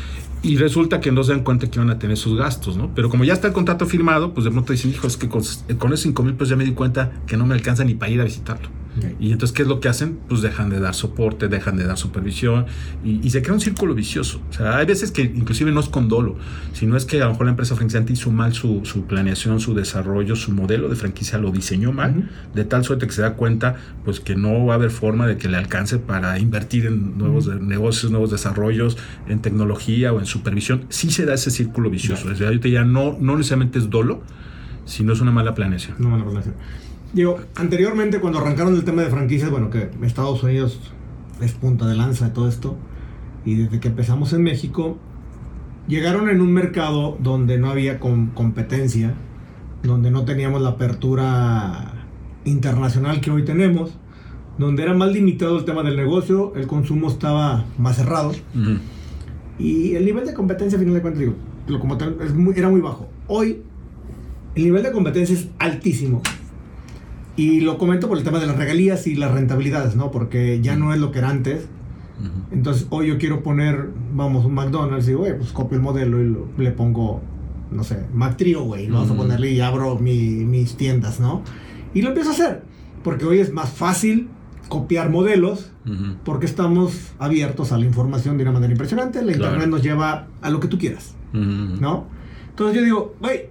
Y 0.43 0.57
resulta 0.57 0.99
que 0.99 1.11
no 1.11 1.23
se 1.23 1.31
dan 1.31 1.43
cuenta 1.43 1.69
que 1.69 1.79
van 1.79 1.91
a 1.91 1.99
tener 1.99 2.17
sus 2.17 2.37
gastos, 2.37 2.75
¿no? 2.75 2.91
Pero 2.93 3.09
como 3.09 3.23
ya 3.23 3.33
está 3.33 3.47
el 3.47 3.53
contrato 3.53 3.85
firmado, 3.85 4.33
pues 4.33 4.43
de 4.43 4.51
pronto 4.51 4.73
dicen, 4.73 4.91
hijo, 4.91 5.07
es 5.07 5.15
que 5.15 5.29
con, 5.29 5.43
con 5.77 5.93
esos 5.93 6.01
5 6.01 6.23
mil 6.23 6.33
pesos 6.33 6.49
ya 6.49 6.55
me 6.57 6.65
di 6.65 6.71
cuenta 6.73 7.11
que 7.27 7.37
no 7.37 7.45
me 7.45 7.53
alcanza 7.53 7.85
ni 7.85 7.93
para 7.93 8.11
ir 8.11 8.19
a 8.19 8.25
visitarlo. 8.25 8.80
Y 9.19 9.31
entonces, 9.31 9.55
¿qué 9.55 9.61
es 9.61 9.67
lo 9.67 9.79
que 9.79 9.87
hacen? 9.87 10.19
Pues 10.27 10.41
dejan 10.41 10.69
de 10.69 10.79
dar 10.79 10.93
soporte, 10.93 11.47
dejan 11.47 11.77
de 11.77 11.85
dar 11.85 11.97
supervisión 11.97 12.65
y, 13.03 13.29
se 13.29 13.41
crea 13.41 13.53
un 13.53 13.61
círculo 13.61 13.95
vicioso. 13.95 14.41
O 14.49 14.53
sea, 14.53 14.77
hay 14.77 14.85
veces 14.85 15.11
que 15.11 15.21
inclusive 15.21 15.71
no 15.71 15.79
es 15.79 15.87
con 15.87 16.09
dolo, 16.09 16.35
sino 16.73 16.97
es 16.97 17.05
que 17.05 17.21
a 17.21 17.25
lo 17.25 17.31
mejor 17.31 17.45
la 17.45 17.51
empresa 17.51 17.75
franquiciante 17.75 18.11
hizo 18.11 18.31
mal 18.31 18.53
su, 18.53 18.81
planeación, 19.07 19.61
su 19.61 19.73
desarrollo, 19.73 20.35
su 20.35 20.51
modelo 20.51 20.89
de 20.89 20.95
franquicia 20.95 21.37
lo 21.37 21.51
diseñó 21.51 21.93
mal, 21.93 22.29
de 22.53 22.65
tal 22.65 22.83
suerte 22.83 23.07
que 23.07 23.13
se 23.13 23.21
da 23.21 23.35
cuenta 23.35 23.77
pues 24.03 24.19
que 24.19 24.35
no 24.35 24.65
va 24.65 24.73
a 24.73 24.75
haber 24.75 24.91
forma 24.91 25.27
de 25.27 25.37
que 25.37 25.47
le 25.47 25.57
alcance 25.57 25.97
para 25.97 26.37
invertir 26.39 26.85
en 26.85 27.17
nuevos 27.17 27.47
negocios, 27.47 28.11
nuevos 28.11 28.31
desarrollos, 28.31 28.97
en 29.27 29.41
tecnología 29.41 30.11
o 30.11 30.19
en 30.19 30.25
supervisión. 30.25 30.85
Sí 30.89 31.09
se 31.11 31.25
da 31.25 31.33
ese 31.35 31.51
círculo 31.51 31.89
vicioso. 31.89 32.29
Desde 32.29 32.45
ahorita 32.45 32.67
ya 32.67 32.83
no, 32.83 33.17
no 33.19 33.37
necesariamente 33.37 33.79
es 33.79 33.89
dolo, 33.89 34.21
sino 34.85 35.13
es 35.13 35.21
una 35.21 35.31
mala 35.31 35.55
planeación. 35.55 35.95
Una 35.99 36.09
mala 36.09 36.23
planeación. 36.23 36.55
Digo, 37.13 37.39
anteriormente 37.55 38.19
cuando 38.19 38.39
arrancaron 38.39 38.73
el 38.73 38.85
tema 38.85 39.01
de 39.01 39.09
franquicias, 39.09 39.49
bueno, 39.51 39.69
que 39.69 39.89
Estados 40.03 40.41
Unidos 40.43 40.79
es 41.41 41.51
punta 41.51 41.85
de 41.85 41.95
lanza 41.95 42.29
de 42.29 42.31
todo 42.31 42.47
esto, 42.47 42.77
y 43.43 43.55
desde 43.55 43.81
que 43.81 43.89
empezamos 43.89 44.31
en 44.31 44.43
México, 44.43 44.97
llegaron 45.87 46.29
en 46.29 46.39
un 46.39 46.53
mercado 46.53 47.17
donde 47.19 47.57
no 47.57 47.69
había 47.69 47.99
competencia, 47.99 49.13
donde 49.83 50.09
no 50.09 50.23
teníamos 50.23 50.61
la 50.61 50.69
apertura 50.69 52.05
internacional 52.45 53.19
que 53.19 53.29
hoy 53.29 53.43
tenemos, 53.43 53.97
donde 54.57 54.83
era 54.83 54.93
más 54.93 55.11
limitado 55.11 55.57
el 55.57 55.65
tema 55.65 55.83
del 55.83 55.97
negocio, 55.97 56.53
el 56.55 56.65
consumo 56.65 57.09
estaba 57.09 57.65
más 57.77 57.97
cerrado, 57.97 58.31
y 59.59 59.95
el 59.95 60.05
nivel 60.05 60.25
de 60.25 60.33
competencia, 60.33 60.77
a 60.77 60.79
final 60.79 60.93
de 60.93 61.01
cuentas, 61.01 61.19
digo, 61.19 61.79
como 61.81 61.97
tal, 61.97 62.15
era 62.55 62.69
muy 62.69 62.79
bajo. 62.79 63.09
Hoy, 63.27 63.63
el 64.55 64.63
nivel 64.63 64.83
de 64.83 64.91
competencia 64.93 65.35
es 65.35 65.49
altísimo 65.59 66.21
y 67.35 67.61
lo 67.61 67.77
comento 67.77 68.07
por 68.07 68.17
el 68.17 68.23
tema 68.23 68.39
de 68.39 68.47
las 68.47 68.57
regalías 68.57 69.07
y 69.07 69.15
las 69.15 69.31
rentabilidades, 69.31 69.95
¿no? 69.95 70.11
Porque 70.11 70.59
ya 70.61 70.75
no 70.75 70.93
es 70.93 70.99
lo 70.99 71.11
que 71.11 71.19
era 71.19 71.29
antes. 71.29 71.67
Entonces, 72.51 72.85
hoy 72.91 73.07
yo 73.07 73.17
quiero 73.17 73.41
poner, 73.41 73.89
vamos, 74.13 74.45
un 74.45 74.53
McDonald's 74.53 75.07
y, 75.07 75.13
güey, 75.13 75.35
pues 75.37 75.51
copio 75.51 75.77
el 75.77 75.81
modelo 75.81 76.21
y 76.21 76.61
le 76.61 76.71
pongo, 76.71 77.21
no 77.71 77.83
sé, 77.83 78.05
McTrio, 78.13 78.63
güey. 78.63 78.89
Vamos 78.89 79.09
a 79.09 79.15
ponerle 79.15 79.51
y 79.51 79.59
abro 79.59 79.97
mis 79.97 80.75
tiendas, 80.75 81.19
¿no? 81.19 81.41
Y 81.93 82.03
lo 82.03 82.09
empiezo 82.09 82.29
a 82.29 82.33
hacer. 82.33 82.63
Porque 83.03 83.25
hoy 83.25 83.39
es 83.39 83.51
más 83.51 83.71
fácil 83.71 84.29
copiar 84.69 85.09
modelos 85.09 85.71
porque 86.23 86.45
estamos 86.45 87.13
abiertos 87.17 87.71
a 87.71 87.77
la 87.79 87.85
información 87.85 88.37
de 88.37 88.43
una 88.43 88.51
manera 88.51 88.71
impresionante. 88.71 89.23
La 89.23 89.31
internet 89.31 89.67
nos 89.67 89.81
lleva 89.81 90.27
a 90.41 90.49
lo 90.51 90.59
que 90.59 90.67
tú 90.67 90.77
quieras, 90.77 91.15
¿no? 91.33 92.05
Entonces 92.49 92.75
yo 92.75 92.83
digo, 92.83 93.15
güey, 93.19 93.49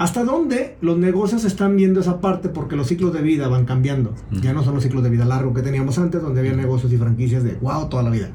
¿Hasta 0.00 0.24
dónde 0.24 0.78
los 0.80 0.96
negocios 0.96 1.44
están 1.44 1.76
viendo 1.76 2.00
esa 2.00 2.22
parte? 2.22 2.48
Porque 2.48 2.74
los 2.74 2.86
ciclos 2.86 3.12
de 3.12 3.20
vida 3.20 3.48
van 3.48 3.66
cambiando. 3.66 4.14
Ya 4.30 4.54
no 4.54 4.64
son 4.64 4.72
los 4.72 4.82
ciclos 4.82 5.02
de 5.02 5.10
vida 5.10 5.26
largos 5.26 5.54
que 5.54 5.60
teníamos 5.60 5.98
antes, 5.98 6.22
donde 6.22 6.40
había 6.40 6.54
negocios 6.54 6.90
y 6.90 6.96
franquicias 6.96 7.44
de 7.44 7.56
wow 7.56 7.90
toda 7.90 8.02
la 8.02 8.08
vida. 8.08 8.30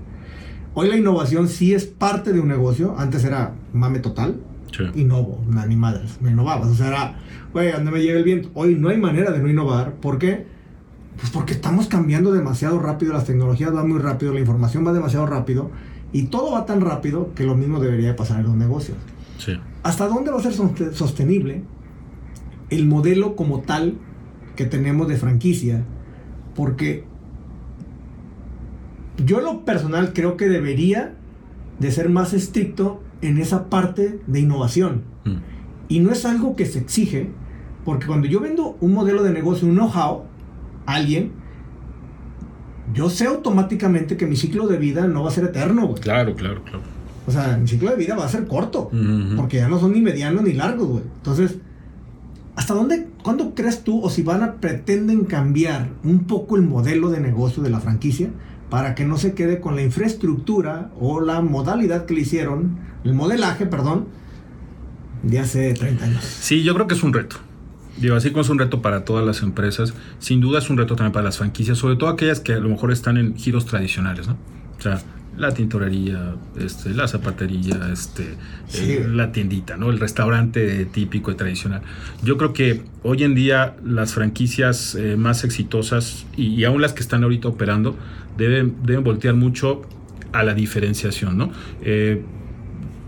Hoy 0.75 0.89
la 0.89 0.95
innovación 0.95 1.47
sí 1.47 1.73
es 1.73 1.87
parte 1.87 2.33
de 2.33 2.39
un 2.39 2.49
negocio. 2.49 2.93
Antes 2.99 3.25
era 3.25 3.55
mame 3.73 3.97
total. 3.97 4.35
Sí. 4.77 4.83
Innovo, 4.93 5.43
ni 5.67 5.75
madres, 5.75 6.21
me 6.21 6.29
innovabas. 6.29 6.69
O 6.69 6.75
sea, 6.75 6.89
era, 6.89 7.15
güey, 7.51 7.71
¿dónde 7.71 7.89
me 7.89 8.03
llega 8.03 8.19
el 8.19 8.23
viento? 8.23 8.51
Hoy 8.53 8.75
no 8.75 8.89
hay 8.89 8.97
manera 8.97 9.31
de 9.31 9.39
no 9.39 9.49
innovar. 9.49 9.93
¿Por 9.93 10.19
qué? 10.19 10.45
Pues 11.19 11.31
porque 11.31 11.53
estamos 11.53 11.87
cambiando 11.87 12.31
demasiado 12.31 12.77
rápido, 12.77 13.11
las 13.11 13.25
tecnologías 13.25 13.73
van 13.73 13.89
muy 13.89 13.97
rápido, 13.97 14.33
la 14.33 14.39
información 14.39 14.85
va 14.85 14.93
demasiado 14.93 15.25
rápido 15.25 15.71
y 16.13 16.25
todo 16.27 16.51
va 16.51 16.67
tan 16.67 16.81
rápido 16.81 17.33
que 17.33 17.43
lo 17.43 17.55
mismo 17.55 17.79
debería 17.79 18.15
pasar 18.15 18.41
en 18.41 18.45
los 18.45 18.55
negocios. 18.55 18.97
¿Hasta 19.85 20.07
dónde 20.07 20.31
va 20.31 20.39
a 20.39 20.41
ser 20.41 20.53
sostenible 20.95 21.61
el 22.71 22.87
modelo 22.87 23.35
como 23.35 23.59
tal 23.61 23.99
que 24.55 24.65
tenemos 24.65 25.07
de 25.07 25.15
franquicia? 25.15 25.83
Porque 26.55 27.03
yo 29.23 29.37
en 29.37 29.43
lo 29.43 29.63
personal 29.63 30.11
creo 30.13 30.37
que 30.37 30.49
debería 30.49 31.13
de 31.77 31.91
ser 31.91 32.09
más 32.09 32.33
estricto 32.33 33.03
en 33.21 33.37
esa 33.37 33.69
parte 33.69 34.19
de 34.25 34.39
innovación. 34.39 35.03
Mm. 35.23 35.35
Y 35.89 35.99
no 35.99 36.11
es 36.11 36.25
algo 36.25 36.55
que 36.55 36.65
se 36.65 36.79
exige, 36.79 37.29
porque 37.85 38.07
cuando 38.07 38.25
yo 38.25 38.39
vendo 38.39 38.77
un 38.81 38.91
modelo 38.91 39.21
de 39.21 39.33
negocio, 39.33 39.67
un 39.67 39.75
know-how, 39.75 40.23
a 40.87 40.95
alguien, 40.95 41.31
yo 42.91 43.11
sé 43.11 43.27
automáticamente 43.27 44.17
que 44.17 44.25
mi 44.25 44.35
ciclo 44.35 44.65
de 44.65 44.79
vida 44.79 45.05
no 45.05 45.21
va 45.21 45.29
a 45.29 45.31
ser 45.31 45.43
eterno. 45.43 45.93
Claro, 45.93 46.33
claro, 46.33 46.63
claro. 46.63 46.94
O 47.27 47.31
sea, 47.31 47.57
mi 47.57 47.67
ciclo 47.67 47.89
de 47.89 47.95
vida 47.95 48.15
va 48.15 48.25
a 48.25 48.29
ser 48.29 48.45
corto. 48.47 48.89
Porque 49.35 49.57
ya 49.57 49.67
no 49.67 49.79
son 49.79 49.93
ni 49.93 50.01
medianos 50.01 50.43
ni 50.43 50.53
largos, 50.53 50.87
güey. 50.87 51.03
Entonces, 51.17 51.57
¿hasta 52.55 52.73
dónde, 52.73 53.07
cuándo 53.23 53.53
crees 53.55 53.83
tú 53.83 54.01
o 54.01 54.09
si 54.09 54.21
van 54.21 54.43
a 54.43 54.53
pretenden 54.55 55.25
cambiar 55.25 55.89
un 56.03 56.25
poco 56.25 56.55
el 56.55 56.63
modelo 56.63 57.09
de 57.09 57.19
negocio 57.19 57.63
de 57.63 57.69
la 57.69 57.79
franquicia 57.79 58.29
para 58.69 58.95
que 58.95 59.05
no 59.05 59.17
se 59.17 59.33
quede 59.33 59.59
con 59.59 59.75
la 59.75 59.83
infraestructura 59.83 60.91
o 60.99 61.21
la 61.21 61.41
modalidad 61.41 62.05
que 62.05 62.13
le 62.13 62.21
hicieron, 62.21 62.77
el 63.03 63.13
modelaje, 63.13 63.65
perdón, 63.65 64.05
de 65.23 65.39
hace 65.39 65.73
30 65.73 66.05
años? 66.05 66.23
Sí, 66.23 66.63
yo 66.63 66.73
creo 66.73 66.87
que 66.87 66.95
es 66.95 67.03
un 67.03 67.13
reto. 67.13 67.37
Digo, 67.97 68.15
así 68.15 68.31
como 68.31 68.41
es 68.41 68.49
un 68.49 68.59
reto 68.59 68.81
para 68.81 69.05
todas 69.05 69.25
las 69.25 69.41
empresas, 69.41 69.93
sin 70.19 70.41
duda 70.41 70.59
es 70.59 70.69
un 70.69 70.77
reto 70.77 70.95
también 70.95 71.13
para 71.13 71.23
las 71.23 71.37
franquicias, 71.37 71.77
sobre 71.77 71.95
todo 71.95 72.09
aquellas 72.09 72.41
que 72.41 72.53
a 72.53 72.59
lo 72.59 72.67
mejor 72.67 72.91
están 72.91 73.17
en 73.17 73.35
giros 73.35 73.65
tradicionales, 73.65 74.27
¿no? 74.27 74.37
O 74.77 74.81
sea, 74.81 75.01
la 75.37 75.53
tintorería, 75.53 76.35
este, 76.57 76.91
la 76.93 77.07
zapatería, 77.07 77.89
este, 77.91 78.35
eh, 78.73 79.05
la 79.09 79.31
tiendita, 79.31 79.77
¿no? 79.77 79.89
El 79.89 79.99
restaurante 79.99 80.85
típico 80.85 81.31
y 81.31 81.35
tradicional. 81.35 81.81
Yo 82.23 82.37
creo 82.37 82.53
que 82.53 82.81
hoy 83.03 83.23
en 83.23 83.35
día 83.35 83.75
las 83.83 84.13
franquicias 84.13 84.95
eh, 84.95 85.17
más 85.17 85.43
exitosas 85.43 86.25
y, 86.37 86.63
aún 86.63 86.81
las 86.81 86.93
que 86.93 87.01
están 87.01 87.23
ahorita 87.23 87.49
operando 87.49 87.97
deben, 88.37 88.75
deben 88.83 89.03
voltear 89.03 89.35
mucho 89.35 89.81
a 90.31 90.43
la 90.43 90.53
diferenciación, 90.53 91.37
¿no? 91.37 91.51
Eh, 91.81 92.21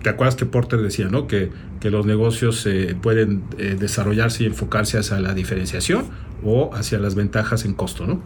¿Te 0.01 0.09
acuerdas 0.09 0.35
que 0.35 0.45
Porter 0.45 0.81
decía, 0.81 1.07
¿no? 1.09 1.27
Que, 1.27 1.49
que 1.81 1.91
los 1.91 2.05
negocios 2.05 2.67
pueden 3.01 3.43
desarrollarse 3.79 4.43
y 4.43 4.45
enfocarse 4.47 4.97
hacia 4.97 5.19
la 5.19 5.33
diferenciación 5.33 6.05
o 6.43 6.73
hacia 6.73 6.99
las 6.99 7.15
ventajas 7.15 7.65
en 7.65 7.73
costo, 7.73 8.05
¿no? 8.05 8.21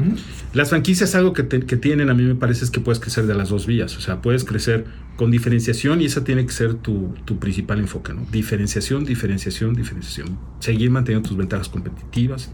Las 0.53 0.69
franquicias 0.69 1.15
algo 1.15 1.33
que, 1.33 1.47
que, 1.47 1.77
tienen, 1.77 2.09
a 2.09 2.13
mí 2.13 2.23
me 2.23 2.35
parece, 2.35 2.65
es 2.65 2.71
que 2.71 2.79
puedes 2.79 2.99
crecer 2.99 3.25
de 3.25 3.33
las 3.33 3.49
dos 3.49 3.65
vías, 3.65 3.95
o 3.97 4.01
sea, 4.01 4.21
puedes 4.21 4.43
crecer 4.43 4.85
con 5.15 5.31
diferenciación 5.31 6.01
y 6.01 6.05
esa 6.05 6.23
tiene 6.23 6.45
que 6.45 6.51
ser 6.51 6.75
tu, 6.75 7.13
tu 7.25 7.39
principal 7.39 7.79
enfoque, 7.79 8.13
¿no? 8.13 8.25
Diferenciación, 8.31 9.05
diferenciación, 9.05 9.73
diferenciación. 9.73 10.37
Seguir 10.59 10.91
manteniendo 10.91 11.29
tus 11.29 11.37
ventajas 11.37 11.69
competitivas. 11.69 12.49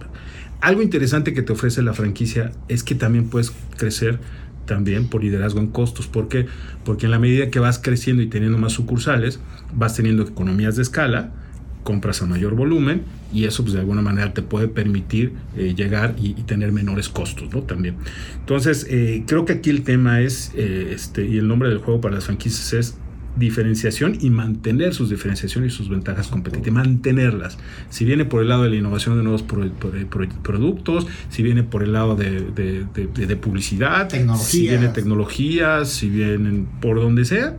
Algo 0.61 0.81
interesante 0.81 1.33
que 1.33 1.41
te 1.41 1.53
ofrece 1.53 1.81
la 1.81 1.93
franquicia 1.93 2.51
es 2.67 2.83
que 2.83 2.95
también 2.95 3.29
puedes 3.29 3.51
crecer 3.77 4.19
también 4.65 5.07
por 5.07 5.23
liderazgo 5.23 5.59
en 5.59 5.67
costos. 5.67 6.07
¿Por 6.07 6.27
qué? 6.27 6.47
Porque 6.83 7.05
en 7.05 7.11
la 7.11 7.19
medida 7.19 7.49
que 7.49 7.59
vas 7.59 7.79
creciendo 7.79 8.21
y 8.21 8.27
teniendo 8.27 8.57
más 8.57 8.73
sucursales, 8.73 9.39
vas 9.73 9.95
teniendo 9.95 10.23
economías 10.23 10.75
de 10.75 10.81
escala, 10.81 11.31
compras 11.83 12.21
a 12.21 12.25
mayor 12.25 12.55
volumen 12.55 13.03
y 13.34 13.45
eso 13.45 13.63
pues 13.63 13.73
de 13.73 13.80
alguna 13.80 14.01
manera 14.01 14.34
te 14.34 14.41
puede 14.41 14.67
permitir 14.67 15.34
eh, 15.57 15.73
llegar 15.75 16.15
y, 16.21 16.34
tener 16.47 16.71
menores 16.71 17.09
costos, 17.09 17.53
¿no? 17.53 17.63
También. 17.63 17.95
Entonces, 18.39 18.88
eh, 18.89 19.23
creo 19.28 19.45
que 19.45 19.53
aquí 19.53 19.69
el 19.69 19.84
tema 19.84 20.21
es, 20.21 20.51
eh, 20.55 20.91
este, 20.93 21.25
y 21.25 21.38
el 21.38 21.47
nombre 21.47 21.69
del 21.69 21.80
juego 21.80 21.99
para 21.99 22.15
las 22.15 22.25
franquicias 22.25 22.73
es 22.73 22.97
diferenciación 23.36 24.17
y 24.19 24.30
mantener 24.30 24.93
sus 24.93 25.09
diferenciaciones 25.09 25.73
y 25.73 25.75
sus 25.75 25.89
ventajas 25.89 26.28
competitivas, 26.28 26.86
mantenerlas. 26.86 27.57
Si 27.89 28.05
viene 28.05 28.25
por 28.25 28.41
el 28.41 28.49
lado 28.49 28.63
de 28.63 28.69
la 28.69 28.78
innovación 28.78 29.17
de 29.17 29.23
nuevos 29.23 29.43
productos, 29.43 31.05
si 31.30 31.43
viene 31.43 31.63
por 31.63 31.84
el 31.84 31.93
lado 31.93 32.15
de, 32.15 32.39
de 32.49 33.36
publicidad, 33.36 34.09
si 34.39 34.61
viene 34.61 34.88
tecnologías, 34.88 35.89
si 35.89 36.09
vienen 36.09 36.67
por 36.82 36.99
donde 36.99 37.25
sea, 37.25 37.57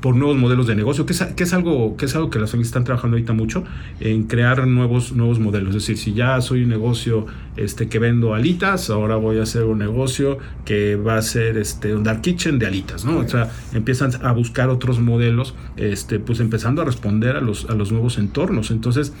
por 0.00 0.16
nuevos 0.16 0.36
modelos 0.36 0.66
de 0.66 0.74
negocio, 0.74 1.06
que 1.06 1.12
es, 1.12 1.52
algo 1.52 1.96
que 1.96 2.04
es 2.06 2.14
algo 2.14 2.30
que 2.30 2.38
las 2.38 2.50
familias 2.50 2.68
están 2.68 2.84
trabajando 2.84 3.16
ahorita 3.16 3.32
mucho 3.32 3.64
en 4.00 4.24
crear 4.24 4.66
nuevos 4.66 5.12
nuevos 5.12 5.38
modelos. 5.38 5.70
Es 5.70 5.82
decir, 5.82 5.98
si 5.98 6.14
ya 6.14 6.40
soy 6.40 6.62
un 6.64 6.70
negocio 6.70 7.26
este 7.56 7.88
que 7.88 7.98
vendo 7.98 8.34
alitas, 8.34 8.90
ahora 8.90 9.16
voy 9.16 9.38
a 9.38 9.42
hacer 9.42 9.64
un 9.64 9.78
negocio 9.78 10.38
que 10.64 10.96
va 10.96 11.16
a 11.16 11.22
ser 11.22 11.58
este 11.58 11.94
un 11.94 12.02
dark 12.02 12.22
kitchen 12.22 12.58
de 12.58 12.66
alitas, 12.66 13.04
¿no? 13.04 13.18
O 13.18 13.28
sea, 13.28 13.50
empiezan 13.74 14.12
a 14.24 14.32
buscar 14.32 14.68
otros 14.70 15.00
modelos, 15.00 15.54
este 15.76 16.18
pues 16.18 16.40
empezando 16.40 16.82
a 16.82 16.84
responder 16.84 17.36
a 17.36 17.40
los 17.40 17.68
a 17.68 17.74
los 17.74 17.92
nuevos 17.92 18.18
entornos. 18.18 18.70
Entonces, 18.70 19.12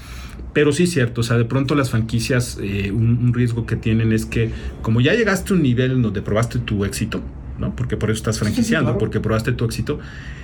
pero 0.52 0.72
sí 0.72 0.84
es 0.84 0.90
cierto, 0.90 1.20
o 1.20 1.24
sea, 1.24 1.36
de 1.36 1.44
pronto 1.44 1.74
las 1.74 1.90
franquicias, 1.90 2.58
eh, 2.60 2.90
un, 2.90 3.32
riesgo 3.32 3.66
que 3.66 3.76
tienen 3.76 4.12
es 4.12 4.26
que 4.26 4.50
como 4.82 5.00
ya 5.00 5.14
llegaste 5.14 5.52
a 5.52 5.56
un 5.56 5.62
nivel 5.62 6.02
donde 6.02 6.22
probaste 6.22 6.58
tu 6.58 6.84
éxito, 6.84 7.20
¿no? 7.60 7.76
Porque 7.76 7.96
por 7.96 8.10
eso 8.10 8.18
estás 8.18 8.38
franquiciando, 8.38 8.98
porque 8.98 9.20
probaste 9.20 9.52
tu 9.52 9.64
éxito, 9.64 10.00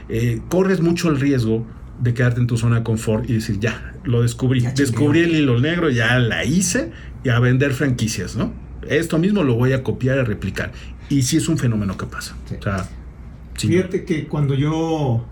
eh, 0.08 0.40
corres 0.48 0.80
mucho 0.80 1.08
el 1.08 1.18
riesgo 1.18 1.66
de 2.00 2.14
quedarte 2.14 2.40
en 2.40 2.46
tu 2.46 2.56
zona 2.58 2.76
de 2.76 2.82
confort 2.82 3.28
y 3.28 3.34
decir, 3.34 3.58
ya, 3.58 3.94
lo 4.04 4.22
descubrí, 4.22 4.60
descubrí 4.76 5.20
el 5.20 5.34
hilo 5.34 5.58
negro, 5.58 5.90
ya 5.90 6.18
la 6.18 6.44
hice 6.44 6.92
y 7.24 7.30
a 7.30 7.40
vender 7.40 7.72
franquicias, 7.72 8.36
¿no? 8.36 8.52
Esto 8.88 9.18
mismo 9.18 9.42
lo 9.42 9.54
voy 9.54 9.72
a 9.72 9.82
copiar 9.82 10.18
y 10.18 10.22
replicar. 10.22 10.72
Y 11.08 11.22
sí 11.22 11.38
es 11.38 11.48
un 11.48 11.58
fenómeno 11.58 11.96
que 11.96 12.06
pasa. 12.06 12.36
O 12.58 12.62
sea, 12.62 12.88
Fíjate 13.58 14.04
que 14.04 14.26
cuando 14.26 14.54
yo, 14.54 15.24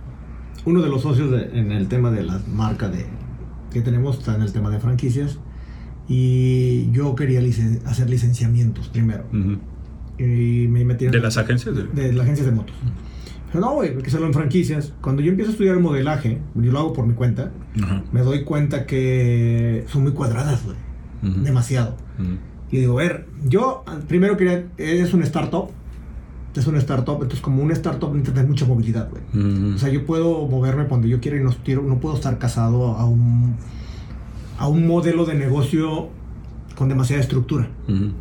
uno 0.64 0.82
de 0.82 0.88
los 0.88 1.02
socios 1.02 1.30
en 1.52 1.72
el 1.72 1.88
tema 1.88 2.10
de 2.10 2.22
la 2.22 2.40
marca 2.52 2.88
de, 2.88 3.06
que 3.70 3.82
tenemos 3.82 4.18
está 4.18 4.34
en 4.34 4.42
el 4.42 4.52
tema 4.52 4.70
de 4.70 4.80
franquicias 4.80 5.38
y 6.08 6.90
yo 6.92 7.14
quería 7.14 7.40
hacer 7.86 8.08
licenciamientos 8.08 8.88
primero. 8.88 9.24
Y 10.18 10.66
me 10.68 10.84
metí 10.84 11.06
¿De 11.06 11.18
las 11.18 11.36
agencias? 11.36 11.74
De, 11.74 11.84
de 11.84 12.12
las 12.12 12.24
agencias 12.24 12.46
de 12.46 12.52
motos. 12.52 12.74
Pero 13.54 13.66
no, 13.66 13.74
güey, 13.74 13.90
hay 13.90 13.96
que 13.98 14.08
hacerlo 14.08 14.26
en 14.26 14.32
franquicias. 14.34 14.92
Cuando 15.00 15.22
yo 15.22 15.30
empiezo 15.30 15.50
a 15.50 15.52
estudiar 15.52 15.76
el 15.76 15.80
modelaje, 15.80 16.40
yo 16.56 16.72
lo 16.72 16.78
hago 16.80 16.92
por 16.92 17.06
mi 17.06 17.14
cuenta, 17.14 17.52
me 18.10 18.20
doy 18.22 18.42
cuenta 18.42 18.84
que 18.84 19.84
son 19.86 20.02
muy 20.02 20.10
cuadradas, 20.10 20.64
güey. 20.64 20.76
Demasiado. 21.44 21.96
Y 22.72 22.78
digo, 22.78 22.98
a 22.98 23.02
ver, 23.04 23.26
yo 23.44 23.84
primero 24.08 24.36
quería, 24.36 24.66
es 24.76 25.14
un 25.14 25.22
startup, 25.22 25.70
es 26.56 26.66
un 26.66 26.74
startup, 26.76 27.14
entonces 27.14 27.40
como 27.40 27.62
un 27.62 27.70
startup 27.70 28.12
necesita 28.12 28.42
mucha 28.42 28.66
movilidad, 28.66 29.08
güey. 29.08 29.74
O 29.74 29.78
sea, 29.78 29.88
yo 29.88 30.04
puedo 30.04 30.48
moverme 30.48 30.86
cuando 30.86 31.06
yo 31.06 31.20
quiero 31.20 31.36
y 31.36 31.44
no, 31.44 31.82
no 31.82 32.00
puedo 32.00 32.16
estar 32.16 32.36
casado 32.38 32.96
a 32.96 33.04
un, 33.04 33.54
a 34.58 34.66
un 34.66 34.84
modelo 34.84 35.26
de 35.26 35.34
negocio 35.34 36.08
con 36.76 36.88
demasiada 36.88 37.22
estructura. 37.22 37.68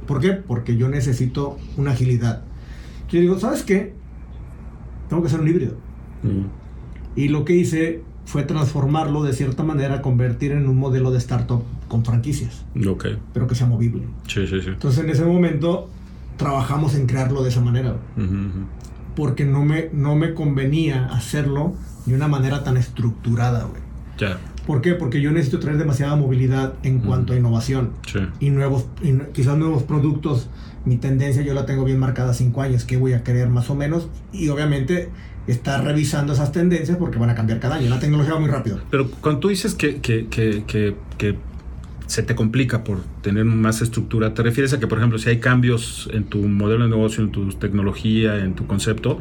¿Por 0.08 0.20
qué? 0.20 0.32
Porque 0.34 0.78
yo 0.78 0.90
necesito 0.90 1.58
una 1.78 1.92
agilidad. 1.92 2.44
Yo 3.10 3.20
digo, 3.20 3.40
¿sabes 3.40 3.64
qué? 3.64 3.94
tengo 5.14 5.22
que 5.22 5.28
hacer 5.28 5.42
un 5.42 5.48
híbrido. 5.48 5.76
Y 7.16 7.28
lo 7.28 7.46
que 7.46 7.56
hice 7.56 8.02
fue 8.26 8.44
transformarlo 8.44 9.24
de 9.24 9.34
cierta 9.34 9.64
manera, 9.64 10.02
convertir 10.02 10.52
en 10.54 10.68
un 10.68 10.78
modelo 10.78 11.12
de 11.12 11.20
startup 11.20 11.62
con 11.88 12.04
franquicias. 12.04 12.66
Okay. 12.76 13.20
Pero 13.32 13.48
que 13.48 13.54
sea 13.54 13.68
movible. 13.68 14.08
Sí, 14.28 14.48
sí, 14.48 14.62
sí. 14.62 14.70
Entonces 14.70 15.04
en 15.04 15.12
ese 15.12 15.24
momento 15.24 15.90
trabajamos 16.38 16.96
en 16.96 17.06
crearlo 17.06 17.44
de 17.44 17.50
esa 17.50 17.62
manera. 17.62 17.98
Porque 19.16 19.46
no 19.46 19.64
me, 19.64 19.90
no 19.94 20.16
me 20.16 20.34
convenía 20.34 21.06
hacerlo 21.08 21.76
de 22.08 22.16
una 22.16 22.28
manera 22.28 22.64
tan 22.64 22.78
estructurada, 22.78 23.66
güey. 23.66 23.82
Ya. 24.18 24.40
¿Por 24.66 24.82
qué? 24.82 24.94
Porque 24.94 25.22
yo 25.22 25.32
necesito 25.32 25.60
traer 25.60 25.78
demasiada 25.78 26.16
movilidad 26.16 26.76
en 26.84 27.00
cuanto 27.00 27.34
a 27.34 27.36
innovación. 27.36 27.92
Sí. 28.12 28.20
Y 28.40 28.50
nuevos, 28.50 28.88
y 29.02 29.14
quizás 29.34 29.58
nuevos 29.58 29.84
productos 29.84 30.48
mi 30.86 30.98
tendencia 30.98 31.42
yo 31.44 31.54
la 31.54 31.66
tengo 31.66 31.86
bien 31.86 32.00
marcada 32.00 32.34
cinco 32.34 32.62
años, 32.62 32.84
que 32.84 32.98
voy 32.98 33.14
a 33.14 33.24
querer 33.24 33.50
más 33.50 33.70
o 33.70 33.76
menos, 33.76 34.10
y 34.32 34.50
obviamente 34.50 35.10
estar 35.48 35.84
revisando 35.84 36.34
esas 36.34 36.52
tendencias 36.52 36.98
porque 36.98 37.18
van 37.18 37.30
a 37.30 37.36
cambiar 37.36 37.60
cada 37.60 37.76
año. 37.76 37.90
La 37.90 38.00
tecnología 38.00 38.34
va 38.34 38.40
muy 38.40 38.50
rápido. 38.50 38.80
Pero 38.90 39.10
cuando 39.10 39.40
tú 39.40 39.50
dices 39.50 39.76
que, 39.76 39.98
que, 39.98 40.28
que, 40.28 40.64
que, 40.66 41.36
se 42.06 42.22
te 42.22 42.36
complica 42.36 42.84
por 42.84 43.02
tener 43.22 43.46
más 43.46 43.82
estructura, 43.82 44.34
¿te 44.34 44.44
refieres 44.44 44.74
a 44.74 44.80
que, 44.80 44.88
por 44.88 44.98
ejemplo, 44.98 45.18
si 45.18 45.30
hay 45.30 45.40
cambios 45.40 46.10
en 46.14 46.26
tu 46.26 46.40
modelo 46.40 46.84
de 46.84 46.90
negocio, 46.90 47.24
en 47.24 47.32
tu 47.32 47.50
tecnología, 47.54 48.40
en 48.40 48.56
tu 48.56 48.68
concepto, 48.68 49.20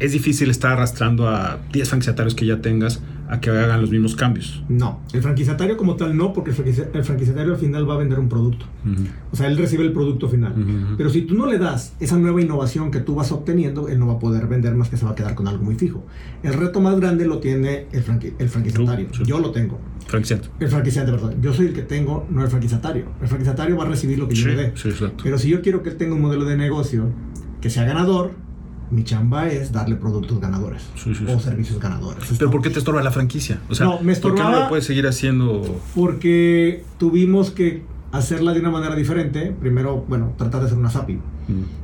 es 0.00 0.12
difícil 0.12 0.50
estar 0.50 0.72
arrastrando 0.72 1.28
a 1.28 1.60
10 1.72 1.90
franquiciatarios 1.90 2.34
que 2.34 2.46
ya 2.46 2.60
tengas 2.60 3.00
a 3.32 3.40
que 3.40 3.48
hagan 3.48 3.80
los 3.80 3.90
mismos 3.90 4.14
cambios. 4.14 4.62
No, 4.68 5.00
el 5.14 5.22
franquiciatario 5.22 5.78
como 5.78 5.96
tal 5.96 6.14
no, 6.14 6.34
porque 6.34 6.50
el 6.50 7.04
franquiciatario 7.04 7.54
al 7.54 7.58
final 7.58 7.88
va 7.88 7.94
a 7.94 7.96
vender 7.96 8.18
un 8.18 8.28
producto. 8.28 8.66
O 9.32 9.36
sea, 9.36 9.46
él 9.46 9.56
recibe 9.56 9.84
el 9.84 9.92
producto 9.92 10.28
final. 10.28 10.54
Pero 10.98 11.08
si 11.08 11.22
tú 11.22 11.34
no 11.34 11.46
le 11.46 11.58
das 11.58 11.96
esa 11.98 12.18
nueva 12.18 12.42
innovación 12.42 12.90
que 12.90 13.00
tú 13.00 13.14
vas 13.14 13.32
obteniendo, 13.32 13.88
él 13.88 13.98
no 13.98 14.06
va 14.06 14.14
a 14.14 14.18
poder 14.18 14.48
vender 14.48 14.74
más 14.74 14.90
que 14.90 14.98
se 14.98 15.06
va 15.06 15.12
a 15.12 15.14
quedar 15.14 15.34
con 15.34 15.48
algo 15.48 15.64
muy 15.64 15.76
fijo. 15.76 16.04
El 16.42 16.52
reto 16.52 16.82
más 16.82 17.00
grande 17.00 17.24
lo 17.24 17.38
tiene 17.38 17.86
el, 17.92 18.04
el 18.38 18.48
franquiciatario. 18.50 19.08
Yo 19.24 19.40
lo 19.40 19.50
tengo. 19.50 19.80
Franquiciante. 20.06 20.48
El 20.60 20.68
franquiciante, 20.68 21.10
perdón. 21.10 21.36
Yo 21.40 21.54
soy 21.54 21.68
el 21.68 21.72
que 21.72 21.82
tengo, 21.82 22.26
no 22.28 22.44
el 22.44 22.50
franquiciatario. 22.50 23.06
El 23.22 23.28
franquiciatario 23.28 23.78
va 23.78 23.84
a 23.84 23.88
recibir 23.88 24.18
lo 24.18 24.28
que 24.28 24.34
yo 24.34 24.48
le 24.48 24.56
dé. 24.56 24.72
Sí. 24.74 24.90
Pero 25.22 25.38
si 25.38 25.48
yo 25.48 25.62
quiero 25.62 25.82
que 25.82 25.88
él 25.88 25.96
tenga 25.96 26.14
un 26.14 26.20
modelo 26.20 26.44
de 26.44 26.58
negocio 26.58 27.08
que 27.62 27.70
sea 27.70 27.84
ganador, 27.84 28.32
mi 28.92 29.04
chamba 29.04 29.48
es 29.48 29.72
darle 29.72 29.96
productos 29.96 30.38
ganadores 30.38 30.82
o 31.26 31.40
servicios 31.40 31.80
ganadores. 31.80 32.24
¿Pero 32.38 32.50
por 32.50 32.60
qué 32.60 32.68
te 32.68 32.78
estorba 32.78 33.02
la 33.02 33.10
franquicia? 33.10 33.58
O 33.70 33.74
sea, 33.74 33.86
no, 33.86 34.00
me 34.00 34.14
¿por 34.16 34.34
qué 34.34 34.42
no 34.42 34.50
lo 34.50 34.68
puedes 34.68 34.84
seguir 34.84 35.06
haciendo? 35.06 35.80
Porque 35.94 36.84
tuvimos 36.98 37.50
que 37.50 37.82
hacerla 38.12 38.52
de 38.52 38.60
una 38.60 38.70
manera 38.70 38.94
diferente. 38.94 39.54
Primero, 39.58 40.04
bueno, 40.06 40.34
tratar 40.36 40.60
de 40.60 40.66
hacer 40.66 40.78
una 40.78 40.90
SAPI. 40.90 41.18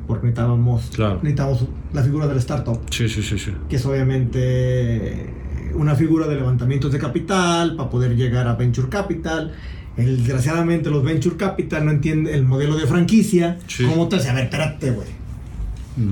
Porque 0.06 0.26
necesitábamos, 0.26 0.90
necesitábamos 1.22 1.66
la 1.92 2.02
figura 2.02 2.28
del 2.28 2.38
startup. 2.38 2.78
Sí, 2.90 3.08
sí, 3.08 3.22
sí, 3.22 3.38
sí. 3.38 3.52
Que 3.68 3.76
es 3.76 3.86
obviamente 3.86 5.32
una 5.74 5.94
figura 5.94 6.26
de 6.26 6.36
levantamientos 6.36 6.92
de 6.92 6.98
capital 6.98 7.74
para 7.74 7.88
poder 7.88 8.16
llegar 8.16 8.46
a 8.46 8.54
Venture 8.54 8.90
Capital. 8.90 9.54
desgraciadamente 9.96 10.90
los 10.90 11.02
Venture 11.02 11.36
Capital 11.36 11.86
no 11.86 11.90
entienden 11.90 12.34
el 12.34 12.44
modelo 12.44 12.76
de 12.76 12.86
franquicia. 12.86 13.58
¿Cómo 13.88 14.08
te 14.08 14.16
A 14.16 14.34
ver, 14.34 14.44
espérate, 14.44 14.90
güey 14.90 15.17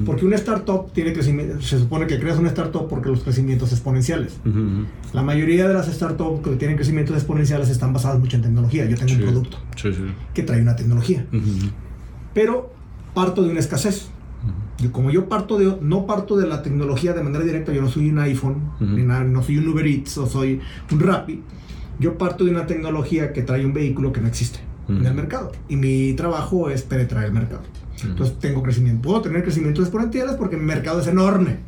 porque 0.04 0.24
una 0.24 0.36
startup 0.36 0.92
tiene 0.92 1.12
crecimiento, 1.12 1.60
se 1.60 1.78
supone 1.78 2.06
que 2.06 2.18
creas 2.18 2.38
una 2.38 2.48
startup 2.48 2.88
porque 2.88 3.08
los 3.08 3.22
crecimientos 3.22 3.72
exponenciales. 3.72 4.38
La 5.12 5.22
mayoría 5.22 5.68
de 5.68 5.74
las 5.74 5.86
startups 5.86 6.42
que 6.42 6.56
tienen 6.56 6.76
crecimientos 6.76 7.16
exponenciales 7.16 7.68
están 7.68 7.92
basadas 7.92 8.18
mucho 8.18 8.36
en 8.36 8.42
tecnología. 8.42 8.86
Yo 8.86 8.96
tengo 8.96 9.12
un 9.12 9.20
producto 9.20 9.58
que 10.34 10.42
trae 10.42 10.60
una 10.60 10.76
tecnología. 10.76 11.26
Pero 12.34 12.72
parto 13.14 13.42
de 13.42 13.50
una 13.50 13.60
escasez. 13.60 14.08
Y 14.82 14.88
como 14.88 15.10
yo 15.10 15.28
parto 15.28 15.58
de, 15.58 15.78
no 15.80 16.06
parto 16.06 16.36
de 16.36 16.46
la 16.46 16.62
tecnología 16.62 17.14
de 17.14 17.22
manera 17.22 17.44
directa, 17.44 17.72
yo 17.72 17.80
no 17.80 17.88
soy 17.88 18.10
un 18.10 18.18
iPhone, 18.18 18.72
ni 18.78 19.02
nada, 19.02 19.24
no 19.24 19.42
soy 19.42 19.58
un 19.58 19.68
Uber 19.68 19.86
Eats 19.86 20.18
o 20.18 20.26
soy 20.26 20.60
un 20.92 21.00
Rappi, 21.00 21.42
yo 21.98 22.18
parto 22.18 22.44
de 22.44 22.50
una 22.50 22.66
tecnología 22.66 23.32
que 23.32 23.42
trae 23.42 23.64
un 23.64 23.72
vehículo 23.72 24.12
que 24.12 24.20
no 24.20 24.28
existe 24.28 24.60
en 24.88 25.04
el 25.04 25.14
mercado. 25.14 25.52
Y 25.68 25.76
mi 25.76 26.12
trabajo 26.12 26.70
es 26.70 26.82
penetrar 26.82 27.24
el 27.24 27.32
mercado. 27.32 27.62
Entonces 28.04 28.38
tengo 28.38 28.62
crecimiento. 28.62 29.02
Puedo 29.08 29.22
tener 29.22 29.42
crecimientos 29.42 29.84
exponenciales 29.84 30.36
porque 30.36 30.56
mi 30.56 30.64
mercado 30.64 31.00
es 31.00 31.06
enorme. 31.06 31.60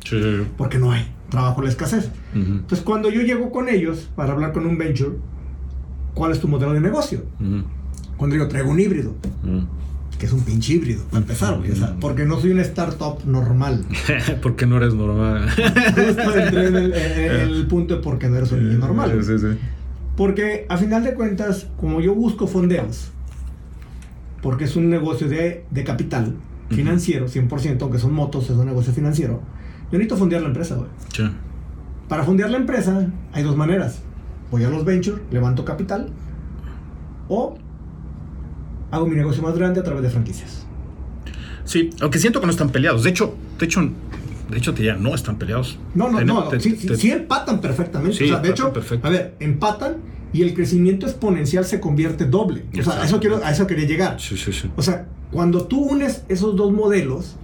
Porque 0.57 0.77
no 0.77 0.91
hay. 0.91 1.07
Trabajo 1.29 1.61
la 1.61 1.69
escasez. 1.69 2.09
Entonces 2.33 2.81
cuando 2.81 3.09
yo 3.09 3.21
llego 3.21 3.51
con 3.51 3.69
ellos 3.69 4.09
para 4.15 4.33
hablar 4.33 4.51
con 4.51 4.65
un 4.65 4.77
venture, 4.77 5.11
¿cuál 6.13 6.31
es 6.31 6.39
tu 6.39 6.47
modelo 6.47 6.73
de 6.73 6.81
negocio? 6.81 7.23
Cuando 8.17 8.35
yo 8.35 8.47
traigo 8.47 8.69
un 8.69 8.79
híbrido. 8.79 9.15
Que 10.17 10.25
es 10.25 10.33
un 10.33 10.41
pinche 10.41 10.73
híbrido, 10.73 11.01
para 11.05 11.21
empezar, 11.21 11.57
porque 12.01 12.25
no 12.25 12.41
soy 12.41 12.51
una 12.51 12.63
startup 12.63 13.23
normal. 13.25 13.85
porque 14.41 14.65
no 14.65 14.75
eres 14.75 14.93
normal. 14.93 15.49
Justo 15.49 16.35
entré 16.35 16.67
en 16.67 16.75
el, 17.55 17.67
punto 17.67 17.95
de 17.95 18.01
por 18.01 18.19
qué 18.19 18.27
no 18.27 18.35
eres 18.35 18.51
un 18.51 18.67
niño 18.67 18.79
normal. 18.79 19.17
Porque 20.17 20.65
a 20.67 20.75
final 20.75 21.05
de 21.05 21.13
cuentas, 21.13 21.67
como 21.79 22.01
yo 22.01 22.13
busco 22.13 22.47
fondeos, 22.47 23.11
porque 24.41 24.65
es 24.65 24.75
un 24.75 24.89
negocio 24.89 25.27
de, 25.27 25.65
de 25.69 25.83
capital 25.83 26.35
financiero, 26.69 27.27
100%, 27.27 27.81
aunque 27.81 27.99
son 27.99 28.13
motos, 28.13 28.45
es 28.45 28.51
un 28.51 28.65
negocio 28.65 28.93
financiero. 28.93 29.41
Yo 29.91 29.97
necesito 29.97 30.17
fondear 30.17 30.41
la 30.41 30.49
empresa, 30.49 30.75
güey. 30.75 30.89
Sí. 31.13 31.23
Para 32.07 32.23
fondear 32.23 32.49
la 32.49 32.57
empresa 32.57 33.07
hay 33.33 33.43
dos 33.43 33.55
maneras. 33.55 34.01
Voy 34.51 34.63
a 34.63 34.69
los 34.69 34.85
ventures, 34.85 35.21
levanto 35.31 35.65
capital, 35.65 36.11
o 37.27 37.57
hago 38.91 39.05
mi 39.07 39.15
negocio 39.15 39.43
más 39.43 39.55
grande 39.55 39.79
a 39.79 39.83
través 39.83 40.03
de 40.03 40.09
franquicias. 40.09 40.65
Sí, 41.65 41.91
aunque 42.01 42.17
siento 42.17 42.39
que 42.39 42.47
no 42.47 42.51
están 42.51 42.69
peleados. 42.69 43.03
De 43.03 43.11
hecho, 43.11 43.35
de 43.59 43.65
hecho, 43.65 43.81
de 44.49 44.57
hecho 44.57 44.73
te 44.73 44.91
no 44.93 45.13
están 45.13 45.37
peleados. 45.37 45.77
No, 45.93 46.09
no, 46.09 46.21
no. 46.21 46.59
sí, 46.59 46.75
sí, 46.75 47.11
empatan 47.11 47.61
perfectamente. 47.61 48.17
Sí, 48.17 48.23
o 48.25 48.27
sea, 48.27 48.39
de 48.39 48.49
hecho, 48.49 48.73
a 49.03 49.09
ver, 49.09 49.35
empatan 49.39 49.97
y 50.33 50.41
el 50.41 50.53
crecimiento 50.53 51.05
exponencial 51.05 51.65
se 51.65 51.79
convierte 51.79 52.25
doble. 52.25 52.65
O 52.79 52.83
sea, 52.83 53.01
a 53.01 53.05
eso, 53.05 53.19
quiero, 53.19 53.43
a 53.43 53.51
eso 53.51 53.67
quería 53.67 53.85
llegar. 53.85 54.19
Sí, 54.19 54.37
sí, 54.37 54.53
sí. 54.53 54.69
O 54.75 54.81
sea, 54.81 55.07
cuando 55.31 55.65
tú 55.65 55.79
unes 55.79 56.23
esos 56.27 56.55
dos 56.55 56.71
modelos, 56.71 57.35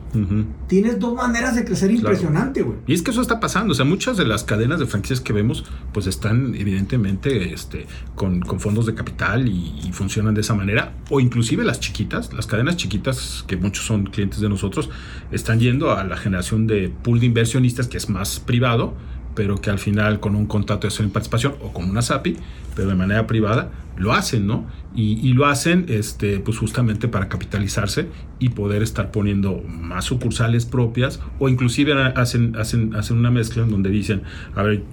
tienes 0.68 0.98
dos 1.00 1.14
maneras 1.14 1.56
de 1.56 1.66
crecer 1.66 1.92
impresionante, 1.92 2.62
güey. 2.62 2.78
Y 2.88 2.94
es 2.94 3.02
que 3.02 3.12
eso 3.12 3.22
está 3.22 3.40
pasando. 3.40 3.74
O 3.74 3.76
sea, 3.76 3.86
muchas 3.86 4.18
de 4.18 4.26
las 4.26 4.44
cadenas 4.44 4.80
de 4.80 4.86
franquicias 4.86 5.20
que 5.20 5.34
vemos, 5.34 5.66
pues 5.94 6.08
están 6.08 6.56
evidentemente 6.56 7.54
este, 7.54 7.86
con, 8.16 8.42
fondos 8.60 8.86
de 8.86 8.96
capital 8.96 9.48
y, 9.48 9.92
funcionan 9.92 10.34
de 10.34 10.42
esa 10.42 10.54
manera. 10.54 10.94
O 11.10 11.20
inclusive 11.20 11.64
las 11.64 11.80
chiquitas, 11.80 12.34
las 12.34 12.48
cadenas 12.48 12.78
chiquitas, 12.78 13.44
que 13.48 13.58
muchos 13.58 13.86
son 13.86 14.06
clientes 14.06 14.40
de 14.40 14.50
nosotros, 14.50 14.90
están 15.32 15.60
yendo 15.60 15.92
a 15.92 16.04
la 16.04 16.18
generación 16.18 16.68
de 16.68 16.90
pool 16.90 17.20
de 17.20 17.28
inversionistas, 17.28 17.88
que 17.88 17.98
es 17.98 18.10
más 18.10 18.40
privado 18.40 18.96
pero 19.36 19.60
que 19.60 19.70
al 19.70 19.80
final 19.80 20.20
con 20.20 20.36
un 20.36 20.46
contrato 20.46 20.82
de 20.82 20.88
acción 20.88 21.10
participación 21.10 21.56
o 21.62 21.74
con 21.74 21.90
una 21.90 22.02
SAPI, 22.02 22.38
pero 22.76 22.88
de 22.90 22.96
manera 22.96 23.28
privada, 23.28 23.72
lo 23.98 24.14
hacen, 24.14 24.48
¿no? 24.48 24.66
Y, 24.96 25.34
lo 25.34 25.46
hacen 25.46 25.86
este, 25.90 26.40
pues 26.40 26.58
justamente 26.58 27.10
para 27.10 27.28
capitalizarse 27.28 28.08
y 28.40 28.50
poder 28.50 28.82
estar 28.82 29.12
poniendo 29.12 29.62
más 29.68 30.06
sucursales 30.06 30.66
propias 30.66 31.20
o 31.38 31.50
inclusive 31.50 31.94
hacen, 32.16 32.56
hacen, 32.56 32.96
hacen 32.96 33.18
una 33.18 33.30
mezcla 33.30 33.64
en 33.64 33.72
donde 33.72 33.90
dicen, 33.90 34.24
a 34.56 34.64
ver, 34.64 34.84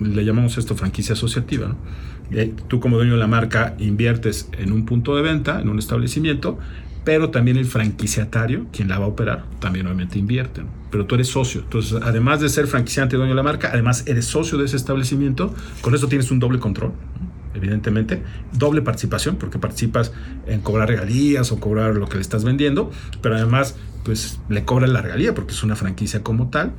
le 0.00 0.24
llamamos 0.24 0.56
esto 0.56 0.74
franquicia 0.74 1.12
asociativa, 1.12 1.68
¿no? 1.68 1.76
tú 2.68 2.80
como 2.80 2.96
dueño 2.96 3.12
de 3.12 3.18
la 3.18 3.26
marca 3.26 3.76
inviertes 3.78 4.48
en 4.58 4.72
un 4.72 4.86
punto 4.86 5.14
de 5.14 5.22
venta, 5.22 5.60
en 5.60 5.68
un 5.68 5.78
establecimiento, 5.78 6.58
pero 7.04 7.30
también 7.30 7.56
el 7.56 7.66
franquiciatario, 7.66 8.66
quien 8.72 8.88
la 8.88 8.98
va 8.98 9.04
a 9.04 9.08
operar, 9.08 9.44
también 9.60 9.86
obviamente 9.86 10.18
invierte. 10.18 10.62
Pero 10.90 11.06
tú 11.06 11.14
eres 11.14 11.28
socio. 11.28 11.60
Entonces, 11.60 12.00
además 12.02 12.40
de 12.40 12.48
ser 12.48 12.66
franquiciante 12.66 13.16
y 13.16 13.18
dueño 13.18 13.32
de 13.32 13.36
la 13.36 13.42
marca, 13.42 13.70
además 13.72 14.04
eres 14.06 14.24
socio 14.24 14.58
de 14.58 14.64
ese 14.64 14.76
establecimiento. 14.76 15.54
Con 15.82 15.94
eso 15.94 16.08
tienes 16.08 16.30
un 16.30 16.38
doble 16.38 16.58
control 16.58 16.92
evidentemente, 17.54 18.22
doble 18.52 18.82
participación, 18.82 19.36
porque 19.36 19.58
participas 19.58 20.12
en 20.46 20.60
cobrar 20.60 20.88
regalías 20.88 21.52
o 21.52 21.60
cobrar 21.60 21.94
lo 21.94 22.08
que 22.08 22.16
le 22.16 22.20
estás 22.20 22.44
vendiendo, 22.44 22.90
pero 23.22 23.36
además, 23.36 23.76
pues 24.04 24.40
le 24.48 24.64
cobras 24.64 24.90
la 24.90 25.00
regalía 25.00 25.34
porque 25.34 25.52
es 25.52 25.62
una 25.62 25.76
franquicia 25.76 26.22
como 26.22 26.50
tal, 26.50 26.72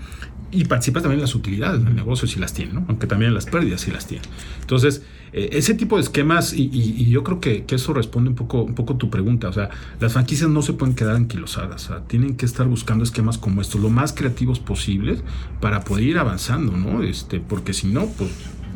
y 0.51 0.65
participas 0.65 1.03
también 1.03 1.19
en 1.19 1.23
las 1.23 1.35
utilidades 1.35 1.83
del 1.83 1.95
negocio 1.95 2.27
si 2.27 2.39
las 2.39 2.53
tiene, 2.53 2.73
¿no? 2.73 2.85
aunque 2.87 3.07
también 3.07 3.29
en 3.29 3.35
las 3.35 3.45
pérdidas 3.45 3.81
si 3.81 3.91
las 3.91 4.07
tiene. 4.07 4.23
Entonces, 4.61 5.03
eh, 5.33 5.49
ese 5.53 5.73
tipo 5.73 5.97
de 5.97 6.03
esquemas, 6.03 6.53
y, 6.53 7.09
yo 7.09 7.23
creo 7.23 7.39
que, 7.39 7.65
eso 7.67 7.93
responde 7.93 8.29
un 8.29 8.35
poco, 8.35 8.63
un 8.63 8.75
poco 8.75 8.95
tu 8.95 9.09
pregunta, 9.09 9.49
o 9.49 9.53
sea, 9.53 9.69
las 9.99 10.13
franquicias 10.13 10.49
no 10.49 10.61
se 10.61 10.73
pueden 10.73 10.95
quedar 10.95 11.15
anquilosadas, 11.15 11.91
tienen 12.07 12.35
que 12.37 12.45
estar 12.45 12.67
buscando 12.67 13.03
esquemas 13.03 13.37
como 13.37 13.61
estos, 13.61 13.81
lo 13.81 13.89
más 13.89 14.13
creativos 14.13 14.59
posibles 14.59 15.23
para 15.59 15.81
poder 15.81 16.05
ir 16.05 16.17
avanzando, 16.17 16.77
¿no? 16.77 17.03
Este, 17.03 17.39
porque 17.39 17.73
si 17.73 17.87
no, 17.87 18.07
pues 18.07 18.31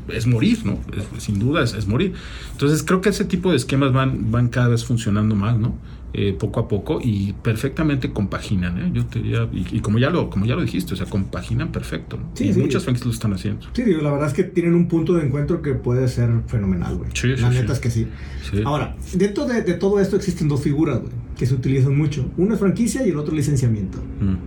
es 0.09 0.25
morir, 0.27 0.65
¿no? 0.65 0.79
sin 1.19 1.39
duda 1.39 1.63
es, 1.63 1.73
es, 1.73 1.87
morir. 1.87 2.13
Entonces 2.51 2.83
creo 2.83 2.99
que 2.99 3.09
ese 3.09 3.25
tipo 3.25 3.51
de 3.51 3.57
esquemas 3.57 3.93
van, 3.93 4.31
van 4.31 4.49
cada 4.49 4.67
vez 4.69 4.83
funcionando 4.83 5.35
más, 5.35 5.57
¿no? 5.57 5.75
Eh, 6.11 6.33
poco 6.33 6.59
a 6.59 6.67
poco 6.67 6.99
y 7.03 7.33
perfectamente 7.33 8.11
compaginan. 8.11 8.79
¿eh? 8.79 8.89
Yo 8.91 9.05
te 9.05 9.19
diría, 9.19 9.47
y, 9.53 9.79
como 9.79 9.99
ya 9.99 10.09
lo 10.09 10.31
como 10.31 10.47
ya 10.47 10.55
lo 10.55 10.63
dijiste, 10.63 10.95
o 10.95 10.97
sea, 10.97 11.05
compaginan 11.05 11.71
perfecto. 11.71 12.17
Sí, 12.33 12.51
muchas 12.57 12.83
franquicias 12.83 13.05
lo 13.05 13.13
están 13.13 13.33
haciendo. 13.33 13.67
Sí, 13.73 13.83
digo, 13.83 14.01
la 14.01 14.09
verdad 14.09 14.27
es 14.27 14.33
que 14.33 14.43
tienen 14.43 14.73
un 14.73 14.87
punto 14.87 15.13
de 15.13 15.27
encuentro 15.27 15.61
que 15.61 15.75
puede 15.75 16.07
ser 16.07 16.31
fenomenal, 16.47 16.95
güey. 16.95 17.11
Sí, 17.13 17.35
la 17.35 17.51
neta 17.51 17.73
es 17.73 17.79
que 17.79 17.91
sí. 17.91 18.07
Ahora, 18.65 18.95
dentro 19.13 19.45
de, 19.45 19.61
de, 19.61 19.75
todo 19.75 19.99
esto 19.99 20.15
existen 20.15 20.47
dos 20.47 20.63
figuras, 20.63 20.99
güey, 20.99 21.11
que 21.37 21.45
se 21.45 21.53
utilizan 21.53 21.95
mucho. 21.95 22.27
Uno 22.37 22.55
es 22.55 22.59
franquicia 22.59 23.05
y 23.05 23.11
el 23.11 23.17
otro 23.17 23.35
licenciamiento. 23.35 23.99
Mm, 24.19 24.31
mm. 24.31 24.37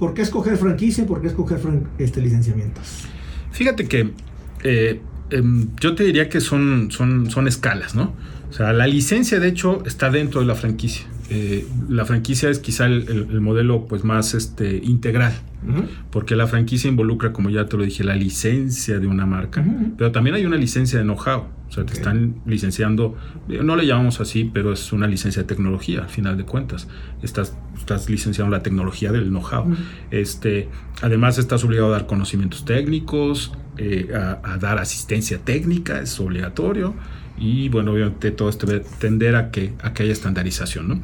¿Por 0.00 0.14
qué 0.14 0.22
escoger 0.22 0.56
franquicia? 0.56 1.06
¿Por 1.06 1.20
qué 1.20 1.28
escoger 1.28 1.60
este, 1.98 2.20
licenciamientos? 2.20 3.06
Fíjate 3.52 3.86
que 3.86 4.10
eh, 4.64 5.00
em, 5.30 5.68
yo 5.80 5.94
te 5.94 6.02
diría 6.02 6.28
que 6.28 6.40
son, 6.40 6.90
son, 6.90 7.30
son 7.30 7.46
escalas, 7.46 7.94
¿no? 7.94 8.14
O 8.50 8.52
sea, 8.52 8.72
la 8.72 8.86
licencia 8.86 9.40
de 9.40 9.48
hecho 9.48 9.82
está 9.84 10.10
dentro 10.10 10.40
de 10.40 10.46
la 10.46 10.54
franquicia. 10.54 11.06
Eh, 11.30 11.66
la 11.90 12.06
franquicia 12.06 12.48
es 12.48 12.58
quizá 12.58 12.86
el, 12.86 13.40
modelo 13.42 13.86
pues 13.86 14.02
más 14.02 14.32
este, 14.32 14.76
integral, 14.76 15.34
porque 16.10 16.34
la 16.36 16.46
franquicia 16.46 16.88
involucra, 16.88 17.34
como 17.34 17.50
ya 17.50 17.66
te 17.66 17.76
lo 17.76 17.84
dije, 17.84 18.02
la 18.02 18.16
licencia 18.16 18.98
de 18.98 19.06
una 19.06 19.26
marca, 19.26 19.62
pero 19.98 20.10
también 20.10 20.36
hay 20.36 20.46
una 20.46 20.56
licencia 20.56 20.98
de 20.98 21.04
know-how, 21.04 21.48
o 21.68 21.70
sea, 21.70 21.84
te 21.84 21.92
están 21.92 22.36
licenciando, 22.46 23.14
no 23.46 23.76
le 23.76 23.84
llamamos 23.84 24.22
así, 24.22 24.50
pero 24.54 24.72
es 24.72 24.90
una 24.94 25.06
licencia 25.06 25.42
de 25.42 25.48
tecnología, 25.48 26.00
al 26.00 26.08
final 26.08 26.38
de 26.38 26.44
cuentas, 26.44 26.88
estás, 27.22 27.54
estás 27.76 28.08
licenciando 28.08 28.56
la 28.56 28.62
tecnología 28.62 29.12
del 29.12 29.28
know-how. 29.28 29.76
este, 30.10 30.70
además, 31.02 31.36
estás 31.36 31.62
obligado 31.62 31.88
a 31.88 31.90
dar 31.90 32.06
conocimientos 32.06 32.64
técnicos, 32.64 33.52
eh, 33.76 34.08
a 34.14 34.56
dar 34.56 34.78
asistencia 34.78 35.38
técnica, 35.44 36.00
es 36.00 36.18
obligatorio 36.20 36.94
y 37.40 37.68
bueno, 37.68 37.92
obviamente 37.92 38.30
todo 38.30 38.48
esto 38.48 38.66
debe 38.66 38.84
tender 38.98 39.36
a 39.36 39.50
que, 39.50 39.72
a 39.82 39.92
que 39.92 40.04
haya 40.04 40.12
estandarización. 40.12 40.88
¿no? 40.88 41.02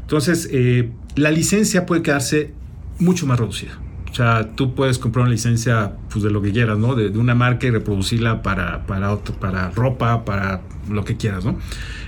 Entonces, 0.00 0.48
eh, 0.52 0.90
la 1.16 1.30
licencia 1.30 1.86
puede 1.86 2.02
quedarse 2.02 2.52
mucho 2.98 3.26
más 3.26 3.38
reducida. 3.38 3.78
O 4.10 4.14
sea, 4.14 4.50
tú 4.54 4.74
puedes 4.74 4.98
comprar 4.98 5.22
una 5.22 5.32
licencia 5.32 5.94
pues, 6.10 6.22
de 6.22 6.30
lo 6.30 6.42
que 6.42 6.52
quieras, 6.52 6.76
¿no? 6.76 6.94
De, 6.94 7.08
una 7.16 7.34
marca 7.34 7.66
y 7.66 7.70
reproducirla 7.70 8.42
para, 8.42 8.86
para, 8.86 9.16
para 9.16 9.70
ropa, 9.70 10.26
para 10.26 10.60
lo 10.90 11.02
que 11.04 11.16
quieras, 11.16 11.46
¿no? 11.46 11.58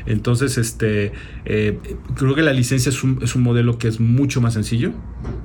Entonces, 0.04 0.58
este, 0.58 1.12
eh, 1.46 1.78
creo 2.14 2.34
que 2.34 2.42
la 2.42 2.52
licencia 2.52 2.90
es 2.90 3.02
un, 3.02 3.20
es 3.22 3.34
un 3.34 3.42
modelo 3.42 3.78
que 3.78 3.88
es 3.88 4.00
mucho 4.00 4.42
más 4.42 4.52
sencillo, 4.52 4.92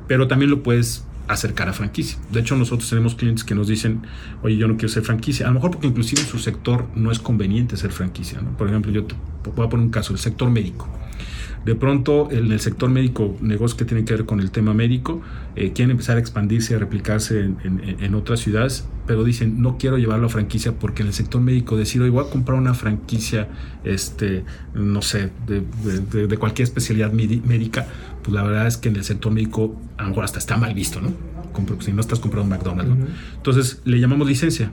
pero 0.10 0.28
también 0.28 0.52
lo 0.52 0.62
puedes 0.62 1.06
acercar 1.30 1.70
a 1.70 1.74
franquicia. 1.74 2.18
De 2.32 2.40
hecho, 2.40 2.56
nosotros 2.56 2.90
tenemos 2.90 3.16
clientes 3.16 3.44
que 3.44 3.54
nos 3.54 3.68
dicen, 3.68 4.02
oye, 4.42 4.58
yo 4.58 4.68
no 4.68 4.76
quiero 4.76 4.90
ser 4.90 5.04
franquicia. 5.04 5.46
A 5.46 5.50
lo 5.50 5.56
mejor 5.56 5.72
porque 5.72 5.88
inclusive 5.88 6.22
en 6.22 6.28
su 6.28 6.40
sector 6.40 6.88
no 6.96 7.12
es 7.12 7.20
conveniente 7.20 7.78
ser 7.78 7.92
franquicia. 7.92 8.40
Por 8.58 8.68
ejemplo, 8.68 8.92
yo 8.92 9.06
te 9.06 9.16
voy 9.56 9.66
a 9.66 9.70
poner 9.70 9.86
un 9.86 9.92
caso, 9.92 10.12
el 10.12 10.20
sector 10.20 10.50
médico. 10.50 10.90
De 11.66 11.76
pronto, 11.76 12.30
en 12.32 12.52
el 12.52 12.60
sector 12.60 12.90
médico, 12.90 13.36
negocios 13.42 13.78
que 13.78 13.86
tienen 13.86 14.06
que 14.06 14.14
ver 14.14 14.26
con 14.26 14.40
el 14.40 14.50
tema 14.50 14.74
médico, 14.74 15.22
eh, 15.56 15.74
quieren 15.74 15.92
empezar 15.92 16.16
a 16.16 16.20
expandirse 16.20 16.74
a 16.74 16.80
replicarse 16.80 17.42
en, 17.64 18.16
otras 18.16 18.40
ciudades, 18.40 18.88
pero 19.06 19.26
dicen, 19.26 19.62
no 19.62 19.78
quiero 19.78 19.98
llevarlo 19.98 20.28
a 20.28 20.30
franquicia 20.30 20.72
porque 20.72 21.02
en 21.02 21.10
el 21.10 21.14
sector 21.14 21.42
médico 21.42 21.76
decir, 21.76 22.02
oye, 22.02 22.12
voy 22.12 22.26
a 22.26 22.30
comprar 22.30 22.58
una 22.58 22.74
franquicia, 22.74 23.50
este, 23.84 24.46
no 24.74 25.02
sé, 25.02 25.32
de, 25.48 26.38
cualquier 26.38 26.64
especialidad 26.64 27.12
médica, 27.12 27.88
pues 28.24 28.34
la 28.34 28.44
verdad 28.44 28.68
es 28.68 28.78
que 28.78 28.90
en 28.90 28.96
el 28.96 29.04
sector 29.04 29.32
médico 29.32 29.76
a 29.98 30.04
lo 30.04 30.10
mejor 30.10 30.24
hasta 30.24 30.40
está 30.40 30.58
mal 30.58 30.74
visto, 30.74 31.02
¿no? 31.02 31.14
Si 31.80 31.92
no 31.92 32.02
estás 32.02 32.20
comprando 32.20 32.44
un 32.44 32.58
McDonald's, 32.58 32.96
¿no? 32.96 33.06
Entonces, 33.38 33.82
le 33.84 34.00
llamamos 34.00 34.28
licencia 34.28 34.72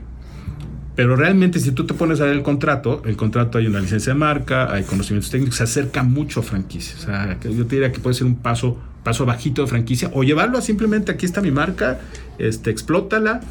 pero 0.97 1.15
realmente 1.15 1.61
si 1.61 1.73
tú 1.73 1.85
te 1.85 1.93
pones 1.93 2.23
a 2.23 2.25
ver 2.25 2.33
el 2.33 2.43
contrato, 2.43 3.03
el 3.05 3.17
contrato 3.17 3.59
hay 3.59 3.67
una 3.67 3.81
licencia 3.81 4.15
de 4.15 4.19
marca, 4.19 4.73
hay 4.73 4.83
conocimientos 4.83 5.31
técnicos, 5.31 5.57
se 5.57 5.65
acerca 5.65 6.03
mucho 6.03 6.41
a 6.41 6.43
franquicia. 6.43 6.97
O 6.97 7.01
sea, 7.01 7.39
yo 7.43 7.67
te 7.67 7.77
diría 7.77 7.93
que 7.93 8.01
puede 8.01 8.15
ser 8.15 8.27
un 8.27 8.37
paso, 8.37 8.79
paso 9.05 9.27
bajito 9.27 9.61
de 9.61 9.69
franquicia 9.69 10.11
o 10.15 10.25
llevarlo 10.25 10.57
a 10.57 10.63
simplemente 10.63 11.13
aquí 11.13 11.27
está 11.27 11.43
mi 11.43 11.51
marca, 11.51 12.01
este, 12.39 12.71
explótala, 12.71 13.43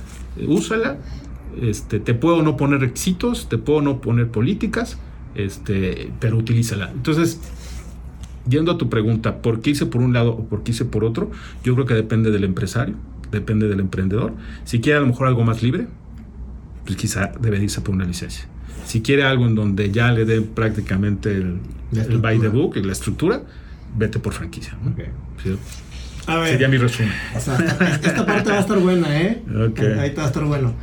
úsala, 0.48 0.98
este, 1.62 2.00
te 2.00 2.16
puedo 2.16 2.41
no 2.41 2.58
poner 2.58 2.80
requisitos, 2.80 3.48
te 3.48 3.60
puedo 3.60 3.80
no 3.82 4.02
poner 4.02 4.30
políticas, 4.30 4.98
este, 5.36 6.12
pero 6.20 6.38
utilízala. 6.38 6.89
Entonces, 6.89 7.39
yendo 8.48 8.72
a 8.72 8.78
tu 8.78 8.89
pregunta, 8.89 9.41
¿por 9.41 9.62
qué 9.62 9.72
hice 9.72 9.86
por 9.86 10.02
un 10.02 10.14
lado 10.14 10.32
o 10.32 10.46
por 10.46 10.64
qué 10.64 10.72
hice 10.72 10.86
por 10.86 11.04
otro? 11.04 11.32
Yo 11.64 11.74
creo 11.74 11.86
que 11.86 11.93
depende 11.93 12.32
del 12.32 12.43
empresario, 12.43 12.96
depende 13.32 13.68
del 13.68 13.80
emprendedor. 13.80 14.34
Si 14.64 14.80
quiere 14.80 14.98
a 14.98 15.02
lo 15.02 15.08
mejor 15.08 15.28
algo 15.28 15.43
más 15.43 15.64
libre, 15.64 15.88
pues 16.86 16.98
quizá 16.98 17.32
debe 17.39 17.62
irse 17.62 17.82
por 17.82 17.96
una 17.96 18.06
licencia. 18.06 18.48
Si 18.86 19.02
quiere 19.02 19.24
algo 19.24 19.46
en 19.48 19.56
donde 19.56 19.91
ya 19.91 20.12
le 20.12 20.26
den 20.26 20.46
prácticamente 20.48 21.32
el, 21.32 21.60
el 21.93 22.20
by 22.20 22.39
the 22.39 22.50
book, 22.50 22.76
la 22.78 22.91
estructura, 22.91 23.41
vete 23.98 24.20
por 24.20 24.34
franquicia. 24.34 24.78
A 26.28 26.38
ver, 26.38 26.52
Sería 26.52 26.68
mi 26.68 26.78
resumen. 26.78 27.12
esta 27.36 28.26
parte 28.26 28.50
va 28.50 28.58
a 28.58 28.60
estar 28.60 28.80
buena, 28.80 29.22
¿eh? 29.22 29.41
Ahí 30.00 30.14
va 30.16 30.24
a 30.24 30.28
estar 30.28 30.43
bueno. 30.43 30.74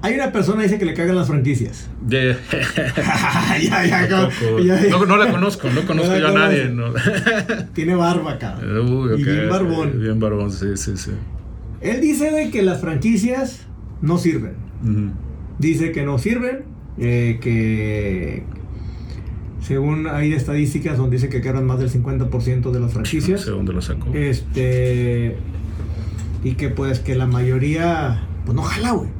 Hay 0.00 0.14
una 0.14 0.30
persona 0.30 0.58
que 0.58 0.64
dice 0.64 0.78
que 0.78 0.84
le 0.84 0.94
cagan 0.94 1.16
las 1.16 1.26
franquicias. 1.26 1.90
ya, 2.08 2.36
ya, 3.60 4.08
no, 4.90 5.06
no, 5.06 5.16
la 5.16 5.30
conozco, 5.30 5.68
no 5.70 5.84
conozco 5.86 6.16
yo 6.16 6.28
a 6.28 6.32
nadie. 6.32 6.72
Tiene 7.74 7.96
barba, 7.96 8.38
cabrón. 8.38 9.18
Y 9.18 9.24
bien 9.24 9.48
barbón. 9.48 10.00
Bien 10.00 10.20
barbón, 10.20 10.52
sí, 10.52 10.76
sí, 10.76 10.96
sí. 10.96 11.10
Él 11.80 12.00
dice 12.00 12.30
de 12.30 12.50
que 12.50 12.62
las 12.62 12.80
franquicias 12.80 13.66
no 14.00 14.18
sirven. 14.18 14.54
Dice 15.58 15.90
que 15.90 16.04
no 16.04 16.18
sirven, 16.18 16.64
eh, 16.98 17.38
que 17.40 18.44
según 19.60 20.06
hay 20.06 20.32
estadísticas 20.32 20.96
donde 20.96 21.16
dice 21.16 21.28
que 21.28 21.40
quedan 21.40 21.66
más 21.66 21.80
del 21.80 21.90
50% 21.90 22.70
de 22.70 22.80
las 22.80 22.92
franquicias. 22.92 23.46
No 23.46 23.56
dónde 23.56 23.72
lo 23.72 23.82
sacó. 23.82 24.12
Este, 24.14 25.36
y 26.44 26.52
que 26.54 26.68
pues 26.68 27.00
que 27.00 27.16
la 27.16 27.26
mayoría, 27.26 28.22
pues 28.44 28.54
no 28.54 28.62
jala, 28.62 28.92
güey. 28.92 29.10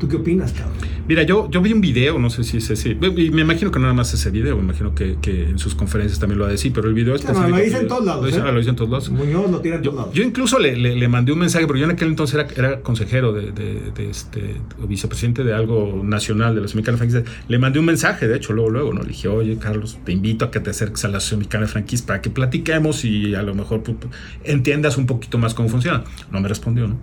¿Tú 0.00 0.08
qué 0.08 0.16
opinas, 0.16 0.52
cabrón? 0.54 0.78
Mira, 1.06 1.24
yo, 1.24 1.50
yo 1.50 1.60
vi 1.60 1.74
un 1.74 1.82
video, 1.82 2.18
no 2.18 2.30
sé 2.30 2.42
si 2.42 2.56
es 2.56 2.70
ese. 2.70 2.94
Me 2.94 3.08
imagino 3.42 3.70
que 3.70 3.78
no 3.78 3.82
nada 3.82 3.94
más 3.94 4.14
ese 4.14 4.30
video, 4.30 4.56
me 4.56 4.62
imagino 4.62 4.94
que, 4.94 5.18
en 5.24 5.58
sus 5.58 5.74
conferencias 5.74 6.18
también 6.18 6.38
lo 6.38 6.44
ha 6.44 6.48
de 6.48 6.54
decir, 6.54 6.72
pero 6.72 6.88
el 6.88 6.94
video 6.94 7.14
está. 7.14 7.34
No, 7.34 7.46
lo 7.46 7.56
dice 7.58 7.78
en 7.78 7.88
todos 7.88 8.06
lados. 8.06 8.22
Lo 8.22 8.26
dice, 8.28 8.38
¿eh? 8.38 8.52
lo 8.52 8.58
dice 8.58 8.70
en 8.70 8.76
todos 8.76 8.90
lados. 8.90 9.10
Muñoz 9.10 9.50
lo 9.50 9.60
tiene 9.60 9.76
en 9.76 9.82
todos 9.82 9.96
lados. 9.96 10.14
Yo 10.14 10.22
incluso 10.22 10.58
le, 10.58 10.74
le, 10.74 11.08
mandé 11.08 11.32
un 11.32 11.40
mensaje, 11.40 11.66
porque 11.66 11.80
yo 11.80 11.84
en 11.84 11.92
aquel 11.92 12.08
entonces 12.08 12.34
era, 12.34 12.48
era 12.56 12.80
consejero 12.80 13.34
de, 13.34 13.52
de, 13.52 14.10
este, 14.10 14.56
o 14.82 14.86
vicepresidente 14.86 15.44
de 15.44 15.52
algo 15.52 16.00
nacional 16.02 16.54
de 16.54 16.62
la 16.62 16.66
de 16.66 16.96
Franquicias. 16.96 17.24
Le 17.48 17.58
mandé 17.58 17.78
un 17.78 17.84
mensaje, 17.84 18.26
de 18.26 18.36
hecho, 18.36 18.54
luego, 18.54 18.70
luego, 18.70 18.94
¿no? 18.94 19.02
Le 19.02 19.08
dije, 19.08 19.28
oye, 19.28 19.58
Carlos, 19.58 19.98
te 20.04 20.12
invito 20.12 20.46
a 20.46 20.50
que 20.50 20.60
te 20.60 20.70
acerques 20.70 21.04
a 21.04 21.08
la 21.08 21.18
de 21.18 21.66
Franquicias 21.66 22.02
para 22.02 22.22
que 22.22 22.30
platiquemos 22.30 23.04
y 23.04 23.34
a 23.34 23.42
lo 23.42 23.54
mejor 23.54 23.82
entiendas 24.44 24.96
un 24.96 25.06
poquito 25.06 25.36
más 25.36 25.52
cómo 25.52 25.68
funciona. 25.68 26.04
No 26.30 26.40
me 26.40 26.48
respondió, 26.48 26.86
¿no? 26.86 26.96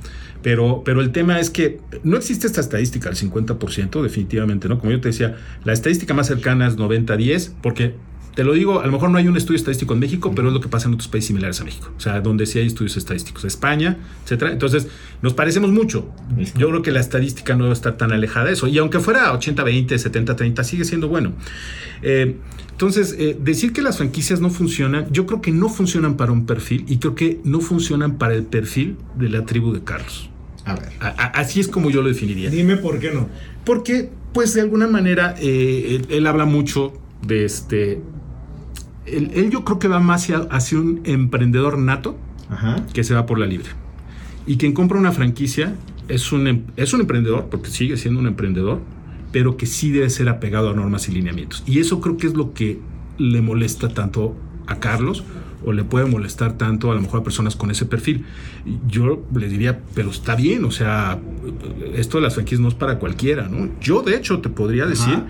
Pero, 0.48 0.82
pero 0.86 1.02
el 1.02 1.12
tema 1.12 1.42
es 1.42 1.50
que 1.50 1.82
no 2.06 2.16
existe 2.16 2.48
esta 2.48 2.62
estadística, 2.62 3.10
el 3.10 3.18
50%, 3.18 4.02
definitivamente, 4.02 4.70
¿no? 4.70 4.80
Como 4.80 4.94
yo 4.94 5.02
te 5.02 5.10
decía, 5.10 5.36
la 5.66 5.74
estadística 5.74 6.14
más 6.14 6.28
cercana 6.28 6.66
es 6.68 6.78
90-10, 6.78 7.52
porque 7.62 7.96
te 8.34 8.46
lo 8.46 8.54
digo, 8.54 8.80
a 8.80 8.86
lo 8.86 8.94
mejor 8.94 9.10
no 9.10 9.18
hay 9.18 9.28
un 9.28 9.36
estudio 9.36 9.58
estadístico 9.58 9.94
en 9.94 10.00
México, 10.00 10.32
pero 10.34 10.48
es 10.48 10.54
lo 10.54 10.62
que 10.62 10.70
pasa 10.70 10.88
en 10.88 10.94
otros 10.94 11.10
países 11.10 11.28
similares 11.28 11.60
a 11.60 11.66
México. 11.66 11.92
O 11.98 12.00
sea, 12.00 12.22
donde 12.22 12.46
sí 12.46 12.60
hay 12.60 12.68
estudios 12.68 12.96
estadísticos. 12.96 13.44
España, 13.44 13.98
etcétera. 14.24 14.54
Entonces, 14.54 14.88
nos 15.22 15.34
parecemos 15.34 15.70
mucho. 15.72 16.10
Yo 16.56 16.70
creo 16.70 16.82
que 16.82 16.94
la 16.94 17.02
estadística 17.02 17.58
no 17.58 17.70
está 17.70 17.98
tan 17.98 18.14
alejada 18.14 18.46
de 18.46 18.54
eso. 18.54 18.68
Y 18.68 18.78
aunque 18.78 19.02
fuera 19.02 19.34
80-20, 19.38 19.88
70-30, 19.88 20.64
sigue 20.64 20.86
siendo 20.86 21.10
bueno. 21.10 21.34
Eh, 22.04 22.38
entonces, 22.72 23.18
eh, 23.20 23.38
decir 23.38 23.74
que 23.74 23.82
las 23.82 23.98
franquicias 23.98 24.40
no 24.40 24.50
funcionan, 24.50 25.12
yo 25.12 25.26
creo 25.26 25.42
que 25.42 25.52
no 25.52 25.68
funcionan 25.68 26.16
para 26.16 26.32
un 26.32 26.46
perfil 26.46 26.86
y 26.88 27.00
creo 27.00 27.16
que 27.16 27.42
no 27.44 27.60
funcionan 27.60 28.18
para 28.18 28.34
el 28.34 28.44
perfil 28.44 28.96
de 29.18 29.28
la 29.28 29.46
tribu 29.46 29.74
de 29.74 29.84
Carlos. 29.84 30.30
A 30.68 30.76
ver. 30.76 30.90
así 31.34 31.60
es 31.60 31.68
como 31.68 31.90
yo 31.90 32.02
lo 32.02 32.10
definiría. 32.10 32.50
Dime 32.50 32.78
por 32.78 33.00
qué 33.00 33.12
no. 33.12 33.30
Porque, 33.64 34.10
pues 34.34 34.54
de 34.54 34.62
alguna 34.62 34.88
manera, 34.88 35.36
eh, 35.40 36.02
él, 36.10 36.28
habla 36.28 36.46
mucho 36.46 36.94
de 37.26 37.46
este... 37.46 38.02
Él, 39.06 39.50
yo 39.50 39.64
creo 39.64 39.80
que 39.80 39.88
va 39.88 40.00
más 40.00 40.24
hacia, 40.24 40.38
hacia 40.52 40.80
un 40.80 41.02
emprendedor 41.06 41.78
nato 41.78 42.18
que 42.94 43.04
se 43.04 43.14
va 43.14 43.26
por 43.26 43.40
la 43.40 43.46
libre. 43.46 43.70
Y 44.46 44.58
quien 44.58 44.74
compra 44.74 44.98
una 44.98 45.12
franquicia 45.12 45.76
es 46.08 46.32
un, 46.32 46.48
em, 46.48 46.64
es 46.76 46.94
un 46.94 47.02
emprendedor, 47.02 47.48
porque 47.50 47.70
sigue 47.70 47.98
siendo 47.98 48.20
un 48.20 48.28
emprendedor, 48.28 48.82
pero 49.32 49.58
que 49.58 49.66
sí 49.66 49.92
debe 49.92 50.10
ser 50.10 50.30
apegado 50.30 50.70
a 50.70 50.74
normas 50.74 51.08
y 51.10 51.12
lineamientos. 51.12 51.64
Y 51.66 51.80
eso 51.80 52.00
creo 52.02 52.18
que 52.18 52.28
es 52.28 52.34
lo 52.34 52.54
que 52.54 52.80
le 53.18 53.42
molesta 53.42 53.90
tanto 53.90 54.36
a 54.68 54.80
Carlos 54.80 55.24
o 55.66 55.74
le 55.74 55.84
puede 55.84 56.06
molestar 56.06 56.58
tanto 56.58 56.92
a 56.92 56.96
lo 56.96 57.02
mejor 57.02 57.22
a 57.22 57.24
personas 57.24 57.56
con 57.56 57.72
ese 57.72 57.86
perfil. 57.86 58.26
Yo 58.88 59.24
le 59.36 59.48
diría, 59.50 59.80
pero 59.94 60.12
está 60.12 60.36
bien, 60.36 60.66
o 60.66 60.72
sea, 60.72 61.20
esto 61.96 62.18
de 62.18 62.24
las 62.24 62.36
franquicias 62.36 62.62
no 62.62 62.68
es 62.68 62.76
para 62.76 63.00
cualquiera, 63.00 63.48
¿no? 63.48 63.70
Yo 63.82 64.02
de 64.02 64.16
hecho 64.16 64.40
te 64.40 64.50
podría 64.50 64.86
decir 64.86 65.24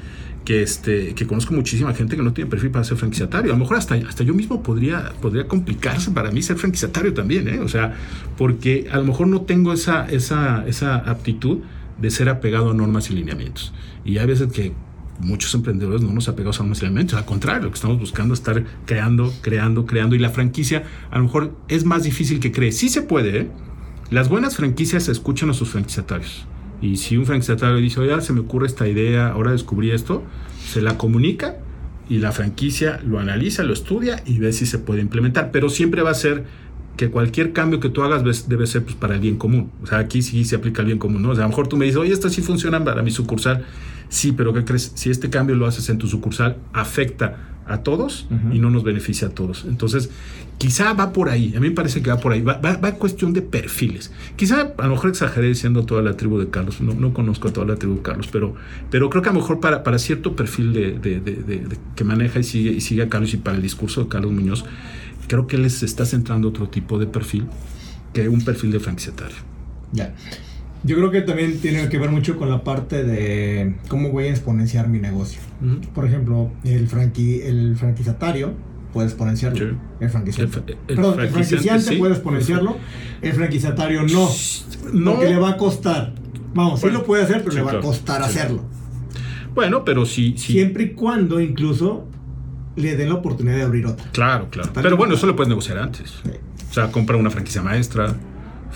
que, 0.45 0.63
este, 0.63 1.13
que 1.13 1.27
conozco 1.27 1.53
muchísima 1.53 1.93
gente 1.93 2.15
que 2.15 2.23
no 2.23 2.31
tiene 2.33 2.49
perfil 2.49 2.71
para 2.71 2.85
ser 2.85 2.97
franquiciatario. 2.97 3.51
A 3.51 3.55
lo 3.55 3.59
mejor 3.59 3.77
hasta, 3.77 3.95
hasta 3.95 4.23
yo 4.23 4.33
mismo 4.33 4.63
podría, 4.63 5.11
podría 5.21 5.47
complicarse 5.47 6.11
para 6.11 6.31
mí 6.31 6.41
ser 6.41 6.57
franquiciatario 6.57 7.13
también, 7.13 7.47
¿eh? 7.49 7.59
O 7.59 7.67
sea, 7.67 7.95
porque 8.37 8.87
a 8.91 8.97
lo 8.97 9.03
mejor 9.03 9.27
no 9.27 9.41
tengo 9.41 9.73
esa, 9.73 10.07
esa, 10.09 10.65
esa 10.65 10.95
aptitud 10.97 11.59
de 12.01 12.11
ser 12.11 12.29
apegado 12.29 12.71
a 12.71 12.73
normas 12.73 13.09
y 13.09 13.15
lineamientos. 13.15 13.73
Y 14.05 14.19
hay 14.19 14.25
veces 14.25 14.51
que 14.53 14.71
muchos 15.19 15.53
emprendedores 15.53 16.01
no 16.01 16.13
nos 16.13 16.29
apegamos 16.29 16.59
a 16.59 16.63
un 16.63 16.73
elemento, 16.73 17.17
al 17.17 17.25
contrario, 17.25 17.63
lo 17.63 17.69
que 17.69 17.75
estamos 17.75 17.99
buscando 17.99 18.33
es 18.33 18.39
estar 18.39 18.63
creando, 18.85 19.33
creando, 19.41 19.85
creando 19.85 20.15
y 20.15 20.19
la 20.19 20.29
franquicia 20.29 20.83
a 21.11 21.17
lo 21.17 21.25
mejor 21.25 21.55
es 21.67 21.85
más 21.85 22.03
difícil 22.03 22.39
que 22.39 22.51
cree. 22.51 22.71
Sí 22.71 22.89
se 22.89 23.01
puede, 23.01 23.39
¿eh? 23.39 23.47
Las 24.09 24.29
buenas 24.29 24.55
franquicias 24.55 25.09
escuchan 25.09 25.49
a 25.49 25.53
sus 25.53 25.69
franquiciatarios. 25.69 26.45
Y 26.81 26.97
si 26.97 27.17
un 27.17 27.25
franquiciatario 27.25 27.77
dice, 27.77 27.99
oye, 27.99 28.21
se 28.21 28.33
me 28.33 28.39
ocurre 28.39 28.67
esta 28.67 28.87
idea, 28.87 29.29
ahora 29.29 29.51
descubrí 29.51 29.91
esto, 29.91 30.23
se 30.63 30.81
la 30.81 30.97
comunica 30.97 31.57
y 32.07 32.19
la 32.19 32.31
franquicia 32.31 33.01
lo 33.03 33.19
analiza, 33.19 33.63
lo 33.63 33.73
estudia 33.73 34.21
y 34.25 34.39
ve 34.39 34.53
si 34.53 34.65
se 34.65 34.79
puede 34.79 35.01
implementar. 35.01 35.51
Pero 35.51 35.69
siempre 35.69 36.03
va 36.03 36.11
a 36.11 36.13
ser 36.13 36.45
que 36.97 37.09
cualquier 37.09 37.53
cambio 37.53 37.79
que 37.79 37.89
tú 37.89 38.03
hagas 38.03 38.49
debe 38.49 38.67
ser 38.67 38.83
pues, 38.83 38.95
para 38.95 39.15
el 39.15 39.21
bien 39.21 39.37
común. 39.37 39.71
O 39.83 39.87
sea, 39.87 39.99
aquí 39.99 40.21
sí 40.21 40.43
se 40.43 40.55
aplica 40.57 40.81
el 40.81 40.87
bien 40.87 40.99
común, 40.99 41.21
¿no? 41.21 41.29
O 41.29 41.35
sea, 41.35 41.45
a 41.45 41.47
lo 41.47 41.49
mejor 41.49 41.67
tú 41.67 41.77
me 41.77 41.85
dices, 41.85 41.97
oye, 41.97 42.11
esto 42.11 42.29
sí 42.29 42.41
funciona 42.41 42.83
para 42.83 43.01
mi 43.01 43.11
sucursal 43.11 43.65
Sí, 44.09 44.31
pero 44.31 44.53
¿qué 44.53 44.63
crees? 44.63 44.91
Si 44.95 45.09
este 45.09 45.29
cambio 45.29 45.55
lo 45.55 45.65
haces 45.65 45.89
en 45.89 45.97
tu 45.97 46.07
sucursal, 46.07 46.57
afecta 46.73 47.37
a 47.65 47.79
todos 47.79 48.27
y 48.53 48.59
no 48.59 48.69
nos 48.69 48.83
beneficia 48.83 49.27
a 49.27 49.31
todos. 49.31 49.65
Entonces, 49.67 50.09
quizá 50.57 50.93
va 50.93 51.11
por 51.11 51.27
ahí. 51.27 51.53
A 51.57 51.59
mí 51.59 51.67
me 51.67 51.75
parece 51.75 52.01
que 52.01 52.09
va 52.09 52.17
por 52.17 52.31
ahí. 52.31 52.41
Va, 52.41 52.59
va, 52.61 52.91
cuestión 52.93 53.33
de 53.33 53.41
perfiles. 53.41 54.13
Quizá 54.37 54.73
a 54.77 54.83
lo 54.83 54.91
mejor 54.91 55.09
exageré 55.09 55.49
diciendo 55.49 55.85
toda 55.85 56.01
la 56.01 56.15
tribu 56.15 56.39
de 56.39 56.49
Carlos. 56.49 56.79
No, 56.79 56.93
no 56.93 57.13
conozco 57.13 57.49
a 57.49 57.53
toda 57.53 57.67
la 57.67 57.75
tribu 57.75 57.95
de 57.95 58.01
Carlos, 58.03 58.29
pero, 58.31 58.55
pero 58.89 59.09
creo 59.09 59.21
que 59.21 59.29
a 59.29 59.33
lo 59.33 59.39
mejor 59.39 59.59
para, 59.59 59.83
para 59.83 59.99
cierto 59.99 60.33
perfil 60.33 60.71
de, 60.71 61.77
que 61.93 62.03
maneja 62.05 62.39
y 62.39 62.43
sigue, 62.43 62.71
y 62.71 62.79
sigue 62.79 63.03
a 63.03 63.09
Carlos 63.09 63.33
y 63.33 63.37
para 63.37 63.57
el 63.57 63.61
discurso 63.61 64.03
de 64.03 64.07
Carlos 64.07 64.31
Muñoz, 64.31 64.63
creo 65.27 65.47
que 65.47 65.57
les 65.57 65.83
está 65.83 66.05
centrando 66.05 66.49
otro 66.49 66.69
tipo 66.69 66.97
de 66.99 67.07
perfil 67.07 67.47
que 68.13 68.27
un 68.29 68.43
perfil 68.43 68.71
de 68.71 68.79
franquiciatario. 68.79 69.37
Ya. 69.91 70.13
Yo 70.83 70.95
creo 70.95 71.11
que 71.11 71.21
también 71.21 71.59
tiene 71.59 71.89
que 71.89 71.97
ver 71.97 72.09
mucho 72.09 72.37
con 72.37 72.49
la 72.49 72.63
parte 72.63 73.03
de 73.03 73.75
cómo 73.89 74.11
voy 74.11 74.25
a 74.25 74.29
exponenciar 74.29 74.87
mi 74.87 74.99
negocio. 74.99 75.41
Por 75.93 76.05
ejemplo, 76.05 76.51
el, 76.63 76.87
franqui, 76.87 77.41
el 77.41 77.75
franquiciatario 77.75 78.53
puede 78.93 79.07
exponenciarlo. 79.07 79.77
El 79.99 80.09
franquiciante. 80.09 80.77
El, 80.87 80.95
perdón, 80.95 81.19
el 81.19 81.29
franquiciante 81.29 81.97
puede 81.97 82.13
exponenciarlo. 82.13 82.77
El 83.21 83.33
franquiciatario 83.33 84.03
no. 84.03 84.29
No. 84.93 85.13
Porque 85.13 85.29
le 85.29 85.37
va 85.37 85.51
a 85.51 85.57
costar. 85.57 86.13
Vamos, 86.53 86.79
sí 86.79 86.89
lo 86.89 87.03
puede 87.03 87.23
hacer, 87.23 87.43
pero 87.43 87.55
le 87.55 87.61
va 87.61 87.71
a 87.73 87.79
costar 87.79 88.21
hacerlo. 88.21 88.63
Bueno, 89.53 89.83
pero 89.83 90.05
sí, 90.05 90.35
sí. 90.37 90.53
Siempre 90.53 90.83
y 90.83 90.89
cuando 90.91 91.41
incluso 91.41 92.07
le 92.77 92.95
den 92.95 93.09
la 93.09 93.15
oportunidad 93.15 93.57
de 93.57 93.63
abrir 93.63 93.85
otra. 93.85 94.09
Claro, 94.11 94.47
claro. 94.49 94.69
Pero 94.73 94.95
bueno, 94.95 95.15
eso 95.15 95.27
lo 95.27 95.35
puedes 95.35 95.49
negociar 95.49 95.77
antes. 95.77 96.21
O 96.69 96.73
sea, 96.73 96.91
comprar 96.91 97.19
una 97.19 97.29
franquicia 97.29 97.61
maestra 97.61 98.15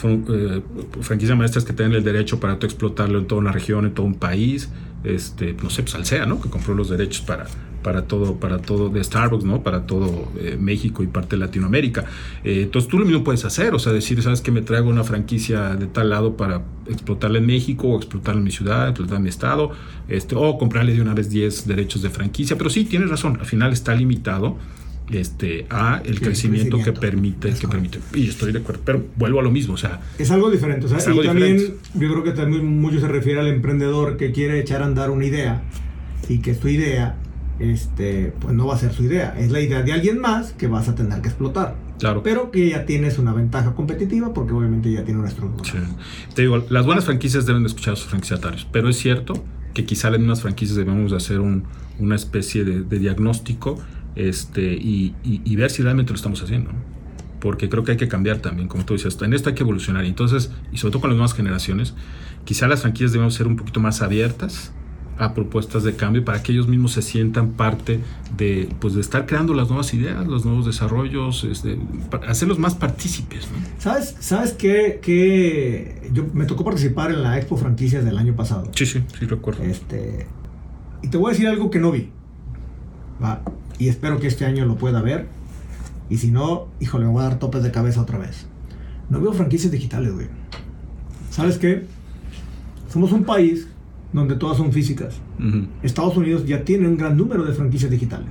eh, 0.03 0.61
franquicias 1.01 1.37
maestras 1.37 1.63
que 1.63 1.73
tienen 1.73 1.95
el 1.95 2.03
derecho 2.03 2.39
para 2.39 2.57
tú 2.57 2.65
explotarlo 2.65 3.19
en 3.19 3.27
toda 3.27 3.41
una 3.41 3.51
región, 3.51 3.85
en 3.85 3.93
todo 3.93 4.05
un 4.05 4.15
país. 4.15 4.69
Este, 5.03 5.55
no 5.61 5.69
sé, 5.69 5.83
pues 5.83 5.95
Alsea, 5.95 6.25
¿no? 6.25 6.39
Que 6.41 6.49
compró 6.49 6.75
los 6.75 6.89
derechos 6.89 7.21
para, 7.21 7.47
para 7.81 8.03
todo, 8.03 8.35
para 8.35 8.59
todo 8.59 8.89
de 8.89 9.03
Starbucks, 9.03 9.43
¿no? 9.43 9.63
Para 9.63 9.85
todo 9.87 10.31
eh, 10.39 10.57
México 10.59 11.03
y 11.03 11.07
parte 11.07 11.35
de 11.35 11.39
Latinoamérica. 11.39 12.05
Eh, 12.43 12.63
entonces 12.63 12.89
tú 12.89 12.99
lo 12.99 13.05
mismo 13.05 13.23
puedes 13.23 13.43
hacer, 13.45 13.73
o 13.73 13.79
sea, 13.79 13.93
decir, 13.93 14.21
¿sabes 14.21 14.41
que 14.41 14.51
me 14.51 14.61
traigo 14.61 14.89
una 14.89 15.03
franquicia 15.03 15.75
de 15.75 15.87
tal 15.87 16.09
lado 16.09 16.37
para 16.37 16.61
explotarla 16.87 17.39
en 17.39 17.45
México 17.45 17.87
o 17.87 17.97
explotarla 17.97 18.39
en 18.39 18.45
mi 18.45 18.51
ciudad, 18.51 18.89
explotarla 18.89 19.17
en 19.17 19.23
mi 19.23 19.29
estado, 19.29 19.71
este, 20.07 20.35
o 20.35 20.57
comprarle 20.57 20.93
de 20.93 21.01
una 21.01 21.13
vez 21.13 21.29
10 21.29 21.67
derechos 21.67 22.01
de 22.01 22.09
franquicia? 22.09 22.57
Pero 22.57 22.69
sí, 22.69 22.85
tienes 22.85 23.09
razón, 23.09 23.37
al 23.39 23.45
final 23.45 23.73
está 23.73 23.95
limitado 23.95 24.57
este, 25.11 25.65
a 25.69 26.01
el, 26.05 26.19
crecimiento, 26.19 26.79
que 26.81 26.93
permite, 26.93 27.53
que 27.53 27.67
permite. 27.67 27.99
Y 28.13 28.29
estoy 28.29 28.51
de 28.51 28.59
acuerdo, 28.59 28.81
pero 28.85 29.05
vuelvo 29.15 29.39
a 29.39 29.43
lo 29.43 29.51
mismo, 29.51 29.73
o 29.73 29.77
sea. 29.77 30.01
Es 30.17 30.31
algo 30.31 30.49
diferente, 30.49 30.85
o 30.85 30.89
sea, 30.89 31.13
y 31.13 31.25
también 31.25 31.57
yo 31.93 32.11
creo 32.11 32.23
que 32.23 32.31
también 32.31 32.65
mucho 32.79 32.99
se 32.99 33.07
refiere 33.07 33.39
al 33.39 33.47
emprendedor 33.47 34.17
que 34.17 34.31
quiere 34.31 34.59
echar 34.59 34.81
a 34.81 34.85
andar 34.85 35.11
una 35.11 35.25
idea 35.25 35.63
y 36.29 36.39
que 36.39 36.53
tu 36.53 36.67
idea, 36.67 37.15
este, 37.59 38.33
pues 38.39 38.53
no 38.53 38.67
va 38.67 38.75
a 38.75 38.77
ser 38.77 38.93
su 38.93 39.03
idea, 39.03 39.35
es 39.37 39.51
la 39.51 39.59
idea 39.59 39.81
de 39.81 39.93
alguien 39.93 40.19
más 40.19 40.53
que 40.53 40.67
vas 40.67 40.87
a 40.87 40.95
tener 40.95 41.21
que 41.21 41.29
explotar. 41.29 41.75
Claro. 41.99 42.23
Pero 42.23 42.49
que 42.49 42.69
ya 42.69 42.85
tienes 42.85 43.19
una 43.19 43.31
ventaja 43.31 43.75
competitiva 43.75 44.33
porque 44.33 44.53
obviamente 44.53 44.91
ya 44.91 45.03
tiene 45.03 45.19
una 45.19 45.29
estructura. 45.29 45.69
Te 46.33 46.41
digo, 46.41 46.65
las 46.69 46.85
buenas 46.85 47.05
franquicias 47.05 47.45
deben 47.45 47.61
de 47.61 47.67
escuchar 47.67 47.93
a 47.93 47.95
sus 47.95 48.07
franquiciatarios, 48.07 48.67
pero 48.71 48.89
es 48.89 48.97
cierto 48.97 49.43
que 49.75 49.85
quizá 49.85 50.07
en 50.09 50.23
unas 50.23 50.41
franquicias 50.41 50.77
debemos 50.77 51.11
de 51.11 51.17
hacer 51.17 51.39
un, 51.39 51.65
una 51.99 52.15
especie 52.15 52.63
de, 52.65 52.81
de 52.81 52.99
diagnóstico 52.99 53.77
este, 54.15 54.73
y, 54.73 55.55
ver 55.55 55.69
si 55.69 55.83
realmente 55.83 56.11
lo 56.11 56.15
estamos 56.15 56.41
haciendo. 56.41 56.71
Porque 57.39 57.69
creo 57.69 57.83
que 57.83 57.91
hay 57.91 57.97
que 57.97 58.07
cambiar 58.07 58.37
también, 58.37 58.67
como 58.67 58.85
tú 58.85 58.93
dices, 58.93 59.17
en 59.21 59.33
esto 59.33 59.49
hay 59.49 59.55
que 59.55 59.63
evolucionar. 59.63 60.05
Entonces, 60.05 60.51
y 60.71 60.77
sobre 60.77 60.91
todo 60.91 61.01
con 61.01 61.09
las 61.09 61.17
nuevas 61.17 61.33
generaciones, 61.33 61.95
quizá 62.45 62.67
las 62.67 62.81
franquicias 62.81 63.13
debemos 63.13 63.33
ser 63.33 63.47
un 63.47 63.55
poquito 63.55 63.79
más 63.79 64.01
abiertas 64.01 64.71
a 65.17 65.33
propuestas 65.33 65.83
de 65.83 65.95
cambio 65.95 66.25
para 66.25 66.41
que 66.41 66.51
ellos 66.51 66.67
mismos 66.67 66.93
se 66.93 67.01
sientan 67.01 67.51
parte 67.51 67.99
de, 68.37 68.69
pues, 68.79 68.93
de 68.95 69.01
estar 69.01 69.25
creando 69.25 69.53
las 69.53 69.69
nuevas 69.69 69.93
ideas, 69.93 70.25
los 70.27 70.45
nuevos 70.45 70.65
desarrollos, 70.65 71.43
este, 71.43 71.79
hacerlos 72.27 72.59
más 72.59 72.75
partícipes. 72.75 73.47
¿Sabes, 73.77 74.15
sabes 74.19 74.53
qué, 74.53 74.99
qué, 75.01 76.09
Yo 76.11 76.25
me 76.33 76.45
tocó 76.45 76.63
participar 76.63 77.11
en 77.11 77.23
la 77.23 77.37
Expo 77.37 77.57
Franquicias 77.57 78.05
del 78.05 78.17
año 78.17 78.35
pasado. 78.35 78.71
Sí, 78.75 78.85
sí, 78.85 79.03
sí, 79.17 79.25
recuerdo. 79.25 79.63
Este, 79.63 80.27
y 81.03 81.07
te 81.07 81.17
voy 81.17 81.29
a 81.29 81.33
decir 81.33 81.47
algo 81.47 81.69
que 81.69 81.79
no 81.79 81.91
vi. 81.91 82.09
Va 83.23 83.41
y 83.81 83.89
espero 83.89 84.19
que 84.19 84.27
este 84.27 84.45
año 84.45 84.63
lo 84.67 84.75
pueda 84.75 85.01
ver. 85.01 85.25
Y 86.07 86.17
si 86.17 86.29
no, 86.29 86.67
híjole, 86.79 87.05
me 87.05 87.11
voy 87.11 87.21
a 87.21 87.29
dar 87.29 87.39
topes 87.39 87.63
de 87.63 87.71
cabeza 87.71 87.99
otra 87.99 88.19
vez. 88.19 88.45
No 89.09 89.19
veo 89.19 89.33
franquicias 89.33 89.71
digitales, 89.71 90.13
güey. 90.13 90.27
¿Sabes 91.31 91.57
qué? 91.57 91.85
Somos 92.93 93.11
un 93.11 93.23
país 93.23 93.67
donde 94.13 94.35
todas 94.35 94.57
son 94.57 94.71
físicas. 94.71 95.15
Estados 95.81 96.15
Unidos 96.15 96.45
ya 96.45 96.63
tiene 96.63 96.87
un 96.87 96.95
gran 96.95 97.17
número 97.17 97.43
de 97.43 97.53
franquicias 97.53 97.89
digitales 97.89 98.29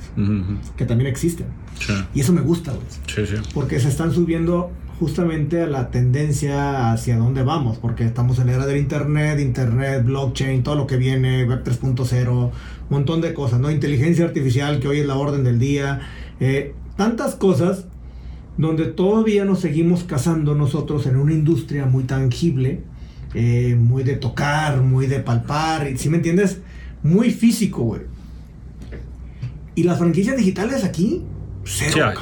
que 0.76 0.84
también 0.84 1.10
existen. 1.10 1.46
Y 2.14 2.20
eso 2.20 2.32
me 2.32 2.42
gusta, 2.42 2.70
güey. 2.70 2.86
Sí, 3.08 3.26
sí. 3.26 3.42
Porque 3.52 3.80
se 3.80 3.88
están 3.88 4.12
subiendo 4.12 4.70
justamente 5.00 5.62
a 5.62 5.66
la 5.66 5.90
tendencia 5.90 6.92
hacia 6.92 7.16
dónde 7.16 7.42
vamos, 7.42 7.78
porque 7.78 8.04
estamos 8.04 8.38
en 8.38 8.46
la 8.46 8.52
era 8.52 8.66
del 8.66 8.76
Internet, 8.76 9.40
Internet, 9.40 10.04
blockchain, 10.04 10.62
todo 10.62 10.76
lo 10.76 10.86
que 10.86 10.96
viene, 10.96 11.44
Web 11.44 11.64
3.0, 11.64 12.50
montón 12.90 13.20
de 13.20 13.32
cosas, 13.32 13.60
¿no? 13.60 13.70
Inteligencia 13.70 14.24
artificial, 14.24 14.80
que 14.80 14.88
hoy 14.88 15.00
es 15.00 15.06
la 15.06 15.16
orden 15.16 15.44
del 15.44 15.58
día, 15.58 16.00
eh, 16.40 16.74
tantas 16.96 17.36
cosas 17.36 17.86
donde 18.56 18.86
todavía 18.86 19.44
nos 19.44 19.60
seguimos 19.60 20.04
casando 20.04 20.54
nosotros 20.54 21.06
en 21.06 21.16
una 21.16 21.32
industria 21.32 21.86
muy 21.86 22.04
tangible, 22.04 22.82
eh, 23.34 23.76
muy 23.78 24.02
de 24.02 24.16
tocar, 24.16 24.82
muy 24.82 25.06
de 25.06 25.20
palpar, 25.20 25.88
¿sí 25.96 26.10
me 26.10 26.16
entiendes? 26.16 26.60
Muy 27.02 27.30
físico, 27.30 27.82
güey. 27.84 28.02
Y 29.74 29.84
las 29.84 29.98
franquicias 29.98 30.36
digitales 30.36 30.84
aquí, 30.84 31.22
cero. 31.64 31.92
Sí 31.94 32.00
hay, 32.00 32.16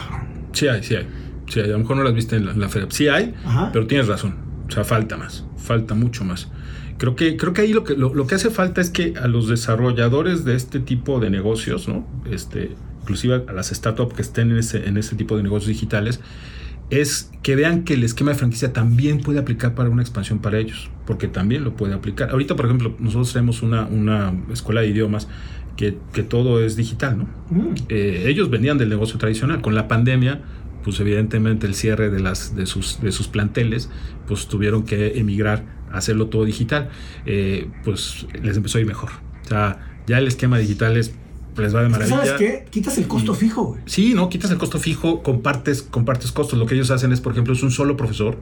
sí 0.53 0.69
hay, 0.69 0.83
sí 0.85 0.95
hay. 0.95 1.07
Sí 1.49 1.61
a 1.61 1.67
lo 1.67 1.79
mejor 1.79 1.97
no 1.97 2.05
las 2.05 2.15
viste 2.15 2.37
en 2.37 2.61
la, 2.61 2.69
feria. 2.69 2.89
Sí 2.91 3.09
hay, 3.09 3.35
pero 3.73 3.87
tienes 3.87 4.07
razón. 4.07 4.37
O 4.69 4.71
sea, 4.71 4.85
falta 4.85 5.17
más, 5.17 5.45
falta 5.57 5.95
mucho 5.95 6.25
más. 6.25 6.49
Creo 6.99 7.15
que, 7.15 7.37
creo 7.37 7.53
que 7.53 7.63
ahí 7.63 7.73
lo 7.73 7.85
que, 7.85 7.97
lo, 7.97 8.27
que 8.27 8.35
hace 8.35 8.51
falta 8.51 8.81
es 8.81 8.91
que 8.91 9.15
a 9.21 9.29
los 9.29 9.49
desarrolladores 9.49 10.45
de 10.45 10.57
este 10.57 10.81
tipo 10.81 11.21
de 11.21 11.31
negocios, 11.31 11.89
¿no? 11.89 12.07
Este, 12.29 12.73
inclusive 13.03 13.45
a 13.47 13.53
las 13.53 13.69
startups 13.69 14.15
que 14.15 14.23
estén 14.23 14.51
en 14.51 14.59
ese, 14.59 14.89
en 14.89 14.97
ese 14.97 15.15
tipo 15.15 15.37
de 15.37 15.45
negocios 15.45 15.69
digitales, 15.69 16.21
es 16.91 17.31
que 17.43 17.55
vean 17.55 17.85
que 17.85 17.95
el 17.95 18.03
esquema 18.03 18.33
de 18.33 18.39
franquicia 18.39 18.73
también 18.73 19.21
puede 19.21 19.39
aplicar 19.39 19.75
para 19.75 19.91
una 19.91 20.03
expansión 20.03 20.41
para 20.41 20.59
ellos, 20.59 20.91
porque 21.07 21.29
también 21.29 21.63
lo 21.63 21.77
puede 21.77 21.95
aplicar. 21.95 22.31
Ahorita, 22.31 22.57
por 22.57 22.67
ejemplo, 22.67 22.97
nosotros 22.99 23.33
tenemos 23.33 23.63
una, 23.63 23.87
una 23.87 24.35
escuela 24.53 24.81
de 24.81 24.89
idiomas 24.89 25.29
que, 25.77 25.97
que 26.13 26.25
todo 26.25 26.63
es 26.65 26.77
digital, 26.77 27.19
¿no? 27.19 27.25
Mm. 27.51 27.75
Eh, 27.89 28.25
ellos 28.27 28.51
venían 28.51 28.79
del 28.79 28.89
negocio 28.89 29.19
tradicional. 29.19 29.61
Con 29.61 29.75
la 29.77 29.87
pandemia, 29.87 30.43
pues 30.83 30.99
evidentemente 30.99 31.67
el 31.67 31.75
cierre 31.75 32.11
de, 32.11 32.21
las, 32.21 32.57
de, 32.57 32.67
sus, 32.67 33.01
de 33.01 33.13
sus 33.13 33.29
planteles, 33.29 33.89
pues 34.27 34.49
tuvieron 34.49 34.85
que 34.85 35.19
emigrar 35.19 35.78
hacerlo 35.93 36.27
todo 36.27 36.45
digital, 36.45 36.91
eh, 37.27 37.69
pues 37.85 38.27
les 38.43 38.57
empezó 38.57 38.79
a 38.79 38.81
ir 38.81 38.87
mejor. 38.87 39.11
O 39.45 39.49
sea, 39.49 39.79
ya 40.07 40.19
el 40.19 40.27
esquema 40.27 40.59
digital 40.59 40.97
es 40.97 41.13
les 41.63 41.75
va 41.75 41.83
de 41.83 41.89
maravilla. 41.89 42.17
¿Sabes 42.17 42.33
qué? 42.35 42.67
Quitas 42.71 42.99
el 42.99 43.09
costo 43.09 43.35
fijo, 43.35 43.65
güey. 43.65 43.81
Sí, 43.87 44.15
no, 44.15 44.29
quitas 44.29 44.51
el 44.51 44.59
costo 44.59 44.79
fijo, 44.79 45.23
compartes, 45.23 45.83
compartes 45.83 46.33
costos. 46.33 46.59
Lo 46.59 46.67
que 46.67 46.75
ellos 46.75 46.91
hacen 46.91 47.13
es, 47.13 47.21
por 47.21 47.33
ejemplo, 47.33 47.53
es 47.53 47.63
un 47.63 47.71
solo 47.71 47.97
profesor 47.97 48.39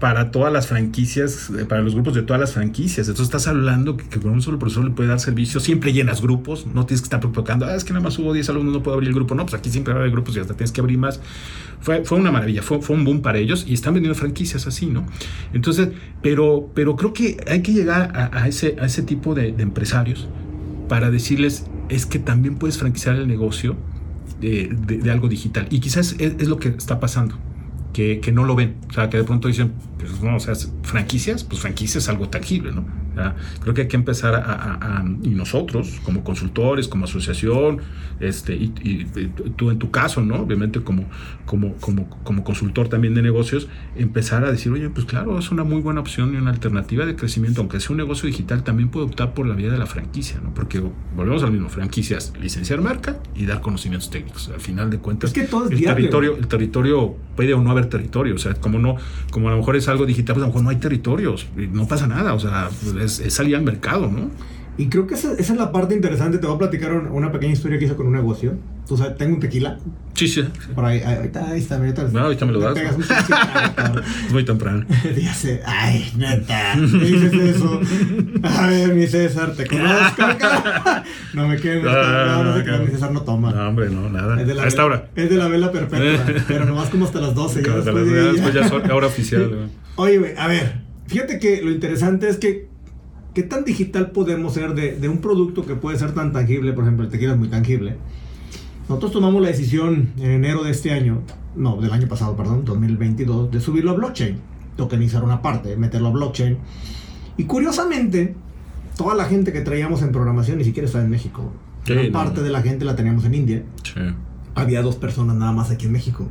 para 0.00 0.30
todas 0.30 0.52
las 0.52 0.66
franquicias, 0.66 1.50
eh, 1.50 1.64
para 1.64 1.82
los 1.82 1.94
grupos 1.94 2.14
de 2.14 2.22
todas 2.22 2.40
las 2.40 2.52
franquicias. 2.52 3.08
Entonces 3.08 3.26
estás 3.26 3.48
hablando 3.48 3.96
que, 3.96 4.08
que 4.08 4.20
con 4.20 4.32
un 4.32 4.42
solo 4.42 4.58
profesor 4.58 4.84
le 4.84 4.90
puede 4.90 5.08
dar 5.08 5.20
servicio. 5.20 5.60
Siempre 5.60 5.92
llenas 5.92 6.22
grupos, 6.22 6.66
no 6.66 6.86
tienes 6.86 7.00
que 7.00 7.06
estar 7.06 7.20
provocando, 7.20 7.66
ah, 7.66 7.74
es 7.74 7.84
que 7.84 7.92
nada 7.92 8.04
más 8.04 8.18
hubo 8.18 8.32
10 8.32 8.48
alumnos, 8.50 8.74
no 8.74 8.82
puedo 8.82 8.94
abrir 8.94 9.08
el 9.08 9.14
grupo. 9.14 9.34
No, 9.34 9.44
pues 9.44 9.54
aquí 9.54 9.70
siempre 9.70 9.94
haber 9.94 10.10
grupos 10.10 10.36
y 10.36 10.40
hasta 10.40 10.54
tienes 10.54 10.72
que 10.72 10.80
abrir 10.80 10.98
más. 10.98 11.20
Fue, 11.80 12.04
fue 12.04 12.18
una 12.18 12.32
maravilla, 12.32 12.62
fue, 12.62 12.80
fue 12.80 12.96
un 12.96 13.04
boom 13.04 13.22
para 13.22 13.38
ellos 13.38 13.64
y 13.66 13.74
están 13.74 13.94
vendiendo 13.94 14.18
franquicias 14.18 14.66
así, 14.66 14.86
¿no? 14.86 15.06
Entonces, 15.52 15.90
pero, 16.22 16.70
pero 16.74 16.96
creo 16.96 17.12
que 17.12 17.36
hay 17.48 17.62
que 17.62 17.72
llegar 17.72 18.12
a, 18.16 18.42
a 18.42 18.48
ese, 18.48 18.76
a 18.80 18.86
ese 18.86 19.02
tipo 19.02 19.34
de, 19.34 19.54
empresarios 19.58 20.28
para 20.88 21.10
decirles, 21.10 21.66
es 21.88 22.06
que 22.06 22.18
también 22.18 22.56
puedes 22.56 22.78
franquiciar 22.78 23.16
el 23.16 23.28
negocio 23.28 23.76
de, 24.40 24.74
de, 24.86 25.10
algo 25.10 25.28
digital. 25.28 25.66
Y 25.70 25.80
quizás 25.80 26.16
es, 26.18 26.48
lo 26.48 26.58
que 26.58 26.68
está 26.68 27.00
pasando, 27.00 27.36
que, 27.92 28.20
que, 28.20 28.32
no 28.32 28.44
lo 28.44 28.54
ven. 28.54 28.76
O 28.88 28.92
sea, 28.92 29.08
que 29.10 29.16
de 29.18 29.24
pronto 29.24 29.48
dicen, 29.48 29.72
pues 29.98 30.20
no, 30.20 30.36
o 30.36 30.40
sea, 30.40 30.54
franquicias, 30.82 31.44
pues 31.44 31.60
franquicias 31.60 32.04
es 32.04 32.08
algo 32.08 32.28
tangible, 32.28 32.72
¿no? 32.72 32.84
Sea, 33.18 33.34
creo 33.60 33.74
que 33.74 33.82
hay 33.82 33.88
que 33.88 33.96
empezar 33.96 34.34
a, 34.34 34.38
a, 34.38 34.98
a, 34.98 35.04
y 35.22 35.30
nosotros, 35.30 36.00
como 36.04 36.22
consultores, 36.22 36.86
como 36.86 37.04
asociación, 37.04 37.80
este, 38.20 38.54
y, 38.54 38.72
y, 38.82 39.04
tú 39.56 39.70
en 39.70 39.78
tu 39.78 39.90
caso, 39.90 40.20
¿no? 40.22 40.36
Obviamente 40.36 40.80
como, 40.80 41.04
como, 41.46 41.74
como, 41.76 42.08
como 42.22 42.44
consultor 42.44 42.88
también 42.88 43.14
de 43.14 43.22
negocios, 43.22 43.68
empezar 43.96 44.44
a 44.44 44.52
decir, 44.52 44.72
oye, 44.72 44.88
pues 44.90 45.06
claro, 45.06 45.38
es 45.38 45.50
una 45.50 45.64
muy 45.64 45.80
buena 45.80 46.00
opción 46.00 46.34
y 46.34 46.36
una 46.36 46.50
alternativa 46.50 47.06
de 47.06 47.16
crecimiento, 47.16 47.60
aunque 47.60 47.80
sea 47.80 47.90
un 47.90 47.96
negocio 47.96 48.26
digital, 48.26 48.62
también 48.62 48.88
puede 48.88 49.06
optar 49.06 49.34
por 49.34 49.46
la 49.46 49.54
vía 49.54 49.70
de 49.70 49.78
la 49.78 49.86
franquicia, 49.86 50.40
¿no? 50.42 50.54
Porque 50.54 50.82
volvemos 51.16 51.42
al 51.42 51.52
mismo, 51.52 51.68
franquicias, 51.68 52.32
licenciar 52.40 52.80
marca 52.80 53.18
y 53.34 53.46
dar 53.46 53.60
conocimientos 53.60 54.10
técnicos. 54.10 54.48
Al 54.48 54.60
final 54.60 54.90
de 54.90 54.98
cuentas, 54.98 55.30
es 55.30 55.34
que 55.34 55.42
todo 55.44 55.66
es 55.66 55.72
el, 55.72 55.84
territorio, 55.84 56.36
el 56.36 56.46
territorio 56.46 57.16
puede 57.36 57.54
o 57.54 57.62
no 57.62 57.70
haber 57.70 57.86
territorio, 57.86 58.34
o 58.34 58.38
sea, 58.38 58.54
como 58.54 58.78
no, 58.78 58.96
como 59.30 59.48
a 59.48 59.52
lo 59.52 59.58
mejor 59.58 59.76
es 59.76 59.88
algo 59.88 60.06
digital, 60.06 60.34
pues 60.34 60.42
a 60.42 60.46
lo 60.46 60.52
mejor 60.52 60.62
no 60.62 60.70
hay 60.70 60.76
territorios, 60.76 61.46
no 61.56 61.86
pasa 61.86 62.06
nada, 62.06 62.34
o 62.34 62.40
sea, 62.40 62.68
es, 63.08 63.20
es 63.20 63.34
salir 63.34 63.56
al 63.56 63.62
mercado, 63.62 64.08
¿no? 64.08 64.30
Y 64.78 64.88
creo 64.88 65.08
que 65.08 65.14
esa, 65.14 65.32
esa, 65.32 65.54
es 65.54 65.58
la 65.58 65.72
parte 65.72 65.96
interesante. 65.96 66.38
Te 66.38 66.46
voy 66.46 66.54
a 66.54 66.58
platicar 66.58 66.92
una 66.92 67.32
pequeña 67.32 67.52
historia 67.52 67.80
que 67.80 67.86
hice 67.86 67.96
con 67.96 68.06
un 68.06 68.12
negocio. 68.12 68.54
Tú 68.86 68.96
sabes, 68.96 69.16
tengo 69.16 69.34
un 69.34 69.40
tequila. 69.40 69.76
Sí, 70.14 70.28
sí. 70.28 70.44
Por 70.72 70.84
ahí, 70.84 71.02
ahorita, 71.02 71.50
ahí 71.50 71.58
está, 71.58 71.78
ahorita. 71.78 72.04
No, 72.12 72.20
ahorita 72.20 72.46
me 72.46 72.52
lo 72.52 72.60
das. 72.60 72.74
Pegas 72.74 72.94
un 72.94 73.02
tequila, 73.02 74.02
es 74.26 74.32
muy 74.32 74.44
temprano. 74.44 74.86
Dice, 75.16 75.62
ay, 75.66 76.12
neta, 76.16 76.74
¿qué 76.74 77.06
dices 77.06 77.34
eso? 77.34 77.80
A 78.44 78.66
ver, 78.68 78.94
mi 78.94 79.08
César, 79.08 79.52
te 79.54 79.66
conozco. 79.66 80.22
no 81.34 81.48
me 81.48 81.56
quemes. 81.56 81.82
No, 81.82 82.44
no 82.44 82.56
sé 82.56 82.64
que 82.64 82.78
mi 82.78 82.86
César 82.86 83.10
no 83.10 83.22
toma. 83.22 83.50
No, 83.50 83.68
hombre, 83.68 83.90
no, 83.90 84.08
nada. 84.08 84.40
Es 84.40 84.46
de 84.46 84.54
la 84.54 84.62
a 84.62 84.68
esta 84.68 84.84
vela, 84.84 84.94
hora. 84.94 85.10
Es 85.16 85.28
de 85.28 85.36
la 85.36 85.48
vela 85.48 85.72
perpetua, 85.72 86.24
pero 86.46 86.66
nomás 86.66 86.88
como 86.88 87.04
hasta 87.04 87.20
las 87.20 87.34
12. 87.34 87.64
Ya 87.64 87.74
después, 87.74 87.94
las, 87.96 88.06
de 88.06 88.14
ya 88.14 88.32
después 88.32 88.54
ya 88.54 88.60
es 88.60 88.72
hora 88.92 89.06
oficial. 89.08 89.70
Oye, 89.96 90.18
güey, 90.18 90.36
a 90.38 90.46
ver, 90.46 90.82
fíjate 91.08 91.40
que 91.40 91.62
lo 91.62 91.72
interesante 91.72 92.28
es 92.28 92.36
que 92.36 92.77
¿Qué 93.38 93.44
tan 93.44 93.62
digital 93.64 94.10
podemos 94.10 94.54
ser 94.54 94.74
de, 94.74 94.96
de, 94.96 95.08
un 95.08 95.18
producto 95.18 95.64
que 95.64 95.76
puede 95.76 95.96
ser 95.96 96.12
tan 96.12 96.32
tangible? 96.32 96.72
Por 96.72 96.82
ejemplo, 96.82 97.04
el 97.04 97.10
tequila 97.12 97.34
es 97.34 97.38
muy 97.38 97.46
tangible. 97.46 97.94
Nosotros 98.88 99.12
tomamos 99.12 99.40
la 99.40 99.46
decisión 99.46 100.10
en 100.16 100.32
enero 100.32 100.64
de 100.64 100.72
este 100.72 100.90
año, 100.90 101.22
no, 101.54 101.80
del 101.80 101.92
año 101.92 102.08
pasado, 102.08 102.34
perdón, 102.36 102.64
2022, 102.64 103.52
de 103.52 103.60
subirlo 103.60 103.92
a 103.92 103.94
blockchain, 103.94 104.40
tokenizar 104.76 105.22
una 105.22 105.40
parte, 105.40 105.76
meterlo 105.76 106.08
a 106.08 106.10
blockchain. 106.10 106.58
Y 107.36 107.44
curiosamente, 107.44 108.34
toda 108.96 109.14
la 109.14 109.26
gente 109.26 109.52
que 109.52 109.60
traíamos 109.60 110.02
en 110.02 110.10
programación 110.10 110.58
ni 110.58 110.64
siquiera 110.64 110.86
está 110.86 111.00
en 111.00 111.08
México. 111.08 111.52
Sí, 111.84 111.92
una 111.92 112.02
no, 112.02 112.10
parte 112.10 112.42
de 112.42 112.50
la 112.50 112.60
gente 112.60 112.84
la 112.84 112.96
teníamos 112.96 113.24
en 113.24 113.34
India. 113.34 113.62
Sí. 113.84 114.00
Había 114.56 114.82
dos 114.82 114.96
personas 114.96 115.36
nada 115.36 115.52
más 115.52 115.70
aquí 115.70 115.86
en 115.86 115.92
México. 115.92 116.26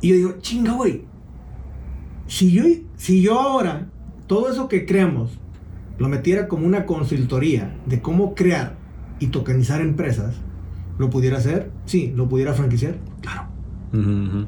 Y 0.00 0.08
yo 0.08 0.14
digo, 0.16 0.34
chinga, 0.40 0.72
güey. 0.72 1.04
Si 2.26 2.50
yo, 2.50 2.64
si 2.96 3.22
yo 3.22 3.38
ahora 3.38 3.86
todo 4.26 4.50
eso 4.50 4.68
que 4.68 4.84
creamos 4.84 5.38
lo 5.98 6.08
metiera 6.08 6.48
como 6.48 6.66
una 6.66 6.86
consultoría 6.86 7.76
de 7.86 8.00
cómo 8.00 8.34
crear 8.34 8.76
y 9.20 9.28
tokenizar 9.28 9.80
empresas, 9.80 10.36
¿lo 10.98 11.10
pudiera 11.10 11.38
hacer? 11.38 11.70
Sí, 11.86 12.12
¿lo 12.16 12.28
pudiera 12.28 12.52
franquiciar? 12.54 12.96
Claro. 13.20 13.48
Uh 13.92 13.96
-huh. 13.96 14.46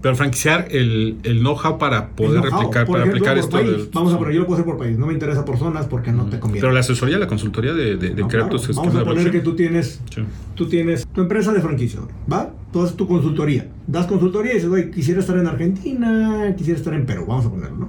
Pero 0.00 0.14
franquiciar 0.14 0.68
el, 0.70 1.18
el 1.24 1.40
know-how 1.40 1.76
para 1.76 2.10
poder 2.10 2.40
know 2.40 2.50
replicar, 2.50 2.86
para 2.86 3.00
ejemplo, 3.00 3.18
aplicar 3.18 3.38
esto. 3.38 3.56
Del, 3.56 3.88
Vamos 3.92 4.12
a 4.12 4.18
poner, 4.18 4.34
yo 4.34 4.40
lo 4.40 4.46
puedo 4.46 4.60
hacer 4.60 4.64
por 4.64 4.78
país, 4.78 4.96
no 4.96 5.06
me 5.06 5.12
interesa 5.12 5.44
por 5.44 5.58
zonas 5.58 5.86
porque 5.86 6.12
no 6.12 6.26
te 6.26 6.38
conviene. 6.38 6.60
Pero 6.60 6.72
la 6.72 6.80
asesoría, 6.80 7.18
la 7.18 7.26
consultoría 7.26 7.72
de, 7.72 7.96
de, 7.96 8.10
de 8.10 8.22
no, 8.22 8.28
crear 8.28 8.48
claro. 8.48 8.60
tus 8.60 8.76
Vamos 8.76 8.94
a 8.94 9.04
poner 9.04 9.32
que 9.32 9.40
tú 9.40 9.56
tienes, 9.56 10.00
sí. 10.14 10.22
tú 10.54 10.68
tienes 10.68 11.04
tu 11.04 11.20
empresa 11.20 11.52
de 11.52 11.60
franquicia, 11.60 12.00
¿va? 12.32 12.52
Tú 12.72 12.82
haces 12.82 12.96
tu 12.96 13.06
consultoría. 13.06 13.70
Das 13.86 14.06
consultoría 14.06 14.52
y 14.52 14.54
dices, 14.56 14.68
güey, 14.68 14.90
quisiera 14.90 15.20
estar 15.20 15.36
en 15.38 15.46
Argentina, 15.46 16.54
quisiera 16.56 16.78
estar 16.78 16.92
en 16.92 17.06
Perú, 17.06 17.24
vamos 17.26 17.46
a 17.46 17.50
ponerlo, 17.50 17.76
¿no? 17.76 17.88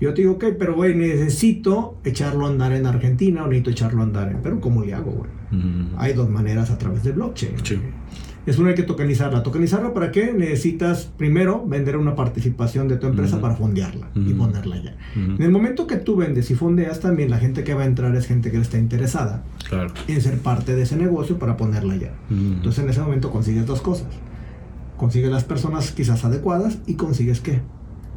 Yo 0.00 0.12
te 0.14 0.20
digo, 0.20 0.34
ok, 0.34 0.44
pero 0.58 0.74
güey, 0.74 0.94
necesito 0.94 1.96
echarlo 2.04 2.46
a 2.46 2.50
andar 2.50 2.72
en 2.72 2.86
Argentina 2.86 3.42
o 3.44 3.46
necesito 3.46 3.70
echarlo 3.70 4.00
a 4.00 4.04
andar 4.04 4.30
en 4.30 4.42
Perú. 4.42 4.60
¿Cómo 4.60 4.84
le 4.84 4.94
hago, 4.94 5.10
güey? 5.10 5.30
Uh 5.50 5.54
-huh. 5.54 5.86
Hay 5.96 6.12
dos 6.12 6.28
maneras 6.28 6.70
a 6.70 6.78
través 6.78 7.02
de 7.04 7.12
blockchain. 7.12 7.54
Sí. 7.64 7.78
Es 8.48 8.58
una 8.58 8.70
hay 8.70 8.74
que 8.74 8.82
tokenizarla. 8.82 9.42
¿Tokenizarla 9.42 9.92
para 9.92 10.10
qué? 10.10 10.32
Necesitas 10.32 11.04
primero 11.18 11.66
vender 11.66 11.98
una 11.98 12.14
participación 12.14 12.88
de 12.88 12.96
tu 12.96 13.06
empresa 13.06 13.36
uh 13.36 13.38
-huh. 13.38 13.42
para 13.42 13.54
fondearla 13.56 14.08
uh 14.14 14.18
-huh. 14.18 14.30
y 14.30 14.32
ponerla 14.32 14.76
ya. 14.82 14.96
En 15.14 15.42
el 15.42 15.50
momento 15.50 15.86
que 15.86 15.96
tú 15.96 16.16
vendes 16.16 16.50
y 16.50 16.54
fondeas, 16.54 16.98
también 17.00 17.28
la 17.28 17.36
gente 17.36 17.62
que 17.62 17.74
va 17.74 17.82
a 17.82 17.84
entrar 17.84 18.16
es 18.16 18.26
gente 18.26 18.50
que 18.50 18.56
está 18.58 18.78
interesada 18.78 19.44
claro. 19.68 19.92
en 20.06 20.22
ser 20.22 20.38
parte 20.38 20.74
de 20.74 20.82
ese 20.82 20.96
negocio 20.96 21.38
para 21.38 21.58
ponerla 21.58 21.94
ya. 21.96 22.14
Entonces 22.30 22.82
en 22.82 22.88
ese 22.88 23.02
momento 23.02 23.30
consigues 23.30 23.66
dos 23.66 23.82
cosas. 23.82 24.08
Consigues 24.96 25.30
las 25.30 25.44
personas 25.44 25.92
quizás 25.92 26.24
adecuadas 26.24 26.78
y 26.86 26.94
consigues 26.94 27.40
qué? 27.40 27.60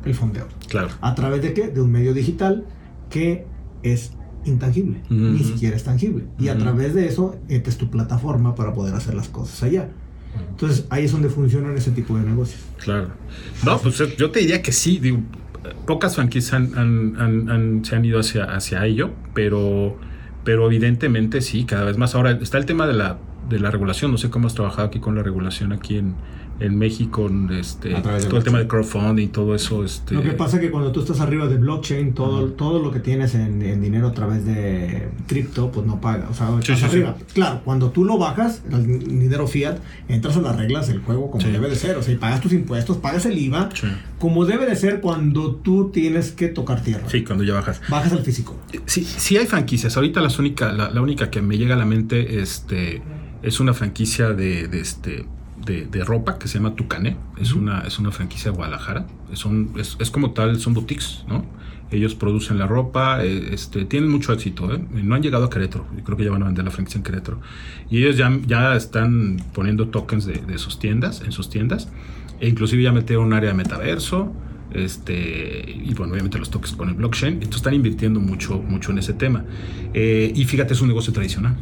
El 0.06 0.16
fondeo. 0.16 0.48
Claro. 0.70 0.92
¿A 1.02 1.14
través 1.14 1.42
de 1.42 1.52
qué? 1.54 1.68
De 1.68 1.82
un 1.82 1.92
medio 1.92 2.14
digital 2.14 2.64
que 3.10 3.46
es 3.84 4.14
intangible, 4.46 5.02
uh 5.10 5.14
-huh. 5.14 5.34
ni 5.34 5.44
siquiera 5.44 5.76
es 5.76 5.84
tangible. 5.84 6.24
Y 6.40 6.44
uh 6.44 6.46
-huh. 6.48 6.56
a 6.56 6.58
través 6.58 6.94
de 6.94 7.06
eso, 7.08 7.36
esta 7.50 7.70
es 7.70 7.78
tu 7.78 7.90
plataforma 7.90 8.56
para 8.56 8.72
poder 8.74 8.96
hacer 8.96 9.14
las 9.14 9.28
cosas 9.28 9.62
allá. 9.64 9.90
Entonces 10.50 10.86
ahí 10.90 11.06
es 11.06 11.12
donde 11.12 11.30
funcionan 11.30 11.76
ese 11.78 11.92
tipo 11.92 12.18
de 12.18 12.24
negocios. 12.24 12.62
Claro. 12.78 13.10
No, 13.66 13.80
pues 13.80 13.98
yo 14.18 14.32
te 14.32 14.40
diría 14.40 14.62
que 14.62 14.72
sí. 14.72 15.02
Pocas 15.86 16.16
franquicias 16.16 16.54
han, 16.54 16.78
han, 16.78 17.50
han, 17.50 17.86
se 17.86 17.96
han 17.96 18.06
ido 18.06 18.20
hacia, 18.20 18.46
hacia 18.46 18.86
ello, 18.86 19.12
pero, 19.34 19.98
pero 20.44 20.66
evidentemente 20.66 21.42
sí, 21.42 21.66
cada 21.66 21.86
vez 21.86 21.98
más. 21.98 22.16
Ahora 22.16 22.32
está 22.32 22.58
el 22.58 22.66
tema 22.66 22.88
de 22.88 22.94
la, 22.94 23.18
de 23.50 23.60
la 23.60 23.72
regulación. 23.72 24.12
No 24.12 24.18
sé 24.18 24.30
cómo 24.30 24.48
has 24.48 24.56
trabajado 24.56 24.88
aquí 24.88 25.00
con 25.00 25.16
la 25.16 25.24
regulación 25.24 25.72
aquí 25.72 25.98
en, 25.98 26.16
en 26.62 26.78
México, 26.78 27.30
este, 27.52 27.94
todo 27.96 28.38
el 28.38 28.44
tema 28.44 28.60
de 28.60 28.68
crowdfunding 28.68 29.26
y 29.26 29.28
todo 29.28 29.56
eso. 29.56 29.84
Este... 29.84 30.14
Lo 30.14 30.22
que 30.22 30.32
pasa 30.32 30.58
es 30.58 30.62
que 30.62 30.72
cuando 30.72 30.92
tú 30.92 31.02
estás 31.02 31.20
arriba 31.20 31.48
de 31.48 31.58
blockchain, 31.58 32.14
todo, 32.14 32.46
uh 32.46 32.48
-huh. 32.48 32.56
todo 32.56 32.80
lo 32.80 32.92
que 32.92 33.00
tienes 33.00 33.34
en, 33.36 33.62
en, 33.62 33.82
dinero 33.82 34.08
a 34.08 34.14
través 34.14 34.46
de 34.46 35.10
cripto, 35.28 35.72
pues 35.72 35.86
no 35.88 36.00
paga. 36.00 36.28
O 36.30 36.34
sea, 36.34 36.48
sí, 36.62 36.76
sí, 36.76 36.86
arriba. 36.86 37.16
Sí. 37.18 37.26
Claro, 37.34 37.62
cuando 37.66 37.90
tú 37.90 38.06
lo 38.06 38.18
bajas, 38.18 38.62
el 38.72 39.00
dinero 39.00 39.48
fiat, 39.48 39.78
entras 40.08 40.38
a 40.38 40.42
las 40.42 40.56
reglas 40.56 40.88
del 40.88 41.00
juego 41.00 41.32
como 41.32 41.44
debe 41.44 41.70
de 41.70 41.76
ser. 41.76 41.98
O 41.98 42.04
sea, 42.04 42.14
y 42.14 42.18
pagas 42.18 42.42
tus 42.42 42.54
impuestos, 42.54 42.98
pagas 42.98 43.26
el 43.26 43.38
IVA, 43.38 43.70
como 44.20 44.46
debe 44.46 44.66
de 44.68 44.76
ser 44.76 45.02
cuando 45.02 45.56
tú 45.56 45.90
tienes 45.92 46.32
que 46.32 46.48
tocar 46.48 46.82
tierra. 46.84 47.08
Sí, 47.08 47.24
cuando 47.24 47.44
ya 47.44 47.54
bajas. 47.54 47.82
Bajas 47.90 48.14
al 48.14 48.24
físico. 48.24 48.60
Sí, 48.86 49.04
sí 49.04 49.38
hay 49.38 49.48
franquicias. 49.48 49.98
Ahorita 49.98 50.22
las 50.22 50.38
única, 50.38 50.72
la, 50.72 50.92
la 50.92 51.02
única 51.02 51.30
que 51.32 51.42
me 51.42 51.58
llega 51.58 51.74
a 51.74 51.78
la 51.78 51.86
mente 51.86 52.42
este, 52.42 53.02
es 53.42 53.60
una 53.60 53.74
franquicia 53.74 54.30
de, 54.30 54.68
de 54.68 54.80
este 54.80 55.26
de, 55.66 55.86
de, 55.86 56.04
ropa 56.04 56.38
que 56.38 56.48
se 56.48 56.58
llama 56.58 56.76
Tucané. 56.76 57.18
Es, 57.38 57.54
uh 57.54 57.58
-huh. 57.58 57.62
una, 57.62 57.82
es 57.82 58.00
una 58.00 58.12
franquicia 58.12 58.52
de 58.52 58.58
Guadalajara. 58.58 59.06
Son, 59.34 59.72
es, 59.78 59.98
es, 60.00 60.12
como 60.12 60.32
tal, 60.32 60.60
son 60.60 60.74
boutiques, 60.74 61.24
¿no? 61.28 61.46
Ellos 61.92 62.16
producen 62.16 62.58
la 62.58 62.68
ropa, 62.68 63.24
eh, 63.24 63.50
este, 63.54 63.84
tienen 63.86 64.10
mucho 64.10 64.32
éxito. 64.32 64.74
¿eh? 64.74 64.80
No 64.94 65.16
han 65.16 65.22
llegado 65.22 65.46
a 65.46 65.50
Querétaro. 65.50 65.86
Yo 65.98 66.04
creo 66.04 66.18
que 66.18 66.24
ya 66.24 66.32
van 66.32 66.42
a 66.44 66.46
vender 66.46 66.64
la 66.64 66.72
franquicia 66.72 66.98
en 67.00 67.04
Querétaro. 67.04 67.42
Y 67.90 67.98
ellos 67.98 68.16
ya, 68.16 68.32
ya 68.48 68.76
están 68.76 69.38
poniendo 69.54 69.90
tokens 69.90 70.26
de, 70.26 70.36
de 70.36 70.58
sus 70.58 70.80
tiendas, 70.80 71.22
en 71.22 71.34
sus 71.34 71.50
tiendas. 71.50 71.90
E 72.40 72.48
inclusive 72.48 72.82
ya 72.82 72.94
metieron 72.94 73.26
un 73.26 73.34
área 73.34 73.50
de 73.50 73.58
metaverso. 73.58 74.32
Este, 74.74 75.70
y 75.84 75.94
bueno, 75.96 76.14
obviamente 76.14 76.40
los 76.40 76.50
tokens 76.50 76.78
con 76.78 76.88
el 76.88 76.96
blockchain. 76.96 77.34
Entonces 77.34 77.58
están 77.58 77.74
invirtiendo 77.74 78.22
mucho, 78.22 78.58
mucho 78.58 78.92
en 78.92 79.00
ese 79.00 79.14
tema. 79.14 79.44
Eh, 79.94 80.32
y 80.34 80.46
fíjate, 80.46 80.74
es 80.74 80.82
un 80.82 80.88
negocio 80.88 81.12
tradicional. 81.12 81.58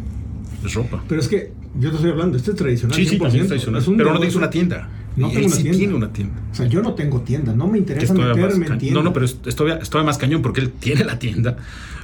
Es 0.64 0.73
ropa. 0.73 1.03
Pero 1.07 1.22
es 1.22 1.27
que 1.27 1.52
yo 1.80 1.90
te 1.90 1.95
estoy 1.95 2.11
hablando, 2.11 2.38
este 2.38 2.52
es 2.52 2.57
tradicional. 2.57 2.95
Sí, 2.95 3.06
sí, 3.06 3.18
también 3.18 3.44
es 3.44 3.48
tradicional. 3.48 3.81
Es 3.81 3.88
un 3.88 3.98
pero 3.98 4.14
no 4.14 4.19
tienes 4.19 4.36
una 4.36 4.49
tienda. 4.49 4.90
No 5.15 5.30
tengo 5.30 5.48
una 5.48 5.56
sí 5.56 5.61
tienda. 5.64 5.77
tiene 5.77 5.94
una 5.95 6.14
tienda. 6.14 6.41
O 6.52 6.56
sea, 6.56 6.65
yo 6.68 6.81
no 6.81 6.94
tengo 6.94 7.22
tienda, 7.22 7.53
no 7.53 7.68
me 7.68 7.77
interesa 7.77 8.14
meterme 8.14 8.68
en 8.68 8.77
tienda. 8.77 8.99
No, 8.99 9.03
no, 9.03 9.14
pero 9.14 9.26
es, 9.26 9.38
es, 9.45 9.56
todavía, 9.56 9.81
es 9.81 9.90
todavía 9.90 10.07
más 10.07 10.18
cañón 10.18 10.41
porque 10.41 10.61
él 10.61 10.72
tiene 10.80 11.03
la 11.03 11.19
tienda. 11.19 11.57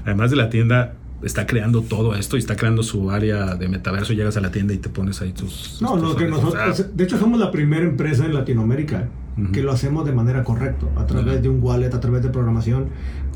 Además 0.04 0.32
de 0.32 0.38
la 0.38 0.50
tienda, 0.50 0.96
está 1.24 1.46
creando 1.46 1.82
todo 1.82 2.16
esto 2.16 2.36
y 2.36 2.40
está 2.40 2.56
creando 2.56 2.84
su 2.84 3.12
área 3.12 3.56
de 3.56 3.68
metaverso. 3.68 4.14
Llegas 4.14 4.38
a 4.38 4.42
la 4.42 4.52
tienda 4.52 4.74
y 4.74 4.78
te 4.78 4.90
pones 4.90 5.22
ahí 5.22 5.32
tus. 5.32 5.80
No, 5.82 5.98
no, 5.98 6.16
que 6.16 6.28
nosotros. 6.28 6.96
De 6.96 7.04
hecho, 7.04 7.18
somos 7.18 7.40
la 7.40 7.52
primera 7.52 7.86
empresa 7.86 8.26
en 8.26 8.34
Latinoamérica 8.34 9.10
uh 9.38 9.42
-huh. 9.42 9.52
que 9.52 9.62
lo 9.62 9.72
hacemos 9.72 10.06
de 10.06 10.12
manera 10.12 10.44
correcta, 10.44 10.86
a 10.96 11.06
través 11.06 11.36
uh 11.36 11.38
-huh. 11.38 11.42
de 11.42 11.50
un 11.50 11.64
wallet, 11.64 11.94
a 11.94 12.00
través 12.00 12.22
de 12.24 12.30
programación. 12.30 12.88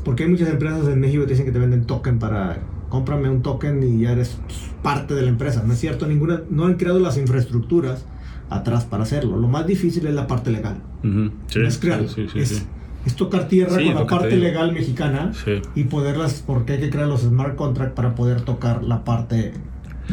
Porque 0.04 0.24
hay 0.24 0.30
muchas 0.30 0.48
empresas 0.48 0.86
en 0.88 1.00
México 1.00 1.24
que 1.24 1.30
dicen 1.30 1.46
que 1.46 1.52
te 1.52 1.58
venden 1.58 1.84
token 1.84 2.18
para 2.18 2.58
cómprame 2.90 3.30
un 3.30 3.40
token 3.40 3.82
y 3.82 4.02
ya 4.02 4.12
eres 4.12 4.36
parte 4.82 5.14
de 5.14 5.22
la 5.22 5.28
empresa. 5.30 5.62
No 5.66 5.72
es 5.72 5.78
cierto, 5.80 6.06
ninguna, 6.06 6.42
no 6.50 6.66
han 6.66 6.74
creado 6.74 6.98
las 6.98 7.16
infraestructuras 7.16 8.04
atrás 8.50 8.84
para 8.84 9.04
hacerlo. 9.04 9.38
Lo 9.38 9.48
más 9.48 9.66
difícil 9.66 10.06
es 10.06 10.12
la 10.14 10.26
parte 10.26 10.50
legal. 10.50 10.76
Ujú, 11.02 11.30
sí, 11.46 11.58
no 11.60 11.68
es 11.68 11.78
crearlo, 11.78 12.08
sí, 12.08 12.26
sí, 12.30 12.38
es, 12.40 12.66
tocar 13.16 13.48
tierra 13.48 13.76
con 13.76 13.94
la 13.94 14.00
te 14.02 14.06
parte 14.10 14.36
legal 14.36 14.72
mexicana 14.72 15.32
y 15.74 15.84
poderlas, 15.84 16.44
porque 16.46 16.74
hay 16.74 16.80
que 16.80 16.90
crear 16.90 17.08
los 17.08 17.22
smart 17.22 17.56
contracts 17.56 17.94
para 17.94 18.14
poder 18.14 18.42
tocar 18.42 18.82
la 18.84 19.04
parte... 19.04 19.54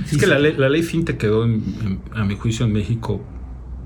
Es 0.09 0.17
que 0.17 0.27
la 0.27 0.39
ley, 0.39 0.53
la 0.57 0.69
ley 0.69 0.83
FinTech 0.83 1.17
quedó, 1.17 1.43
en- 1.43 1.63
en- 1.83 1.99
a 2.13 2.23
mi 2.23 2.35
juicio, 2.35 2.65
en 2.65 2.71
México 2.71 3.19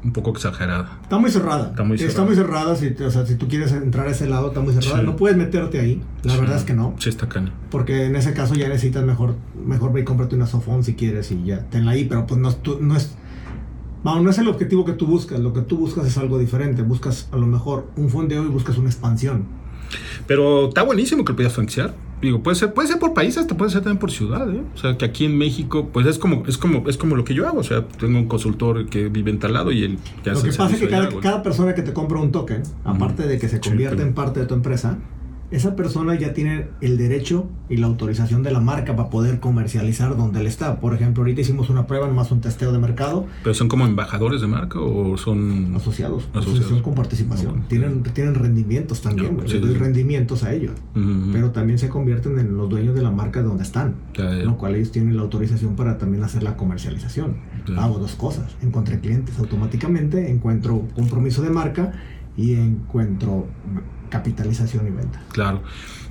un 0.04 0.14
poco 0.14 0.32
exagerada. 0.32 1.00
Está 1.04 1.18
muy 1.20 1.30
cerrada. 1.30 1.70
Está 1.70 1.84
muy 1.84 1.96
Está 1.96 2.10
cerrada. 2.10 2.26
muy 2.28 2.36
cerrada. 2.36 2.76
Si, 2.76 2.88
o 3.04 3.12
sea, 3.12 3.26
si 3.26 3.36
tú 3.36 3.48
quieres 3.48 3.72
entrar 3.72 4.08
a 4.08 4.12
ese 4.12 4.28
lado, 4.28 4.48
está 4.48 4.60
muy 4.60 4.74
cerrada. 4.74 5.00
Sí. 5.00 5.06
No 5.06 5.16
puedes 5.16 5.38
meterte 5.38 5.80
ahí. 5.80 6.02
La 6.24 6.34
Sí. 6.34 6.40
verdad 6.40 6.58
es 6.58 6.64
que 6.64 6.74
no. 6.74 6.96
Sí, 7.00 7.10
está 7.10 7.30
cana. 7.30 7.52
Porque 7.70 8.06
en 8.06 8.16
ese 8.16 8.34
caso 8.34 8.56
ya 8.56 8.68
necesitas 8.68 9.04
mejor, 9.06 9.36
mejor 9.66 9.94
ve 9.94 10.02
y 10.02 10.04
cómprate 10.04 10.36
una 10.36 10.48
sofón 10.48 10.84
si 10.84 10.96
quieres 10.96 11.32
y 11.32 11.44
ya 11.44 11.70
tenla 11.70 11.92
ahí. 11.92 12.06
Pero 12.06 12.26
pues 12.26 12.40
no, 12.40 12.50
es 12.50 12.58
tu- 12.64 12.80
no 12.82 12.96
es. 12.96 13.16
No 14.04 14.28
es 14.30 14.38
el 14.40 14.48
objetivo 14.48 14.84
que 14.84 14.94
tú 14.94 15.06
buscas. 15.06 15.40
Lo 15.40 15.54
que 15.54 15.62
tú 15.62 15.78
buscas 15.78 16.08
es 16.08 16.18
algo 16.18 16.40
diferente. 16.40 16.82
Buscas 16.82 17.30
a 17.32 17.38
lo 17.38 17.46
mejor 17.46 17.88
un 17.96 18.10
fondeo 18.10 18.44
y 18.44 18.48
buscas 18.48 18.78
una 18.80 18.90
expansión. 18.90 19.46
Pero 20.26 20.70
está 20.70 20.82
buenísimo 20.84 21.24
que 21.24 21.34
lo 21.34 21.36
puedas 21.36 21.54
franquiciar. 21.54 21.94
Digo, 22.22 22.44
puede 22.44 22.56
ser, 22.56 22.74
puede 22.74 22.88
ser 22.88 23.00
por 23.00 23.14
país, 23.14 23.38
hasta 23.38 23.58
puede 23.58 23.72
ser 23.72 23.82
también 23.82 23.98
por 24.00 24.12
ciudad, 24.12 24.48
¿eh? 24.54 24.62
O 24.76 24.78
sea, 24.78 24.98
que 24.98 25.06
aquí 25.06 25.26
en 25.26 25.38
México, 25.38 25.90
pues 25.92 26.06
es 26.06 26.20
como, 26.20 26.44
es 26.48 26.58
como, 26.58 26.88
es 26.88 26.98
como 26.98 27.16
lo 27.16 27.24
que 27.24 27.34
yo 27.34 27.48
hago. 27.48 27.60
O 27.60 27.64
sea, 27.64 27.88
tengo 27.88 28.20
un 28.20 28.28
consultor 28.28 28.86
que 28.88 29.08
vive 29.10 29.32
en 29.32 29.40
tal 29.40 29.54
lado 29.54 29.72
y 29.72 29.84
él 29.84 29.98
ya 30.24 30.34
Lo 30.34 30.42
que 30.44 30.50
pasa 30.52 30.74
es 30.76 30.80
que 30.80 30.88
cada, 30.88 31.10
cada 31.20 31.42
persona 31.44 31.74
que 31.74 31.82
te 31.82 31.94
compra 31.94 32.20
un 32.20 32.32
token, 32.32 32.62
aparte 32.84 33.28
de 33.28 33.40
que 33.40 33.50
se 33.50 33.56
Sí, 33.62 33.70
convierte 33.70 33.98
pero- 33.98 34.08
en 34.10 34.14
parte 34.14 34.40
de 34.40 34.46
tu 34.46 34.54
empresa, 34.54 35.00
esa 35.52 35.76
persona 35.76 36.16
ya 36.16 36.34
tiene 36.34 36.68
el 36.82 36.98
derecho 36.98 37.48
y 37.70 37.78
la 37.78 37.88
autorización 37.88 38.42
de 38.42 38.52
la 38.52 38.60
marca 38.62 38.96
para 38.96 39.10
poder 39.10 39.40
comercializar 39.40 40.16
donde 40.18 40.40
él 40.40 40.48
está. 40.48 40.80
Por 40.80 40.94
ejemplo, 40.94 41.22
ahorita 41.24 41.42
hicimos 41.42 41.70
una 41.70 41.88
prueba, 41.88 42.08
más 42.08 42.32
un 42.32 42.42
testeo 42.42 42.72
de 42.72 42.80
mercado, 42.80 43.26
¿Pero 43.44 43.54
son 43.54 43.68
como 43.68 43.86
embajadores 43.86 44.42
de 44.42 44.48
marca 44.48 44.80
o 44.80 45.18
son...? 45.18 45.76
asociados, 45.76 46.24
Asociados. 46.34 46.48
asociación 46.48 46.82
con 46.82 46.96
participación. 46.96 47.60
Ok. 47.60 47.68
Tienen, 47.68 48.04
tienen 48.04 48.36
rendimientos 48.36 49.02
también, 49.02 49.38
sí, 49.46 49.60
doy 49.60 49.74
sí. 49.74 49.78
rendimientos 49.78 50.44
a 50.44 50.54
ellos. 50.54 50.74
Pero 51.34 51.52
también 51.52 51.80
se 51.80 51.90
convierten 51.90 52.40
en 52.40 52.56
los 52.56 52.70
dueños 52.70 52.96
de 52.96 53.02
la 53.02 53.12
marca 53.12 53.42
de 53.42 53.48
donde 53.48 53.64
están. 53.64 53.96
Lo 54.44 54.58
cual 54.58 54.76
ellos 54.76 54.92
tienen 54.92 55.16
la 55.16 55.24
autorización 55.24 55.76
para 55.76 55.98
también 55.98 56.24
hacer 56.24 56.44
la 56.44 56.56
comercialización. 56.56 57.36
Hago 57.78 58.00
dos 58.00 58.16
cosas. 58.16 58.56
Encontré 58.62 59.00
clientes 59.00 59.38
automáticamente, 59.40 60.30
encuentro 60.32 60.84
compromiso 60.96 61.42
de 61.42 61.50
marca 61.50 61.92
y 62.38 62.54
encuentro 62.56 63.48
capitalización 64.12 64.86
y 64.88 64.92
venta. 64.92 65.24
Claro. 65.32 65.64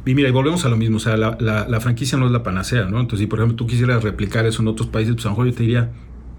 Y 0.05 0.15
mira, 0.15 0.29
y 0.29 0.33
volvemos 0.33 0.65
a 0.65 0.69
lo 0.69 0.77
mismo, 0.77 0.97
o 0.97 1.01
sea, 1.01 1.17
la, 1.17 1.37
la- 1.41 1.69
la 1.69 1.81
franquicia 1.81 2.19
no 2.19 2.27
es 2.27 2.33
la 2.33 2.43
panacea, 2.43 2.87
¿no? 2.87 2.99
Entonces, 2.99 3.21
si 3.21 3.27
por 3.27 3.39
ejemplo 3.39 3.55
tú 3.57 3.67
quisieras 3.67 4.03
replicar 4.03 4.47
eso 4.47 4.63
en 4.63 4.69
otros 4.69 4.89
países, 4.89 5.15
pues 5.15 5.27
a 5.27 5.29
lo 5.29 5.35
mejor 5.35 5.47
yo 5.49 5.55
te 5.55 5.63
diría, 5.63 5.91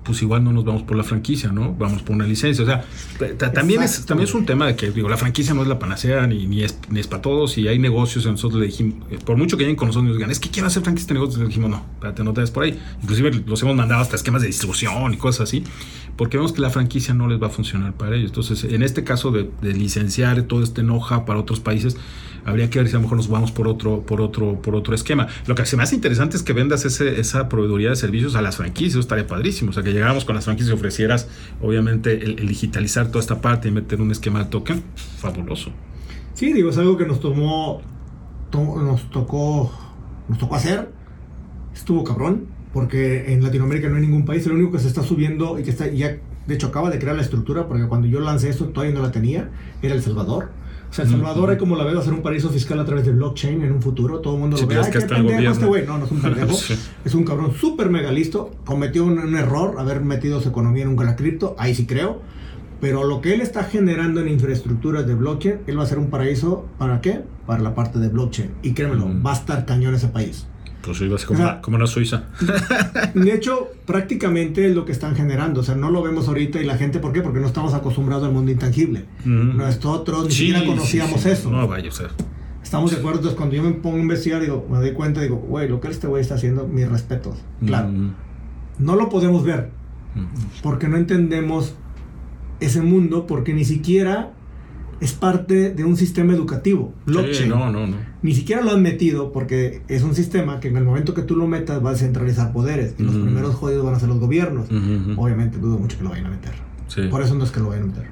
pues 0.04 0.20
igual 0.24 0.44
no 0.44 0.52
nos 0.52 0.66
vamos 0.66 0.82
por 0.82 0.98
la 0.98 1.04
franquicia, 1.04 1.52
¿no? 1.52 1.76
Vamos 1.76 2.02
por 2.02 2.16
una 2.16 2.26
licencia. 2.26 2.64
O 2.64 2.68
sea, 2.68 2.84
ta- 3.20 3.38
ta- 3.38 3.54
también 3.54 3.84
es, 3.84 4.04
también 4.08 4.28
es 4.28 4.34
un 4.34 4.48
tema 4.48 4.66
de 4.66 4.76
que, 4.76 4.90
digo, 4.90 5.08
la 5.08 5.16
franquicia 5.16 5.54
no 5.54 5.62
es 5.62 5.68
la 5.68 5.78
panacea 5.78 6.26
ni, 6.26 6.48
ni, 6.48 6.64
es, 6.64 6.80
ni 6.90 7.00
es 7.00 7.06
para 7.06 7.22
todos. 7.22 7.56
Y 7.60 7.68
hay 7.68 7.78
negocios, 7.78 8.26
nosotros 8.26 8.60
le 8.60 8.66
dijimos, 8.66 8.96
eh, 9.12 9.20
por 9.24 9.38
mucho 9.38 9.58
que 9.58 9.64
lleguen 9.64 9.76
con 9.76 9.90
nosotros 9.90 10.08
nos 10.08 10.18
digan, 10.18 10.32
es 10.32 10.40
que 10.40 10.50
quiero 10.50 10.68
hacer 10.68 10.82
franquicia 10.82 11.10
de 11.10 11.14
negocios, 11.14 11.40
le 11.40 11.46
dijimos, 11.50 11.70
no, 11.70 11.86
espérate, 11.94 12.24
no 12.24 12.34
te 12.34 12.42
des 12.42 12.50
por 12.50 12.64
ahí. 12.64 12.80
Inclusive 13.04 13.44
los 13.46 13.62
hemos 13.62 13.76
mandado 13.76 14.02
hasta 14.02 14.16
esquemas 14.16 14.42
de 14.42 14.48
distribución 14.48 15.14
y 15.14 15.18
cosas 15.18 15.42
así, 15.42 15.64
porque 16.18 16.38
vemos 16.38 16.52
que 16.54 16.62
la 16.62 16.70
franquicia 16.70 17.14
no 17.14 17.28
les 17.28 17.42
va 17.42 17.48
a 17.48 17.50
funcionar 17.50 17.94
para 17.94 18.16
ellos. 18.16 18.30
Entonces, 18.32 18.64
en 18.64 18.84
este 18.84 19.04
caso 19.04 19.32
de, 19.32 19.50
licenciar 19.62 20.44
todo 20.44 20.64
este 20.64 20.82
enoja 20.82 21.26
para 21.26 21.40
otros 21.40 21.60
países, 21.60 21.98
habría 22.46 22.70
que 22.70 22.80
ver 22.80 22.88
si 22.88 22.96
a 22.96 22.98
lo 23.00 23.04
mejor 23.04 23.18
nos 23.18 23.28
vamos 23.28 23.52
por 23.52 23.68
otro, 23.68 24.02
por 24.02 24.22
otro, 24.22 24.62
por 24.62 24.76
otro 24.76 24.94
esquema. 24.96 25.28
Lo 25.48 25.56
que 25.56 25.66
se 25.66 25.78
me 25.78 25.84
hace 25.84 25.96
interesante 25.96 26.38
es 26.38 26.44
que 26.44 26.54
vendas 26.54 26.86
ese, 26.86 27.20
esa 27.20 27.50
proveeduría 27.50 27.90
de 27.90 27.96
servicios 27.96 28.36
a 28.36 28.42
las 28.42 28.58
franquicias, 28.58 29.00
estaría 29.00 29.28
padrísimo. 29.28 29.72
O 29.72 29.74
sea, 29.74 29.84
que 29.84 29.94
llegáramos 29.94 30.26
con 30.26 30.36
las 30.36 30.46
franquicias 30.46 30.72
y 30.72 30.76
ofrecieras, 30.76 31.28
obviamente, 31.62 32.24
el, 32.24 32.48
digitalizar 32.48 33.08
toda 33.08 33.20
esta 33.20 33.42
parte 33.42 33.68
y 33.68 33.72
meter 33.72 34.02
un 34.02 34.12
esquema 34.12 34.40
de 34.40 34.46
token, 34.46 34.84
fabuloso. 35.18 35.72
Sí, 36.34 36.54
digo, 36.54 36.70
es 36.70 36.78
algo 36.78 36.98
que 36.98 37.06
nos 37.06 37.20
tomó, 37.20 37.82
to- 38.50 38.82
nos 38.82 39.10
tocó, 39.12 39.72
nos 40.28 40.38
tocó 40.40 40.56
hacer. 40.56 40.92
Estuvo 41.74 42.04
cabrón, 42.04 42.48
porque 42.74 43.34
en 43.34 43.44
Latinoamérica 43.44 43.90
no 43.90 43.96
hay 43.96 44.02
ningún 44.02 44.26
país. 44.26 44.46
El 44.46 44.54
único 44.54 44.72
que 44.74 44.80
se 44.80 44.88
está 44.88 45.04
subiendo 45.04 45.60
y 45.60 45.64
que 45.64 45.70
está 45.72 45.88
ya, 45.88 46.18
de 46.48 46.54
hecho, 46.56 46.68
acaba 46.68 46.90
de 46.90 47.00
crear 47.00 47.16
la 47.16 47.22
estructura, 47.22 47.68
porque 47.68 47.86
cuando 47.88 48.08
yo 48.08 48.20
lancé 48.20 48.50
esto 48.50 48.66
todavía 48.70 48.96
no 48.96 49.02
la 49.02 49.12
tenía, 49.12 49.50
era 49.82 49.94
El 49.96 50.02
Salvador. 50.02 50.50
O 50.90 50.94
sea, 50.94 51.06
El 51.06 51.12
Salvador 51.12 51.50
hay 51.52 51.58
como 51.58 51.78
la 51.78 51.86
veo 51.86 51.98
hacer 52.00 52.12
un 52.14 52.22
paraíso 52.22 52.50
fiscal 52.50 52.78
a 52.80 52.84
través 52.86 53.06
de 53.06 53.14
blockchain 53.14 53.62
en 53.62 53.72
un 53.72 53.82
futuro. 53.82 54.20
Todo 54.20 54.34
el 54.36 54.42
mundo 54.42 54.58
lo 54.58 54.64
ve. 54.64 54.68
pero 54.68 54.82
es 54.82 54.88
Ay, 54.88 54.94
que 54.94 55.00
qué 55.00 55.06
pendejo 55.06 55.52
este 55.52 55.66
gobierno". 55.66 55.68
güey. 55.68 55.86
No, 55.86 55.98
no 56.00 56.06
es 56.06 56.12
un 56.12 56.22
pendejo. 56.22 56.54
Sí. 56.54 56.76
Es 57.06 57.16
un 57.16 57.24
cabrón 57.24 57.54
súper 57.54 57.90
mega 57.90 58.12
listo. 58.12 58.52
Cometió 58.66 59.06
un, 59.06 59.18
un 59.18 59.36
error 59.38 59.76
haber 59.80 60.02
metido 60.02 60.42
su 60.42 60.50
economía 60.50 60.84
en 60.84 60.90
un 60.90 60.98
gran 60.98 61.16
cripto. 61.16 61.56
Ahí 61.58 61.76
sí 61.76 61.86
creo. 61.86 62.22
Pero 62.82 63.06
lo 63.06 63.22
que 63.22 63.34
él 63.34 63.40
está 63.42 63.64
generando 63.64 64.20
en 64.20 64.28
infraestructuras 64.28 65.08
de 65.08 65.16
blockchain, 65.16 65.60
él 65.68 65.80
va 65.80 65.84
a 65.84 65.86
ser 65.86 65.98
un 66.00 66.10
paraíso. 66.10 66.66
¿Para 66.78 67.00
qué? 67.00 67.22
Para 67.46 67.62
la 67.64 67.74
parte 67.74 68.00
de 68.00 68.10
blockchain. 68.10 68.50
Y 68.62 68.74
créemelo, 68.74 69.06
Mm. 69.08 69.26
va 69.26 69.32
a 69.32 69.36
estar 69.36 69.66
cañón 69.66 69.94
ese 69.96 70.08
país. 70.10 70.48
Pues 70.84 70.98
a 70.98 71.00
ser 71.00 71.10
como, 71.28 71.40
O 71.40 71.44
sea, 71.44 71.54
una, 71.54 71.62
como 71.62 71.78
una 71.78 71.88
Suiza. 71.88 72.24
De 73.14 73.34
hecho, 73.34 73.70
prácticamente 73.86 74.68
es 74.68 74.76
lo 74.76 74.86
que 74.86 74.92
están 74.92 75.16
generando. 75.16 75.62
O 75.62 75.64
sea, 75.64 75.76
no 75.76 75.92
lo 75.92 76.02
vemos 76.02 76.28
ahorita 76.28 76.60
y 76.62 76.66
la 76.66 76.78
gente, 76.78 77.00
¿por 77.00 77.14
qué? 77.14 77.22
Porque 77.22 77.40
no 77.40 77.48
estamos 77.48 77.74
acostumbrados 77.74 78.24
al 78.26 78.32
mundo 78.34 78.52
intangible. 78.52 79.06
Nosotros 79.26 80.26
ni 80.26 80.32
Sí, 80.32 80.38
siquiera 80.48 80.66
conocíamos 80.66 81.22
sí. 81.22 81.30
eso. 81.30 81.50
No, 81.52 81.68
vaya, 81.68 81.90
o 81.90 81.92
sea. 81.92 82.08
Estamos 82.64 82.92
de 82.92 82.98
acuerdo. 82.98 83.18
Entonces, 83.20 83.38
cuando 83.38 83.56
yo 83.56 83.64
me 83.64 83.72
pongo 83.72 83.98
a 83.98 84.02
investigar, 84.02 84.42
digo, 84.42 84.66
me 84.72 84.78
doy 84.78 84.94
cuenta, 84.94 85.22
digo, 85.22 85.36
güey, 85.38 85.68
lo 85.68 85.80
que 85.82 85.88
este 85.90 86.08
güey 86.08 86.22
está 86.22 86.36
haciendo, 86.36 86.68
mis 86.68 86.88
respetos. 86.90 87.36
Claro. 87.66 87.90
No 88.80 88.96
lo 88.96 89.10
podemos 89.10 89.44
ver. 89.44 89.72
porque 90.64 90.88
no 90.88 90.98
entendemos 90.98 91.76
ese 92.60 92.82
mundo, 92.82 93.26
porque 93.28 93.54
ni 93.54 93.66
siquiera 93.66 94.32
es 95.00 95.14
parte 95.14 95.72
de 95.72 95.84
un 95.84 95.98
sistema 95.98 96.34
educativo. 96.34 96.94
Blockchain. 97.06 97.36
Sí, 97.44 97.50
no, 97.50 97.72
no, 97.72 97.88
no. 97.88 97.98
Ni 98.24 98.36
siquiera 98.36 98.62
lo 98.62 98.72
han 98.72 98.82
metido 98.84 99.32
porque 99.32 99.82
es 99.88 100.04
un 100.04 100.14
sistema 100.14 100.60
que 100.60 100.68
en 100.68 100.78
el 100.78 100.84
momento 100.84 101.14
que 101.14 101.24
tú 101.24 101.36
lo 101.36 101.48
metas 101.48 101.84
va 101.84 101.92
a 101.92 101.96
centralizar 101.96 102.54
poderes 102.54 102.94
y 103.00 103.04
los 103.04 103.16
Ujú. 103.16 103.24
primeros 103.26 103.56
jodidos 103.56 103.84
van 103.86 103.96
a 103.96 104.00
ser 104.00 104.10
los 104.10 104.20
gobiernos. 104.20 104.68
Ujú, 104.70 105.12
ujú. 105.12 105.22
Obviamente 105.24 105.58
dudo 105.58 105.78
mucho 105.80 105.98
que 105.98 106.04
lo 106.04 106.12
vayan 106.12 106.28
a 106.28 106.30
meter. 106.30 106.54
Sí. 106.88 107.04
Por 107.10 107.22
eso 107.24 107.34
no 107.36 107.44
es 107.44 107.52
que 107.52 107.60
lo 107.60 107.70
vayan 107.70 107.84
a 107.84 107.88
meter. 107.88 108.08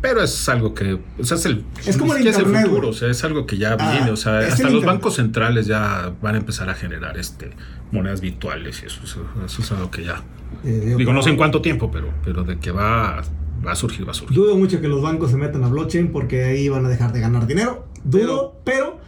Pero 0.00 0.20
es 0.22 0.48
algo 0.48 0.74
que, 0.74 0.98
o 1.18 1.24
sea, 1.24 1.36
es 1.36 1.46
el, 1.46 1.64
Es 1.86 1.96
como 1.96 2.12
el 2.12 2.18
siquiera 2.18 2.36
es 2.36 2.42
internet, 2.42 2.66
futuro, 2.68 2.88
o 2.88 2.92
sea, 2.92 3.08
es 3.10 3.22
algo 3.22 3.46
que 3.46 3.56
ya 3.58 3.76
Ah, 3.78 3.92
viene, 3.92 4.10
o 4.10 4.16
sea, 4.16 4.38
hasta 4.38 4.46
el 4.46 4.50
los 4.50 4.60
internet. 4.74 4.84
bancos 4.86 5.14
centrales 5.16 5.66
ya 5.66 6.12
van 6.20 6.34
a 6.34 6.38
empezar 6.38 6.68
a 6.70 6.74
generar 6.74 7.16
este 7.18 7.50
monedas 7.92 8.20
virtuales 8.20 8.82
y 8.82 8.86
eso, 8.86 9.00
eso, 9.04 9.24
eso 9.44 9.62
es 9.62 9.70
algo 9.72 9.90
que 9.92 10.02
ya, 10.04 10.22
Eh, 10.64 10.94
digo, 10.98 11.12
no 11.12 11.22
sé 11.22 11.28
en 11.28 11.34
pero 11.34 11.38
cuánto 11.38 11.62
tiempo, 11.62 11.90
pero, 11.92 12.08
pero 12.24 12.42
de 12.42 12.58
que 12.58 12.72
va, 12.72 13.22
va 13.64 13.72
a 13.72 13.76
surgir, 13.76 14.04
va 14.06 14.10
a 14.10 14.14
surgir. 14.14 14.36
Dudo 14.36 14.56
mucho 14.56 14.80
que 14.80 14.88
los 14.88 15.02
bancos 15.02 15.30
se 15.30 15.36
metan 15.36 15.62
a 15.62 15.68
blockchain 15.68 16.10
porque 16.10 16.42
ahí 16.44 16.68
van 16.68 16.84
a 16.84 16.88
dejar 16.88 17.12
de 17.12 17.20
ganar 17.20 17.46
dinero. 17.46 17.86
Dudo, 18.02 18.60
pero, 18.64 18.98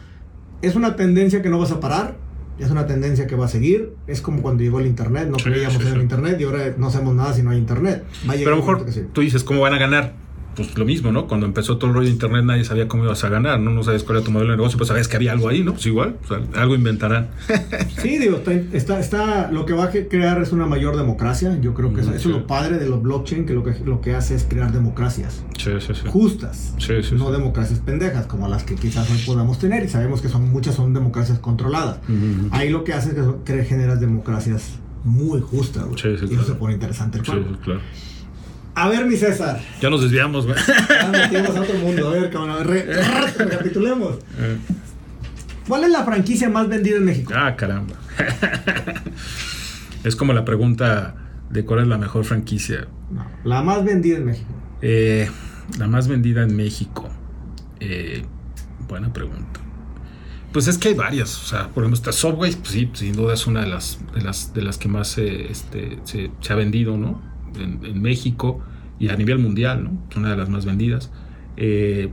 es 0.65 0.75
una 0.75 0.95
tendencia 0.95 1.41
que 1.41 1.49
no 1.49 1.59
vas 1.59 1.71
a 1.71 1.79
parar. 1.79 2.15
Es 2.57 2.71
una 2.71 2.87
tendencia 2.87 3.27
que 3.27 3.35
va 3.35 3.45
a 3.45 3.49
seguir. 3.49 3.93
Es 4.07 4.21
como 4.21 4.41
cuando 4.41 4.63
llegó 4.63 4.79
el 4.79 4.87
internet. 4.87 5.27
No 5.29 5.37
Sí, 5.37 5.45
creíamos 5.45 5.81
sí, 5.81 5.87
en 5.87 5.93
el 5.95 6.01
internet 6.01 6.37
y 6.39 6.45
ahora 6.45 6.73
no 6.77 6.87
hacemos 6.87 7.13
nada 7.13 7.33
si 7.33 7.43
no 7.43 7.51
hay 7.51 7.57
internet. 7.57 8.03
Va 8.27 8.33
a 8.33 8.35
llegar 8.37 8.37
Pero 8.37 8.47
a 8.47 8.51
lo 8.51 8.61
un 8.63 8.67
mejor 8.67 8.85
que 8.85 9.01
tú 9.01 9.21
dices, 9.21 9.43
¿cómo 9.43 9.61
van 9.61 9.73
a 9.73 9.77
ganar? 9.77 10.13
Pues 10.55 10.77
lo 10.77 10.85
mismo, 10.85 11.11
¿no? 11.11 11.27
Cuando 11.27 11.45
empezó 11.45 11.77
todo 11.77 11.89
el 11.89 11.95
rollo 11.95 12.07
de 12.07 12.13
internet 12.13 12.43
nadie 12.45 12.63
sabía 12.63 12.87
cómo 12.87 13.03
ibas 13.03 13.23
a 13.23 13.29
ganar, 13.29 13.59
¿no? 13.59 13.71
No 13.71 13.83
sabías 13.83 14.03
cuál 14.03 14.17
era 14.19 14.25
tu 14.25 14.31
modelo 14.31 14.51
de 14.51 14.57
negocio, 14.57 14.77
pues 14.77 14.87
sabías 14.87 15.07
que 15.07 15.17
había 15.17 15.31
algo 15.33 15.49
ahí, 15.49 15.63
¿no? 15.63 15.73
Pues 15.73 15.85
igual, 15.85 16.17
o 16.23 16.27
sea, 16.27 16.39
algo 16.61 16.75
inventarán. 16.75 17.29
Sí, 18.01 18.17
digo, 18.19 18.37
está, 18.37 18.53
está, 18.53 18.99
está- 18.99 19.51
lo 19.51 19.65
que 19.65 19.73
va 19.73 19.85
a 19.85 19.89
crear 19.89 20.41
es 20.41 20.51
una 20.51 20.65
mayor 20.67 20.95
democracia. 20.95 21.57
Yo 21.59 21.73
creo 21.73 21.93
que 21.93 22.01
eso, 22.01 22.11
Mm, 22.11 22.13
eso 22.13 22.29
es 22.29 22.35
sí. 22.35 22.39
lo 22.41 22.45
padre 22.47 22.77
de 22.77 22.87
los 22.87 23.01
blockchain, 23.01 23.45
que 23.45 23.53
lo 23.53 23.63
que 23.63 23.73
lo 23.83 23.99
que 24.01 24.13
hace 24.15 24.35
es 24.35 24.43
crear 24.43 24.71
democracias 24.71 25.43
Sí, 25.57 25.71
sí, 25.79 25.93
sí. 25.95 26.01
justas. 26.07 26.73
Sí, 26.77 26.93
sí, 27.01 27.15
no 27.15 27.27
sí. 27.27 27.31
democracias 27.31 27.79
pendejas 27.79 28.27
como 28.27 28.47
las 28.47 28.63
que 28.63 28.75
quizás 28.75 29.09
hoy 29.09 29.17
podamos 29.25 29.57
tener 29.59 29.83
y 29.83 29.89
sabemos 29.89 30.21
que 30.21 30.29
son 30.29 30.49
muchas 30.51 30.75
son 30.75 30.93
democracias 30.93 31.39
controladas. 31.39 31.99
Ahí 32.51 32.69
lo 32.69 32.83
que 32.83 32.93
hace 32.93 33.09
es 33.09 33.15
que, 33.15 33.21
son- 33.21 33.43
que 33.43 33.63
generas 33.65 33.99
democracias 33.99 34.79
muy 35.03 35.41
justas, 35.41 35.85
güey. 35.85 35.97
Sí, 35.99 36.09
sí, 36.17 36.25
y 36.25 36.27
claro. 36.29 36.43
eso 36.43 36.53
se 36.53 36.57
pone 36.59 36.73
interesante 36.75 37.17
el 37.19 37.25
Sí, 37.25 37.31
juego. 37.31 37.47
sí, 37.49 37.59
claro. 37.63 37.81
A 38.75 38.89
ver, 38.89 39.05
mi 39.05 39.15
César. 39.15 39.59
Ya 39.81 39.89
nos 39.89 40.01
desviamos, 40.01 40.45
güey. 40.45 40.57
Ya 40.89 41.07
metimos 41.07 41.55
a 41.55 41.61
otro 41.61 41.77
mundo. 41.79 42.09
A 42.09 42.11
ver, 42.11 42.29
cabrón, 42.29 42.49
a 42.51 42.55
ver, 42.57 42.67
re- 42.67 43.03
recapitulemos. 43.37 44.15
Eh. 44.37 44.57
¿Cuál 45.67 45.85
es 45.85 45.89
la 45.91 46.03
franquicia 46.03 46.49
más 46.49 46.67
vendida 46.67 46.97
en 46.97 47.05
México? 47.05 47.33
Ah, 47.35 47.55
caramba. 47.55 47.95
es 50.03 50.15
como 50.15 50.33
la 50.33 50.45
pregunta 50.45 51.15
de 51.49 51.65
cuál 51.65 51.81
es 51.81 51.87
la 51.87 51.97
mejor 51.97 52.25
franquicia. 52.25 52.87
No, 53.11 53.25
la 53.43 53.61
más 53.61 53.83
vendida 53.83 54.17
en 54.17 54.25
México. 54.25 54.49
Eh, 54.81 55.29
la 55.79 55.87
más 55.87 56.07
vendida 56.07 56.43
en 56.43 56.55
México. 56.55 57.09
Eh, 57.79 58.23
buena 58.87 59.11
pregunta. 59.13 59.59
Pues 60.51 60.67
es 60.67 60.77
que 60.77 60.89
hay 60.89 60.93
varias. 60.93 61.35
O 61.43 61.45
sea, 61.47 61.69
por 61.69 61.83
ejemplo, 61.83 61.95
esta 61.95 62.11
Subway, 62.11 62.53
pues 62.55 62.69
sí, 62.69 62.89
sin 62.93 63.13
duda 63.15 63.33
es 63.33 63.47
una 63.47 63.61
de 63.61 63.67
las, 63.67 63.99
de 64.13 64.21
las, 64.21 64.53
de 64.53 64.61
las 64.61 64.77
que 64.77 64.87
más 64.87 65.17
eh, 65.17 65.47
este, 65.49 65.99
se, 66.03 66.31
se 66.39 66.53
ha 66.53 66.55
vendido, 66.55 66.97
¿no? 66.97 67.21
En, 67.59 67.79
en 67.83 68.01
México 68.01 68.61
y 68.99 69.09
a 69.09 69.15
nivel 69.15 69.39
mundial, 69.39 69.83
¿no? 69.83 69.97
Es 70.09 70.15
una 70.17 70.31
de 70.31 70.37
las 70.37 70.49
más 70.49 70.65
vendidas. 70.65 71.11
Eh, 71.57 72.09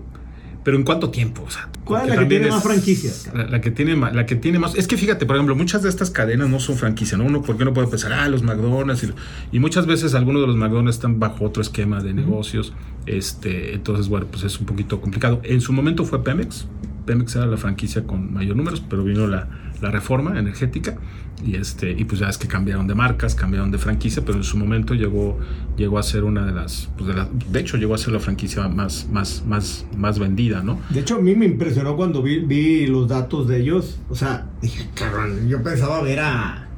pero 0.64 0.76
¿en 0.76 0.84
cuánto 0.84 1.10
tiempo? 1.10 1.42
O 1.42 1.50
sea, 1.50 1.68
¿Cuál 1.84 2.08
es 2.08 2.14
la 2.14 2.22
que 2.22 2.26
tiene 2.26 2.48
más 2.48 2.62
franquicias? 2.62 3.30
La, 3.34 3.46
la 3.46 3.60
que 3.60 3.72
tiene 3.72 3.96
más, 3.96 4.14
la 4.14 4.26
que 4.26 4.36
tiene 4.36 4.60
más. 4.60 4.76
Es 4.76 4.86
que 4.86 4.96
fíjate, 4.96 5.26
por 5.26 5.34
ejemplo, 5.36 5.56
muchas 5.56 5.82
de 5.82 5.88
estas 5.88 6.10
cadenas 6.10 6.48
no 6.48 6.60
son 6.60 6.76
franquicias, 6.76 7.18
¿no? 7.18 7.24
Uno, 7.24 7.42
porque 7.42 7.64
uno 7.64 7.72
puede 7.72 7.88
pensar, 7.88 8.12
ah, 8.12 8.28
los 8.28 8.42
McDonald's. 8.42 9.02
Y, 9.02 9.56
y 9.56 9.58
muchas 9.58 9.86
veces 9.86 10.14
algunos 10.14 10.42
de 10.42 10.46
los 10.46 10.56
McDonald's 10.56 10.96
están 10.96 11.18
bajo 11.18 11.44
otro 11.44 11.62
esquema 11.62 12.00
de 12.00 12.14
negocios. 12.14 12.72
Este, 13.06 13.74
entonces, 13.74 14.08
bueno, 14.08 14.26
pues 14.30 14.44
es 14.44 14.60
un 14.60 14.66
poquito 14.66 15.00
complicado. 15.00 15.40
En 15.42 15.60
su 15.60 15.72
momento 15.72 16.04
fue 16.04 16.22
Pemex. 16.22 16.66
Pemex 17.06 17.34
era 17.34 17.46
la 17.46 17.56
franquicia 17.56 18.04
con 18.04 18.32
mayor 18.32 18.54
números, 18.54 18.80
pero 18.88 19.02
vino 19.02 19.26
la, 19.26 19.48
la 19.82 19.90
reforma 19.90 20.38
energética 20.38 20.96
y 21.44 21.56
este 21.56 21.90
y 21.90 22.04
pues 22.04 22.20
ya 22.20 22.28
es 22.28 22.38
que 22.38 22.46
cambiaron 22.46 22.86
de 22.86 22.94
marcas, 22.94 23.34
cambiaron 23.34 23.70
de 23.70 23.78
franquicia, 23.78 24.22
pero 24.24 24.38
en 24.38 24.44
su 24.44 24.56
momento 24.56 24.94
llegó 24.94 25.38
llegó 25.76 25.98
a 25.98 26.02
ser 26.02 26.24
una 26.24 26.46
de 26.46 26.52
las, 26.52 26.88
pues 26.96 27.08
de, 27.08 27.14
la, 27.14 27.28
de 27.50 27.60
hecho 27.60 27.76
llegó 27.76 27.94
a 27.94 27.98
ser 27.98 28.12
la 28.12 28.20
franquicia 28.20 28.68
más 28.68 29.08
más 29.10 29.42
más 29.46 29.84
más 29.96 30.18
vendida, 30.18 30.62
¿no? 30.62 30.78
De 30.90 31.00
hecho, 31.00 31.16
a 31.16 31.20
mí 31.20 31.34
me 31.34 31.46
impresionó 31.46 31.96
cuando 31.96 32.22
vi, 32.22 32.38
vi 32.40 32.86
los 32.86 33.08
datos 33.08 33.48
de 33.48 33.60
ellos. 33.60 33.98
O 34.08 34.14
sea, 34.14 34.46
dije, 34.60 34.88
cabrón, 34.94 35.48
yo 35.48 35.62
pensaba 35.62 36.00
ver 36.02 36.20
a, 36.20 36.68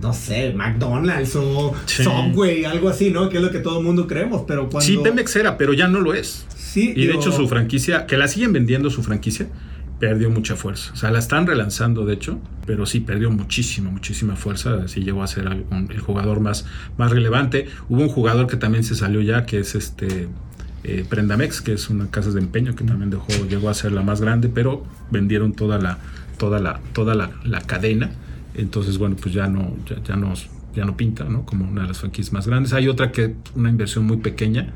no 0.00 0.12
sé, 0.12 0.52
McDonald's 0.54 1.34
o 1.36 1.74
Sí. 1.86 2.04
Subway, 2.04 2.64
algo 2.64 2.88
así, 2.88 3.10
¿no? 3.10 3.28
Que 3.28 3.38
es 3.38 3.42
lo 3.42 3.50
que 3.50 3.58
todo 3.58 3.78
el 3.80 3.84
mundo 3.84 4.06
creemos, 4.06 4.44
pero 4.46 4.68
cuando... 4.68 4.86
Sí, 4.86 4.98
Pemex 5.02 5.34
era, 5.36 5.58
pero 5.58 5.72
ya 5.72 5.88
no 5.88 6.00
lo 6.00 6.14
es. 6.14 6.46
Sí, 6.56 6.92
Y 6.94 7.06
de 7.06 7.14
hecho 7.14 7.32
su 7.32 7.48
franquicia, 7.48 8.06
que 8.06 8.16
la 8.16 8.28
siguen 8.28 8.52
vendiendo 8.52 8.90
su 8.90 9.02
franquicia, 9.02 9.48
perdió 9.98 10.30
mucha 10.30 10.56
fuerza. 10.56 10.92
O 10.92 10.96
sea, 10.96 11.10
la 11.10 11.18
están 11.18 11.46
relanzando, 11.46 12.04
de 12.06 12.14
hecho, 12.14 12.38
pero 12.66 12.86
sí 12.86 13.00
perdió 13.00 13.30
muchísima, 13.30 13.90
muchísima 13.90 14.36
fuerza. 14.36 14.86
Sí 14.88 15.02
llegó 15.02 15.22
a 15.22 15.26
ser 15.26 15.46
el 15.46 16.00
jugador 16.00 16.40
más, 16.40 16.66
más 16.96 17.10
relevante. 17.10 17.66
Hubo 17.88 18.02
un 18.02 18.08
jugador 18.08 18.46
que 18.46 18.56
también 18.56 18.84
se 18.84 18.94
salió 18.94 19.20
ya, 19.20 19.44
que 19.46 19.58
es 19.58 19.74
este 19.74 20.28
eh, 20.84 21.04
Prendamex, 21.08 21.60
que 21.60 21.72
es 21.72 21.90
una 21.90 22.10
casa 22.10 22.30
de 22.30 22.40
empeño 22.40 22.74
que 22.74 22.84
también 22.84 23.10
dejó, 23.10 23.28
llegó 23.48 23.70
a 23.70 23.74
ser 23.74 23.92
la 23.92 24.02
más 24.02 24.20
grande, 24.20 24.48
pero 24.48 24.84
vendieron 25.10 25.52
toda 25.52 25.78
la, 25.78 25.98
toda 26.38 26.60
la, 26.60 26.80
toda 26.92 27.14
la, 27.14 27.30
la 27.44 27.60
cadena. 27.62 28.10
Entonces, 28.54 28.98
bueno, 28.98 29.16
pues 29.20 29.34
ya 29.34 29.48
no, 29.48 29.76
ya, 29.86 30.02
ya 30.02 30.16
ya 30.74 30.84
no 30.84 30.96
pinta, 30.96 31.24
¿no? 31.24 31.44
Como 31.44 31.68
una 31.68 31.82
de 31.82 31.88
las 31.88 31.98
franquicias 31.98 32.32
más 32.32 32.46
grandes. 32.46 32.72
Hay 32.72 32.88
otra 32.88 33.10
que 33.10 33.34
una 33.54 33.68
inversión 33.68 34.06
muy 34.06 34.18
pequeña, 34.18 34.72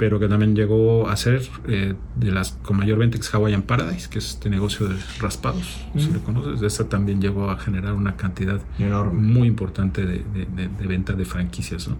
pero 0.00 0.18
que 0.18 0.28
también 0.28 0.56
llegó 0.56 1.08
a 1.10 1.16
ser 1.16 1.42
eh, 1.68 1.92
de 2.16 2.32
las 2.32 2.52
con 2.62 2.78
mayor 2.78 2.98
venta, 2.98 3.18
que 3.18 3.22
es 3.22 3.34
Hawaiian 3.34 3.60
Paradise, 3.60 4.08
que 4.08 4.18
es 4.18 4.30
este 4.30 4.48
negocio 4.48 4.88
de 4.88 4.96
raspados, 5.20 5.78
si 5.94 6.08
Mm. 6.08 6.14
lo 6.14 6.20
conoces. 6.24 6.62
Esa 6.62 6.88
también 6.88 7.20
llegó 7.20 7.50
a 7.50 7.58
generar 7.58 7.92
una 7.92 8.16
cantidad 8.16 8.62
Enorme. 8.78 9.20
muy 9.20 9.46
importante 9.46 10.06
de, 10.06 10.24
de- 10.32 10.46
de- 10.56 10.68
de 10.68 10.86
venta 10.86 11.12
de 11.12 11.26
franquicias, 11.26 11.86
¿no? 11.86 11.98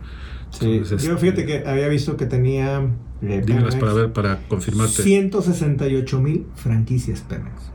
Sí, 0.48 0.64
Entonces, 0.64 1.02
yo 1.02 1.12
este, 1.12 1.20
fíjate 1.20 1.44
que 1.44 1.68
había 1.68 1.88
visto 1.88 2.16
que 2.16 2.24
tenía... 2.24 2.80
eh, 3.20 3.42
dímelas 3.44 3.76
para 3.76 3.92
ver, 3.92 4.12
para 4.14 4.38
confirmarte. 4.48 5.02
168 5.02 6.20
mil 6.22 6.46
franquicias 6.56 7.20
Pemex. 7.20 7.70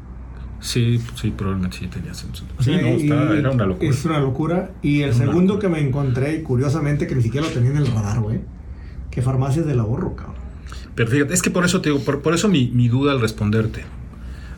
Sí, 0.60 0.99
sí, 1.22 1.30
probablemente 1.38 1.77
sí 1.77 1.85
tenía 1.88 2.15
Sí, 2.15 2.26
no, 2.65 2.65
está- 2.88 3.38
era 3.38 3.52
una 3.52 3.68
locura. 3.68 3.89
Es 3.91 4.03
una 4.06 4.19
locura. 4.19 4.72
Y 4.81 5.02
el 5.03 5.14
segundo 5.14 5.53
locura. 5.53 5.60
que 5.60 5.69
me 5.69 5.88
encontré, 5.88 6.41
curiosamente, 6.41 7.06
que 7.06 7.14
ni 7.14 7.22
siquiera 7.22 7.45
lo 7.45 7.53
tenía 7.53 7.69
en 7.69 7.77
el 7.77 7.85
radar, 7.88 8.22
güey. 8.22 8.39
Que 9.15 9.21
farmacias 9.21 9.65
del 9.65 9.79
ahorro, 9.79 10.15
cabrón. 10.15 10.35
Pero 10.93 11.09
fíjate, 11.09 11.33
es 11.33 11.41
que 11.41 11.49
por 11.49 11.65
eso 11.65 11.81
te 11.81 11.89
digo, 11.89 12.01
por, 12.03 12.21
por 12.21 12.33
eso 12.33 12.47
mi, 12.47 12.67
mi 12.67 12.87
duda 12.87 13.11
al 13.11 13.21
responderte. 13.21 13.83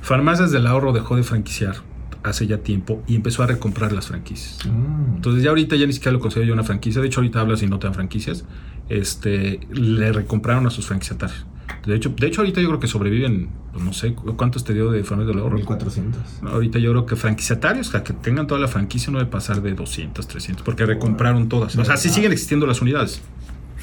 Farmacias 0.01 0.51
del 0.51 0.67
Ahorro 0.67 0.93
dejó 0.93 1.15
de 1.15 1.23
franquiciar 1.23 1.75
hace 2.23 2.47
ya 2.47 2.59
tiempo 2.59 3.03
y 3.07 3.15
empezó 3.15 3.43
a 3.43 3.47
recomprar 3.47 3.91
las 3.91 4.07
franquicias. 4.07 4.59
Entonces 5.15 5.43
ya 5.43 5.49
ahorita 5.49 5.75
ya 5.75 5.85
ni 5.85 5.93
siquiera 5.93 6.13
lo 6.13 6.19
considero 6.19 6.47
yo 6.47 6.53
una 6.53 6.63
franquicia. 6.63 7.01
De 7.01 7.07
hecho, 7.07 7.19
ahorita 7.19 7.41
hablas 7.41 7.61
y 7.61 7.67
no 7.67 7.79
te 7.79 7.87
dan 7.87 7.93
franquicias. 7.93 8.45
Este, 8.89 9.59
le 9.71 10.11
recompraron 10.11 10.65
a 10.67 10.69
sus 10.69 10.87
franquiciatarios. 10.87 11.45
De 11.85 11.95
hecho, 11.95 12.13
de 12.17 12.27
hecho 12.27 12.41
ahorita 12.41 12.61
yo 12.61 12.67
creo 12.67 12.79
que 12.79 12.87
sobreviven, 12.87 13.49
pues, 13.71 13.83
no 13.83 13.93
sé, 13.93 14.13
¿cuántos 14.13 14.63
te 14.63 14.73
dio 14.73 14.91
de 14.91 15.03
farmacias 15.03 15.35
del 15.35 15.43
ahorro? 15.43 15.57
1400. 15.57 16.43
No, 16.43 16.49
ahorita 16.51 16.79
yo 16.79 16.91
creo 16.91 17.05
que 17.05 17.15
franquiciatarios, 17.15 17.89
o 17.89 17.91
sea, 17.91 18.03
que 18.03 18.13
tengan 18.13 18.47
toda 18.47 18.59
la 18.59 18.67
franquicia 18.67 19.11
no 19.11 19.19
debe 19.19 19.29
pasar 19.29 19.61
de 19.61 19.73
200, 19.73 20.27
300, 20.27 20.63
porque 20.63 20.85
recompraron 20.85 21.49
todas. 21.49 21.75
O 21.77 21.85
sea, 21.85 21.97
sí 21.97 22.09
siguen 22.09 22.31
existiendo 22.31 22.65
las 22.65 22.81
unidades. 22.81 23.21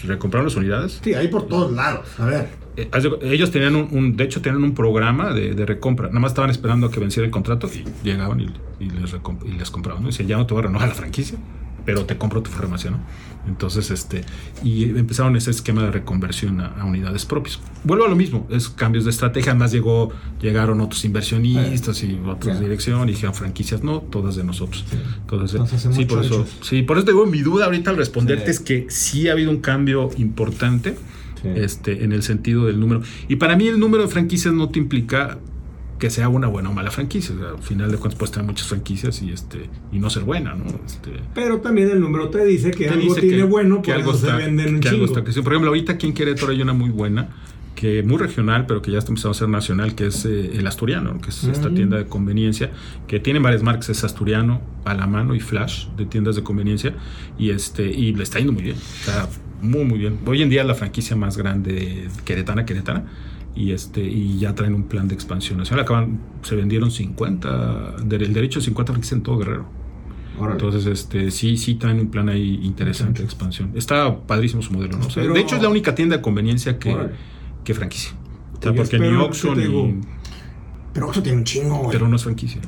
Recompraron 0.06 0.46
las 0.46 0.56
unidades. 0.56 1.00
Sí, 1.02 1.14
ahí 1.14 1.28
por 1.28 1.46
todos 1.48 1.72
lados. 1.72 2.06
A 2.18 2.26
ver. 2.26 2.48
Eh, 2.76 2.88
ellos 3.22 3.50
tenían 3.50 3.76
un, 3.76 3.88
un- 3.92 4.16
de 4.16 4.24
hecho 4.24 4.42
tenían 4.42 4.62
un 4.64 4.74
programa 4.74 5.32
de, 5.32 5.54
de 5.54 5.64
recompra. 5.66 6.08
Nada 6.08 6.20
más 6.20 6.32
estaban 6.32 6.50
esperando 6.50 6.88
a 6.88 6.90
que 6.90 6.98
venciera 7.00 7.24
el 7.24 7.30
contrato 7.30 7.68
y 7.72 7.84
llegaban 8.06 8.40
y, 8.40 8.48
y 8.80 8.90
les, 8.90 9.14
y 9.46 9.52
les 9.52 9.70
compraban. 9.70 10.02
¿no? 10.02 10.08
Y 10.08 10.12
decían, 10.12 10.28
ya 10.28 10.36
no 10.36 10.46
te 10.46 10.54
voy 10.54 10.62
a 10.64 10.66
renovar 10.66 10.88
la 10.88 10.94
franquicia, 10.94 11.38
pero 11.84 12.04
te 12.06 12.16
compro 12.16 12.42
tu 12.42 12.50
farmacia, 12.50 12.90
¿no? 12.90 12.98
Entonces, 13.46 13.90
este, 13.90 14.22
y 14.62 14.84
empezaron 14.84 15.36
ese 15.36 15.50
esquema 15.50 15.82
de 15.82 15.90
reconversión 15.90 16.60
a, 16.62 16.68
a 16.80 16.84
unidades 16.86 17.26
propias. 17.26 17.60
Vuelvo 17.84 18.06
a 18.06 18.08
lo 18.08 18.16
mismo, 18.16 18.46
es 18.50 18.70
cambios 18.70 19.04
de 19.04 19.10
estrategia. 19.10 19.52
Además 19.52 19.70
llegó, 19.70 20.12
llegaron 20.40 20.80
otros 20.80 21.04
inversionistas 21.04 22.02
y 22.04 22.14
otras 22.24 22.38
Claro. 22.38 22.60
dirección 22.60 23.06
y 23.08 23.12
dijeron 23.12 23.34
franquicias, 23.34 23.82
no, 23.82 24.00
todas 24.00 24.36
de 24.36 24.44
nosotros. 24.44 24.86
De- 24.90 25.58
Nos 25.58 25.72
hacemos 25.74 25.94
sí, 25.96 26.06
por 26.06 26.24
eso, 26.24 26.46
sí, 26.62 26.82
por 26.82 26.96
eso 26.96 27.04
tengo 27.04 27.26
mi 27.26 27.40
duda 27.42 27.66
ahorita 27.66 27.90
al 27.90 27.96
responderte 27.98 28.46
Sí. 28.46 28.50
es 28.52 28.60
que 28.60 28.86
sí 28.88 29.28
ha 29.28 29.32
habido 29.32 29.50
un 29.50 29.58
cambio 29.60 30.08
importante 30.16 30.96
este, 31.44 32.02
en 32.04 32.12
el 32.12 32.22
sentido 32.22 32.64
del 32.64 32.80
número. 32.80 33.02
Y 33.28 33.36
para 33.36 33.54
mí 33.56 33.66
el 33.68 33.78
número 33.78 34.04
de 34.04 34.08
franquicias 34.08 34.54
no 34.54 34.70
te 34.70 34.78
implica 34.78 35.38
que 35.98 36.10
sea 36.10 36.28
una 36.28 36.46
buena 36.48 36.70
o 36.70 36.72
mala 36.72 36.90
franquicia. 36.90 37.34
O 37.34 37.38
sea, 37.38 37.48
al 37.50 37.62
final 37.62 37.90
de 37.90 37.96
cuentas 37.98 38.18
puedes 38.18 38.32
tener 38.32 38.46
muchas 38.46 38.66
franquicias 38.68 39.22
y 39.22 39.30
este 39.32 39.68
y 39.92 39.98
no 39.98 40.10
ser 40.10 40.24
buena, 40.24 40.54
¿no? 40.54 40.64
Este, 40.84 41.10
Pero 41.34 41.60
también 41.60 41.90
el 41.90 42.00
número 42.00 42.28
te 42.30 42.44
dice 42.44 42.70
que 42.72 42.84
te 42.86 42.90
algo 42.90 43.02
dice 43.14 43.20
tiene 43.20 43.36
que- 43.38 43.42
bueno, 43.44 43.80
que 43.82 43.92
algo 43.92 44.12
está, 44.12 44.36
se 44.38 44.44
venden 44.44 44.74
un 44.76 44.80
que 44.80 44.88
algo 44.88 44.98
chingo. 44.98 45.12
está 45.12 45.22
creciendo. 45.24 45.44
Por 45.44 45.52
ejemplo, 45.54 45.68
ahorita 45.70 45.92
aquí 45.92 46.06
en 46.06 46.14
Querétaro 46.14 46.50
hay 46.52 46.60
una 46.62 46.72
muy 46.72 46.90
buena, 46.90 47.28
que 47.76 48.02
muy 48.04 48.18
regional, 48.18 48.66
pero 48.66 48.82
que 48.82 48.90
ya 48.92 48.98
está 48.98 49.10
empezando 49.10 49.32
a 49.32 49.34
ser 49.34 49.48
nacional, 49.48 49.94
que 49.94 50.06
es 50.06 50.24
eh, 50.24 50.52
el 50.58 50.66
Asturiano, 50.66 51.20
que 51.20 51.30
es 51.30 51.42
esta 51.44 51.70
tienda 51.74 51.96
de 51.96 52.06
conveniencia, 52.06 52.70
que 53.08 53.18
tiene 53.18 53.40
varias 53.40 53.62
marcas, 53.64 53.88
es 53.88 54.04
Asturiano, 54.04 54.60
a 54.84 54.94
la 54.94 55.06
mano 55.08 55.34
y 55.34 55.40
Flash, 55.40 55.88
de 55.96 56.06
tiendas 56.06 56.36
de 56.36 56.42
conveniencia, 56.44 56.94
y 57.38 57.50
este 57.50 57.86
y 57.90 58.14
le 58.14 58.22
está 58.22 58.38
yendo 58.38 58.52
muy 58.52 58.62
bien. 58.62 58.76
Está 58.76 59.28
muy, 59.60 59.84
muy 59.84 59.98
bien. 59.98 60.18
Hoy 60.26 60.42
en 60.42 60.50
día 60.50 60.60
es 60.62 60.66
la 60.68 60.74
franquicia 60.74 61.16
más 61.16 61.36
grande 61.36 62.08
queretana, 62.24 62.64
queretana. 62.64 63.04
Y, 63.56 63.70
este, 63.72 64.02
y 64.02 64.38
ya 64.38 64.54
traen 64.54 64.74
un 64.74 64.84
plan 64.84 65.06
de 65.06 65.14
expansión 65.14 65.58
nacional. 65.58 65.84
Acaban, 65.84 66.18
se 66.42 66.56
vendieron 66.56 66.90
50, 66.90 67.96
del 68.04 68.32
derecho 68.32 68.58
de 68.58 68.64
50 68.64 68.92
franquicias 68.92 69.16
en 69.18 69.22
todo 69.22 69.38
Guerrero. 69.38 69.66
Órale. 70.38 70.54
Entonces, 70.54 70.86
este, 70.86 71.30
sí, 71.30 71.56
sí 71.56 71.76
traen 71.76 72.00
un 72.00 72.08
plan 72.10 72.28
ahí 72.28 72.58
interesante 72.64 73.20
de 73.20 73.24
expansión. 73.26 73.70
Está 73.76 74.18
padrísimo 74.26 74.60
su 74.62 74.72
modelo, 74.72 74.98
¿no? 74.98 75.06
O 75.06 75.10
sea, 75.10 75.22
Pero- 75.22 75.34
de 75.34 75.40
hecho, 75.40 75.54
es 75.54 75.62
la 75.62 75.68
única 75.68 75.94
tienda 75.94 76.16
de 76.16 76.22
conveniencia 76.22 76.78
que, 76.80 76.92
Órale. 76.92 77.12
que 77.62 77.74
franquicia. 77.74 78.12
O 78.12 78.54
Yo 78.56 78.60
sea, 78.62 78.74
porque 78.74 78.98
ni 78.98 79.08
Oxxo 79.14 79.54
ni... 79.54 80.00
Pero 80.92 81.10
eso 81.12 81.22
tiene 81.22 81.38
un 81.38 81.44
chingo, 81.44 81.76
güey. 81.76 81.90
Pero 81.92 82.08
no 82.08 82.16
es 82.16 82.22
franquicia. 82.24 82.60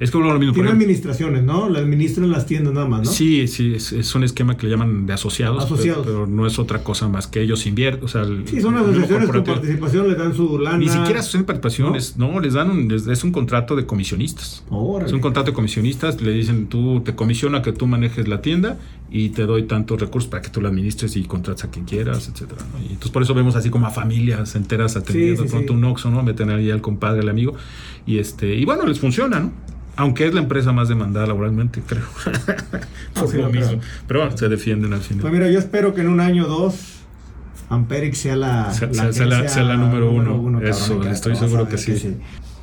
Es 0.00 0.10
como 0.12 0.32
lo 0.32 0.38
mismo. 0.38 0.54
Tiene 0.54 0.70
administraciones, 0.70 1.42
¿no? 1.42 1.68
La 1.68 1.80
administran 1.80 2.30
las 2.30 2.46
tiendas 2.46 2.72
nada 2.72 2.86
más, 2.86 3.00
¿no? 3.04 3.10
Sí, 3.10 3.48
sí, 3.48 3.74
es, 3.74 3.92
es 3.92 4.14
un 4.14 4.22
esquema 4.22 4.56
que 4.56 4.66
le 4.66 4.70
llaman 4.72 5.06
de 5.06 5.12
asociados, 5.12 5.64
Asociados. 5.64 6.06
Pero, 6.06 6.18
pero 6.24 6.26
no 6.28 6.46
es 6.46 6.58
otra 6.58 6.84
cosa 6.84 7.08
más 7.08 7.26
que 7.26 7.40
ellos 7.42 7.66
invierten. 7.66 8.04
O 8.04 8.08
sea, 8.08 8.22
el- 8.22 8.46
Sí, 8.46 8.60
son 8.60 8.76
asociaciones 8.76 9.28
con 9.28 9.42
participación, 9.44 10.08
le 10.08 10.14
dan 10.14 10.34
su 10.34 10.58
lana. 10.58 10.78
Ni 10.78 10.88
siquiera 10.88 11.20
son 11.22 11.44
participaciones, 11.44 12.16
¿no? 12.16 12.38
les 12.40 12.54
dan 12.54 12.70
un, 12.70 12.86
les- 12.88 13.06
es 13.08 13.24
un 13.24 13.32
contrato 13.32 13.74
de 13.74 13.86
comisionistas. 13.86 14.62
Órale. 14.70 15.08
Es 15.08 15.12
un 15.12 15.20
contrato 15.20 15.50
de 15.50 15.54
comisionistas, 15.54 16.20
le 16.22 16.30
dicen, 16.32 16.68
tú 16.68 17.00
te 17.04 17.14
comisiona 17.16 17.62
que 17.62 17.72
tú 17.72 17.86
manejes 17.88 18.28
la 18.28 18.40
tienda 18.40 18.78
y 19.10 19.30
te 19.30 19.46
doy 19.46 19.62
tantos 19.64 19.98
recursos 20.00 20.28
para 20.30 20.42
que 20.42 20.50
tú 20.50 20.60
la 20.60 20.68
administres 20.68 21.16
y 21.16 21.24
contrates 21.24 21.64
a 21.64 21.70
quien 21.70 21.86
quieras, 21.86 22.28
etcétera. 22.32 22.60
¿no? 22.72 22.78
Y 22.80 22.88
entonces 22.88 23.10
por 23.10 23.22
eso 23.22 23.34
vemos 23.34 23.56
así 23.56 23.70
como 23.70 23.86
a 23.86 23.90
familias 23.90 24.54
enteras 24.54 24.96
atendiendo 24.96 25.42
Sí, 25.42 25.48
sí, 25.48 25.52
pronto 25.54 25.72
sí. 25.72 25.76
un 25.78 25.84
Oxxo, 25.86 26.10
¿no? 26.10 26.22
Meten 26.22 26.50
ahí 26.50 26.70
al 26.70 26.82
compadre, 26.82 27.20
al 27.22 27.28
amigo. 27.30 27.54
Y 28.08 28.18
este, 28.18 28.54
y 28.54 28.64
bueno, 28.64 28.86
les 28.86 28.98
funciona, 29.00 29.38
¿no? 29.40 29.52
Aunque 29.96 30.26
es 30.26 30.32
la 30.34 30.40
empresa 30.40 30.72
más 30.72 30.88
demandada 30.88 31.26
laboralmente, 31.26 31.82
creo. 31.86 32.04
por 33.14 33.34
lo 33.34 33.50
mismo. 33.50 33.80
Pero 34.06 34.20
bueno, 34.20 34.36
se 34.36 34.48
defienden 34.48 34.92
al 34.92 35.00
final. 35.00 35.22
Pues 35.22 35.32
mira, 35.32 35.50
yo 35.50 35.58
espero 35.58 35.92
que 35.94 36.00
en 36.02 36.08
un 36.08 36.20
año 36.20 36.46
o 36.46 36.48
dos 36.48 37.00
Amperix 37.68 38.18
sea 38.18 38.36
la, 38.36 38.72
Sea- 38.72 38.88
la, 38.88 38.94
sea- 38.94 39.12
sea 39.12 39.26
la- 39.26 39.48
sea 39.48 39.62
la 39.64 39.76
número 39.76 40.10
uno. 40.10 40.60
Eso, 40.62 41.02
estoy 41.04 41.36
seguro 41.36 41.68
que 41.68 41.78
sí. 41.78 42.16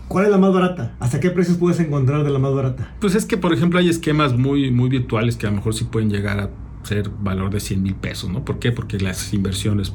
¿Cuál 0.08 0.26
es 0.26 0.32
la 0.32 0.38
más 0.38 0.54
barata? 0.54 0.96
¿Hasta 1.00 1.20
qué 1.20 1.30
precios 1.32 1.58
puedes 1.58 1.80
encontrar 1.80 2.24
de 2.24 2.30
la 2.30 2.40
más 2.40 2.54
barata? 2.54 2.94
Pues 3.02 3.16
es 3.16 3.26
que, 3.26 3.38
por 3.38 3.54
ejemplo, 3.54 3.80
hay 3.80 3.90
esquemas 3.90 4.38
muy, 4.38 4.70
muy 4.72 4.88
virtuales 4.90 5.36
que 5.36 5.48
a 5.48 5.50
lo 5.50 5.56
mejor 5.58 5.74
sí 5.74 5.84
pueden 5.86 6.10
llegar 6.12 6.40
a 6.40 6.50
ser 6.84 7.10
valor 7.10 7.50
de 7.52 7.60
100 7.60 7.82
mil 7.84 7.96
pesos, 7.96 8.30
¿no? 8.30 8.46
¿Por 8.46 8.60
qué? 8.60 8.72
Porque 8.72 9.00
las 9.00 9.34
inversiones 9.34 9.94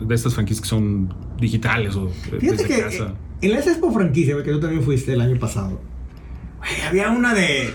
de 0.00 0.12
estas 0.14 0.34
franquicias 0.34 0.60
que 0.62 0.68
son 0.68 1.14
digitales 1.40 1.94
o 1.94 2.08
Fíjate 2.08 2.46
desde 2.50 2.66
que 2.66 2.80
casa. 2.82 3.04
eh, 3.04 3.14
en 3.46 3.52
la 3.52 3.58
Expo 3.60 3.92
franquicia, 3.92 4.36
que 4.42 4.50
tú 4.52 4.60
también 4.60 4.82
fuiste 4.82 5.12
el 5.12 5.20
año 5.20 5.38
pasado, 5.38 5.80
güey, 6.58 6.80
había 6.88 7.10
una 7.10 7.34
de 7.34 7.70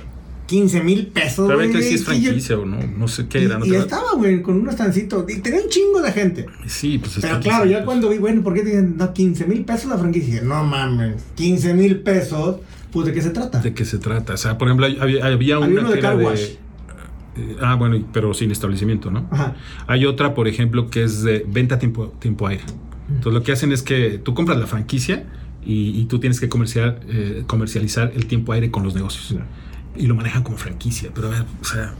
15 0.47 0.81
mil 0.83 1.07
pesos. 1.07 1.45
Pero 1.47 1.59
güey, 1.59 1.71
que 1.71 1.81
si 1.81 1.93
es 1.95 1.99
yo- 2.01 2.05
franquicia 2.07 2.57
o 2.57 2.65
no, 2.65 2.77
no 2.97 3.07
sé 3.07 3.27
qué 3.27 3.43
era. 3.45 3.59
¿no 3.59 3.65
y 3.65 3.75
estaba, 3.75 4.13
güey, 4.15 4.41
con 4.41 4.55
un 4.59 4.67
estancito. 4.69 5.25
Y 5.29 5.37
tenía 5.41 5.61
un 5.61 5.69
chingo 5.69 6.01
de 6.01 6.11
gente. 6.11 6.45
Sí, 6.65 6.97
pues 6.97 7.17
Pero 7.21 7.39
claro, 7.39 7.65
ya 7.65 7.85
cuando 7.85 8.09
vi, 8.09 8.17
bueno, 8.17 8.41
¿por 8.41 8.53
qué 8.55 8.61
te 8.61 8.69
dicen, 8.69 8.95
no, 8.97 9.13
15 9.13 9.45
mil 9.45 9.63
pesos 9.63 9.89
la 9.91 9.97
franquicia? 9.99 10.41
No 10.41 10.63
mames, 10.63 11.23
15 11.35 11.73
mil 11.75 11.99
pesos, 11.99 12.57
pues 12.91 13.05
¿de 13.05 13.13
qué 13.13 13.21
se 13.21 13.29
trata? 13.29 13.59
¿De 13.59 13.73
qué 13.75 13.85
se 13.85 13.99
trata? 13.99 14.33
O 14.33 14.37
sea, 14.37 14.57
por 14.57 14.67
ejemplo, 14.69 14.87
había, 14.87 15.25
había 15.25 15.57
una 15.59 15.65
Había 15.67 15.79
uno 15.81 15.89
de 15.89 15.93
que 15.93 15.99
era 15.99 16.09
car 16.09 16.17
de- 16.17 16.25
wash. 16.25 16.41
eh, 17.37 17.55
ah, 17.61 17.75
bueno, 17.75 18.03
pero 18.11 18.33
sin 18.33 18.49
establecimiento, 18.51 19.11
¿no? 19.11 19.27
Ajá. 19.29 19.55
Hay 19.85 20.05
otra, 20.07 20.33
por 20.33 20.47
ejemplo, 20.47 20.89
que 20.89 21.03
es 21.03 21.21
de 21.21 21.45
venta 21.47 21.77
tiempo, 21.77 22.07
tiempo 22.19 22.47
aire. 22.47 22.63
Entonces 23.07 23.33
lo 23.33 23.43
que 23.43 23.51
hacen 23.51 23.71
es 23.71 23.83
que 23.83 24.19
tú 24.23 24.33
compras 24.33 24.57
la 24.57 24.65
franquicia 24.67 25.25
y, 25.65 26.05
tú 26.05 26.19
tienes 26.19 26.39
que 26.39 26.49
comercial, 26.49 26.99
eh, 27.09 27.43
comercializar 27.45 28.11
el 28.15 28.25
tiempo 28.25 28.53
aire 28.53 28.71
con 28.71 28.83
los 28.83 28.95
negocios. 28.95 29.35
Y 29.95 30.07
lo 30.07 30.15
manejan 30.15 30.43
como 30.43 30.57
franquicia. 30.57 31.11
Pero 31.13 31.27
a 31.27 31.31
ver, 31.31 31.45
o 31.61 31.65
sea, 31.65 31.93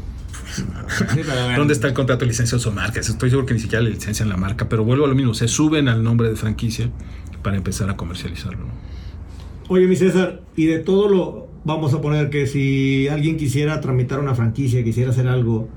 ¿Dónde 1.56 1.74
está 1.74 1.88
el 1.88 1.94
contrato 1.94 2.22
de 2.22 2.28
licencia 2.28 2.58
o 2.58 2.72
marcas? 2.72 3.10
Estoy 3.10 3.30
seguro 3.30 3.46
que 3.46 3.54
ni 3.54 3.60
siquiera 3.60 3.84
le 3.84 3.92
licencian 3.92 4.30
la 4.30 4.38
marca, 4.38 4.70
pero 4.70 4.84
vuelvo 4.84 5.06
a 5.06 5.08
lo 5.08 5.16
mismo, 5.16 5.34
se 5.34 5.48
suben 5.48 5.88
al 5.88 6.04
nombre 6.04 6.30
de 6.30 6.36
franquicia 6.36 6.90
para 7.42 7.58
empezar 7.58 7.90
a 7.90 7.98
comercializarlo. 7.98 8.66
Oye, 9.68 9.86
mi 9.86 9.96
César, 9.96 10.42
y 10.56 10.66
de 10.66 10.80
todo 10.80 11.10
lo, 11.10 11.48
vamos 11.64 11.94
a 11.94 12.02
poner 12.02 12.30
que 12.30 12.48
si 12.48 13.08
alguien 13.08 13.38
quisiera 13.38 13.80
tramitar 13.82 14.20
una 14.20 14.34
franquicia, 14.34 14.84
quisiera 14.84 15.12
hacer 15.12 15.28
algo, 15.28 15.70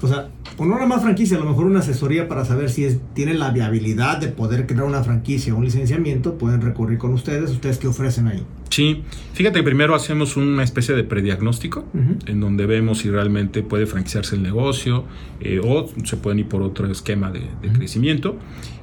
o 0.00 0.06
sea, 0.06 0.28
o 0.56 0.64
no 0.64 0.74
nada 0.74 0.86
más 0.86 1.02
franquicia, 1.02 1.36
a 1.36 1.40
lo 1.40 1.46
mejor 1.46 1.66
una 1.66 1.80
asesoría 1.80 2.28
para 2.28 2.44
saber 2.44 2.70
si 2.70 2.84
es, 2.84 2.98
tiene 3.14 3.34
la 3.34 3.50
viabilidad 3.50 4.18
de 4.18 4.28
poder 4.28 4.66
crear 4.66 4.84
una 4.84 5.02
franquicia 5.02 5.54
o 5.54 5.56
un 5.56 5.64
licenciamiento, 5.64 6.38
pueden 6.38 6.60
recurrir 6.60 6.98
con 6.98 7.12
ustedes. 7.12 7.50
¿Ustedes 7.50 7.78
qué 7.78 7.88
ofrecen 7.88 8.28
ahí? 8.28 8.44
Sí, 8.70 9.02
fíjate 9.32 9.60
que 9.60 9.62
primero 9.62 9.94
hacemos 9.94 10.36
una 10.36 10.62
especie 10.62 10.94
de 10.94 11.04
prediagnóstico 11.04 11.86
en 12.26 12.40
donde 12.40 12.66
vemos 12.66 12.98
si 12.98 13.10
realmente 13.10 13.62
puede 13.62 13.86
franquiciarse 13.86 14.36
el 14.36 14.42
negocio 14.42 15.04
eh, 15.40 15.60
o 15.62 15.88
se 16.04 16.16
pueden 16.16 16.40
ir 16.40 16.48
por 16.48 16.62
otro 16.62 16.90
esquema 16.90 17.30
de, 17.30 17.42
crecimiento. 17.72 18.36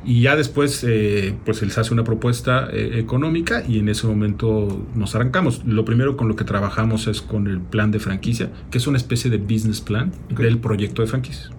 Y 0.04 0.22
ya 0.22 0.36
después 0.36 0.84
eh, 0.88 1.36
pues 1.46 1.58
se 1.58 1.66
les 1.66 1.78
hace 1.80 1.92
una 1.92 2.04
propuesta 2.04 2.68
eh, 2.72 3.00
económica 3.00 3.64
y 3.68 3.80
en 3.80 3.90
ese 3.90 4.06
momento 4.06 4.86
nos 4.94 5.16
arrancamos. 5.16 5.64
Lo 5.66 5.84
primero 5.84 6.16
con 6.16 6.28
lo 6.28 6.36
que 6.36 6.44
trabajamos 6.44 7.08
es 7.08 7.22
con 7.22 7.48
el 7.48 7.60
plan 7.60 7.92
de 7.92 8.00
franquicia, 8.00 8.52
que 8.70 8.78
es 8.78 8.86
una 8.86 8.98
especie 8.98 9.32
de 9.32 9.38
business 9.38 9.82
plan 9.82 10.12
del 10.30 10.60
proyecto 10.60 11.02
de 11.02 11.08
franquicia. 11.08 11.50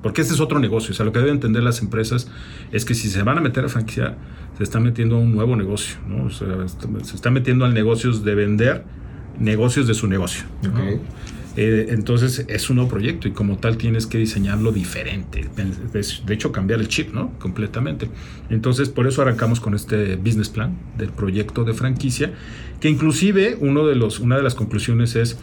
porque 0.00 0.20
este 0.20 0.34
es 0.34 0.40
otro 0.40 0.60
negocio, 0.60 0.92
o 0.92 0.94
sea, 0.94 1.04
lo 1.04 1.12
que 1.12 1.18
deben 1.18 1.34
entender 1.34 1.62
las 1.62 1.80
empresas 1.80 2.30
es 2.70 2.84
que 2.84 2.94
si 2.94 3.08
se 3.08 3.22
van 3.22 3.38
a 3.38 3.40
meter 3.40 3.64
a 3.64 3.68
franquicia 3.68 4.16
se 4.56 4.62
está 4.62 4.80
metiendo 4.80 5.16
a 5.16 5.18
un 5.18 5.32
nuevo 5.32 5.56
negocio, 5.56 5.96
¿no? 6.08 6.30
se 6.30 7.14
está 7.14 7.30
metiendo 7.30 7.64
al 7.64 7.74
negocio 7.74 8.12
de 8.12 8.34
vender 8.34 8.84
negocios 9.38 9.86
de 9.86 9.94
su 9.94 10.06
negocio. 10.06 10.44
Eh, 11.54 11.88
entonces 11.90 12.46
es 12.48 12.70
un 12.70 12.76
nuevo 12.76 12.90
proyecto 12.90 13.28
y 13.28 13.32
como 13.32 13.58
tal 13.58 13.76
tienes 13.76 14.06
que 14.06 14.16
diseñarlo 14.16 14.72
diferente. 14.72 15.48
De 15.54 16.34
hecho, 16.34 16.50
cambiar 16.50 16.80
el 16.80 16.88
chip, 16.88 17.12
¿no? 17.12 17.32
Completamente. 17.38 18.08
Entonces, 18.48 18.88
por 18.88 19.06
eso 19.06 19.20
arrancamos 19.20 19.60
con 19.60 19.74
este 19.74 20.16
business 20.16 20.48
plan 20.48 20.76
del 20.96 21.10
proyecto 21.10 21.64
de 21.64 21.74
franquicia, 21.74 22.32
que 22.80 22.88
inclusive 22.88 23.58
uno 23.60 23.86
de 23.86 23.96
los, 23.96 24.18
una 24.18 24.36
de 24.36 24.42
las 24.42 24.54
conclusiones 24.54 25.14
es 25.14 25.38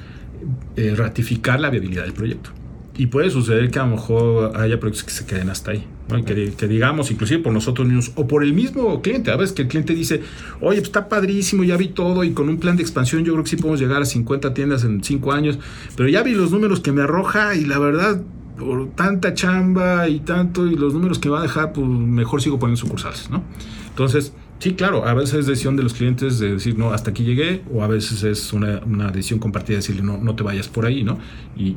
eh, 0.77 0.95
ratificar 0.95 1.59
la 1.59 1.69
viabilidad 1.69 2.03
del 2.03 2.13
proyecto. 2.13 2.51
Y 2.99 3.07
puede 3.07 3.29
suceder 3.29 3.71
que 3.71 3.79
a 3.79 3.85
lo 3.85 3.91
mejor 3.91 4.57
haya 4.57 4.77
proyectos 4.77 5.05
que 5.05 5.11
se 5.11 5.25
queden 5.25 5.49
hasta 5.49 5.71
ahí. 5.71 5.87
Que, 6.25 6.67
digamos, 6.67 7.09
inclusive 7.11 7.41
por 7.41 7.53
nosotros 7.53 7.87
mismos 7.87 8.11
o 8.15 8.27
por 8.27 8.43
el 8.43 8.51
mismo 8.51 9.01
cliente. 9.01 9.31
A 9.31 9.37
veces 9.37 9.55
que 9.55 9.61
el 9.61 9.69
cliente 9.69 9.95
dice, 9.95 10.21
oye, 10.59 10.79
pues 10.79 10.89
está 10.89 11.07
padrísimo, 11.07 11.63
ya 11.63 11.77
vi 11.77 11.87
todo 11.87 12.25
y 12.25 12.31
con 12.33 12.49
un 12.49 12.57
plan 12.57 12.75
de 12.75 12.83
expansión 12.83 13.23
yo 13.23 13.31
creo 13.31 13.45
que 13.45 13.51
sí 13.51 13.55
podemos 13.55 13.79
llegar 13.79 14.01
a 14.01 14.05
50 14.05 14.53
tiendas 14.53 14.83
en 14.83 15.01
5 15.01 15.31
años. 15.31 15.59
Pero 15.95 16.09
ya 16.09 16.23
vi 16.23 16.33
los 16.33 16.51
números 16.51 16.81
que 16.81 16.91
me 16.91 17.01
arroja 17.03 17.55
y 17.55 17.63
la 17.63 17.79
verdad, 17.79 18.21
por 18.59 18.89
tanta 18.89 19.33
chamba 19.33 20.09
y 20.09 20.19
tanto 20.19 20.67
y 20.67 20.75
los 20.75 20.93
números 20.93 21.19
que 21.19 21.29
va 21.29 21.39
a 21.39 21.43
dejar, 21.43 21.71
pues 21.71 21.87
mejor 21.87 22.41
sigo 22.41 22.59
poniendo 22.59 22.81
sucursales, 22.81 23.29
¿no? 23.29 23.43
Entonces, 23.87 24.33
Sí, 24.59 24.73
claro, 24.73 25.07
a 25.07 25.13
veces 25.13 25.35
es 25.35 25.45
decisión 25.47 25.77
de 25.77 25.83
los 25.83 25.93
clientes 25.93 26.37
de 26.37 26.51
decir, 26.51 26.77
no, 26.77 26.91
hasta 26.91 27.11
aquí 27.11 27.23
llegué, 27.23 27.61
o 27.73 27.81
a 27.81 27.87
veces 27.87 28.23
es 28.23 28.51
una, 28.51 28.81
decisión 29.09 29.39
compartida 29.39 29.75
de 29.75 29.77
decirle, 29.77 30.01
no, 30.01 30.17
no 30.17 30.35
te 30.35 30.43
vayas 30.43 30.67
por 30.67 30.85
ahí, 30.85 31.01
¿no? 31.01 31.17
Y, 31.55 31.69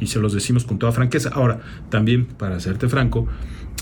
y, 0.00 0.06
se 0.08 0.18
los 0.18 0.32
decimos 0.32 0.64
con 0.64 0.78
toda 0.78 0.90
franqueza. 0.90 1.30
Ahora, 1.32 1.60
también, 1.88 2.26
para 2.26 2.58
serte 2.58 2.88
franco, 2.88 3.28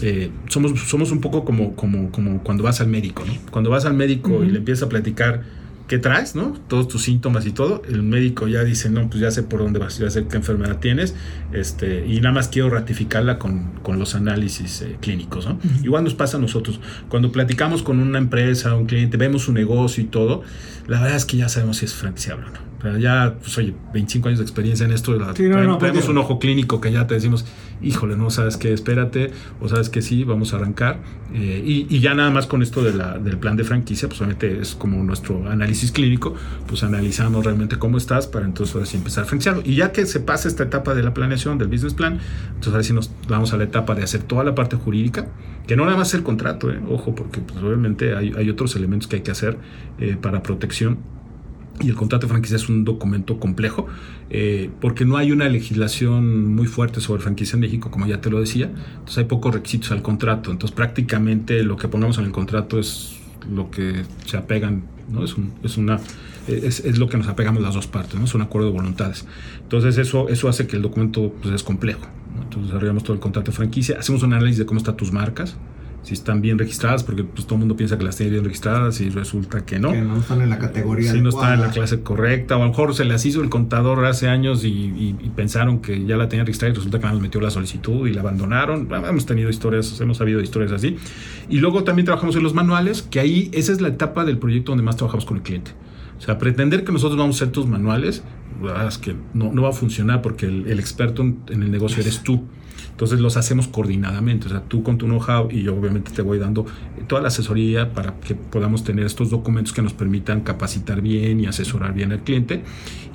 eh, 0.02 0.30
somos, 0.48 0.78
somos 0.78 1.10
un 1.10 1.22
poco 1.22 1.46
como, 1.46 1.74
como, 1.74 2.12
como 2.12 2.42
cuando 2.42 2.62
vas 2.62 2.82
al 2.82 2.88
médico, 2.88 3.24
¿no? 3.26 3.32
Cuando 3.50 3.70
vas 3.70 3.86
al 3.86 3.94
médico 3.94 4.44
y 4.44 4.50
le 4.50 4.58
empiezas 4.58 4.84
a 4.84 4.88
platicar 4.90 5.44
qué 5.88 5.98
traes, 5.98 6.36
¿no? 6.36 6.52
Todos 6.68 6.86
tus 6.86 7.02
síntomas 7.02 7.46
y 7.46 7.52
todo. 7.52 7.82
El 7.88 8.02
médico 8.02 8.46
ya 8.46 8.62
dice, 8.62 8.90
no, 8.90 9.08
pues 9.08 9.20
ya 9.20 9.30
sé 9.30 9.42
por 9.42 9.60
dónde 9.60 9.80
vas, 9.80 9.98
ya 9.98 10.10
sé 10.10 10.26
qué 10.28 10.36
enfermedad 10.36 10.78
tienes, 10.78 11.14
este, 11.52 12.06
y 12.06 12.20
nada 12.20 12.32
más 12.34 12.48
quiero 12.48 12.70
ratificarla 12.70 13.38
con, 13.38 13.72
con 13.82 13.98
los 13.98 14.14
análisis 14.14 14.82
eh, 14.82 14.96
clínicos, 15.00 15.46
¿no? 15.46 15.58
Igual 15.82 16.04
nos 16.04 16.14
pasa 16.14 16.36
a 16.36 16.40
nosotros. 16.40 16.80
Cuando 17.08 17.32
platicamos 17.32 17.82
con 17.82 17.98
una 17.98 18.18
empresa, 18.18 18.74
un 18.74 18.86
cliente, 18.86 19.16
vemos 19.16 19.42
su 19.42 19.52
negocio 19.52 20.04
y 20.04 20.06
todo, 20.06 20.42
la 20.86 21.00
verdad 21.00 21.16
es 21.16 21.24
que 21.24 21.38
ya 21.38 21.48
sabemos 21.48 21.78
si 21.78 21.86
es 21.86 21.94
franquiciable 21.94 22.46
o 22.46 22.50
no 22.50 22.67
ya, 23.00 23.34
pues 23.40 23.58
oye, 23.58 23.74
25 23.92 24.28
años 24.28 24.38
de 24.38 24.44
experiencia 24.44 24.86
en 24.86 24.92
esto, 24.92 25.16
tenemos 25.34 26.08
un 26.08 26.18
ojo 26.18 26.38
clínico 26.38 26.80
que 26.80 26.92
ya 26.92 27.06
te 27.06 27.14
decimos, 27.14 27.44
híjole, 27.82 28.16
no 28.16 28.30
sabes 28.30 28.56
qué, 28.56 28.72
espérate, 28.72 29.32
o 29.60 29.68
sabes 29.68 29.88
que 29.88 30.00
sí, 30.00 30.22
vamos 30.22 30.52
a 30.52 30.56
arrancar. 30.56 31.00
Eh, 31.34 31.62
y, 31.64 31.98
ya 31.98 32.14
nada 32.14 32.30
más 32.30 32.46
con 32.46 32.62
esto 32.62 32.82
de 32.82 32.94
la, 32.94 33.18
del 33.18 33.36
plan 33.36 33.56
de 33.56 33.64
franquicia, 33.64 34.08
pues 34.08 34.20
obviamente 34.20 34.60
es 34.60 34.76
como 34.76 35.02
nuestro 35.02 35.50
análisis 35.50 35.90
clínico, 35.90 36.34
pues 36.66 36.84
analizamos 36.84 37.44
realmente 37.44 37.76
cómo 37.78 37.98
estás 37.98 38.28
para 38.28 38.46
entonces 38.46 38.74
ahora 38.74 38.86
sí 38.86 38.96
empezar 38.96 39.24
a 39.24 39.26
franquiciarlo. 39.26 39.62
Y 39.64 39.74
ya 39.74 39.90
que 39.90 40.06
se 40.06 40.20
pasa 40.20 40.46
esta 40.46 40.62
etapa 40.62 40.94
de 40.94 41.02
la 41.02 41.12
planeación, 41.12 41.58
del 41.58 41.68
business 41.68 41.94
plan, 41.94 42.20
entonces 42.46 42.72
ahora 42.72 42.82
sí 42.84 42.92
nos 42.92 43.10
vamos 43.28 43.52
a 43.52 43.56
la 43.56 43.64
etapa 43.64 43.96
de 43.96 44.04
hacer 44.04 44.22
toda 44.22 44.44
la 44.44 44.54
parte 44.54 44.76
jurídica, 44.76 45.26
que 45.66 45.76
no 45.76 45.84
nada 45.84 45.96
más 45.96 46.14
el 46.14 46.22
contrato, 46.22 46.70
eh, 46.70 46.80
ojo, 46.88 47.14
porque 47.14 47.40
pues, 47.40 47.58
obviamente 47.58 48.14
hay, 48.14 48.32
hay, 48.36 48.48
otros 48.48 48.76
elementos 48.76 49.08
que 49.08 49.16
hay 49.16 49.22
que 49.22 49.32
hacer 49.32 49.58
eh, 49.98 50.16
para 50.20 50.42
protección 50.42 51.17
y 51.80 51.88
el 51.88 51.94
contrato 51.94 52.26
de 52.26 52.30
franquicia 52.30 52.56
es 52.56 52.68
un 52.68 52.84
documento 52.84 53.38
complejo 53.38 53.86
eh, 54.30 54.70
porque 54.80 55.04
no 55.04 55.16
hay 55.16 55.32
una 55.32 55.48
legislación 55.48 56.54
muy 56.54 56.66
fuerte 56.66 57.00
sobre 57.00 57.22
franquicia 57.22 57.56
en 57.56 57.60
México, 57.60 57.90
como 57.90 58.06
ya 58.06 58.20
te 58.20 58.30
lo 58.30 58.40
decía. 58.40 58.66
Entonces 58.66 59.18
hay 59.18 59.24
pocos 59.24 59.54
requisitos 59.54 59.92
al 59.92 60.02
contrato. 60.02 60.50
Entonces 60.50 60.74
prácticamente 60.74 61.62
lo 61.62 61.76
que 61.76 61.88
pongamos 61.88 62.18
en 62.18 62.24
el 62.24 62.32
contrato 62.32 62.78
es 62.78 63.16
lo 63.50 63.70
que 63.70 64.02
se 64.26 64.36
apegan, 64.36 64.84
¿no? 65.10 65.24
Es, 65.24 65.36
es 65.62 65.76
una 65.76 66.00
es, 66.48 66.80
es, 66.80 66.98
lo 66.98 67.08
que 67.08 67.18
nos 67.18 67.28
apegamos 67.28 67.62
las 67.62 67.74
dos 67.74 67.86
partes, 67.86 68.18
¿no? 68.18 68.24
Es 68.24 68.34
un 68.34 68.42
acuerdo 68.42 68.68
de 68.68 68.74
voluntades. 68.74 69.26
Entonces 69.62 69.98
eso, 69.98 70.28
eso 70.28 70.48
hace 70.48 70.66
que 70.66 70.76
el 70.76 70.82
documento 70.82 71.32
pues, 71.42 71.54
es 71.54 71.62
complejo. 71.62 72.06
Entonces 72.42 72.68
desarrollamos 72.68 73.04
todo 73.04 73.14
el 73.14 73.20
contrato 73.20 73.50
de 73.50 73.56
franquicia, 73.56 73.98
hacemos 73.98 74.22
un 74.22 74.32
análisis 74.32 74.58
de 74.58 74.66
cómo 74.66 74.78
están 74.78 74.96
tus 74.96 75.12
marcas, 75.12 75.56
si 76.08 76.14
están 76.14 76.40
bien 76.40 76.58
registradas, 76.58 77.04
porque 77.04 77.22
pues 77.22 77.44
todo 77.44 77.56
el 77.56 77.58
mundo 77.58 77.76
piensa 77.76 77.98
que 77.98 78.04
las 78.04 78.16
tiene 78.16 78.32
bien 78.32 78.44
registradas 78.44 78.98
y 79.02 79.10
resulta 79.10 79.66
que 79.66 79.78
no. 79.78 79.92
Que 79.92 80.00
no 80.00 80.16
están 80.16 80.40
en 80.40 80.48
la 80.48 80.58
categoría. 80.58 81.12
Si 81.12 81.20
no 81.20 81.28
están 81.28 81.52
en 81.52 81.60
la 81.60 81.70
clase 81.70 82.00
correcta, 82.00 82.56
o 82.56 82.62
a 82.62 82.64
lo 82.64 82.70
mejor 82.70 82.94
se 82.94 83.04
las 83.04 83.26
hizo 83.26 83.42
el 83.42 83.50
contador 83.50 84.02
hace 84.06 84.26
años 84.26 84.64
y, 84.64 85.14
pensaron 85.36 85.80
que 85.80 86.06
ya 86.06 86.16
la 86.16 86.30
tenían 86.30 86.46
registrada 86.46 86.72
y 86.72 86.76
resulta 86.76 86.98
que 86.98 87.04
nada 87.04 87.18
metió 87.20 87.42
la 87.42 87.50
solicitud 87.50 88.08
y 88.08 88.14
la 88.14 88.22
abandonaron. 88.22 88.88
Hemos 88.90 89.26
tenido 89.26 89.50
historias, 89.50 90.00
hemos 90.00 90.16
sabido 90.16 90.40
historias 90.40 90.72
así. 90.72 90.96
Y 91.50 91.58
luego 91.58 91.84
también 91.84 92.06
trabajamos 92.06 92.34
en 92.36 92.42
los 92.42 92.54
manuales, 92.54 93.02
que 93.02 93.20
ahí 93.20 93.50
esa 93.52 93.72
es 93.72 93.82
la 93.82 93.88
etapa 93.88 94.24
del 94.24 94.38
proyecto 94.38 94.72
donde 94.72 94.84
más 94.84 94.96
trabajamos 94.96 95.26
con 95.26 95.36
el 95.36 95.42
cliente. 95.42 95.72
O 96.16 96.22
sea, 96.22 96.38
pretender 96.38 96.84
que 96.84 96.92
nosotros 96.92 97.18
vamos 97.18 97.36
a 97.36 97.44
hacer 97.44 97.52
tus 97.52 97.66
manuales, 97.66 98.24
es 98.88 98.98
que 98.98 99.14
no, 99.34 99.52
no 99.52 99.62
va 99.62 99.68
a 99.68 99.72
funcionar 99.72 100.22
porque 100.22 100.46
el, 100.46 100.80
experto 100.80 101.20
en, 101.20 101.42
en 101.50 101.62
el 101.62 101.70
negocio 101.70 102.00
eres 102.00 102.22
tú. 102.22 102.48
Entonces 102.98 103.20
los 103.20 103.36
hacemos 103.36 103.68
coordinadamente, 103.68 104.48
o 104.48 104.50
sea, 104.50 104.64
tú 104.64 104.82
con 104.82 104.98
tu 104.98 105.06
know-how 105.06 105.48
y 105.52 105.62
yo 105.62 105.76
obviamente 105.76 106.10
te 106.10 106.20
voy 106.20 106.40
dando 106.40 106.66
toda 107.06 107.22
la 107.22 107.28
asesoría 107.28 107.92
para 107.92 108.14
que 108.18 108.34
podamos 108.34 108.82
tener 108.82 109.06
estos 109.06 109.30
documentos 109.30 109.72
que 109.72 109.82
nos 109.82 109.92
permitan 109.92 110.40
capacitar 110.40 111.00
bien 111.00 111.38
y 111.38 111.46
asesorar 111.46 111.94
bien 111.94 112.10
al 112.10 112.24
cliente. 112.24 112.64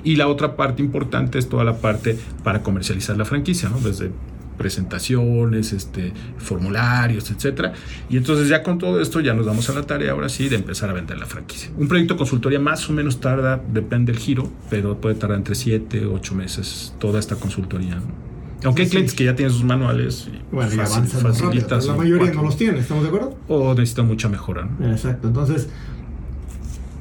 Y 0.02 0.16
la 0.16 0.28
otra 0.28 0.56
parte 0.56 0.82
importante 0.82 1.38
es 1.38 1.50
toda 1.50 1.64
la 1.64 1.76
parte 1.82 2.18
para 2.42 2.62
comercializar 2.62 3.18
la 3.18 3.26
franquicia, 3.26 3.68
¿no? 3.68 3.78
Desde 3.78 4.10
presentaciones, 4.56 5.74
este, 5.74 6.14
formularios, 6.38 7.30
etcétera. 7.30 7.74
Y 8.08 8.16
entonces 8.16 8.48
ya 8.48 8.62
con 8.62 8.78
todo 8.78 9.02
esto 9.02 9.20
ya 9.20 9.34
nos 9.34 9.44
damos 9.44 9.68
a 9.68 9.74
la 9.74 9.82
tarea 9.82 10.12
ahora 10.12 10.30
sí 10.30 10.48
de 10.48 10.56
empezar 10.56 10.88
a 10.88 10.94
vender 10.94 11.18
la 11.18 11.26
franquicia. 11.26 11.70
Un 11.76 11.88
proyecto 11.88 12.14
de 12.14 12.18
consultoría 12.18 12.58
más 12.58 12.88
o 12.88 12.94
menos 12.94 13.20
tarda, 13.20 13.62
depende 13.70 14.12
del 14.12 14.22
giro, 14.22 14.50
pero 14.70 14.98
puede 14.98 15.16
tardar 15.16 15.36
entre 15.36 15.54
7, 15.54 16.06
8 16.06 16.34
meses 16.34 16.94
toda 16.98 17.20
esta 17.20 17.36
consultoría. 17.36 17.96
¿no? 17.96 18.33
Aunque 18.64 18.82
hay 18.82 18.88
clientes 18.88 19.14
que 19.14 19.24
ya 19.24 19.36
tienen 19.36 19.52
sus 19.52 19.64
manuales 19.64 20.28
y 20.28 20.54
bueno, 20.54 20.70
La 20.74 21.94
mayoría 21.94 22.32
no 22.32 22.42
los 22.42 22.56
tiene, 22.56 22.78
¿estamos 22.78 23.02
de 23.02 23.08
acuerdo? 23.08 23.38
O 23.48 23.74
necesitan 23.74 24.06
mucha 24.06 24.28
mejora. 24.28 24.68
Exacto. 24.82 25.28
Entonces, 25.28 25.68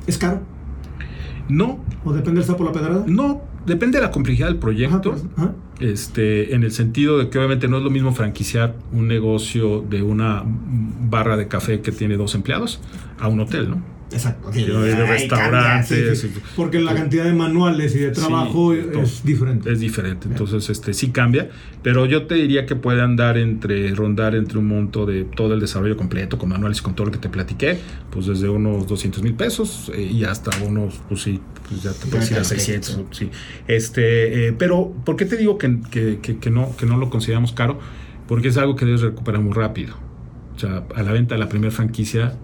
¿es 0.07 0.18
caro? 0.18 0.41
No. 1.49 1.80
¿O 2.03 2.14
depende 2.14 2.40
del 2.40 2.48
sapo 2.48 2.64
la 2.64 2.72
pedrada? 2.72 3.03
No, 3.07 3.41
depende 3.65 3.98
de 3.98 4.03
la 4.03 4.11
complejidad 4.11 4.48
del 4.48 4.57
proyecto. 4.57 5.11
Pues, 5.11 5.23
este, 5.80 6.56
en 6.56 6.64
el 6.64 6.72
sentido 6.72 7.18
de 7.18 7.30
que 7.30 7.38
obviamente 7.38 7.68
no 7.68 7.77
es 7.77 7.84
lo 7.84 7.90
mismo 7.90 8.14
franquiciar 8.14 8.76
un 8.91 9.07
negocio 9.07 9.81
de 9.81 10.03
una 10.03 10.44
barra 10.45 11.38
de 11.38 11.48
café 11.48 11.81
que 11.81 11.91
tiene 11.91 12.15
dos 12.15 12.35
empleados 12.35 12.80
a 13.19 13.27
un 13.27 13.40
hotel, 13.40 13.69
¿no? 13.69 13.93
Exacto. 14.14 14.52
de 14.52 15.06
restaurantes. 15.06 16.27
Porque 16.56 16.80
la 16.80 16.95
cantidad 16.95 17.26
de 17.26 17.34
manuales 17.34 17.95
y 17.95 17.99
de 17.99 18.11
trabajo 18.11 18.73
es 18.73 19.23
diferente. 19.23 19.72
Es 19.72 19.80
diferente. 19.80 20.27
Entonces, 20.30 20.69
este 20.69 20.94
sí 20.94 21.11
cambia. 21.11 21.49
Pero 21.81 22.06
yo 22.06 22.27
te 22.27 22.35
diría 22.35 22.65
que 22.65 22.76
puede 22.76 23.02
andar 23.02 23.38
entre, 23.38 23.94
rondar 23.94 24.35
entre 24.35 24.57
un 24.57 24.68
monto 24.68 25.06
de 25.06 25.26
todo 25.26 25.53
el 25.53 25.60
desarrollo 25.60 25.98
completo, 25.98 26.38
con 26.38 26.49
manuales, 26.49 26.81
con 26.81 26.95
todo 26.95 27.07
lo 27.07 27.11
que 27.11 27.18
te 27.18 27.30
platiqué, 27.30 27.77
pues 28.10 28.27
desde 28.27 28.48
unos 28.49 28.88
200 28.88 29.22
mil 29.22 29.34
pesos 29.34 29.91
eh, 29.94 30.02
y 30.02 30.23
hasta 30.23 30.52
unos, 30.64 31.02
pues 31.10 31.22
sí, 31.22 31.41
pues 31.68 31.84
ya 31.84 31.91
te 31.91 32.07
puedes 32.07 32.31
ir 32.31 32.38
a 32.38 32.44
600. 32.44 33.02
Sí. 33.11 33.30
Este, 33.68 34.48
eh, 34.48 34.53
pero, 34.53 34.94
¿por 35.03 35.15
qué 35.15 35.26
te 35.26 35.35
digo 35.35 35.57
que, 35.57 35.80
que, 35.91 36.19
que, 36.19 36.49
no, 36.49 36.76
que 36.77 36.85
no 36.85 36.98
lo 36.98 37.10
consideramos 37.10 37.52
caro? 37.52 37.80
Porque 38.27 38.48
es 38.48 38.57
algo 38.57 38.76
que 38.76 38.85
debes 38.85 39.02
recuperar 39.02 39.41
muy 39.41 39.53
rápido. 39.53 39.95
O 40.56 40.60
sea, 40.60 40.84
a 40.95 41.03
la 41.03 41.11
venta 41.11 41.35
de 41.35 41.40
la 41.40 41.49
primera 41.49 41.72
franquicia, 41.72 42.35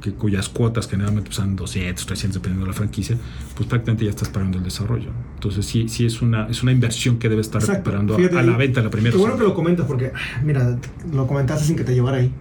que, 0.00 0.12
cuyas 0.12 0.48
cuotas 0.48 0.88
generalmente 0.88 1.32
son 1.32 1.56
200, 1.56 2.06
300, 2.06 2.34
dependiendo 2.34 2.66
de 2.66 2.72
la 2.72 2.76
franquicia, 2.76 3.16
pues 3.54 3.68
prácticamente 3.68 4.04
ya 4.04 4.10
estás 4.10 4.28
pagando 4.28 4.58
el 4.58 4.64
desarrollo. 4.64 5.10
Entonces 5.34 5.66
sí, 5.66 5.88
sí 5.88 6.06
es 6.06 6.22
una, 6.22 6.46
es 6.48 6.62
una 6.62 6.72
inversión 6.72 7.18
que 7.18 7.28
debe 7.28 7.40
estar 7.40 7.60
Exacto. 7.60 7.78
recuperando 7.90 8.16
Fíjate, 8.16 8.36
a, 8.36 8.40
a 8.40 8.42
la 8.42 8.56
venta 8.56 8.80
de 8.80 8.84
la 8.84 8.90
primera. 8.90 9.12
Qué 9.12 9.18
bueno 9.18 9.36
que 9.36 9.44
lo 9.44 9.54
comentas 9.54 9.86
porque, 9.86 10.12
ah, 10.14 10.40
mira, 10.44 10.78
lo 11.12 11.26
comentaste 11.26 11.64
sin 11.64 11.76
que 11.76 11.84
te 11.84 11.94
llevara 11.94 12.18
ahí. 12.18 12.32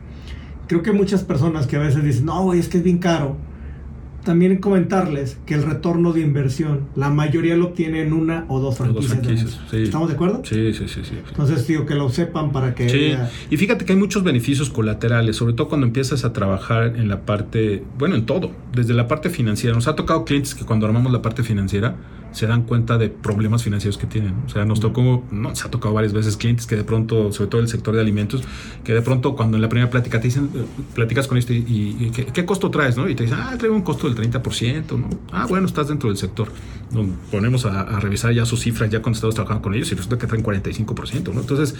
Creo 0.68 0.82
que 0.82 0.91
muchas 0.91 1.23
personas 1.23 1.68
que 1.68 1.76
a 1.76 1.80
veces 1.80 2.03
dicen, 2.03 2.26
no, 2.26 2.44
güey, 2.44 2.60
es 2.60 2.68
que 2.68 2.77
es 2.77 2.84
bien 2.84 2.98
caro. 2.98 3.38
También 4.26 4.57
comentarles 4.57 5.38
que 5.45 5.53
el 5.53 5.64
retorno 5.64 6.11
de 6.11 6.22
inversión, 6.22 6.81
la 6.95 7.10
mayoría 7.10 7.56
lo 7.56 7.68
obtiene 7.68 8.02
en 8.02 8.11
una 8.11 8.45
o 8.49 8.60
dos 8.60 8.81
O 8.81 8.85
dos 8.85 9.06
franquicias. 9.07 9.60
sí. 9.72 9.84
¿Estamos 9.84 10.10
de 10.10 10.15
acuerdo? 10.15 10.41
Sí, 10.43 10.73
sí, 10.73 10.88
sí, 10.88 11.02
sí. 11.03 11.14
Entonces, 11.30 11.65
digo, 11.68 11.85
que 11.85 11.95
lo 11.95 12.10
sepan 12.10 12.52
para 12.52 12.73
que... 12.76 12.89
Sí, 12.89 13.14
y 13.49 13.57
fíjate 13.57 13.85
que 13.85 13.93
hay 13.93 13.99
muchos 13.99 14.23
beneficios 14.23 14.69
colaterales, 14.69 15.35
sobre 15.38 15.53
todo 15.53 15.69
cuando 15.69 15.88
empiezas 15.88 16.26
a 16.26 16.34
trabajar 16.34 16.93
en 16.97 17.07
la 17.07 17.22
parte, 17.22 17.84
bueno, 17.97 18.15
en 18.15 18.26
todo, 18.26 18.52
desde 18.73 18.93
la 18.93 19.07
parte 19.07 19.30
financiera. 19.30 19.76
Nos 19.76 19.88
ha 19.88 19.95
tocado 19.95 20.26
clientes 20.26 20.56
que 20.56 20.65
cuando 20.65 20.85
armamos 20.88 21.11
la 21.14 21.22
parte 21.22 21.43
financiera 21.43 21.95
se 22.31 22.47
dan 22.47 22.64
cuenta 22.64 22.97
de 22.97 23.07
problemas 23.07 23.64
financieros 23.64 23.97
que 23.97 24.07
tienen. 24.07 24.34
O 24.45 24.49
sea, 24.49 24.65
nos 24.65 24.81
tocó, 24.81 25.23
no, 25.31 25.56
se 25.56 25.65
ha 25.68 25.72
tocado 25.72 25.93
varias 25.93 26.11
veces 26.11 26.35
clientes 26.35 26.65
que 26.65 26.76
de 26.76 26.84
pronto, 26.84 27.31
sobre 27.31 27.49
todo 27.49 27.61
el 27.61 27.69
sector 27.69 27.95
de 27.95 28.02
alimentos, 28.02 28.43
que 28.84 28.93
de 28.93 29.02
pronto 29.02 29.38
cuando 29.38 29.56
en 29.56 29.61
la 29.61 29.69
primera 29.69 29.89
plática 29.89 30.19
te 30.19 30.27
dicen, 30.27 30.49
eh, 30.53 30.65
platicas 30.93 31.27
con 31.27 31.38
esto 31.38 31.53
y, 31.53 31.60
y- 31.60 31.97
y 32.07 32.10
¿qué, 32.10 32.26
qué 32.26 32.43
costo 32.45 32.69
traes? 32.69 32.97
¿no? 32.97 33.07
Y 33.07 33.15
te 33.15 33.23
dicen, 33.23 33.38
ah, 33.41 33.56
traigo 33.57 33.73
un 33.73 33.84
costo 33.84 34.07
del 34.07 34.15
30%, 34.16 34.98
¿no? 35.00 35.10
Ah, 35.32 35.46
bueno, 35.48 35.68
estás 35.68 35.88
dentro 35.88 36.10
del 36.10 36.18
sector. 36.18 36.50
Nos 36.92 37.08
ponemos 37.32 37.66
a, 37.66 38.00
revisar 38.00 38.32
ya 38.34 38.46
sus 38.46 38.62
cifras 38.62 38.90
ya 38.90 39.02
cuando 39.02 39.16
estamos 39.18 39.36
trabajando 39.36 39.64
con 39.64 39.74
ellos 39.74 39.92
y 39.92 39.96
resulta 39.96 40.18
que 40.18 40.28
traen 40.28 40.44
45%, 40.44 41.34
¿no? 41.34 41.42
Entonces, 41.42 41.76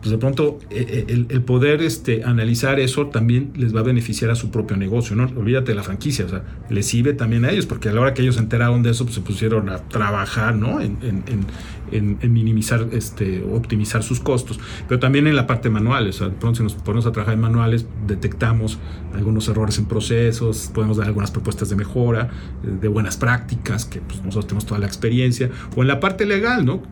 pues 0.00 0.10
de 0.10 0.18
pronto 0.18 0.58
eh, 0.70 0.86
eh, 0.88 1.04
el, 1.08 1.26
el 1.28 1.42
poder 1.42 1.82
este, 1.82 2.24
analizar 2.24 2.80
eso 2.80 3.06
también 3.08 3.52
les 3.56 3.74
va 3.74 3.80
a 3.80 3.82
beneficiar 3.82 4.30
a 4.30 4.34
su 4.34 4.50
propio 4.50 4.76
negocio, 4.76 5.14
¿no? 5.14 5.24
Olvídate 5.36 5.72
de 5.72 5.76
la 5.76 5.82
franquicia, 5.82 6.24
o 6.24 6.28
sea, 6.28 6.42
les 6.68 6.86
sirve 6.86 7.12
también 7.14 7.44
a 7.44 7.50
ellos, 7.50 7.66
porque 7.66 7.88
a 7.90 7.92
la 7.92 8.00
hora 8.00 8.14
que 8.14 8.22
ellos 8.22 8.34
se 8.36 8.40
enteraron 8.40 8.82
de 8.82 8.90
eso, 8.90 9.04
pues 9.04 9.14
se 9.14 9.20
pusieron 9.20 9.68
a 9.68 9.78
trabajar, 9.88 10.56
¿no? 10.56 10.80
En, 10.80 10.98
en- 11.02 11.22
en- 11.26 11.46
en- 11.92 12.18
en 12.22 12.32
minimizar, 12.32 12.86
este, 12.92 13.42
optimizar 13.52 14.02
sus 14.02 14.20
costos, 14.20 14.58
pero 14.88 14.98
también 15.00 15.26
en 15.26 15.36
la 15.36 15.46
parte 15.46 15.70
manual, 15.70 16.08
o 16.08 16.12
sea, 16.12 16.30
pronto 16.30 16.58
si 16.58 16.62
nos 16.62 16.74
ponemos 16.74 17.06
a 17.06 17.12
trabajar 17.12 17.34
en 17.34 17.40
manuales, 17.40 17.86
detectamos 18.06 18.78
algunos 19.14 19.48
errores 19.48 19.78
en 19.78 19.86
procesos, 19.86 20.70
podemos 20.74 20.96
dar 20.96 21.06
algunas 21.08 21.30
propuestas 21.30 21.68
de 21.70 21.76
mejora, 21.76 22.30
eh, 22.64 22.68
de 22.80 22.88
buenas 22.88 23.16
prácticas, 23.16 23.84
que 23.84 24.00
pues, 24.00 24.18
nosotros 24.22 24.46
tenemos 24.46 24.66
toda 24.66 24.80
la 24.80 24.86
experiencia, 24.86 25.50
o 25.76 25.82
en 25.82 25.88
la 25.88 26.00
parte 26.00 26.26
legal, 26.26 26.64
¿no? 26.64 26.82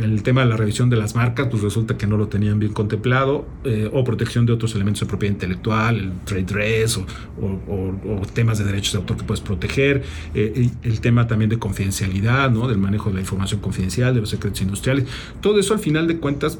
El 0.00 0.22
tema 0.22 0.42
de 0.42 0.46
la 0.48 0.56
revisión 0.56 0.88
de 0.88 0.96
las 0.96 1.14
marcas, 1.16 1.48
pues 1.50 1.62
resulta 1.62 1.96
que 1.98 2.06
no 2.06 2.16
lo 2.16 2.28
tenían 2.28 2.58
bien 2.60 2.72
contemplado, 2.72 3.46
eh, 3.64 3.90
o 3.92 4.04
protección 4.04 4.46
de 4.46 4.52
otros 4.52 4.74
elementos 4.76 5.00
de 5.00 5.06
propiedad 5.06 5.34
intelectual, 5.34 5.96
el 5.96 6.12
trade 6.24 6.44
dress, 6.44 6.96
o, 6.98 7.04
o- 7.40 7.60
o- 7.68 8.20
o 8.20 8.26
temas 8.32 8.58
de 8.58 8.64
derechos 8.64 8.92
de 8.92 8.98
autor 8.98 9.16
que 9.16 9.24
puedes 9.24 9.40
proteger, 9.40 10.02
eh, 10.34 10.70
el 10.82 11.00
tema 11.00 11.26
también 11.26 11.50
de 11.50 11.58
confidencialidad, 11.58 12.50
¿no? 12.50 12.68
Del 12.68 12.78
manejo 12.78 13.08
de 13.10 13.16
la 13.16 13.20
información 13.20 13.60
confidencial, 13.60 14.14
de 14.14 14.20
los 14.20 14.29
secretos 14.30 14.60
industriales, 14.62 15.04
todo 15.40 15.58
eso 15.60 15.74
al 15.74 15.80
final 15.80 16.06
de 16.06 16.18
cuentas 16.18 16.58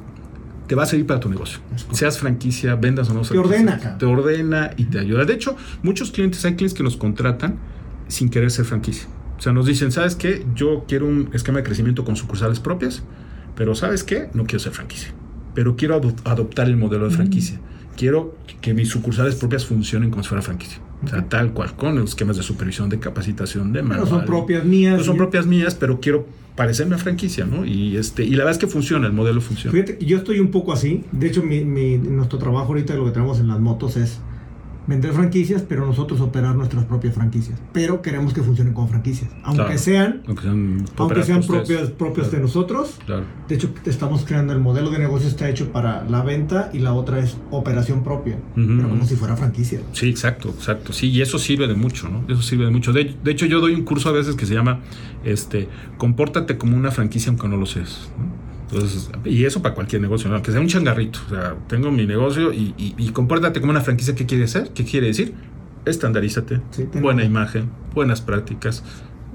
te 0.66 0.74
va 0.76 0.84
a 0.84 0.86
servir 0.86 1.06
para 1.06 1.18
tu 1.20 1.28
negocio. 1.28 1.58
Seas 1.92 2.18
franquicia, 2.18 2.76
vendas 2.76 3.10
o 3.10 3.14
no. 3.14 3.22
Te 3.22 3.36
ordena. 3.38 3.98
Te 3.98 4.06
ordena 4.06 4.70
y 4.76 4.84
te 4.84 5.00
ayuda. 5.00 5.24
De 5.24 5.32
hecho, 5.34 5.56
muchos 5.82 6.12
clientes, 6.12 6.44
hay 6.44 6.54
clientes 6.54 6.76
que 6.76 6.82
nos 6.84 6.96
contratan 6.96 7.58
sin 8.06 8.28
querer 8.28 8.50
ser 8.52 8.64
franquicia. 8.66 9.08
O 9.38 9.42
sea, 9.42 9.52
nos 9.52 9.66
dicen, 9.66 9.90
¿sabes 9.90 10.14
qué? 10.14 10.44
Yo 10.54 10.84
quiero 10.86 11.06
un 11.06 11.30
esquema 11.32 11.58
de 11.58 11.64
crecimiento 11.64 12.04
con 12.04 12.14
sucursales 12.14 12.60
propias, 12.60 13.02
pero 13.56 13.74
¿sabes 13.74 14.04
qué? 14.04 14.28
No 14.34 14.44
quiero 14.44 14.60
ser 14.60 14.72
franquicia. 14.72 15.12
Pero 15.54 15.74
quiero 15.76 15.96
ado- 15.96 16.14
adoptar 16.24 16.68
el 16.68 16.76
modelo 16.76 17.08
de 17.08 17.14
franquicia. 17.16 17.58
Quiero 17.96 18.36
que 18.60 18.72
mis 18.72 18.88
sucursales 18.90 19.34
propias 19.34 19.66
funcionen 19.66 20.10
como 20.10 20.22
si 20.22 20.28
fuera 20.28 20.42
franquicia. 20.42 20.78
O 21.04 21.08
sea, 21.08 21.26
tal 21.28 21.52
cual, 21.52 21.74
con 21.74 21.98
esquemas 21.98 22.36
de 22.36 22.42
supervisión, 22.42 22.88
de 22.90 22.98
capacitación, 23.00 23.72
de 23.72 23.82
manual. 23.82 24.08
son 24.08 24.24
propias 24.24 24.64
mías. 24.64 24.98
No 24.98 25.04
son 25.04 25.16
propias 25.16 25.46
mías, 25.46 25.74
pero 25.74 25.98
quiero 26.00 26.26
parecerme 26.56 26.94
a 26.94 26.98
franquicia, 26.98 27.44
¿no? 27.46 27.64
Y 27.64 27.96
este 27.96 28.24
y 28.24 28.30
la 28.30 28.38
verdad 28.44 28.52
es 28.52 28.58
que 28.58 28.66
funciona, 28.66 29.06
el 29.06 29.12
modelo 29.12 29.40
funciona. 29.40 29.72
Fíjate, 29.72 30.04
yo 30.04 30.18
estoy 30.18 30.40
un 30.40 30.50
poco 30.50 30.72
así. 30.72 31.04
De 31.12 31.26
hecho, 31.28 31.42
mi, 31.42 31.64
mi- 31.64 31.96
nuestro 31.98 32.38
trabajo 32.38 32.68
ahorita, 32.68 32.94
lo 32.94 33.04
que 33.06 33.10
tenemos 33.12 33.40
en 33.40 33.48
las 33.48 33.60
motos 33.60 33.96
es 33.96 34.18
vender 34.90 35.12
franquicias, 35.14 35.62
pero 35.66 35.86
nosotros 35.86 36.20
operar 36.20 36.54
nuestras 36.56 36.84
propias 36.84 37.14
franquicias. 37.14 37.58
Pero 37.72 38.02
queremos 38.02 38.34
que 38.34 38.42
funcionen 38.42 38.74
como 38.74 38.88
franquicias. 38.88 39.30
Aunque 39.44 39.62
Claro. 39.64 39.78
sean, 39.78 40.22
Aunque 40.26 40.42
sean, 40.42 40.84
aunque 40.98 41.22
sean 41.22 41.38
ustedes. 41.38 41.66
propias, 41.66 41.90
propias 41.92 42.30
de 42.30 42.40
nosotros. 42.40 42.98
Claro. 43.06 43.24
De 43.48 43.54
hecho, 43.54 43.70
estamos 43.86 44.24
creando 44.26 44.52
el 44.52 44.60
modelo 44.60 44.90
de 44.90 44.98
negocio 44.98 45.28
está 45.28 45.48
hecho 45.48 45.72
para 45.72 46.04
la 46.04 46.22
venta 46.22 46.70
y 46.72 46.80
la 46.80 46.92
otra 46.92 47.20
es 47.20 47.36
operación 47.50 48.02
propia. 48.04 48.36
Pero 48.54 48.88
como 48.88 49.06
si 49.06 49.16
fuera 49.16 49.36
franquicia. 49.36 49.80
Sí, 49.92 50.08
exacto, 50.08 50.48
exacto. 50.50 50.92
Sí, 50.92 51.08
y 51.10 51.22
eso 51.22 51.38
sirve 51.38 51.66
de 51.68 51.74
mucho, 51.74 52.08
¿no? 52.08 52.24
Eso 52.28 52.42
sirve 52.42 52.64
de 52.64 52.70
mucho. 52.70 52.92
De, 52.92 53.14
de 53.22 53.30
hecho, 53.30 53.46
yo 53.46 53.60
doy 53.60 53.74
un 53.74 53.84
curso 53.84 54.08
a 54.08 54.12
veces 54.12 54.34
que 54.34 54.44
se 54.46 54.54
llama 54.54 54.80
este, 55.24 55.68
Compórtate 55.98 56.58
como 56.58 56.76
una 56.76 56.90
franquicia 56.90 57.30
aunque 57.30 57.46
no 57.48 57.56
lo 57.56 57.66
seas. 57.66 58.10
¿no? 58.18 58.29
Entonces, 58.72 59.10
y 59.24 59.44
eso 59.44 59.62
para 59.62 59.74
cualquier 59.74 60.00
negocio, 60.02 60.30
¿no? 60.30 60.42
que 60.42 60.52
sea 60.52 60.60
un 60.60 60.68
changarrito. 60.68 61.18
O 61.26 61.30
sea, 61.30 61.56
tengo 61.68 61.90
mi 61.90 62.06
negocio 62.06 62.52
y, 62.52 62.74
y, 62.78 62.94
y 62.96 63.10
compórtate 63.10 63.60
como 63.60 63.70
una 63.72 63.80
franquicia. 63.80 64.14
¿Qué 64.14 64.26
quiere 64.26 64.44
hacer? 64.44 64.70
¿Qué 64.72 64.84
quiere 64.84 65.08
decir? 65.08 65.34
Estandarízate, 65.86 66.60
Sí, 66.70 66.86
buena 67.00 67.24
imagen, 67.24 67.70
buenas 67.94 68.20
prácticas, 68.20 68.84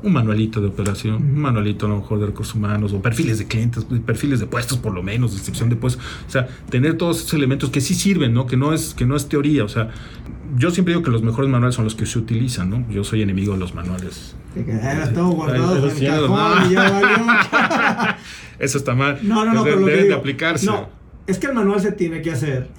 un 0.06 0.14
manualito 0.14 0.62
de 0.62 0.68
operación, 0.68 1.16
un 1.16 1.40
manualito 1.40 1.88
a 1.88 1.90
lo 1.90 1.98
mejor 1.98 2.20
de 2.20 2.28
recursos 2.28 2.56
humanos 2.56 2.94
o 2.94 3.02
perfiles 3.02 3.40
de 3.40 3.48
clientes, 3.48 3.86
perfiles 4.06 4.40
de 4.40 4.46
puestos 4.46 4.78
por 4.78 4.94
lo 4.94 5.02
menos, 5.02 5.34
descripción 5.34 5.70
de 5.70 5.76
puestos, 5.76 6.04
o 6.28 6.30
sea, 6.32 6.48
tener 6.70 6.96
todos 6.96 7.18
esos 7.20 7.34
elementos 7.34 7.70
que 7.72 7.82
sí 7.82 7.96
sirven, 7.96 8.34
¿no? 8.34 8.46
Que 8.46 8.56
no 8.56 8.74
es 8.74 8.94
que 8.94 9.06
no 9.06 9.16
es 9.16 9.28
teoría, 9.28 9.64
o 9.64 9.70
sea, 9.70 9.90
yo 10.58 10.70
siempre 10.72 10.94
digo 10.94 11.04
que 11.04 11.12
los 11.12 11.24
mejores 11.24 11.50
manuales 11.50 11.76
son 11.76 11.86
los 11.86 11.96
que 11.96 12.06
se 12.06 12.20
utilizan, 12.20 12.70
¿no? 12.70 12.86
Yo 12.90 13.04
soy 13.04 13.22
enemigo 13.24 13.54
de 13.54 13.60
los 13.60 13.74
manuales. 13.74 14.36
Guardados 15.36 16.00
en 16.02 16.08
cajón 16.08 16.30
no. 16.64 16.70
y 16.70 16.74
ya 16.74 16.90
valió. 16.92 17.18
Eso 18.60 18.78
está 18.78 18.96
mal. 18.96 19.20
No, 19.24 19.44
no, 19.44 19.54
no, 19.54 19.64
pero 19.64 19.80
lo 19.80 19.86
que 19.88 19.92
deben 19.92 20.08
de 20.10 20.14
aplicarse. 20.14 20.66
No, 20.68 20.88
es 21.28 21.40
que 21.40 21.48
el 21.48 21.54
manual 21.54 21.82
se 21.82 21.92
tiene 21.92 22.22
que 22.22 22.32
hacer 22.32 22.70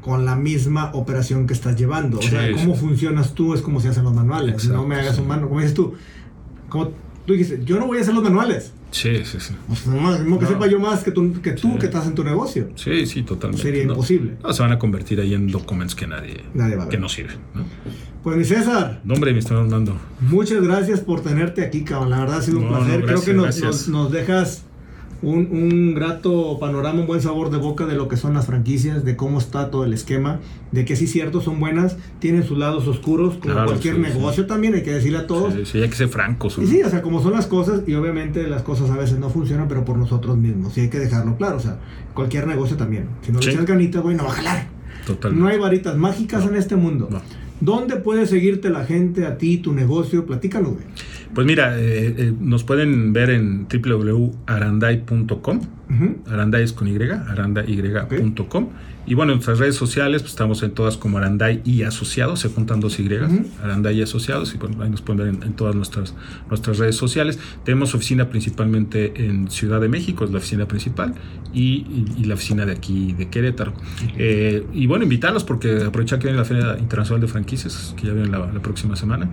con 0.00 0.24
la 0.24 0.36
misma 0.36 0.90
operación 0.94 1.46
que 1.46 1.54
estás 1.54 1.76
llevando. 1.76 2.18
O 2.18 2.22
Sí, 2.22 2.28
sea, 2.28 2.46
sí. 2.46 2.54
cómo 2.54 2.74
funcionas 2.74 3.34
tú 3.34 3.54
es 3.54 3.62
como 3.62 3.80
se 3.80 3.88
hacen 3.88 4.04
los 4.04 4.14
manuales. 4.14 4.54
Exacto, 4.54 4.76
no 4.76 4.86
me 4.86 4.96
hagas 4.96 5.16
sí. 5.16 5.22
un 5.22 5.28
manual. 5.28 5.48
Como 5.48 5.60
dices 5.60 5.74
tú, 5.74 5.94
como 6.72 6.90
tú 7.26 7.34
dijiste, 7.34 7.60
yo 7.64 7.78
no 7.78 7.86
voy 7.86 7.98
a 7.98 8.00
hacer 8.00 8.14
los 8.14 8.24
manuales. 8.24 8.72
Sí, 8.90 9.24
sí, 9.24 9.38
sí. 9.40 9.54
O 9.70 9.76
sea, 9.76 9.92
no, 9.92 10.18
mismo 10.18 10.38
que 10.38 10.44
No. 10.44 10.50
sepa 10.50 10.66
yo 10.66 10.78
más 10.80 11.02
que 11.04 11.12
tú, 11.12 11.40
que, 11.40 11.52
tú 11.52 11.72
Sí. 11.72 11.78
que 11.78 11.86
estás 11.86 12.06
en 12.06 12.14
tu 12.14 12.24
negocio. 12.24 12.68
Sí, 12.74 13.06
sí, 13.06 13.22
totalmente. 13.22 13.62
Sería 13.62 13.84
No, 13.86 13.92
imposible. 13.92 14.36
No, 14.42 14.52
se 14.52 14.62
van 14.62 14.72
a 14.72 14.78
convertir 14.78 15.20
ahí 15.20 15.32
en 15.34 15.46
documentos 15.48 15.94
que 15.94 16.06
nadie, 16.06 16.42
Nadie 16.52 16.76
va 16.76 16.82
a 16.82 16.86
ver. 16.86 16.94
que 16.94 16.98
no 17.00 17.08
sirven. 17.08 17.36
Pues 18.22 18.36
mi 18.36 18.44
César, 18.44 19.00
Nombre, 19.04 19.32
mi 19.32 19.38
estimado 19.38 19.64
Armando. 19.64 19.96
muchas 20.20 20.62
gracias 20.62 21.00
por 21.00 21.22
tenerte 21.22 21.62
aquí, 21.64 21.84
cabrón. 21.84 22.10
La 22.10 22.20
verdad 22.20 22.38
ha 22.38 22.42
sido 22.42 22.58
un 22.58 22.68
placer. 22.68 23.04
Creo 23.04 23.22
que 23.24 23.32
nos- 23.34 23.88
nos 23.88 24.12
dejas 24.12 24.64
un, 25.22 25.48
un 25.52 25.94
grato 25.94 26.58
panorama, 26.58 27.00
un 27.00 27.06
buen 27.06 27.22
sabor 27.22 27.50
de 27.50 27.56
boca 27.58 27.86
de 27.86 27.94
lo 27.94 28.08
que 28.08 28.16
son 28.16 28.34
las 28.34 28.46
franquicias, 28.46 29.04
de 29.04 29.16
cómo 29.16 29.38
está 29.38 29.70
todo 29.70 29.84
el 29.84 29.92
esquema, 29.92 30.40
de 30.72 30.84
que 30.84 30.96
sí, 30.96 31.06
cierto, 31.06 31.40
son 31.40 31.60
buenas, 31.60 31.96
tienen 32.18 32.42
sus 32.44 32.58
lados 32.58 32.88
oscuros, 32.88 33.34
como 33.34 33.54
Claro, 33.54 33.66
cualquier 33.68 33.94
sí, 33.96 34.00
negocio 34.00 34.46
también, 34.46 34.74
hay 34.74 34.82
que 34.82 34.92
decirle 34.92 35.18
a 35.18 35.26
todos. 35.26 35.54
Sí, 35.54 35.60
sí, 35.64 35.78
hay 35.82 35.88
que 35.88 35.94
ser 35.96 36.08
francos. 36.08 36.58
¿no? 36.58 36.64
Y 36.64 36.66
sí, 36.66 36.82
o 36.82 36.90
sea, 36.90 37.02
como 37.02 37.22
son 37.22 37.32
las 37.32 37.46
cosas, 37.46 37.82
y 37.86 37.94
obviamente 37.94 38.46
las 38.48 38.62
cosas 38.62 38.90
a 38.90 38.96
veces 38.96 39.18
no 39.18 39.30
funcionan, 39.30 39.68
pero 39.68 39.84
por 39.84 39.96
nosotros 39.96 40.36
mismos, 40.36 40.76
y 40.76 40.82
hay 40.82 40.88
que 40.90 40.98
dejarlo 40.98 41.36
claro, 41.36 41.56
o 41.56 41.60
sea, 41.60 41.78
cualquier 42.14 42.46
negocio 42.46 42.76
también. 42.76 43.06
Si 43.24 43.30
no 43.32 43.38
le 43.38 43.44
Sí. 43.44 43.50
echas 43.52 43.64
ganitas, 43.66 44.02
güey, 44.02 44.16
no 44.16 44.24
va 44.24 44.30
a 44.30 44.34
jalar. 44.34 44.66
Totalmente. 45.06 45.42
No 45.42 45.48
hay 45.48 45.58
varitas 45.58 45.96
mágicas 45.96 46.44
No. 46.44 46.50
en 46.50 46.56
este 46.56 46.76
mundo. 46.76 47.08
No. 47.10 47.20
¿Dónde 47.60 47.94
puede 47.96 48.26
seguirte 48.26 48.70
la 48.70 48.84
gente, 48.84 49.24
a 49.24 49.38
ti, 49.38 49.58
tu 49.58 49.72
negocio? 49.72 50.26
Platícalo, 50.26 50.70
güey. 50.70 50.84
Pues 51.34 51.46
mira, 51.46 51.78
eh, 51.78 52.14
eh, 52.18 52.32
nos 52.40 52.62
pueden 52.64 53.12
ver 53.12 53.30
en 53.30 53.66
www.aranday.com. 53.68 55.60
Ujú. 55.90 56.16
Aranday 56.30 56.62
es 56.64 56.72
con 56.72 56.88
Y, 56.88 56.96
aranday.com. 56.96 58.68
Y 59.04 59.14
bueno, 59.14 59.32
en 59.32 59.38
nuestras 59.38 59.58
redes 59.58 59.74
sociales, 59.74 60.22
pues 60.22 60.32
estamos 60.32 60.62
en 60.62 60.70
todas 60.70 60.96
como 60.96 61.18
Aranday 61.18 61.60
y 61.64 61.82
Asociados, 61.82 62.38
se 62.40 62.48
juntan 62.48 62.78
dos 62.80 63.00
Y. 63.00 63.08
Aranday 63.62 63.98
y 63.98 64.02
Asociados, 64.02 64.54
y 64.54 64.58
bueno, 64.58 64.80
ahí 64.82 64.90
nos 64.90 65.02
pueden 65.02 65.18
ver 65.18 65.28
en, 65.34 65.42
en 65.42 65.52
todas 65.54 65.74
nuestras, 65.74 66.14
nuestras 66.48 66.78
redes 66.78 66.94
sociales. 66.96 67.38
Tenemos 67.64 67.94
oficina 67.96 68.28
principalmente 68.30 69.26
en 69.26 69.50
Ciudad 69.50 69.80
de 69.80 69.88
México, 69.88 70.24
es 70.24 70.30
la 70.30 70.38
oficina 70.38 70.68
principal, 70.68 71.14
y, 71.52 71.60
y- 71.62 72.06
y 72.18 72.24
la 72.24 72.34
oficina 72.34 72.64
de 72.64 72.72
aquí 72.72 73.12
de 73.14 73.28
Querétaro. 73.28 73.72
Eh, 74.16 74.64
y 74.72 74.86
bueno, 74.86 75.02
invitarlos 75.02 75.42
porque 75.44 75.82
aprovechar 75.84 76.18
que 76.20 76.26
viene 76.28 76.38
la 76.38 76.44
Feria 76.44 76.76
Internacional 76.78 77.20
de 77.20 77.26
Franquicias, 77.28 77.94
que 78.00 78.06
ya 78.06 78.12
viene 78.12 78.28
la, 78.28 78.38
la 78.52 78.60
próxima 78.62 78.94
semana. 78.96 79.28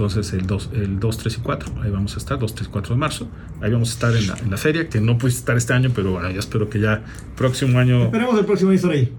Entonces, 0.00 0.32
el 0.32 0.46
2, 0.46 0.70
el 0.72 0.98
2, 0.98 1.18
3 1.18 1.36
y 1.36 1.40
4, 1.42 1.72
ahí 1.82 1.90
vamos 1.90 2.14
a 2.14 2.18
estar, 2.18 2.38
2, 2.38 2.54
3, 2.54 2.68
4 2.68 2.94
de 2.94 2.98
marzo. 2.98 3.28
Ahí 3.60 3.70
vamos 3.70 3.90
a 3.90 3.92
estar 3.92 4.16
en 4.16 4.28
la, 4.28 4.38
en 4.38 4.50
la 4.50 4.56
feria, 4.56 4.88
que 4.88 4.98
no 4.98 5.18
pudiste 5.18 5.40
estar 5.40 5.58
este 5.58 5.74
año, 5.74 5.90
pero 5.94 6.12
bueno, 6.12 6.30
yo 6.30 6.40
espero 6.40 6.70
que 6.70 6.80
ya 6.80 7.04
próximo 7.36 7.78
año 7.78 8.04
Esperemos 8.04 8.38
el 8.38 8.46
próximo 8.46 8.70
año 8.70 8.76
estar 8.76 8.92
ahí. 8.92 9.12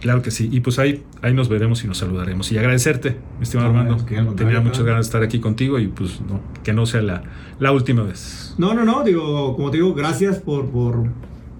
Claro 0.00 0.22
que 0.22 0.30
sí. 0.30 0.48
Y 0.52 0.60
pues 0.60 0.78
ahí, 0.78 1.02
ahí 1.22 1.34
nos 1.34 1.48
veremos 1.48 1.82
y 1.82 1.88
nos 1.88 1.98
saludaremos. 1.98 2.52
Y 2.52 2.58
agradecerte, 2.58 3.16
mi 3.38 3.42
estimado 3.42 3.72
No, 3.72 3.80
Armando. 3.80 3.96
es 3.96 4.36
Tenía 4.36 4.60
muchas 4.60 4.84
ganas 4.84 5.06
de 5.06 5.08
estar 5.08 5.24
aquí 5.24 5.40
contigo 5.40 5.80
y 5.80 5.88
pues 5.88 6.20
no, 6.20 6.40
que 6.62 6.72
no 6.72 6.86
sea 6.86 7.02
la, 7.02 7.24
la 7.58 7.72
última 7.72 8.04
vez. 8.04 8.54
No, 8.58 8.74
no, 8.74 8.84
no, 8.84 9.02
digo, 9.02 9.56
como 9.56 9.72
te 9.72 9.78
digo, 9.78 9.92
gracias 9.92 10.38
por, 10.38 10.70
por, 10.70 11.08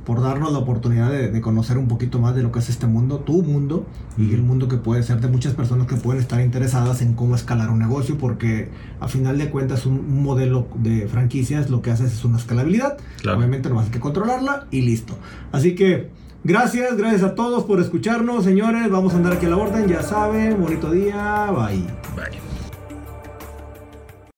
por 0.08 0.22
darnos 0.22 0.52
la 0.52 0.58
oportunidad 0.58 1.10
de, 1.10 1.38
conocer 1.42 1.76
un 1.76 1.86
poquito 1.86 2.18
más 2.18 2.34
de 2.34 2.42
lo 2.42 2.50
que 2.50 2.60
es 2.60 2.70
este 2.70 2.86
mundo, 2.86 3.18
tu 3.18 3.42
mundo, 3.42 3.84
y 4.16 4.32
el 4.32 4.40
mundo 4.40 4.66
que 4.66 4.78
puede 4.78 5.02
ser 5.02 5.20
de 5.20 5.28
muchas 5.28 5.52
personas 5.52 5.86
que 5.86 5.96
pueden 5.96 6.18
estar 6.18 6.40
interesadas 6.40 7.02
en 7.02 7.12
cómo 7.12 7.34
escalar 7.34 7.68
un 7.68 7.78
negocio, 7.78 8.16
porque 8.16 8.70
a 9.00 9.08
final 9.08 9.36
de 9.36 9.50
cuentas 9.50 9.84
un, 9.84 10.22
modelo 10.22 10.66
de 10.76 11.06
franquicias 11.08 11.68
lo 11.68 11.82
que 11.82 11.90
hace 11.90 12.06
es 12.06 12.24
una 12.24 12.38
escalabilidad. 12.38 12.96
Obviamente 13.22 13.68
no 13.68 13.80
hay 13.80 13.90
que 13.90 14.00
controlarla 14.00 14.66
y 14.70 14.80
listo. 14.80 15.12
Así 15.52 15.74
que 15.74 16.08
gracias, 16.42 16.96
gracias 16.96 17.22
a 17.22 17.34
todos 17.34 17.64
por 17.64 17.78
escucharnos, 17.78 18.44
señores. 18.44 18.90
Vamos 18.90 19.12
a 19.12 19.16
andar 19.16 19.34
aquí 19.34 19.44
a 19.44 19.50
la 19.50 19.58
orden, 19.58 19.88
ya 19.88 20.02
saben. 20.02 20.58
Bonito 20.58 20.90
día, 20.90 21.50
bye. 21.50 21.84
Bye. 22.16 22.47